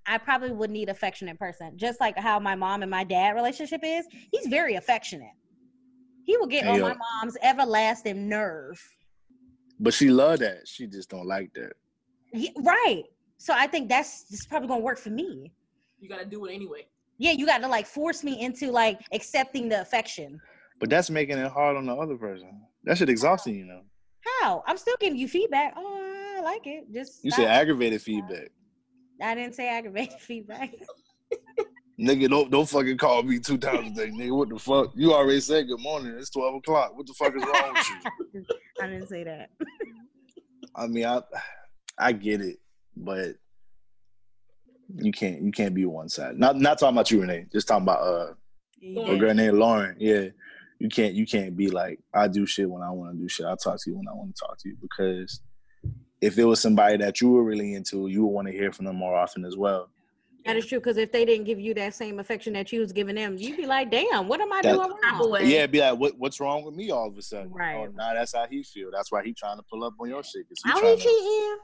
I 0.07 0.19
probably 0.19 0.53
would 0.53 0.71
need 0.71 0.89
affectionate 0.89 1.39
person. 1.39 1.73
Just 1.77 2.01
like 2.01 2.19
how 2.19 2.39
my 2.39 2.55
mom 2.55 2.83
and 2.83 2.91
my 2.91 3.05
dad 3.05 3.35
relationship 3.35 3.81
is. 3.83 4.07
He's 4.33 4.47
very 4.47 4.75
affectionate. 4.77 5.33
He 6.25 6.37
will 6.39 6.47
get 6.47 6.65
Hey, 6.65 6.71
on 6.71 6.81
my 6.81 6.97
mom's 7.23 7.37
everlasting 7.43 8.29
nerve. 8.29 8.81
But 9.79 9.93
she 9.93 10.09
love 10.11 10.39
that. 10.39 10.67
She 10.67 10.87
just 10.87 11.11
don't 11.11 11.27
like 11.27 11.53
that. 11.55 11.73
He- 12.33 12.55
right. 12.63 13.05
So 13.39 13.53
I 13.55 13.67
think 13.67 13.89
that's, 13.89 14.25
that's 14.25 14.47
probably 14.47 14.69
gonna 14.69 14.81
work 14.81 14.99
for 14.99 15.11
me. 15.11 15.53
You 16.01 16.09
gotta 16.09 16.25
do 16.25 16.47
it 16.47 16.55
anyway. 16.55 16.87
Yeah, 17.19 17.33
you 17.33 17.47
got 17.47 17.59
to 17.59 17.69
like 17.69 17.87
force 17.87 18.25
me 18.25 18.41
into 18.41 18.71
like 18.73 19.01
accepting 19.13 19.69
the 19.69 19.81
affection. 19.81 20.41
But 20.81 20.91
that's 20.91 21.11
making 21.11 21.39
it 21.39 21.51
hard 21.51 21.77
on 21.77 21.87
the 21.87 21.95
other 21.95 22.17
person. 22.17 22.49
That 22.85 22.99
shit 22.99 23.09
exhausting, 23.09 23.55
you 23.57 23.65
know. 23.65 23.81
How? 24.41 24.63
I'm 24.67 24.77
still 24.77 24.97
giving 25.01 25.19
you 25.19 25.29
feedback. 25.29 25.75
Oh, 25.77 26.35
I 26.39 26.41
like 26.43 26.67
it. 26.67 26.93
Just 26.93 27.25
You 27.25 27.31
stop. 27.31 27.43
said 27.45 27.51
aggravated 27.51 28.03
feedback. 28.03 28.49
I 29.23 29.35
didn't 29.35 29.55
say 29.55 29.69
aggravated 29.69 30.15
feedback. 30.21 30.75
Nigga, 31.99 32.29
don't 32.29 32.51
don't 32.51 32.69
fucking 32.69 32.99
call 32.99 33.23
me 33.23 33.39
two 33.39 33.57
times 33.57 33.93
a 33.93 34.07
day, 34.07 34.11
nigga. 34.11 34.37
What 34.37 34.49
the 34.49 34.59
fuck? 34.59 34.93
You 34.97 35.13
already 35.15 35.39
said 35.41 35.69
good 35.69 35.79
morning. 35.81 36.17
It's 36.19 36.29
twelve 36.29 36.57
o'clock. 36.57 36.97
What 36.97 37.07
the 37.07 37.13
fuck 37.15 37.37
is 37.37 37.43
wrong 37.45 37.73
with 37.73 37.91
you? 38.35 38.45
I 38.83 38.87
didn't 38.89 39.07
say 39.09 39.23
that. 39.23 39.51
I 40.75 40.89
mean, 40.89 41.07
I 41.07 41.23
I 41.97 42.11
get 42.11 42.41
it, 42.41 42.59
but 42.97 43.37
you 44.97 45.13
can't 45.13 45.41
you 45.43 45.53
can't 45.53 45.73
be 45.73 45.85
one 45.87 46.09
side. 46.09 46.37
Not 46.37 46.57
not 46.57 46.81
talking 46.81 46.97
about 46.97 47.13
you, 47.13 47.21
Renee. 47.21 47.47
Just 47.53 47.69
talking 47.69 47.85
about 47.85 48.01
uh 48.01 48.33
girl 49.17 49.33
named 49.33 49.57
Lauren. 49.57 49.95
Yeah, 50.01 50.29
you 50.79 50.89
can't 50.89 51.15
you 51.15 51.27
can't 51.27 51.57
be 51.57 51.71
like 51.71 52.01
I 52.13 52.29
do 52.29 52.47
shit 52.47 52.69
when 52.71 52.83
I 52.83 52.91
want 52.91 53.13
to 53.13 53.19
do 53.19 53.29
shit. 53.29 53.47
I 53.47 53.55
talk 53.63 53.81
to 53.83 53.91
you 53.91 53.97
when 53.97 54.09
I 54.09 54.13
want 54.15 54.35
to 54.35 54.41
talk 54.41 54.59
to 54.59 54.69
you 54.69 54.77
because 54.81 55.41
if 56.21 56.39
it 56.39 56.45
was 56.45 56.61
somebody 56.61 56.97
that 56.99 57.21
you 57.21 57.31
were 57.31 57.45
really 57.45 57.75
into, 57.75 58.09
you 58.09 58.25
would 58.25 58.33
want 58.33 58.47
to 58.49 58.53
hear 58.53 58.73
from 58.73 58.87
them 58.87 58.97
more 58.97 59.15
often 59.15 59.45
as 59.45 59.57
well. 59.57 59.91
That 60.47 60.57
is 60.57 60.67
true 60.67 60.79
because 60.79 60.99
if 60.99 61.11
they 61.11 61.25
didn't 61.25 61.45
give 61.45 61.59
you 61.59 61.73
that 61.75 61.95
same 61.95 62.19
affection 62.19 62.53
that 62.53 62.71
you 62.71 62.81
was 62.81 62.93
giving 62.93 63.15
them, 63.15 63.37
you'd 63.39 63.57
be 63.57 63.65
like, 63.67 63.91
"Damn, 63.91 64.29
what 64.29 64.41
am 64.43 64.53
I 64.53 64.61
That- 64.63 64.75
doing 64.75 64.91
wrong?" 65.21 65.39
Yeah, 65.47 65.67
be 65.67 65.81
like, 65.81 65.99
what 65.99 66.19
what's 66.19 66.39
wrong 66.39 66.65
with 66.65 66.75
me 66.75 66.91
all 66.91 67.09
of 67.09 67.17
a 67.17 67.23
sudden? 67.23 67.51
Oh, 67.55 67.57
right. 67.57 67.77
Oh, 67.77 67.93
nah, 67.95 68.13
that's 68.13 68.35
how 68.35 68.47
he 68.47 68.63
feel. 68.63 68.91
That's 68.93 69.11
why 69.11 69.23
he 69.25 69.33
trying 69.33 69.57
to 69.57 69.63
pull 69.71 69.85
up 69.85 69.95
on 69.99 70.09
your 70.09 70.23
shit. 70.23 70.47
'cause 70.49 70.59
he 70.63 70.71
How 70.71 70.81
trying 70.81 70.99
he 70.99 71.03
to- 71.03 71.09
cheating? 71.09 71.59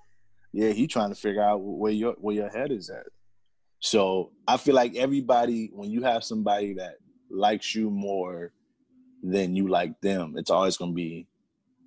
yeah, 0.52 0.70
he 0.72 0.86
trying 0.86 1.10
to 1.10 1.14
figure 1.14 1.42
out 1.42 1.58
where 1.58 1.92
your 1.92 2.14
where 2.14 2.34
your 2.34 2.48
head 2.48 2.72
is 2.72 2.88
at. 2.88 3.06
So 3.80 4.32
I 4.48 4.56
feel 4.56 4.74
like 4.74 4.94
everybody, 4.96 5.70
when 5.74 5.90
you 5.90 6.02
have 6.02 6.24
somebody 6.24 6.74
that 6.74 6.96
likes 7.30 7.74
you 7.74 7.90
more 7.90 8.52
than 9.22 9.54
you 9.54 9.68
like 9.68 10.00
them, 10.00 10.34
it's 10.36 10.50
always 10.50 10.76
going 10.76 10.92
to 10.92 10.94
be 10.94 11.26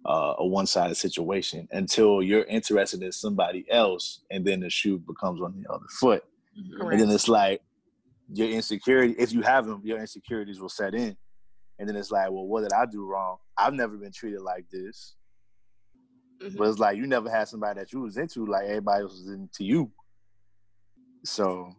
uh, 0.05 0.35
a 0.37 0.45
one 0.45 0.65
sided 0.67 0.95
situation 0.95 1.67
until 1.71 2.21
you're 2.21 2.43
interested 2.43 3.01
in 3.01 3.11
somebody 3.11 3.65
else, 3.69 4.21
and 4.31 4.45
then 4.45 4.59
the 4.59 4.69
shoe 4.69 4.97
becomes 4.99 5.41
on 5.41 5.53
the 5.61 5.71
other 5.73 5.85
foot, 5.99 6.23
and 6.91 6.99
then 6.99 7.09
it's 7.09 7.27
like 7.29 7.61
your 8.31 8.49
insecurity. 8.49 9.15
If 9.17 9.31
you 9.31 9.41
have 9.41 9.65
them, 9.65 9.81
your 9.83 9.99
insecurities 9.99 10.59
will 10.59 10.69
set 10.69 10.93
in, 10.93 11.15
and 11.79 11.87
then 11.87 11.95
it's 11.95 12.11
like, 12.11 12.29
well, 12.31 12.45
what 12.45 12.61
did 12.61 12.73
I 12.73 12.85
do 12.85 13.05
wrong? 13.05 13.37
I've 13.57 13.73
never 13.73 13.97
been 13.97 14.11
treated 14.11 14.41
like 14.41 14.69
this. 14.69 15.15
Mhm. 16.41 16.57
But 16.57 16.67
it's 16.69 16.79
like 16.79 16.97
you 16.97 17.07
never 17.07 17.29
had 17.29 17.47
somebody 17.47 17.79
that 17.79 17.93
you 17.93 18.01
was 18.01 18.17
into 18.17 18.45
like 18.45 18.65
everybody 18.65 19.03
else 19.03 19.13
was 19.13 19.27
into 19.29 19.63
you. 19.63 19.91
So 21.23 21.73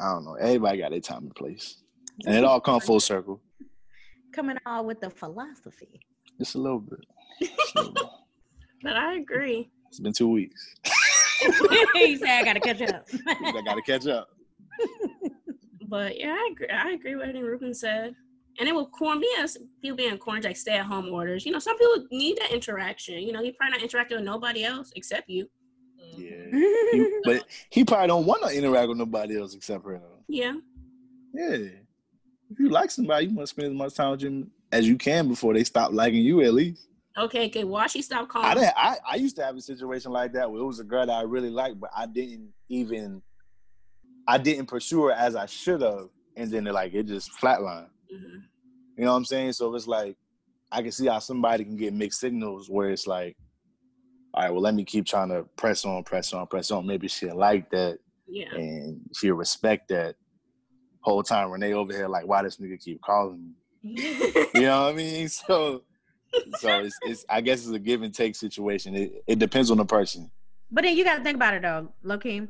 I 0.00 0.12
don't 0.12 0.24
know. 0.24 0.34
Everybody 0.34 0.78
got 0.78 0.90
their 0.90 1.00
time 1.00 1.24
and 1.24 1.34
place. 1.34 1.82
And 2.24 2.34
it 2.34 2.44
all 2.44 2.60
come 2.60 2.80
full 2.80 3.00
circle. 3.00 3.42
Coming 4.36 4.58
out 4.66 4.84
with 4.84 5.00
the 5.00 5.08
philosophy. 5.08 5.98
Just 6.38 6.56
a 6.56 6.58
little 6.58 6.78
bit. 6.80 7.00
A 7.42 7.78
little 7.78 7.92
bit. 7.92 8.02
But 8.82 8.94
I 8.94 9.14
agree. 9.14 9.70
It's 9.88 9.98
been 9.98 10.12
two 10.12 10.28
weeks. 10.28 10.74
he 11.94 12.16
said, 12.18 12.28
"I 12.28 12.44
gotta 12.44 12.60
catch 12.60 12.82
up." 12.82 13.08
I 13.26 13.62
gotta 13.64 13.80
catch 13.80 14.06
up. 14.06 14.28
But 15.88 16.20
yeah, 16.20 16.34
I 16.38 16.50
agree. 16.52 16.68
I 16.68 16.90
agree 16.90 17.14
with 17.14 17.22
everything 17.22 17.42
Ruben 17.42 17.72
said. 17.72 18.14
And 18.60 18.68
it 18.68 18.74
will 18.74 18.86
corn 18.88 19.18
being 19.20 19.46
people 19.80 19.96
being 19.96 20.18
corn 20.18 20.42
like 20.42 20.58
stay 20.58 20.76
at 20.76 20.84
home 20.84 21.08
orders. 21.08 21.46
You 21.46 21.52
know, 21.52 21.58
some 21.58 21.78
people 21.78 22.06
need 22.12 22.36
that 22.36 22.52
interaction. 22.52 23.20
You 23.22 23.32
know, 23.32 23.42
he 23.42 23.52
probably 23.52 23.72
not 23.78 23.82
interacting 23.82 24.18
with 24.18 24.26
nobody 24.26 24.62
else 24.62 24.92
except 24.94 25.30
you. 25.30 25.46
Yeah. 26.14 26.50
He- 26.52 27.20
but 27.24 27.46
he 27.70 27.82
probably 27.82 28.08
don't 28.08 28.26
want 28.26 28.42
to 28.42 28.50
interact 28.56 28.88
with 28.90 28.98
nobody 28.98 29.38
else 29.38 29.54
except 29.54 29.82
for 29.84 29.94
him. 29.94 30.02
Yeah. 30.28 30.52
Yeah. 31.32 31.56
If 32.50 32.58
you 32.58 32.68
like 32.70 32.90
somebody, 32.90 33.26
you 33.26 33.34
want 33.34 33.48
to 33.48 33.50
spend 33.50 33.68
as 33.68 33.74
much 33.74 33.94
time 33.94 34.10
with 34.12 34.20
them 34.20 34.50
as 34.72 34.86
you 34.86 34.96
can 34.96 35.28
before 35.28 35.54
they 35.54 35.64
stop 35.64 35.92
liking 35.92 36.22
you 36.22 36.42
at 36.42 36.54
least. 36.54 36.88
Okay. 37.18 37.46
Okay. 37.46 37.64
Why 37.64 37.86
she 37.86 38.02
stop 38.02 38.28
calling? 38.28 38.46
I 38.48 38.54
didn't. 38.54 38.74
I, 38.76 38.96
I 39.08 39.16
used 39.16 39.36
to 39.36 39.44
have 39.44 39.56
a 39.56 39.60
situation 39.60 40.12
like 40.12 40.32
that 40.34 40.50
where 40.50 40.60
it 40.60 40.64
was 40.64 40.80
a 40.80 40.84
girl 40.84 41.06
that 41.06 41.12
I 41.12 41.22
really 41.22 41.50
liked, 41.50 41.80
but 41.80 41.90
I 41.96 42.06
didn't 42.06 42.52
even. 42.68 43.22
I 44.28 44.38
didn't 44.38 44.66
pursue 44.66 45.04
her 45.04 45.12
as 45.12 45.36
I 45.36 45.46
should 45.46 45.82
have, 45.82 46.08
and 46.36 46.50
then 46.50 46.66
it, 46.66 46.72
like 46.74 46.94
it 46.94 47.04
just 47.04 47.30
flatlined. 47.40 47.88
Mhm. 48.12 48.42
You 48.98 49.04
know 49.04 49.12
what 49.12 49.16
I'm 49.18 49.24
saying? 49.24 49.52
So 49.52 49.74
it's 49.74 49.86
like 49.86 50.16
I 50.72 50.82
can 50.82 50.90
see 50.92 51.06
how 51.06 51.20
somebody 51.20 51.64
can 51.64 51.76
get 51.76 51.94
mixed 51.94 52.20
signals 52.20 52.68
where 52.68 52.90
it's 52.90 53.06
like, 53.06 53.36
all 54.34 54.42
right, 54.42 54.50
well, 54.50 54.60
let 54.62 54.74
me 54.74 54.84
keep 54.84 55.06
trying 55.06 55.28
to 55.28 55.44
press 55.56 55.84
on, 55.84 56.02
press 56.02 56.32
on, 56.32 56.46
press 56.48 56.70
on. 56.70 56.86
Maybe 56.86 57.06
she'll 57.08 57.36
like 57.36 57.70
that 57.70 57.98
Yeah. 58.26 58.52
and 58.54 59.00
she'll 59.14 59.36
respect 59.36 59.88
that. 59.88 60.16
Whole 61.06 61.22
time 61.22 61.52
Renee 61.52 61.72
over 61.72 61.92
here 61.92 62.08
like, 62.08 62.26
why 62.26 62.42
this 62.42 62.56
nigga 62.56 62.82
keep 62.82 63.00
calling 63.00 63.54
me? 63.84 63.94
You 64.54 64.62
know 64.62 64.82
what 64.82 64.90
I 64.90 64.92
mean? 64.94 65.28
So, 65.46 65.82
so 66.58 66.80
it's, 66.80 66.98
it's 67.02 67.24
I 67.28 67.40
guess 67.40 67.60
it's 67.60 67.70
a 67.70 67.78
give 67.78 68.02
and 68.02 68.12
take 68.12 68.34
situation. 68.34 68.96
It, 68.96 69.22
it 69.28 69.38
depends 69.38 69.70
on 69.70 69.76
the 69.76 69.84
person. 69.84 70.30
But 70.70 70.82
then 70.82 70.96
you 70.96 71.04
got 71.04 71.18
to 71.18 71.22
think 71.22 71.36
about 71.36 71.54
it 71.54 71.62
though, 71.62 71.92
Loki. 72.02 72.48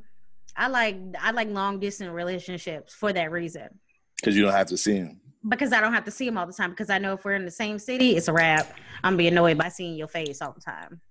I 0.57 0.69
like 0.69 0.97
I 1.21 1.33
like 1.33 1.49
long 1.51 1.79
distance 1.79 2.11
relationships 2.11 2.95
for 2.95 3.13
that 3.13 3.31
reason 3.31 3.69
because 4.17 4.35
you 4.35 4.43
don't 4.43 4.53
have 4.53 4.69
to 4.69 4.79
see 4.79 4.95
him. 4.97 5.21
because 5.47 5.75
I 5.75 5.83
don't 5.83 5.93
have 5.93 6.05
to 6.05 6.11
see 6.11 6.27
him 6.27 6.39
all 6.39 6.47
the 6.47 6.55
time. 6.55 6.71
Because 6.71 6.89
I 6.89 6.97
know 6.97 7.13
if 7.13 7.27
we're 7.27 7.35
in 7.35 7.45
the 7.45 7.51
same 7.51 7.79
city, 7.79 8.17
it's 8.17 8.29
a 8.29 8.33
wrap. 8.33 8.75
I'm 9.05 9.13
gonna 9.13 9.19
be 9.19 9.29
annoyed 9.29 9.59
by 9.59 9.69
seeing 9.69 9.97
your 9.97 10.09
face 10.09 10.41
all 10.41 10.53
the 10.53 10.63
time. 10.63 11.03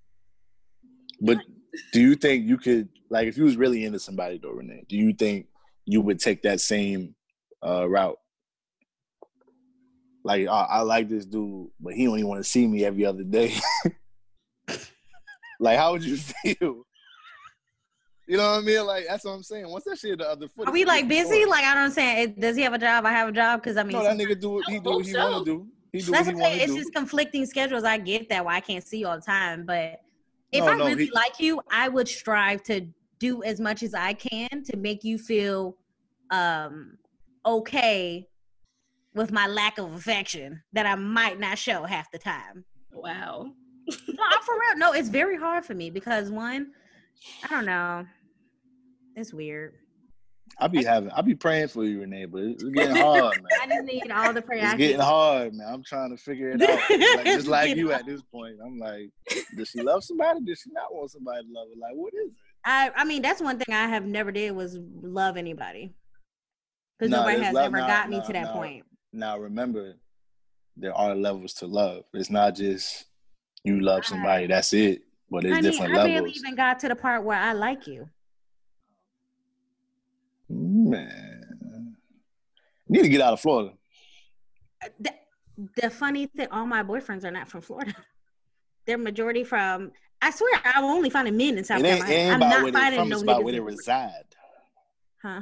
But 1.22 1.38
do 1.94 2.02
you 2.02 2.16
think 2.16 2.46
you 2.46 2.58
could 2.58 2.90
like 3.10 3.28
if 3.28 3.38
you 3.38 3.44
was 3.44 3.56
really 3.56 3.86
into 3.86 4.00
somebody 4.00 4.40
though, 4.40 4.50
Renee? 4.50 4.86
Do 4.90 4.98
you 4.98 5.14
think 5.14 5.46
you 5.86 6.02
would 6.02 6.20
take 6.20 6.42
that 6.42 6.60
same 6.60 7.15
uh, 7.66 7.88
route? 7.90 8.18
Like 10.24 10.48
I, 10.48 10.62
I 10.70 10.82
like 10.82 11.08
this 11.10 11.26
dude, 11.26 11.70
but 11.80 11.94
he 11.94 12.08
only 12.08 12.24
want 12.24 12.44
to 12.44 12.50
see 12.50 12.66
me 12.68 12.84
every 12.84 13.06
other 13.06 13.24
day. 13.24 13.54
like, 15.60 15.78
how 15.78 15.92
would 15.92 16.04
you 16.04 16.18
feel? 16.44 16.84
You 18.28 18.38
know 18.38 18.52
what 18.54 18.60
I 18.60 18.62
mean? 18.62 18.86
Like 18.88 19.06
that's 19.08 19.24
what 19.24 19.32
I'm 19.34 19.44
saying. 19.44 19.70
What's 19.70 19.86
that 19.86 20.00
shit 20.00 20.18
the 20.18 20.28
other 20.28 20.48
foot, 20.48 20.68
Are 20.68 20.72
we 20.72 20.84
like 20.84 21.08
busy? 21.08 21.46
Like 21.46 21.64
I 21.64 21.74
don't 21.76 21.84
understand. 21.84 22.42
Does 22.42 22.56
he 22.56 22.64
have 22.64 22.74
a 22.74 22.80
job? 22.80 23.06
I 23.06 23.12
have 23.12 23.30
a 23.30 23.32
job 23.32 23.62
because 23.62 23.78
I 23.78 23.84
mean, 23.84 23.98
no, 23.98 24.04
that 24.04 24.18
nigga 24.18 24.40
do 24.40 24.50
what 24.50 24.66
he 24.68 24.80
do 24.80 24.90
what 24.90 25.06
he 25.06 25.12
So- 25.12 25.32
want 25.32 25.46
to 25.46 25.52
do. 25.52 25.68
He 25.92 26.02
do 26.02 26.12
That's 26.12 26.26
what 26.26 26.36
he 26.36 26.42
what 26.42 26.42
want 26.42 26.54
saying. 26.56 26.58
to 26.60 26.64
It's 26.66 26.74
do. 26.74 26.80
just 26.80 26.94
conflicting 26.94 27.46
schedules. 27.46 27.84
I 27.84 27.98
get 28.00 28.28
that 28.30 28.44
why 28.44 28.56
I 28.56 28.60
can't 28.62 28.86
see 28.86 28.98
you 29.00 29.08
all 29.08 29.16
the 29.16 29.22
time. 29.22 29.66
But 29.66 30.02
if 30.52 30.66
No, 30.66 30.72
I 30.72 30.76
no, 30.76 30.86
really 30.88 31.06
he- 31.06 31.12
like 31.12 31.40
you, 31.40 31.62
I 31.72 31.88
would 31.88 32.08
strive 32.08 32.64
to 32.64 32.88
do 33.20 33.44
as 33.44 33.60
much 33.62 33.82
as 33.84 33.94
I 33.94 34.14
can 34.14 34.64
to 34.64 34.76
make 34.76 35.04
you 35.04 35.18
feel 35.20 35.78
um 36.32 36.98
okay 37.46 38.28
with 39.14 39.32
my 39.32 39.48
lack 39.48 39.78
of 39.78 39.94
affection 39.94 40.62
that 40.74 40.86
I 40.86 40.96
might 40.96 41.40
not 41.40 41.58
show 41.58 41.84
half 41.84 42.12
the 42.12 42.18
time. 42.20 42.66
wow. 42.92 43.48
No, 43.88 44.24
I'm 44.32 44.42
for 44.42 44.56
real. 44.60 44.78
No, 44.78 44.94
it's 44.94 45.10
very 45.10 45.38
hard 45.38 45.64
for 45.64 45.76
me 45.76 45.90
because 45.92 46.32
one, 46.32 46.72
I 47.44 47.48
don't 47.48 47.66
know. 47.66 48.06
It's 49.16 49.32
weird. 49.34 49.74
I'll 50.60 50.70
be 50.70 50.84
having, 50.84 51.12
I'll 51.14 51.22
be 51.24 51.36
praying 51.36 51.68
for 51.68 51.84
you, 51.84 52.00
Renee, 52.02 52.26
but 52.26 52.42
it's 52.44 52.64
getting 52.64 52.96
hard, 52.96 53.36
man. 53.36 53.46
I 53.62 53.68
just 53.68 53.84
need 53.86 54.10
all 54.12 54.34
the 54.34 54.42
prayer 54.42 54.64
It's 54.64 54.74
I 54.74 54.78
getting 54.78 54.98
can. 54.98 55.06
hard, 55.06 55.54
man. 55.54 55.68
I'm 55.72 55.84
trying 55.84 56.12
to 56.12 56.18
figure 56.18 56.50
it 56.50 56.62
out. 56.62 56.80
Like, 57.18 57.26
just 57.26 57.48
like 57.48 57.76
you 57.76 57.90
hard. 57.90 58.02
at 58.02 58.06
this 58.08 58.22
point. 58.24 58.56
I'm 58.66 58.80
like, 58.80 59.10
does 59.56 59.70
she 59.70 59.82
love 59.82 60.04
somebody? 60.04 60.40
Does 60.46 60.62
she 60.62 60.72
not 60.72 60.94
want 60.94 61.12
somebody 61.12 61.44
to 61.46 61.52
love 61.54 61.68
her? 61.74 61.80
Like, 61.80 61.96
what 61.96 62.14
is 62.14 62.28
it? 62.30 62.34
I, 62.66 62.90
I 62.96 63.04
mean, 63.06 63.22
that's 63.22 63.42
one 63.42 63.60
thing 63.60 63.76
I 63.76 63.88
have 63.88 64.06
never 64.06 64.32
did 64.32 64.52
was 64.52 64.78
love 65.02 65.38
anybody. 65.38 65.94
Because 66.98 67.12
Nah, 67.12 67.18
nobody 67.26 67.42
has 67.44 67.54
love- 67.54 67.66
ever 67.66 67.78
got 67.78 68.10
me 68.10 68.22
to 68.26 68.34
that 68.34 68.54
point. 68.54 68.86
Now, 69.12 69.38
remember, 69.38 69.96
there 70.78 70.94
are 70.94 71.16
levels 71.16 71.54
to 71.56 71.68
love. 71.68 72.04
It's 72.14 72.30
not 72.30 72.56
just 72.56 73.06
you 73.64 73.80
love 73.82 74.06
somebody. 74.06 74.48
That's 74.48 74.74
it. 74.74 75.02
but 75.30 75.42
there's 75.44 75.56
Honey, 75.56 75.72
different 75.72 75.94
I 75.94 75.96
barely 75.98 76.12
levels. 76.16 76.38
even 76.38 76.56
got 76.56 76.80
to 76.80 76.88
the 76.88 76.96
part 76.96 77.24
where 77.24 77.38
I 77.40 77.54
like 77.54 77.88
you. 77.88 78.08
Man, 80.48 81.96
you 82.88 82.94
need 82.98 83.04
to 83.04 83.10
get 83.10 83.22
out 83.22 83.34
of 83.34 83.40
Florida. 83.42 83.74
Uh, 84.84 84.90
the, 85.00 85.14
the 85.82 85.90
funny 85.90 86.28
thing, 86.28 86.48
all 86.52 86.66
my 86.68 86.84
boyfriends 86.84 87.24
are 87.24 87.32
not 87.32 87.50
from 87.50 87.62
Florida. 87.62 87.94
They're 88.86 88.98
majority 89.00 89.44
from. 89.44 89.92
I 90.22 90.30
swear, 90.30 90.52
I'm 90.64 90.84
only 90.84 91.10
finding 91.10 91.36
men 91.36 91.58
in 91.58 91.64
South 91.64 91.80
It 91.80 91.86
ain't, 91.88 92.04
it 92.04 92.06
Carolina. 92.08 92.46
I'm 92.46 92.64
not 92.64 92.74
finding 92.74 93.10
no 93.10 93.16
It's 93.16 93.24
about 93.24 93.42
niggas 93.42 93.44
where 93.44 93.54
they 93.54 93.60
reside. 93.60 94.26
Huh? 95.22 95.42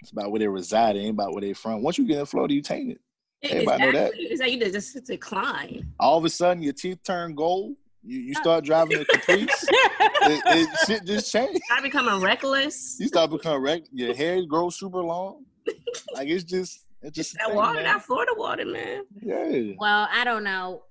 It's 0.00 0.12
about 0.12 0.30
where 0.30 0.38
they 0.38 0.48
reside. 0.48 0.96
It 0.96 1.00
ain't 1.00 1.10
about 1.10 1.32
where 1.32 1.42
they 1.42 1.52
from. 1.52 1.82
Once 1.82 1.98
you 1.98 2.06
get 2.06 2.18
in 2.18 2.26
Florida, 2.26 2.54
you 2.54 2.62
taint 2.62 2.92
it. 2.92 3.00
Everybody 3.42 3.82
know 3.84 3.92
that. 3.92 4.12
It's 4.16 4.40
like 4.40 4.52
you 4.52 4.70
just 4.70 5.04
decline. 5.04 5.92
All 5.98 6.18
of 6.18 6.24
a 6.24 6.28
sudden, 6.30 6.62
your 6.62 6.72
teeth 6.72 6.98
turn 7.04 7.34
gold. 7.34 7.76
You 8.02 8.18
you 8.18 8.34
start 8.34 8.64
driving 8.64 8.98
a 8.98 9.04
Caprice. 9.04 9.68
it, 9.70 10.42
it, 10.46 10.68
shit 10.86 11.04
just 11.04 11.30
changed. 11.30 11.60
I 11.70 11.82
becoming 11.82 12.22
reckless. 12.22 12.96
You 12.98 13.08
start 13.08 13.30
becoming 13.30 13.62
reckless. 13.62 13.90
Your 13.92 14.14
hair 14.14 14.44
grows 14.46 14.78
super 14.78 15.02
long. 15.02 15.44
Like 16.14 16.28
it's 16.28 16.44
just 16.44 16.86
it's 17.02 17.16
just 17.16 17.34
a 17.34 17.38
That 17.38 17.46
thing, 17.48 17.56
water, 17.56 17.74
man. 17.74 17.84
that 17.84 18.02
Florida 18.02 18.32
water, 18.36 18.64
man. 18.64 19.02
Yeah. 19.22 19.74
Well, 19.78 20.08
I 20.10 20.24
don't 20.24 20.44
know. 20.44 20.82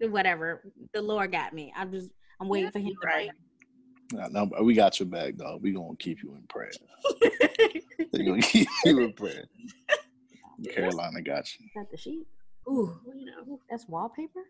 Whatever. 0.00 0.62
The 0.92 1.00
Lord 1.00 1.32
got 1.32 1.52
me. 1.52 1.72
I'm 1.76 1.90
just. 1.92 2.10
I'm 2.40 2.48
waiting 2.48 2.70
for 2.70 2.80
him 2.80 2.88
to 2.88 3.06
Right. 3.06 3.30
Nah, 4.12 4.28
no, 4.28 4.50
we 4.62 4.74
got 4.74 5.00
your 5.00 5.08
back, 5.08 5.36
dog. 5.36 5.62
We 5.62 5.72
gonna 5.72 5.96
keep 5.98 6.22
you 6.22 6.34
in 6.34 6.42
prayer. 6.48 6.70
we 8.12 8.24
gonna 8.24 8.42
keep 8.42 8.68
you 8.84 9.00
in 9.00 9.12
prayer. 9.14 9.44
Carolina 10.70 11.22
got 11.22 11.48
you. 11.58 11.66
Is 11.66 11.72
that 11.74 11.90
the 11.90 11.96
sheet? 11.96 12.26
Ooh, 12.68 12.94
you 13.06 13.24
know. 13.24 13.58
That's 13.70 13.88
wallpaper. 13.88 14.40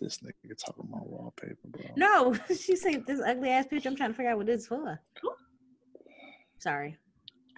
This 0.00 0.18
nigga 0.18 0.56
talking 0.58 0.86
about 0.88 1.08
wallpaper, 1.08 1.56
bro. 1.66 1.82
No, 1.96 2.34
she 2.56 2.76
sent 2.76 3.06
this 3.06 3.20
ugly 3.26 3.50
ass 3.50 3.66
picture. 3.66 3.88
I'm 3.88 3.96
trying 3.96 4.10
to 4.10 4.16
figure 4.16 4.30
out 4.30 4.36
what 4.36 4.46
this 4.46 4.62
is 4.62 4.66
for. 4.66 5.00
Sorry, 6.58 6.96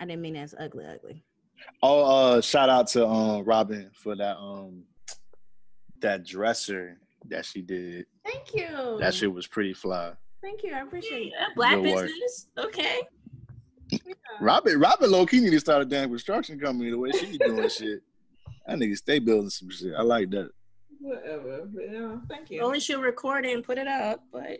I 0.00 0.06
didn't 0.06 0.22
mean 0.22 0.34
that's 0.34 0.54
ugly, 0.58 0.86
ugly. 0.86 1.24
Oh, 1.82 2.36
uh, 2.36 2.40
shout 2.40 2.68
out 2.68 2.86
to 2.88 3.06
um 3.06 3.44
Robin 3.44 3.90
for 3.94 4.14
that 4.14 4.36
um 4.36 4.84
that 6.00 6.24
dresser 6.24 6.98
that 7.28 7.44
she 7.44 7.62
did. 7.62 8.06
Thank 8.24 8.54
you. 8.54 8.98
That 9.00 9.14
shit 9.14 9.32
was 9.32 9.46
pretty 9.46 9.74
fly. 9.74 10.12
Thank 10.42 10.62
you. 10.64 10.72
I 10.74 10.80
appreciate 10.80 11.32
Yeah, 11.38 11.46
black 11.56 11.76
Good 11.80 11.94
work. 11.94 12.06
business. 12.06 12.48
Okay. 12.58 13.00
Robin, 14.40 14.78
Robin 14.80 15.10
low 15.10 15.24
key 15.26 15.40
need 15.40 15.50
to 15.50 15.60
start 15.60 15.82
a 15.82 15.84
damn 15.84 16.08
construction 16.08 16.58
company 16.58 16.90
the 16.90 16.98
way 16.98 17.10
she 17.12 17.26
be 17.26 17.38
doing 17.38 17.68
shit. 17.68 18.00
That 18.66 18.78
nigga 18.78 18.96
stay 18.96 19.18
building 19.18 19.50
some 19.50 19.70
shit. 19.70 19.92
I 19.96 20.02
like 20.02 20.30
that. 20.30 20.50
Whatever. 21.00 21.68
But, 21.72 21.84
yeah, 21.92 22.16
thank 22.28 22.50
you. 22.50 22.60
Only 22.62 22.80
she'll 22.80 23.00
record 23.00 23.44
it 23.46 23.54
and 23.54 23.62
put 23.64 23.78
it 23.78 23.86
up, 23.88 24.24
but 24.32 24.58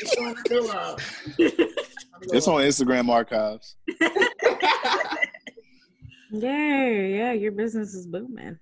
It's 0.00 0.16
on 0.18 0.34
the 0.48 0.60
love. 0.62 1.00
It's 2.32 2.48
on 2.48 2.62
Instagram 2.62 3.08
archives. 3.08 3.76
Yeah, 6.32 6.88
yeah, 6.88 7.32
your 7.32 7.52
business 7.52 7.94
is 7.94 8.06
booming. 8.06 8.58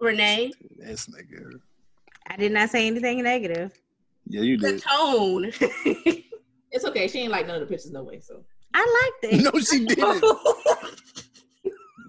Renee, 0.00 0.52
This 0.76 1.06
nigga. 1.06 1.58
I 2.28 2.36
did 2.36 2.52
not 2.52 2.68
say 2.70 2.86
anything 2.86 3.22
negative. 3.22 3.72
Yeah, 4.28 4.42
you 4.42 4.58
the 4.58 4.72
did. 4.72 4.82
tone. 4.82 5.52
It's 6.72 6.84
okay. 6.84 7.08
She 7.08 7.20
ain't 7.20 7.30
like 7.30 7.46
none 7.46 7.54
of 7.54 7.60
the 7.60 7.66
pictures, 7.66 7.90
no 7.92 8.02
way. 8.02 8.20
So 8.20 8.42
I 8.74 9.10
liked 9.22 9.34
it. 9.34 9.42
No, 9.42 9.58
she 9.60 9.84
didn't. 9.86 10.20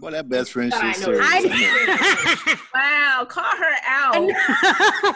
Boy, 0.01 0.11
that 0.11 0.27
best 0.27 0.51
friend 0.51 0.73
I 0.73 0.91
shit 0.91 1.03
serious. 1.03 1.21
I 1.23 2.57
wow, 2.73 3.25
call 3.25 3.43
her 3.45 3.75
out. 3.85 4.13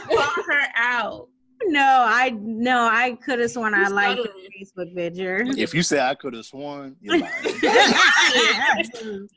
call 0.08 0.44
her 0.46 0.64
out. 0.76 1.28
no, 1.66 1.82
I 1.84 2.30
no, 2.40 2.88
I 2.90 3.18
could 3.26 3.40
have 3.40 3.52
sworn 3.52 3.74
I 3.74 3.88
liked 3.90 4.22
the. 4.24 4.30
Facebook 4.62 4.96
picture. 4.96 5.44
If 5.58 5.74
you 5.74 5.84
say 5.84 6.00
I 6.00 6.16
could 6.16 6.34
have 6.34 6.46
sworn, 6.46 6.96
you're 7.02 7.20
lying. 7.20 7.34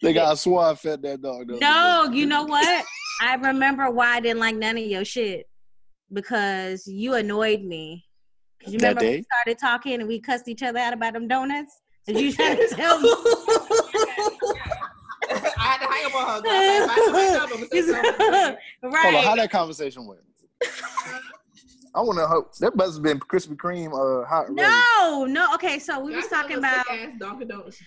Nigga, 0.03 0.19
I 0.24 0.35
swore 0.35 0.65
I 0.65 0.74
fed 0.77 1.03
that 1.03 1.23
dog. 1.23 1.49
the 1.49 1.55
other 1.55 1.61
no, 1.61 2.11
you 2.12 2.27
know 2.27 2.45
what? 2.45 2.85
I 3.20 3.35
remember 3.36 3.91
why 3.91 4.16
I 4.16 4.20
didn't 4.20 4.39
like 4.41 4.55
none 4.57 4.77
of 4.77 4.85
your 4.85 5.05
shit 5.05 5.49
because 6.15 6.86
you 6.86 7.15
annoyed 7.15 7.62
me. 7.62 8.07
'Cause 8.62 8.73
You 8.73 8.78
That 8.78 8.97
remember 8.97 9.11
we 9.11 9.23
started 9.23 9.59
talking 9.59 9.95
and 10.01 10.09
we 10.09 10.20
cussed 10.20 10.49
each 10.49 10.62
other 10.62 10.78
out 10.78 10.95
about 10.95 11.12
them 11.12 11.28
donuts? 11.28 11.81
Did 12.07 12.19
you 12.20 12.32
try 12.32 12.55
to 12.55 12.69
tell 12.74 13.01
me? 13.01 13.09
I 15.31 15.36
had 15.59 15.78
to 15.78 15.86
hang 15.93 16.05
up 16.07 16.15
on 16.15 16.27
her. 16.28 16.41
girl. 16.43 16.53
I 16.53 16.59
was 16.61 16.69
like, 16.69 16.86
"Bye, 16.89 17.12
bye, 17.12 17.57
bye, 17.57 17.57
bye, 17.57 17.93
bye, 17.93 17.93
bye, 17.93 18.19
bye, 18.19 18.57
bye." 18.91 18.99
Hold 19.03 19.15
on, 19.16 19.24
how 19.24 19.35
that 19.36 19.51
conversation 19.51 20.07
went? 20.07 20.20
I 21.97 22.01
want 22.01 22.19
to 22.19 22.27
hope 22.27 22.55
that 22.57 22.74
must 22.74 22.95
have 22.95 23.03
been 23.03 23.20
Krispy 23.20 23.57
Kreme 23.57 23.93
uh, 23.93 24.27
hot. 24.27 24.47
ready. 24.49 24.57
No, 24.59 25.27
no. 25.27 25.55
Okay, 25.55 25.78
so 25.78 26.01
we 26.01 26.11
Y'all 26.12 26.20
was 26.20 26.28
talking 26.28 26.57
about 26.59 26.85
sick-ass 26.86 27.12
Dunkin' 27.19 27.49
Donuts. 27.49 27.81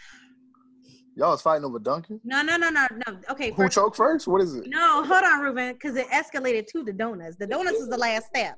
Y'all 1.18 1.32
was 1.32 1.42
fighting 1.42 1.66
over 1.66 1.80
Dunkin'. 1.80 2.22
no, 2.24 2.44
no, 2.44 2.58
no, 2.58 2.70
no, 2.70 2.86
no. 3.08 3.20
Okay, 3.32 3.50
Who 3.50 3.64
first, 3.64 3.74
choked 3.76 3.98
first? 3.98 4.28
What 4.28 4.40
is 4.42 4.54
it? 4.54 4.68
no, 4.68 5.04
hold 5.04 5.24
on, 5.24 5.40
Ruben, 5.42 5.74
because 5.74 5.96
it 5.96 6.08
escalated 6.10 6.68
to 6.68 6.84
the 6.84 6.94
donuts. 6.94 7.38
The 7.38 7.48
donuts 7.48 7.80
is 7.80 7.88
the 7.90 7.98
last 7.98 8.28
step. 8.28 8.56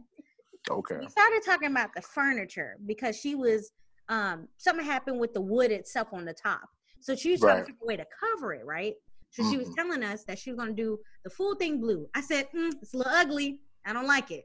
Okay. 0.69 0.97
we 0.99 1.07
started 1.07 1.41
talking 1.45 1.71
about 1.71 1.89
the 1.95 2.01
furniture 2.01 2.75
because 2.85 3.15
she 3.17 3.33
was 3.33 3.71
um 4.09 4.45
something 4.57 4.85
happened 4.85 5.17
with 5.17 5.33
the 5.33 5.39
wood 5.39 5.71
itself 5.71 6.09
on 6.11 6.25
the 6.25 6.33
top 6.33 6.61
so 6.99 7.15
she 7.15 7.31
was 7.31 7.39
trying 7.39 7.55
Right. 7.55 7.65
to 7.65 7.71
figure 7.71 7.79
a 7.81 7.87
way 7.87 7.95
to 7.95 8.05
cover 8.19 8.53
it 8.53 8.65
right 8.65 8.93
so 9.31 9.49
she 9.49 9.55
was 9.57 9.73
telling 9.73 10.03
us 10.03 10.25
that 10.25 10.37
she 10.37 10.51
was 10.51 10.57
going 10.57 10.75
to 10.75 10.83
do 10.83 10.99
the 11.23 11.29
full 11.29 11.55
thing 11.55 11.79
blue 11.79 12.07
i 12.13 12.19
said 12.21 12.47
mm, 12.53 12.71
it's 12.81 12.93
a 12.93 12.97
little 12.97 13.11
ugly 13.13 13.61
i 13.85 13.93
don't 13.93 14.05
like 14.05 14.31
it 14.31 14.43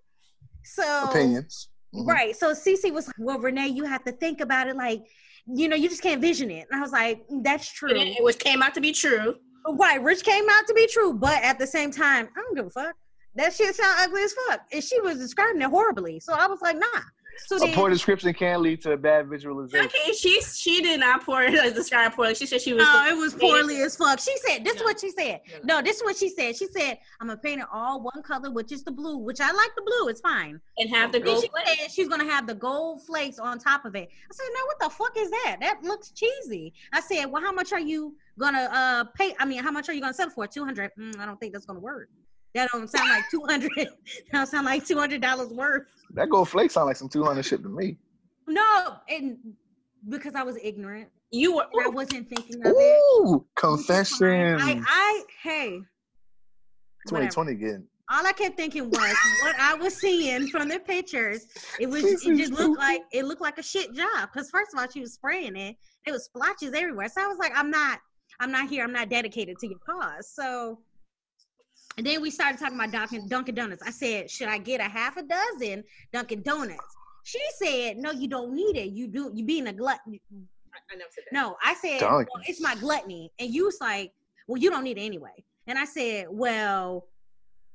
so 0.63 1.09
Opinions. 1.11 1.69
Mhm. 1.95 2.07
right 2.07 2.37
so 2.37 2.53
Cece 2.53 2.93
was 2.93 3.09
like 3.09 3.17
well 3.19 3.41
renee 3.41 3.69
you 3.69 3.85
have 3.85 4.05
to 4.05 4.13
think 4.13 4.41
about 4.41 4.69
it 4.69 4.77
like 4.77 5.03
you 5.47 5.69
know 5.69 5.77
you 5.77 5.89
just 5.89 6.03
can't 6.03 6.21
vision 6.21 6.51
it. 6.51 6.67
And 6.71 6.79
i 6.79 6.83
was 6.83 6.93
like 6.93 7.27
"Mm, 7.29 7.43
that's 7.45 7.71
true. 7.73 7.91
It- 7.93 8.23
Which 8.23 8.39
came 8.39 8.63
out 8.63 8.75
to 8.75 8.81
be 8.81 8.93
true. 8.93 9.37
right 9.79 10.03
rich 10.03 10.23
came 10.25 10.45
out 10.51 10.67
to 10.67 10.75
be 10.75 10.87
true 10.87 11.13
but 11.15 11.43
at 11.43 11.59
the 11.59 11.67
same 11.67 11.91
time 11.91 12.29
i 12.37 12.41
don't 12.41 12.55
give 12.57 12.67
a 12.67 12.71
fuck. 12.71 12.95
That 13.37 13.53
shit 13.53 13.75
sound 13.75 13.97
ugly 13.99 14.23
as 14.23 14.33
fuck. 14.49 14.61
And 14.73 14.83
she 14.85 15.01
was 15.01 15.19
describing 15.19 15.61
it 15.63 15.69
horribly. 15.71 16.21
So 16.21 16.33
i 16.35 16.47
was 16.47 16.61
like 16.63 16.77
nah 16.79 17.01
so 17.47 17.57
A 17.57 17.61
then, 17.61 17.75
poor 17.75 17.91
description 17.91 18.33
can 18.33 18.63
lead 18.63 18.81
to 18.83 18.93
a 18.93 18.97
bad 18.97 19.29
visualization. 19.29 19.87
Okay, 19.87 20.13
she 20.13 20.41
she 20.41 20.81
did 20.81 21.01
not 21.01 21.25
pour 21.25 21.47
describe 21.51 22.13
poorly. 22.15 22.35
She 22.35 22.47
said 22.47 22.61
she 22.63 22.73
was. 22.73 22.83
No, 22.83 23.07
it 23.07 23.17
was 23.17 23.35
poorly 23.35 23.83
as 23.83 23.97
fuck. 23.97 24.19
She 24.21 24.35
said, 24.39 24.65
this 24.65 24.77
is 24.77 24.83
what 24.83 24.99
she 25.01 25.11
said. 25.11 25.41
No. 25.63 25.75
No, 25.75 25.83
this 25.83 25.97
is 25.97 26.05
what 26.05 26.17
she 26.17 26.29
said. 26.29 26.57
She 26.57 26.67
said, 26.69 26.99
I'm 27.21 27.27
gonna 27.27 27.39
paint 27.41 27.61
it 27.61 27.67
all 27.73 28.01
one 28.01 28.23
color, 28.23 28.51
which 28.51 28.71
is 28.71 28.85
the 28.85 28.93
blue, 28.93 29.17
which 29.19 29.41
I 29.41 29.51
like 29.51 29.71
the 29.75 29.83
blue, 29.83 30.09
it's 30.09 30.21
fine. 30.21 30.61
and 30.79 30.89
have 30.91 31.11
the 31.11 31.19
gold 31.19 31.43
she 31.43 31.49
plate. 31.49 31.67
said 31.67 31.91
she's 31.91 32.09
gonna 32.09 32.25
have 32.31 32.47
the 32.47 32.55
gold 32.55 33.03
flakes 33.05 33.41
on 33.41 33.59
top 33.59 33.85
of 33.85 33.97
it. 33.97 34.09
I 34.09 34.35
said, 34.35 34.47
no, 34.55 34.67
what 34.67 34.79
the 34.81 34.91
fuck 34.97 35.17
is 35.17 35.31
that? 35.31 35.57
That 35.61 35.83
looks 35.83 36.11
cheesy. 36.11 36.73
I 36.93 37.01
said, 37.01 37.25
well, 37.27 37.43
how 37.43 37.51
much 37.53 37.73
are 37.73 37.81
you 37.81 38.15
gonna 38.39 38.69
uh 38.73 39.05
pay? 39.17 39.35
I 39.41 39.45
mean, 39.45 39.63
how 39.63 39.73
much 39.73 39.89
are 39.89 39.93
you 39.93 40.01
gonna 40.01 40.15
sell 40.15 40.29
it 40.29 40.33
for? 40.33 40.47
200. 40.47 40.93
Mm, 40.97 41.19
I 41.19 41.27
don't 41.27 41.41
think 41.41 41.53
that's 41.53 41.67
gonna 41.67 41.81
work. 41.81 42.09
That 42.55 42.71
don't 42.73 42.89
sound 42.89 43.09
like 43.09 43.25
200. 43.31 43.71
that 43.77 43.89
don't 44.33 44.47
sound 44.47 44.67
like 44.67 44.85
$200 44.87 45.53
worth. 45.53 45.83
That 46.11 46.31
gold 46.31 46.49
flake 46.49 46.71
sound 46.71 46.87
like 46.87 46.97
some 46.97 47.09
200 47.09 47.43
shit 47.45 47.63
to 47.63 47.69
me. 47.69 47.99
No, 48.47 48.97
and 49.09 49.39
because 50.09 50.35
I 50.35 50.43
was 50.43 50.57
ignorant, 50.63 51.09
You 51.33 51.57
were. 51.57 51.67
I 51.83 51.89
wasn't 51.89 52.29
thinking 52.29 52.61
of 52.65 52.73
it. 52.77 53.01
Ooh, 53.21 53.45
confession. 53.57 54.57
I, 54.61 54.81
I, 54.87 55.23
hey, 55.43 55.81
2020 57.09 57.53
again. 57.53 57.87
all 58.11 58.25
I 58.25 58.33
kept 58.33 58.57
thinking 58.57 58.89
was 58.89 59.17
what 59.43 59.57
I 59.59 59.75
was 59.75 59.97
seeing 59.97 60.47
from 60.49 60.69
the 60.69 60.79
pictures. 60.79 61.47
It 61.81 61.89
was 61.89 62.05
it 62.05 62.37
just 62.37 62.53
looked 62.53 62.79
like 62.79 63.01
it 63.13 63.25
looked 63.25 63.41
like 63.41 63.59
a 63.59 63.63
shit 63.63 63.93
job. 63.95 64.29
Because 64.33 64.51
first 64.51 64.73
of 64.73 64.79
all, 64.79 64.87
she 64.93 65.01
was 65.01 65.15
spraying 65.15 65.57
it. 65.57 65.77
It 66.07 66.13
was 66.13 66.25
splotches 66.27 66.73
everywhere. 66.73 67.09
So 67.09 67.23
I 67.23 67.27
was 67.27 67.39
like, 67.39 67.53
I'm 67.57 67.71
not, 67.71 67.99
I'm 68.39 68.53
not 68.53 68.69
here. 68.69 68.85
I'm 68.85 68.93
not 68.93 69.09
dedicated 69.09 69.59
to 69.59 69.67
your 69.67 69.79
cause. 69.79 70.31
So. 70.33 70.79
And 71.97 72.07
then 72.07 72.21
we 72.21 72.31
started 72.31 72.59
talking 72.59 72.77
about 72.77 72.91
Dunkin', 72.91 73.29
Dunkin' 73.29 73.55
Donuts. 73.55 73.83
I 73.87 73.91
said, 73.91 74.31
should 74.31 74.49
I 74.49 74.59
get 74.59 74.81
a 74.81 74.85
half 74.85 75.17
a 75.17 75.23
dozen 75.23 75.85
Dunkin' 76.13 76.43
Donuts? 76.43 76.97
She 77.25 77.41
said, 77.57 77.97
no, 77.99 78.11
you 78.11 78.29
don't 78.29 78.53
need 78.55 78.77
it. 78.77 78.91
You 78.91 79.07
do. 79.07 79.31
You 79.33 79.45
being 79.45 79.67
a 79.69 79.73
glut. 79.73 80.01
I, 80.07 80.19
I 80.91 80.97
never 80.97 81.11
said 81.11 81.25
that. 81.31 81.33
No, 81.33 81.57
I 81.65 81.75
said, 81.75 82.01
well, 82.03 82.27
it's 82.47 82.61
my 82.61 82.75
gluttony. 82.75 83.33
And 83.39 83.55
you 83.55 83.65
was 83.67 83.79
like, 83.81 84.13
well, 84.47 84.61
you 84.61 84.71
don't 84.71 84.85
need 84.85 84.99
it 84.99 85.03
anyway. 85.03 85.45
And 85.67 85.79
I 85.79 85.85
said, 85.85 86.27
well, 86.31 87.07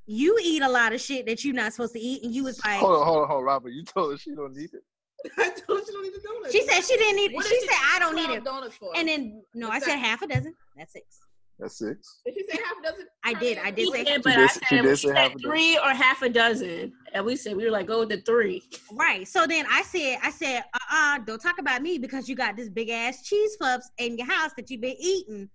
you 0.06 0.38
eat 0.44 0.62
a 0.62 0.70
lot 0.70 0.94
of 0.94 1.00
shit 1.02 1.26
that 1.28 1.44
you're 1.44 1.54
not 1.56 1.74
supposed 1.74 1.94
to 1.94 2.00
eat. 2.00 2.24
And 2.24 2.34
you 2.34 2.44
was 2.44 2.64
like, 2.64 2.80
Hold 2.80 3.00
on, 3.00 3.06
hold 3.06 3.22
on, 3.24 3.28
hold 3.28 3.40
on, 3.40 3.46
Robert. 3.46 3.70
You 3.70 3.84
told 3.84 4.12
her 4.12 4.18
she 4.18 4.36
don't 4.36 4.56
need 4.56 4.70
it. 4.74 4.84
I 5.38 5.50
told 5.50 5.80
you 5.80 5.86
you 5.88 5.94
don't 5.94 6.04
need 6.04 6.14
the 6.14 6.20
donuts. 6.28 6.52
she 6.52 6.68
said 6.68 6.82
she 6.82 6.98
didn't 6.98 7.16
need 7.16 7.32
it. 7.32 7.36
What 7.36 7.46
She 7.46 7.60
said, 7.62 7.78
I 7.94 8.00
don't 8.00 8.16
need 8.16 8.26
twelve 8.26 8.38
it. 8.38 8.44
Donuts 8.46 8.76
for? 8.76 8.92
And 8.96 9.08
then, 9.08 9.44
no, 9.54 9.70
I 9.70 9.80
said 9.80 9.98
half 9.98 10.22
a 10.22 10.28
dozen. 10.28 10.56
That's 10.78 10.94
six. 10.94 11.20
That's 11.60 11.78
six. 11.78 12.22
did 12.26 12.36
she 12.36 12.46
say 12.48 12.58
half 12.64 12.78
a 12.80 12.84
dozen? 12.92 13.08
I 13.26 13.34
did, 13.34 13.58
I 13.58 13.70
did 13.72 13.88
She 13.88 13.92
say- 13.92 14.04
did, 14.06 14.24
but 14.24 14.34
She 14.34 14.40
I 14.40 14.48
said, 14.48 14.64
she 14.70 14.82
did 14.82 14.98
say 14.98 15.14
half 15.14 15.36
a 15.36 15.40
three 15.40 15.78
or 15.78 15.90
half 15.90 16.22
a 16.22 16.30
dozen. 16.30 16.94
And 17.14 17.26
we 17.26 17.36
said 17.36 17.56
we 17.58 17.66
were 17.66 17.72
like, 17.72 17.88
go 17.88 18.00
with 18.00 18.10
the 18.10 18.22
three. 18.22 18.64
Right. 18.94 19.28
So 19.28 19.46
then 19.46 19.66
I 19.70 19.84
said, 19.84 20.20
I 20.24 20.30
said, 20.32 20.64
uh 20.74 20.78
uh-uh, 20.92 21.20
don't 21.26 21.42
talk 21.42 21.60
about 21.60 21.82
me 21.82 21.98
because 21.98 22.30
you 22.30 22.36
got 22.36 22.56
this 22.56 22.70
big 22.70 22.90
ass 22.90 23.24
cheese 23.24 23.58
puffs 23.60 23.90
in 23.98 24.18
your 24.18 24.28
house 24.28 24.52
that 24.56 24.70
you've 24.70 24.82
been 24.82 24.96
eating 25.00 25.50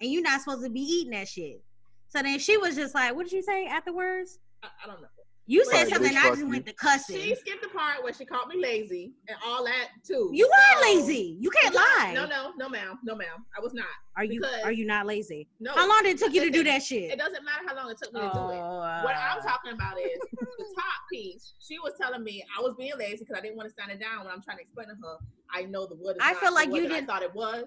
and 0.00 0.12
you're 0.12 0.22
not 0.22 0.40
supposed 0.42 0.62
to 0.64 0.70
be 0.70 0.80
eating 0.80 1.10
that 1.12 1.26
shit. 1.28 1.60
So 2.08 2.22
then 2.22 2.38
she 2.38 2.56
was 2.56 2.76
just 2.76 2.94
like, 2.94 3.14
what 3.16 3.24
did 3.24 3.32
you 3.32 3.42
say 3.42 3.66
afterwards? 3.66 4.38
I, 4.62 4.68
I 4.84 4.86
don't 4.86 5.02
know. 5.02 5.08
You 5.50 5.64
said 5.64 5.84
Right, 5.84 5.88
something. 5.94 6.10
I 6.14 6.20
fuck 6.20 6.30
just 6.32 6.40
you. 6.40 6.48
went 6.50 6.66
to 6.66 6.74
cussing. 6.74 7.16
She 7.20 7.34
skipped 7.34 7.62
the 7.62 7.68
part 7.70 8.02
where 8.04 8.12
she 8.12 8.26
called 8.26 8.48
me 8.48 8.60
lazy 8.60 9.14
and 9.28 9.38
all 9.42 9.64
that 9.64 9.88
too. 10.06 10.28
You 10.30 10.46
are 10.46 10.82
lazy. 10.82 11.38
You 11.40 11.48
can't 11.48 11.74
lie. 11.74 12.12
No, 12.14 12.26
no, 12.26 12.52
no, 12.58 12.68
ma'am, 12.68 12.98
no, 13.02 13.16
ma'am. 13.16 13.46
I 13.56 13.60
was 13.62 13.72
not. 13.72 13.86
Are 14.18 14.24
you? 14.24 14.42
Are 14.62 14.72
you 14.72 14.84
not 14.84 15.06
lazy? 15.06 15.48
No. 15.58 15.72
How 15.72 15.88
long 15.88 16.00
did 16.02 16.16
it 16.16 16.18
took 16.18 16.34
you 16.34 16.42
to 16.44 16.50
do 16.50 16.62
that 16.64 16.82
shit? 16.82 17.10
It 17.10 17.18
doesn't 17.18 17.42
matter 17.46 17.62
how 17.66 17.74
long 17.76 17.90
it 17.90 17.96
took 17.96 18.12
me 18.12 18.20
to 18.20 18.26
do 18.26 18.38
it. 18.50 18.58
Oh, 18.60 19.00
What 19.02 19.16
I'm 19.16 19.38
uh, 19.38 19.42
talking 19.42 19.72
about 19.72 19.98
is 19.98 20.18
the 20.30 20.46
top 20.76 20.84
piece. 21.10 21.54
She 21.60 21.78
was 21.78 21.94
telling 21.98 22.22
me 22.22 22.44
I 22.58 22.60
was 22.60 22.74
being 22.76 22.92
lazy 22.98 23.24
because 23.24 23.38
I 23.38 23.40
didn't 23.40 23.56
want 23.56 23.68
to 23.68 23.72
stand 23.72 23.90
it 23.90 23.98
down 24.00 24.24
when 24.26 24.28
I'm 24.34 24.42
trying 24.42 24.58
to 24.58 24.62
explain 24.64 24.88
to 24.88 24.94
her. 25.02 25.16
I 25.50 25.62
know 25.62 25.86
the 25.86 25.94
wood 25.96 26.16
is 26.16 26.22
I 26.22 26.32
not 26.32 26.42
feel 26.42 26.52
like 26.52 26.68
you 26.68 26.86
didn't- 26.86 27.06
thought 27.06 27.22
it 27.22 27.34
was. 27.34 27.64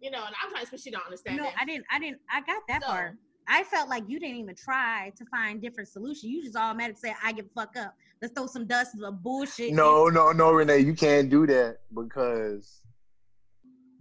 You 0.00 0.10
know, 0.12 0.24
and 0.24 0.34
I'm 0.42 0.48
trying 0.50 0.64
to 0.64 0.70
explain 0.72 0.78
she 0.80 0.90
don't 0.92 1.04
understand 1.04 1.36
No, 1.38 1.42
that. 1.42 1.54
I 1.60 1.64
didn't. 1.66 1.84
I 1.92 1.98
didn't. 1.98 2.20
I 2.32 2.40
got 2.40 2.62
that 2.68 2.82
So- 2.82 2.88
part. 2.88 3.16
I 3.48 3.64
felt 3.64 3.88
like 3.88 4.04
you 4.08 4.20
didn't 4.20 4.36
even 4.36 4.54
try 4.54 5.12
to 5.16 5.24
find 5.26 5.60
different 5.60 5.88
solutions. 5.88 6.24
You 6.24 6.42
just 6.42 6.56
automatically 6.56 7.08
said, 7.08 7.16
"I 7.22 7.32
give 7.32 7.46
fuck 7.54 7.76
up. 7.76 7.96
Let's 8.20 8.34
throw 8.34 8.46
some 8.46 8.66
dust 8.66 8.96
of 9.00 9.22
bullshit." 9.22 9.72
No, 9.72 10.08
no, 10.08 10.32
no, 10.32 10.52
Renee, 10.52 10.80
you 10.80 10.94
can't 10.94 11.30
do 11.30 11.46
that 11.46 11.78
because 11.94 12.82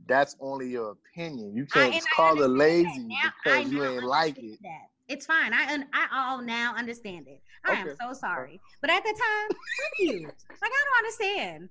that's 0.05 0.35
only 0.39 0.69
your 0.69 0.91
opinion. 0.91 1.55
You 1.55 1.65
can't 1.65 1.93
I 1.95 1.99
call 2.15 2.37
her 2.37 2.43
understand 2.43 2.57
lazy. 2.57 2.99
Now- 3.07 3.31
because 3.43 3.71
you 3.71 3.83
ain't 3.85 4.03
like 4.03 4.37
it. 4.37 4.61
That. 4.61 4.89
It's 5.07 5.25
fine. 5.25 5.53
I 5.53 5.73
un- 5.73 5.87
I 5.93 6.07
all 6.11 6.41
now 6.41 6.75
understand 6.75 7.27
it. 7.27 7.41
I 7.63 7.73
am 7.73 7.95
so 7.99 8.13
sorry, 8.13 8.59
but 8.81 8.89
at 8.89 9.03
the 9.03 9.09
time, 9.09 9.49
fuck 9.49 9.99
you. 9.99 10.21
Like 10.23 10.71
I 10.73 10.85
don't 10.85 10.97
understand. 10.97 11.69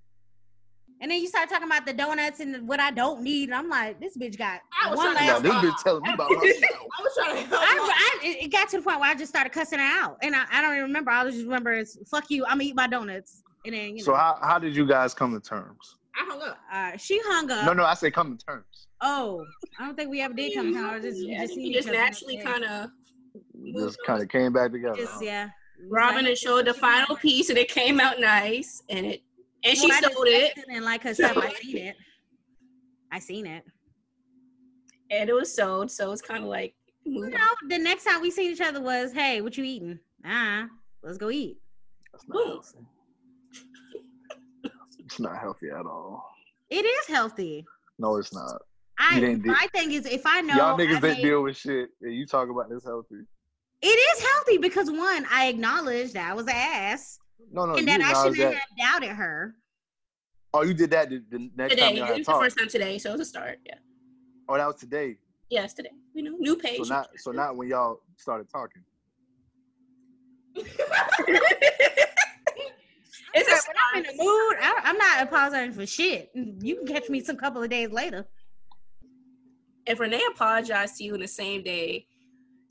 And 1.01 1.11
then 1.11 1.21
you 1.21 1.29
start 1.29 1.49
talking 1.51 1.67
about 1.67 1.85
the 1.85 1.93
donuts 1.93 2.41
and 2.41 2.67
what 2.67 2.81
I 2.81 2.91
don't 2.91 3.21
need. 3.23 3.51
And 3.51 3.55
I'm 3.55 3.69
like, 3.69 4.01
this 4.01 4.17
bitch 4.17 4.39
got 4.39 4.61
I 4.83 4.89
was 4.91 4.97
one 4.97 5.13
trying 5.15 5.19
to 5.19 5.25
Now 5.25 5.33
last. 5.33 5.43
this 5.43 5.53
help 5.53 5.65
bitch 5.65 5.83
telling 5.83 6.03
me 6.05 6.13
about 6.15 6.31
herself. 6.35 6.63
I 6.99 7.03
was 7.03 7.13
trying 7.15 7.35
to 7.37 7.41
help. 7.49 7.63
I. 7.63 8.19
I, 8.23 8.27
it 8.27 8.45
it 8.45 8.53
got 8.53 8.69
to 8.71 8.79
the 8.79 8.83
point 8.83 9.01
where 9.01 9.11
I 9.11 9.15
just 9.15 9.31
started 9.31 9.53
cussing 9.53 9.79
her 9.79 9.85
out, 9.85 10.17
and 10.23 10.35
I, 10.35 10.45
I 10.51 10.63
don't 10.63 10.73
even 10.73 10.85
remember. 10.85 11.11
I 11.11 11.25
just 11.31 11.43
remember 11.45 11.73
it's 11.73 11.99
"fuck 12.09 12.31
you." 12.31 12.45
I'm 12.47 12.53
gonna 12.59 12.65
eat 12.65 12.75
my 12.77 12.87
donuts, 12.87 13.43
and 13.67 13.75
then 13.75 13.91
you 13.91 13.97
know, 13.99 14.03
So 14.05 14.15
how, 14.15 14.39
how 14.43 14.59
did 14.59 14.75
you 14.75 14.87
guys 14.87 15.13
come 15.13 15.33
to 15.39 15.41
terms? 15.47 15.97
I 16.19 16.25
hung 16.27 16.41
up. 16.41 16.59
uh, 16.73 16.97
she 16.97 17.21
hung 17.27 17.51
up. 17.51 17.67
No, 17.67 17.75
no, 17.75 17.85
I 17.85 17.93
say 17.93 18.11
come 18.11 18.37
to 18.39 18.47
terms. 18.47 18.87
Oh, 19.03 19.45
I 19.79 19.85
don't 19.85 19.95
think 19.97 20.09
we 20.11 20.23
ever 20.23 20.33
did 20.33 20.55
come 20.55 20.73
to 20.73 20.81
terms. 20.81 21.05
Just, 21.05 21.19
we 21.19 21.27
Yeah, 21.33 21.43
just 21.45 21.57
you 21.59 21.75
just 21.75 21.89
naturally 21.89 22.39
kind 22.39 22.65
of 22.65 22.91
We 23.53 23.75
just 23.75 23.99
kind 24.07 24.23
of 24.23 24.31
came 24.31 24.55
back 24.55 24.73
together. 24.73 24.97
just 24.97 25.23
yeah. 25.23 25.51
Robin 25.91 26.21
Like- 26.23 26.27
and 26.29 26.39
showed 26.39 26.65
the 26.65 26.73
final 26.73 27.17
piece, 27.17 27.51
and 27.51 27.59
it 27.59 27.69
came 27.69 28.01
out 28.01 28.19
nice, 28.19 28.83
and 28.89 29.05
it 29.05 29.23
and 29.65 29.77
she 29.77 29.89
Well, 29.89 30.03
sold 30.03 30.27
it, 30.29 30.55
didn't 30.55 30.85
like 30.85 31.03
her 31.03 31.15
stuff. 31.15 31.37
I 31.37 31.53
seen 31.55 31.77
it. 31.79 31.97
I 33.13 33.19
seen 33.19 33.47
it. 33.47 33.65
and 35.11 35.29
it 35.31 35.33
was 35.33 35.55
sold. 35.55 35.91
So 35.91 36.13
it's 36.13 36.23
kind 36.23 36.43
of 36.43 36.49
like 36.51 36.75
You 37.05 37.21
move 37.21 37.33
know, 37.33 37.39
the 37.69 37.79
next 37.79 38.05
time 38.05 38.21
we 38.21 38.31
seen 38.31 38.51
each 38.53 38.61
other 38.61 38.81
was, 38.81 39.13
"Hey, 39.13 39.41
what 39.41 39.57
you 39.57 39.65
eating? 39.65 39.99
Ah, 40.25 40.67
let's 41.03 41.19
go 41.19 41.31
eat." 41.31 41.59
That's 42.13 42.27
not 42.29 42.47
healthy. 42.47 42.79
It's 45.05 45.21
not 45.21 45.39
healthy 45.39 45.69
at 45.71 45.87
all. 45.87 46.29
It 46.71 46.85
is 46.85 47.07
healthy. 47.07 47.65
No, 47.99 48.17
it's 48.17 48.33
not. 48.35 48.61
I 48.99 49.21
didn't 49.21 49.47
my 49.47 49.67
thing 49.75 49.93
is 49.93 50.07
if 50.07 50.23
I 50.27 50.41
know 50.41 50.55
Y'all 50.57 50.79
niggas 50.79 50.97
I 50.97 51.01
that 51.01 51.17
deal 51.17 51.43
with 51.43 51.57
shit 51.57 51.91
and 52.01 52.15
you 52.15 52.27
talk 52.27 52.49
about 52.49 52.69
this 52.71 52.83
healthy. 52.85 53.21
it 53.83 53.87
is 53.87 54.27
healthy 54.33 54.57
because 54.59 54.91
one, 54.91 55.27
I 55.31 55.47
acknowledged 55.49 56.15
that 56.15 56.31
I 56.31 56.35
was 56.35 56.47
an 56.47 56.55
ass 56.57 57.19
No, 57.53 57.65
no, 57.67 57.73
and 57.75 57.81
you 57.81 57.87
that 57.87 58.01
I 58.01 58.09
acknowledge 58.11 58.37
shouldn't 58.37 58.55
that. 58.55 58.63
have 58.79 58.79
doubted 59.01 59.11
her. 59.17 59.55
Oh, 60.55 60.63
you 60.63 60.75
did 60.75 60.91
that 60.91 61.11
the, 61.11 61.23
the 61.31 61.51
next 61.57 61.77
time 61.79 61.91
today. 61.91 61.97
y'all 61.99 62.05
It 62.07 62.09
had 62.09 62.19
was 62.19 62.27
the 62.27 62.33
first 62.35 62.59
time 62.59 62.69
today, 62.69 62.99
so 62.99 63.11
it 63.11 63.13
was 63.13 63.21
a 63.21 63.25
start. 63.25 63.59
Yeah, 63.67 63.75
Oh, 64.49 64.57
that 64.57 64.67
was 64.67 64.77
today. 64.77 65.17
yes, 65.51 65.75
today. 65.75 65.91
You 66.15 66.23
know, 66.25 66.37
new 66.39 66.55
So 66.55 66.61
page. 66.61 66.89
not 66.89 67.09
so 67.17 67.31
not 67.33 67.57
when 67.57 67.69
y'all 67.69 68.01
started 68.17 68.49
talking. 68.49 68.83
it's 70.57 70.69
a 73.49 73.69
When 73.69 73.77
I'm 73.95 74.05
in 74.05 74.17
the 74.17 74.23
mood, 74.23 74.57
I, 74.61 74.81
I'm 74.85 74.97
not 74.97 75.23
apologizing 75.23 75.73
for 75.73 75.87
shit. 75.87 76.31
You 76.35 76.77
can 76.77 76.87
catch 76.87 77.09
me 77.11 77.21
some 77.21 77.37
couple 77.37 77.63
of 77.63 77.69
days 77.69 77.91
later. 77.91 78.27
If 79.87 80.01
Renee 80.01 80.23
apologized 80.35 80.97
to 80.97 81.05
you 81.05 81.15
in 81.15 81.21
the 81.21 81.29
same 81.29 81.63
day, 81.63 82.07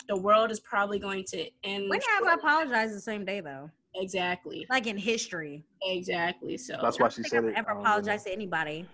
the 0.07 0.17
world 0.17 0.51
is 0.51 0.59
probably 0.59 0.99
going 0.99 1.23
to 1.25 1.47
end. 1.63 1.89
When 1.89 1.99
have 2.01 2.27
I 2.27 2.33
apologized 2.33 2.95
the 2.95 2.99
same 3.01 3.23
day 3.25 3.39
though? 3.41 3.69
Exactly. 3.97 4.65
Like 4.69 4.87
in 4.87 4.97
history. 4.97 5.65
Exactly. 5.83 6.57
So 6.57 6.77
That's 6.81 6.99
I 6.99 7.03
why 7.03 7.07
don't 7.07 7.11
she 7.11 7.15
think 7.23 7.27
said 7.27 7.37
I've 7.39 7.45
it. 7.45 7.55
I 7.55 7.59
ever 7.59 7.67
don't 7.69 7.77
know. 7.77 7.81
apologized 7.81 8.25
to 8.25 8.31
anybody. 8.33 8.87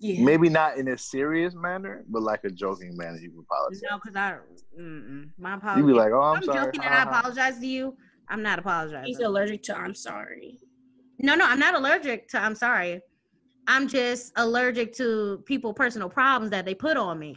yeah. 0.00 0.24
Maybe 0.24 0.48
not 0.48 0.78
in 0.78 0.88
a 0.88 0.98
serious 0.98 1.54
manner, 1.54 2.04
but 2.08 2.22
like 2.22 2.44
a 2.44 2.50
joking 2.50 2.96
manner. 2.96 3.18
You 3.18 3.32
would 3.34 3.44
apologize. 3.50 3.82
No, 3.90 3.98
because 3.98 4.16
I, 4.16 4.36
mm-mm. 4.80 5.30
my 5.38 5.54
apology. 5.54 5.80
You 5.80 5.86
be 5.86 5.92
like, 5.92 6.12
"Oh, 6.12 6.20
I'm, 6.22 6.36
I'm 6.38 6.42
sorry." 6.44 6.64
joking 6.64 6.80
and 6.82 6.94
ha, 6.94 7.00
I 7.00 7.02
apologize 7.18 7.58
to 7.58 7.66
you. 7.66 7.96
I'm 8.28 8.42
not 8.42 8.58
apologizing. 8.58 9.06
He's 9.06 9.20
allergic 9.20 9.62
to 9.64 9.76
I'm 9.76 9.94
sorry. 9.94 10.58
No, 11.20 11.34
no, 11.34 11.46
I'm 11.46 11.58
not 11.58 11.74
allergic 11.74 12.28
to. 12.28 12.38
I'm 12.38 12.54
sorry. 12.54 13.00
I'm 13.66 13.86
just 13.88 14.32
allergic 14.36 14.94
to 14.94 15.42
people' 15.44 15.74
personal 15.74 16.08
problems 16.08 16.50
that 16.52 16.64
they 16.64 16.74
put 16.74 16.96
on 16.96 17.18
me, 17.18 17.36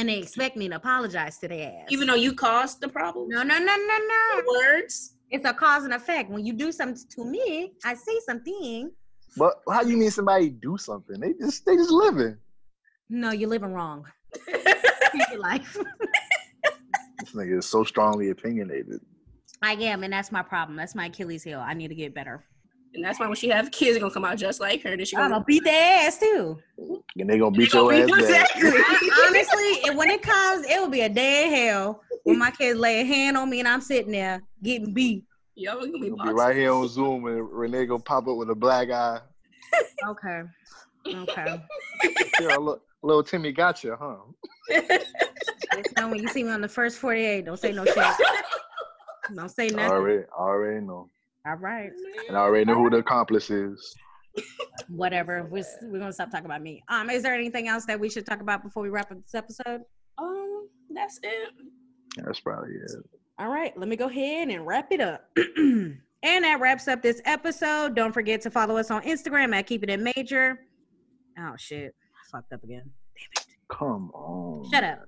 and 0.00 0.08
they 0.08 0.18
expect 0.18 0.56
me 0.56 0.66
to 0.66 0.76
apologize 0.76 1.36
to 1.38 1.48
their 1.48 1.82
ass. 1.82 1.86
Even 1.90 2.08
though 2.08 2.14
you 2.14 2.32
caused 2.32 2.80
the 2.80 2.88
problem. 2.88 3.28
no, 3.28 3.42
no, 3.42 3.58
no, 3.58 3.76
no, 3.76 3.76
no. 3.76 4.42
The 4.42 4.60
words. 4.64 5.16
It's 5.30 5.44
a 5.44 5.52
cause 5.52 5.84
and 5.84 5.92
effect. 5.92 6.30
When 6.30 6.44
you 6.44 6.54
do 6.54 6.72
something 6.72 7.04
to 7.16 7.24
me, 7.24 7.74
I 7.84 7.92
say 7.92 8.18
something. 8.26 8.90
But 9.36 9.60
how 9.68 9.82
you 9.82 9.98
mean 9.98 10.10
somebody 10.10 10.48
do 10.48 10.78
something? 10.78 11.20
They 11.20 11.34
just 11.34 11.66
they 11.66 11.76
just 11.76 11.90
living. 11.90 12.38
No, 13.10 13.30
you're 13.30 13.50
living 13.50 13.72
wrong. 13.72 14.06
Change 14.48 15.24
your 15.30 15.40
life. 15.40 15.76
This 17.18 17.32
nigga 17.32 17.58
is 17.58 17.66
so 17.66 17.84
strongly 17.84 18.30
opinionated. 18.30 18.98
I 19.60 19.72
am, 19.72 20.04
and 20.04 20.10
that's 20.10 20.32
my 20.32 20.40
problem. 20.40 20.74
That's 20.74 20.94
my 20.94 21.06
Achilles 21.06 21.42
heel. 21.42 21.60
I 21.60 21.74
need 21.74 21.88
to 21.88 21.94
get 21.94 22.14
better. 22.14 22.46
And 22.94 23.04
that's 23.04 23.20
why 23.20 23.26
when 23.26 23.36
she 23.36 23.48
have 23.48 23.70
kids, 23.70 23.92
they're 23.92 24.00
gonna 24.00 24.12
come 24.12 24.24
out 24.24 24.36
just 24.38 24.60
like 24.60 24.82
her. 24.82 24.96
Then 24.96 25.04
she 25.06 25.16
gonna 25.16 25.28
gonna 25.28 25.44
beat 25.44 25.64
their 25.64 26.06
ass 26.06 26.18
too. 26.18 26.58
And 26.78 27.30
they 27.30 27.38
gonna 27.38 27.50
beat 27.52 27.72
They 27.72 27.78
your 27.78 27.88
gonna 27.90 28.02
ass 28.02 28.06
beat 28.06 28.16
you 28.16 28.24
exactly. 28.24 28.70
I- 28.76 29.26
honestly, 29.28 29.90
when 29.96 30.10
it 30.10 30.22
comes, 30.22 30.66
it 30.66 30.80
will 30.80 30.88
be 30.88 31.02
a 31.02 31.08
day 31.08 31.46
in 31.46 31.52
hell 31.52 32.02
when 32.24 32.38
my 32.38 32.50
kids 32.50 32.78
lay 32.78 33.00
a 33.00 33.04
hand 33.04 33.36
on 33.36 33.48
me 33.48 33.60
and 33.60 33.68
I'm 33.68 33.80
sitting 33.80 34.12
there 34.12 34.42
getting 34.62 34.92
beat. 34.92 35.24
Yo, 35.54 35.78
we 35.78 35.86
gonna 35.86 35.98
be 35.98 36.06
You'll 36.06 36.16
be 36.16 36.30
right 36.30 36.56
here 36.56 36.72
on 36.72 36.88
Zoom 36.88 37.26
and 37.26 37.48
Renee 37.50 37.86
gonna 37.86 38.02
pop 38.02 38.26
up 38.26 38.36
with 38.36 38.50
a 38.50 38.54
black 38.54 38.90
eye. 38.90 39.20
Okay. 40.06 40.42
Okay. 41.14 41.60
Yeah, 42.40 42.56
look, 42.56 42.82
little 43.02 43.22
Timmy 43.22 43.52
got 43.52 43.84
you, 43.84 43.94
huh? 44.00 44.16
Next 44.70 45.92
time 45.94 46.10
when 46.10 46.22
you 46.22 46.28
see 46.28 46.42
me 46.42 46.50
on 46.50 46.62
the 46.62 46.68
first 46.68 46.96
48, 46.96 47.44
don't 47.44 47.58
say 47.58 47.72
no 47.72 47.84
shit. 47.84 47.96
Don't 49.34 49.48
say 49.50 49.68
nothing. 49.68 49.90
already, 49.90 50.24
I 50.36 50.40
already 50.42 50.80
know, 50.84 51.08
All 51.46 51.54
right. 51.54 51.90
and 52.28 52.36
I 52.36 52.40
already 52.40 52.64
know 52.66 52.74
who 52.74 52.90
the 52.90 52.98
accomplice 52.98 53.50
is. 53.50 53.94
Whatever. 54.88 55.48
We're, 55.50 55.64
we're 55.82 55.98
gonna 55.98 56.12
stop 56.12 56.30
talking 56.30 56.46
about 56.46 56.62
me. 56.62 56.82
Um, 56.88 57.10
is 57.10 57.22
there 57.22 57.34
anything 57.34 57.68
else 57.68 57.86
that 57.86 57.98
we 57.98 58.08
should 58.10 58.26
talk 58.26 58.40
about 58.40 58.62
before 58.62 58.82
we 58.82 58.88
wrap 58.88 59.10
up 59.10 59.18
this 59.22 59.34
episode? 59.34 59.82
Um, 60.18 60.68
that's 60.94 61.18
it. 61.22 61.48
That's 62.16 62.40
probably 62.40 62.74
it. 62.74 62.90
All 63.38 63.48
right, 63.48 63.76
let 63.78 63.88
me 63.88 63.96
go 63.96 64.06
ahead 64.06 64.48
and 64.48 64.66
wrap 64.66 64.92
it 64.92 65.00
up. 65.00 65.24
and 65.56 65.98
that 66.22 66.60
wraps 66.60 66.88
up 66.88 67.00
this 67.02 67.22
episode. 67.24 67.96
Don't 67.96 68.12
forget 68.12 68.40
to 68.42 68.50
follow 68.50 68.76
us 68.76 68.90
on 68.90 69.02
Instagram 69.02 69.54
at 69.54 69.66
Keep 69.66 69.84
It 69.84 69.90
In 69.90 70.04
Major. 70.16 70.60
Oh 71.38 71.54
shit, 71.56 71.94
I 72.04 72.30
fucked 72.30 72.52
up 72.52 72.62
again. 72.62 72.82
Damn 72.84 73.42
it. 73.42 73.46
Come 73.70 74.10
on. 74.12 74.70
Shut 74.70 74.84
up. 74.84 75.00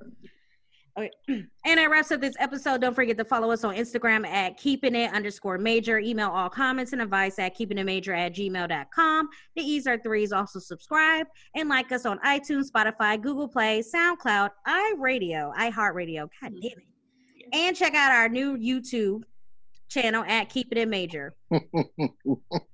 Okay. 0.99 1.11
And 1.65 1.79
that 1.79 1.91
wraps 1.91 2.11
up 2.11 2.21
this 2.21 2.35
episode. 2.41 2.81
Don't 2.81 2.93
forget 2.93 3.17
to 3.19 3.25
follow 3.25 3.53
us 3.53 3.63
on 3.63 3.77
Instagram 3.77 4.27
at 4.27 4.57
keeping 4.57 4.97
it 4.97 5.13
underscore 5.15 5.59
major. 5.59 6.01
Email 6.01 6.29
all 6.29 6.51
comments 6.51 6.93
and 6.93 7.01
advice 7.01 7.39
at 7.39 7.55
keeping 7.55 7.79
it 7.79 7.85
major 7.85 8.13
at 8.13 8.35
gmail.com. 8.35 9.29
The 9.55 9.63
E's 9.63 9.87
are 9.87 9.97
threes. 9.97 10.33
Also 10.33 10.59
subscribe 10.59 11.29
and 11.55 11.69
like 11.69 11.93
us 11.93 12.05
on 12.05 12.19
iTunes, 12.19 12.65
Spotify, 12.69 13.21
Google 13.21 13.47
Play, 13.47 13.81
SoundCloud, 13.81 14.51
iRadio, 14.67 15.55
iHeartRadio. 15.55 16.29
God 16.41 16.53
damn 16.61 16.63
it. 16.63 16.85
And 17.53 17.77
check 17.77 17.95
out 17.95 18.11
our 18.11 18.29
new 18.29 18.57
YouTube 18.57 19.23
channel 19.89 20.25
at 20.27 20.49
Keep 20.49 20.73
It 20.73 20.79
In 20.79 20.91
Major. 20.91 21.33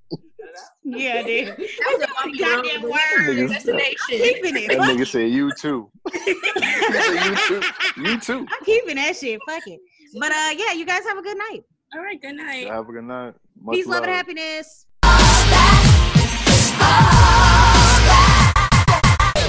yeah, 0.83 1.21
dude. 1.23 1.47
That 1.47 1.57
was 1.57 2.03
a 2.03 2.07
bumpy 2.23 2.43
road. 2.43 2.63
Goddamn 2.63 2.81
but 2.81 2.91
word. 2.91 3.27
we 3.27 3.41
were 3.43 3.47
Destination. 3.49 3.95
Keeping 4.07 4.55
it. 4.57 4.67
That 4.69 4.79
nigga 4.79 5.07
said 5.07 5.29
you 5.31 5.51
too. 5.53 5.89
He 6.25 6.31
you 6.31 7.35
too. 7.47 7.61
You 7.97 8.19
too. 8.19 8.47
I'm 8.49 8.65
keeping 8.65 8.95
that 8.95 9.15
shit. 9.15 9.39
Fuck 9.47 9.67
it. 9.67 9.79
But 10.19 10.31
uh, 10.31 10.53
yeah, 10.57 10.73
you 10.73 10.85
guys 10.85 11.03
have 11.03 11.17
a 11.17 11.21
good 11.21 11.37
night. 11.37 11.61
All 11.93 12.01
right. 12.01 12.21
Good 12.21 12.35
night. 12.35 12.67
Have 12.67 12.89
a 12.89 12.91
good 12.91 13.03
night. 13.03 13.33
Much 13.61 13.75
Peace, 13.75 13.87
love, 13.87 14.03
and 14.03 14.11
love. 14.11 14.15
happiness. 14.15 14.85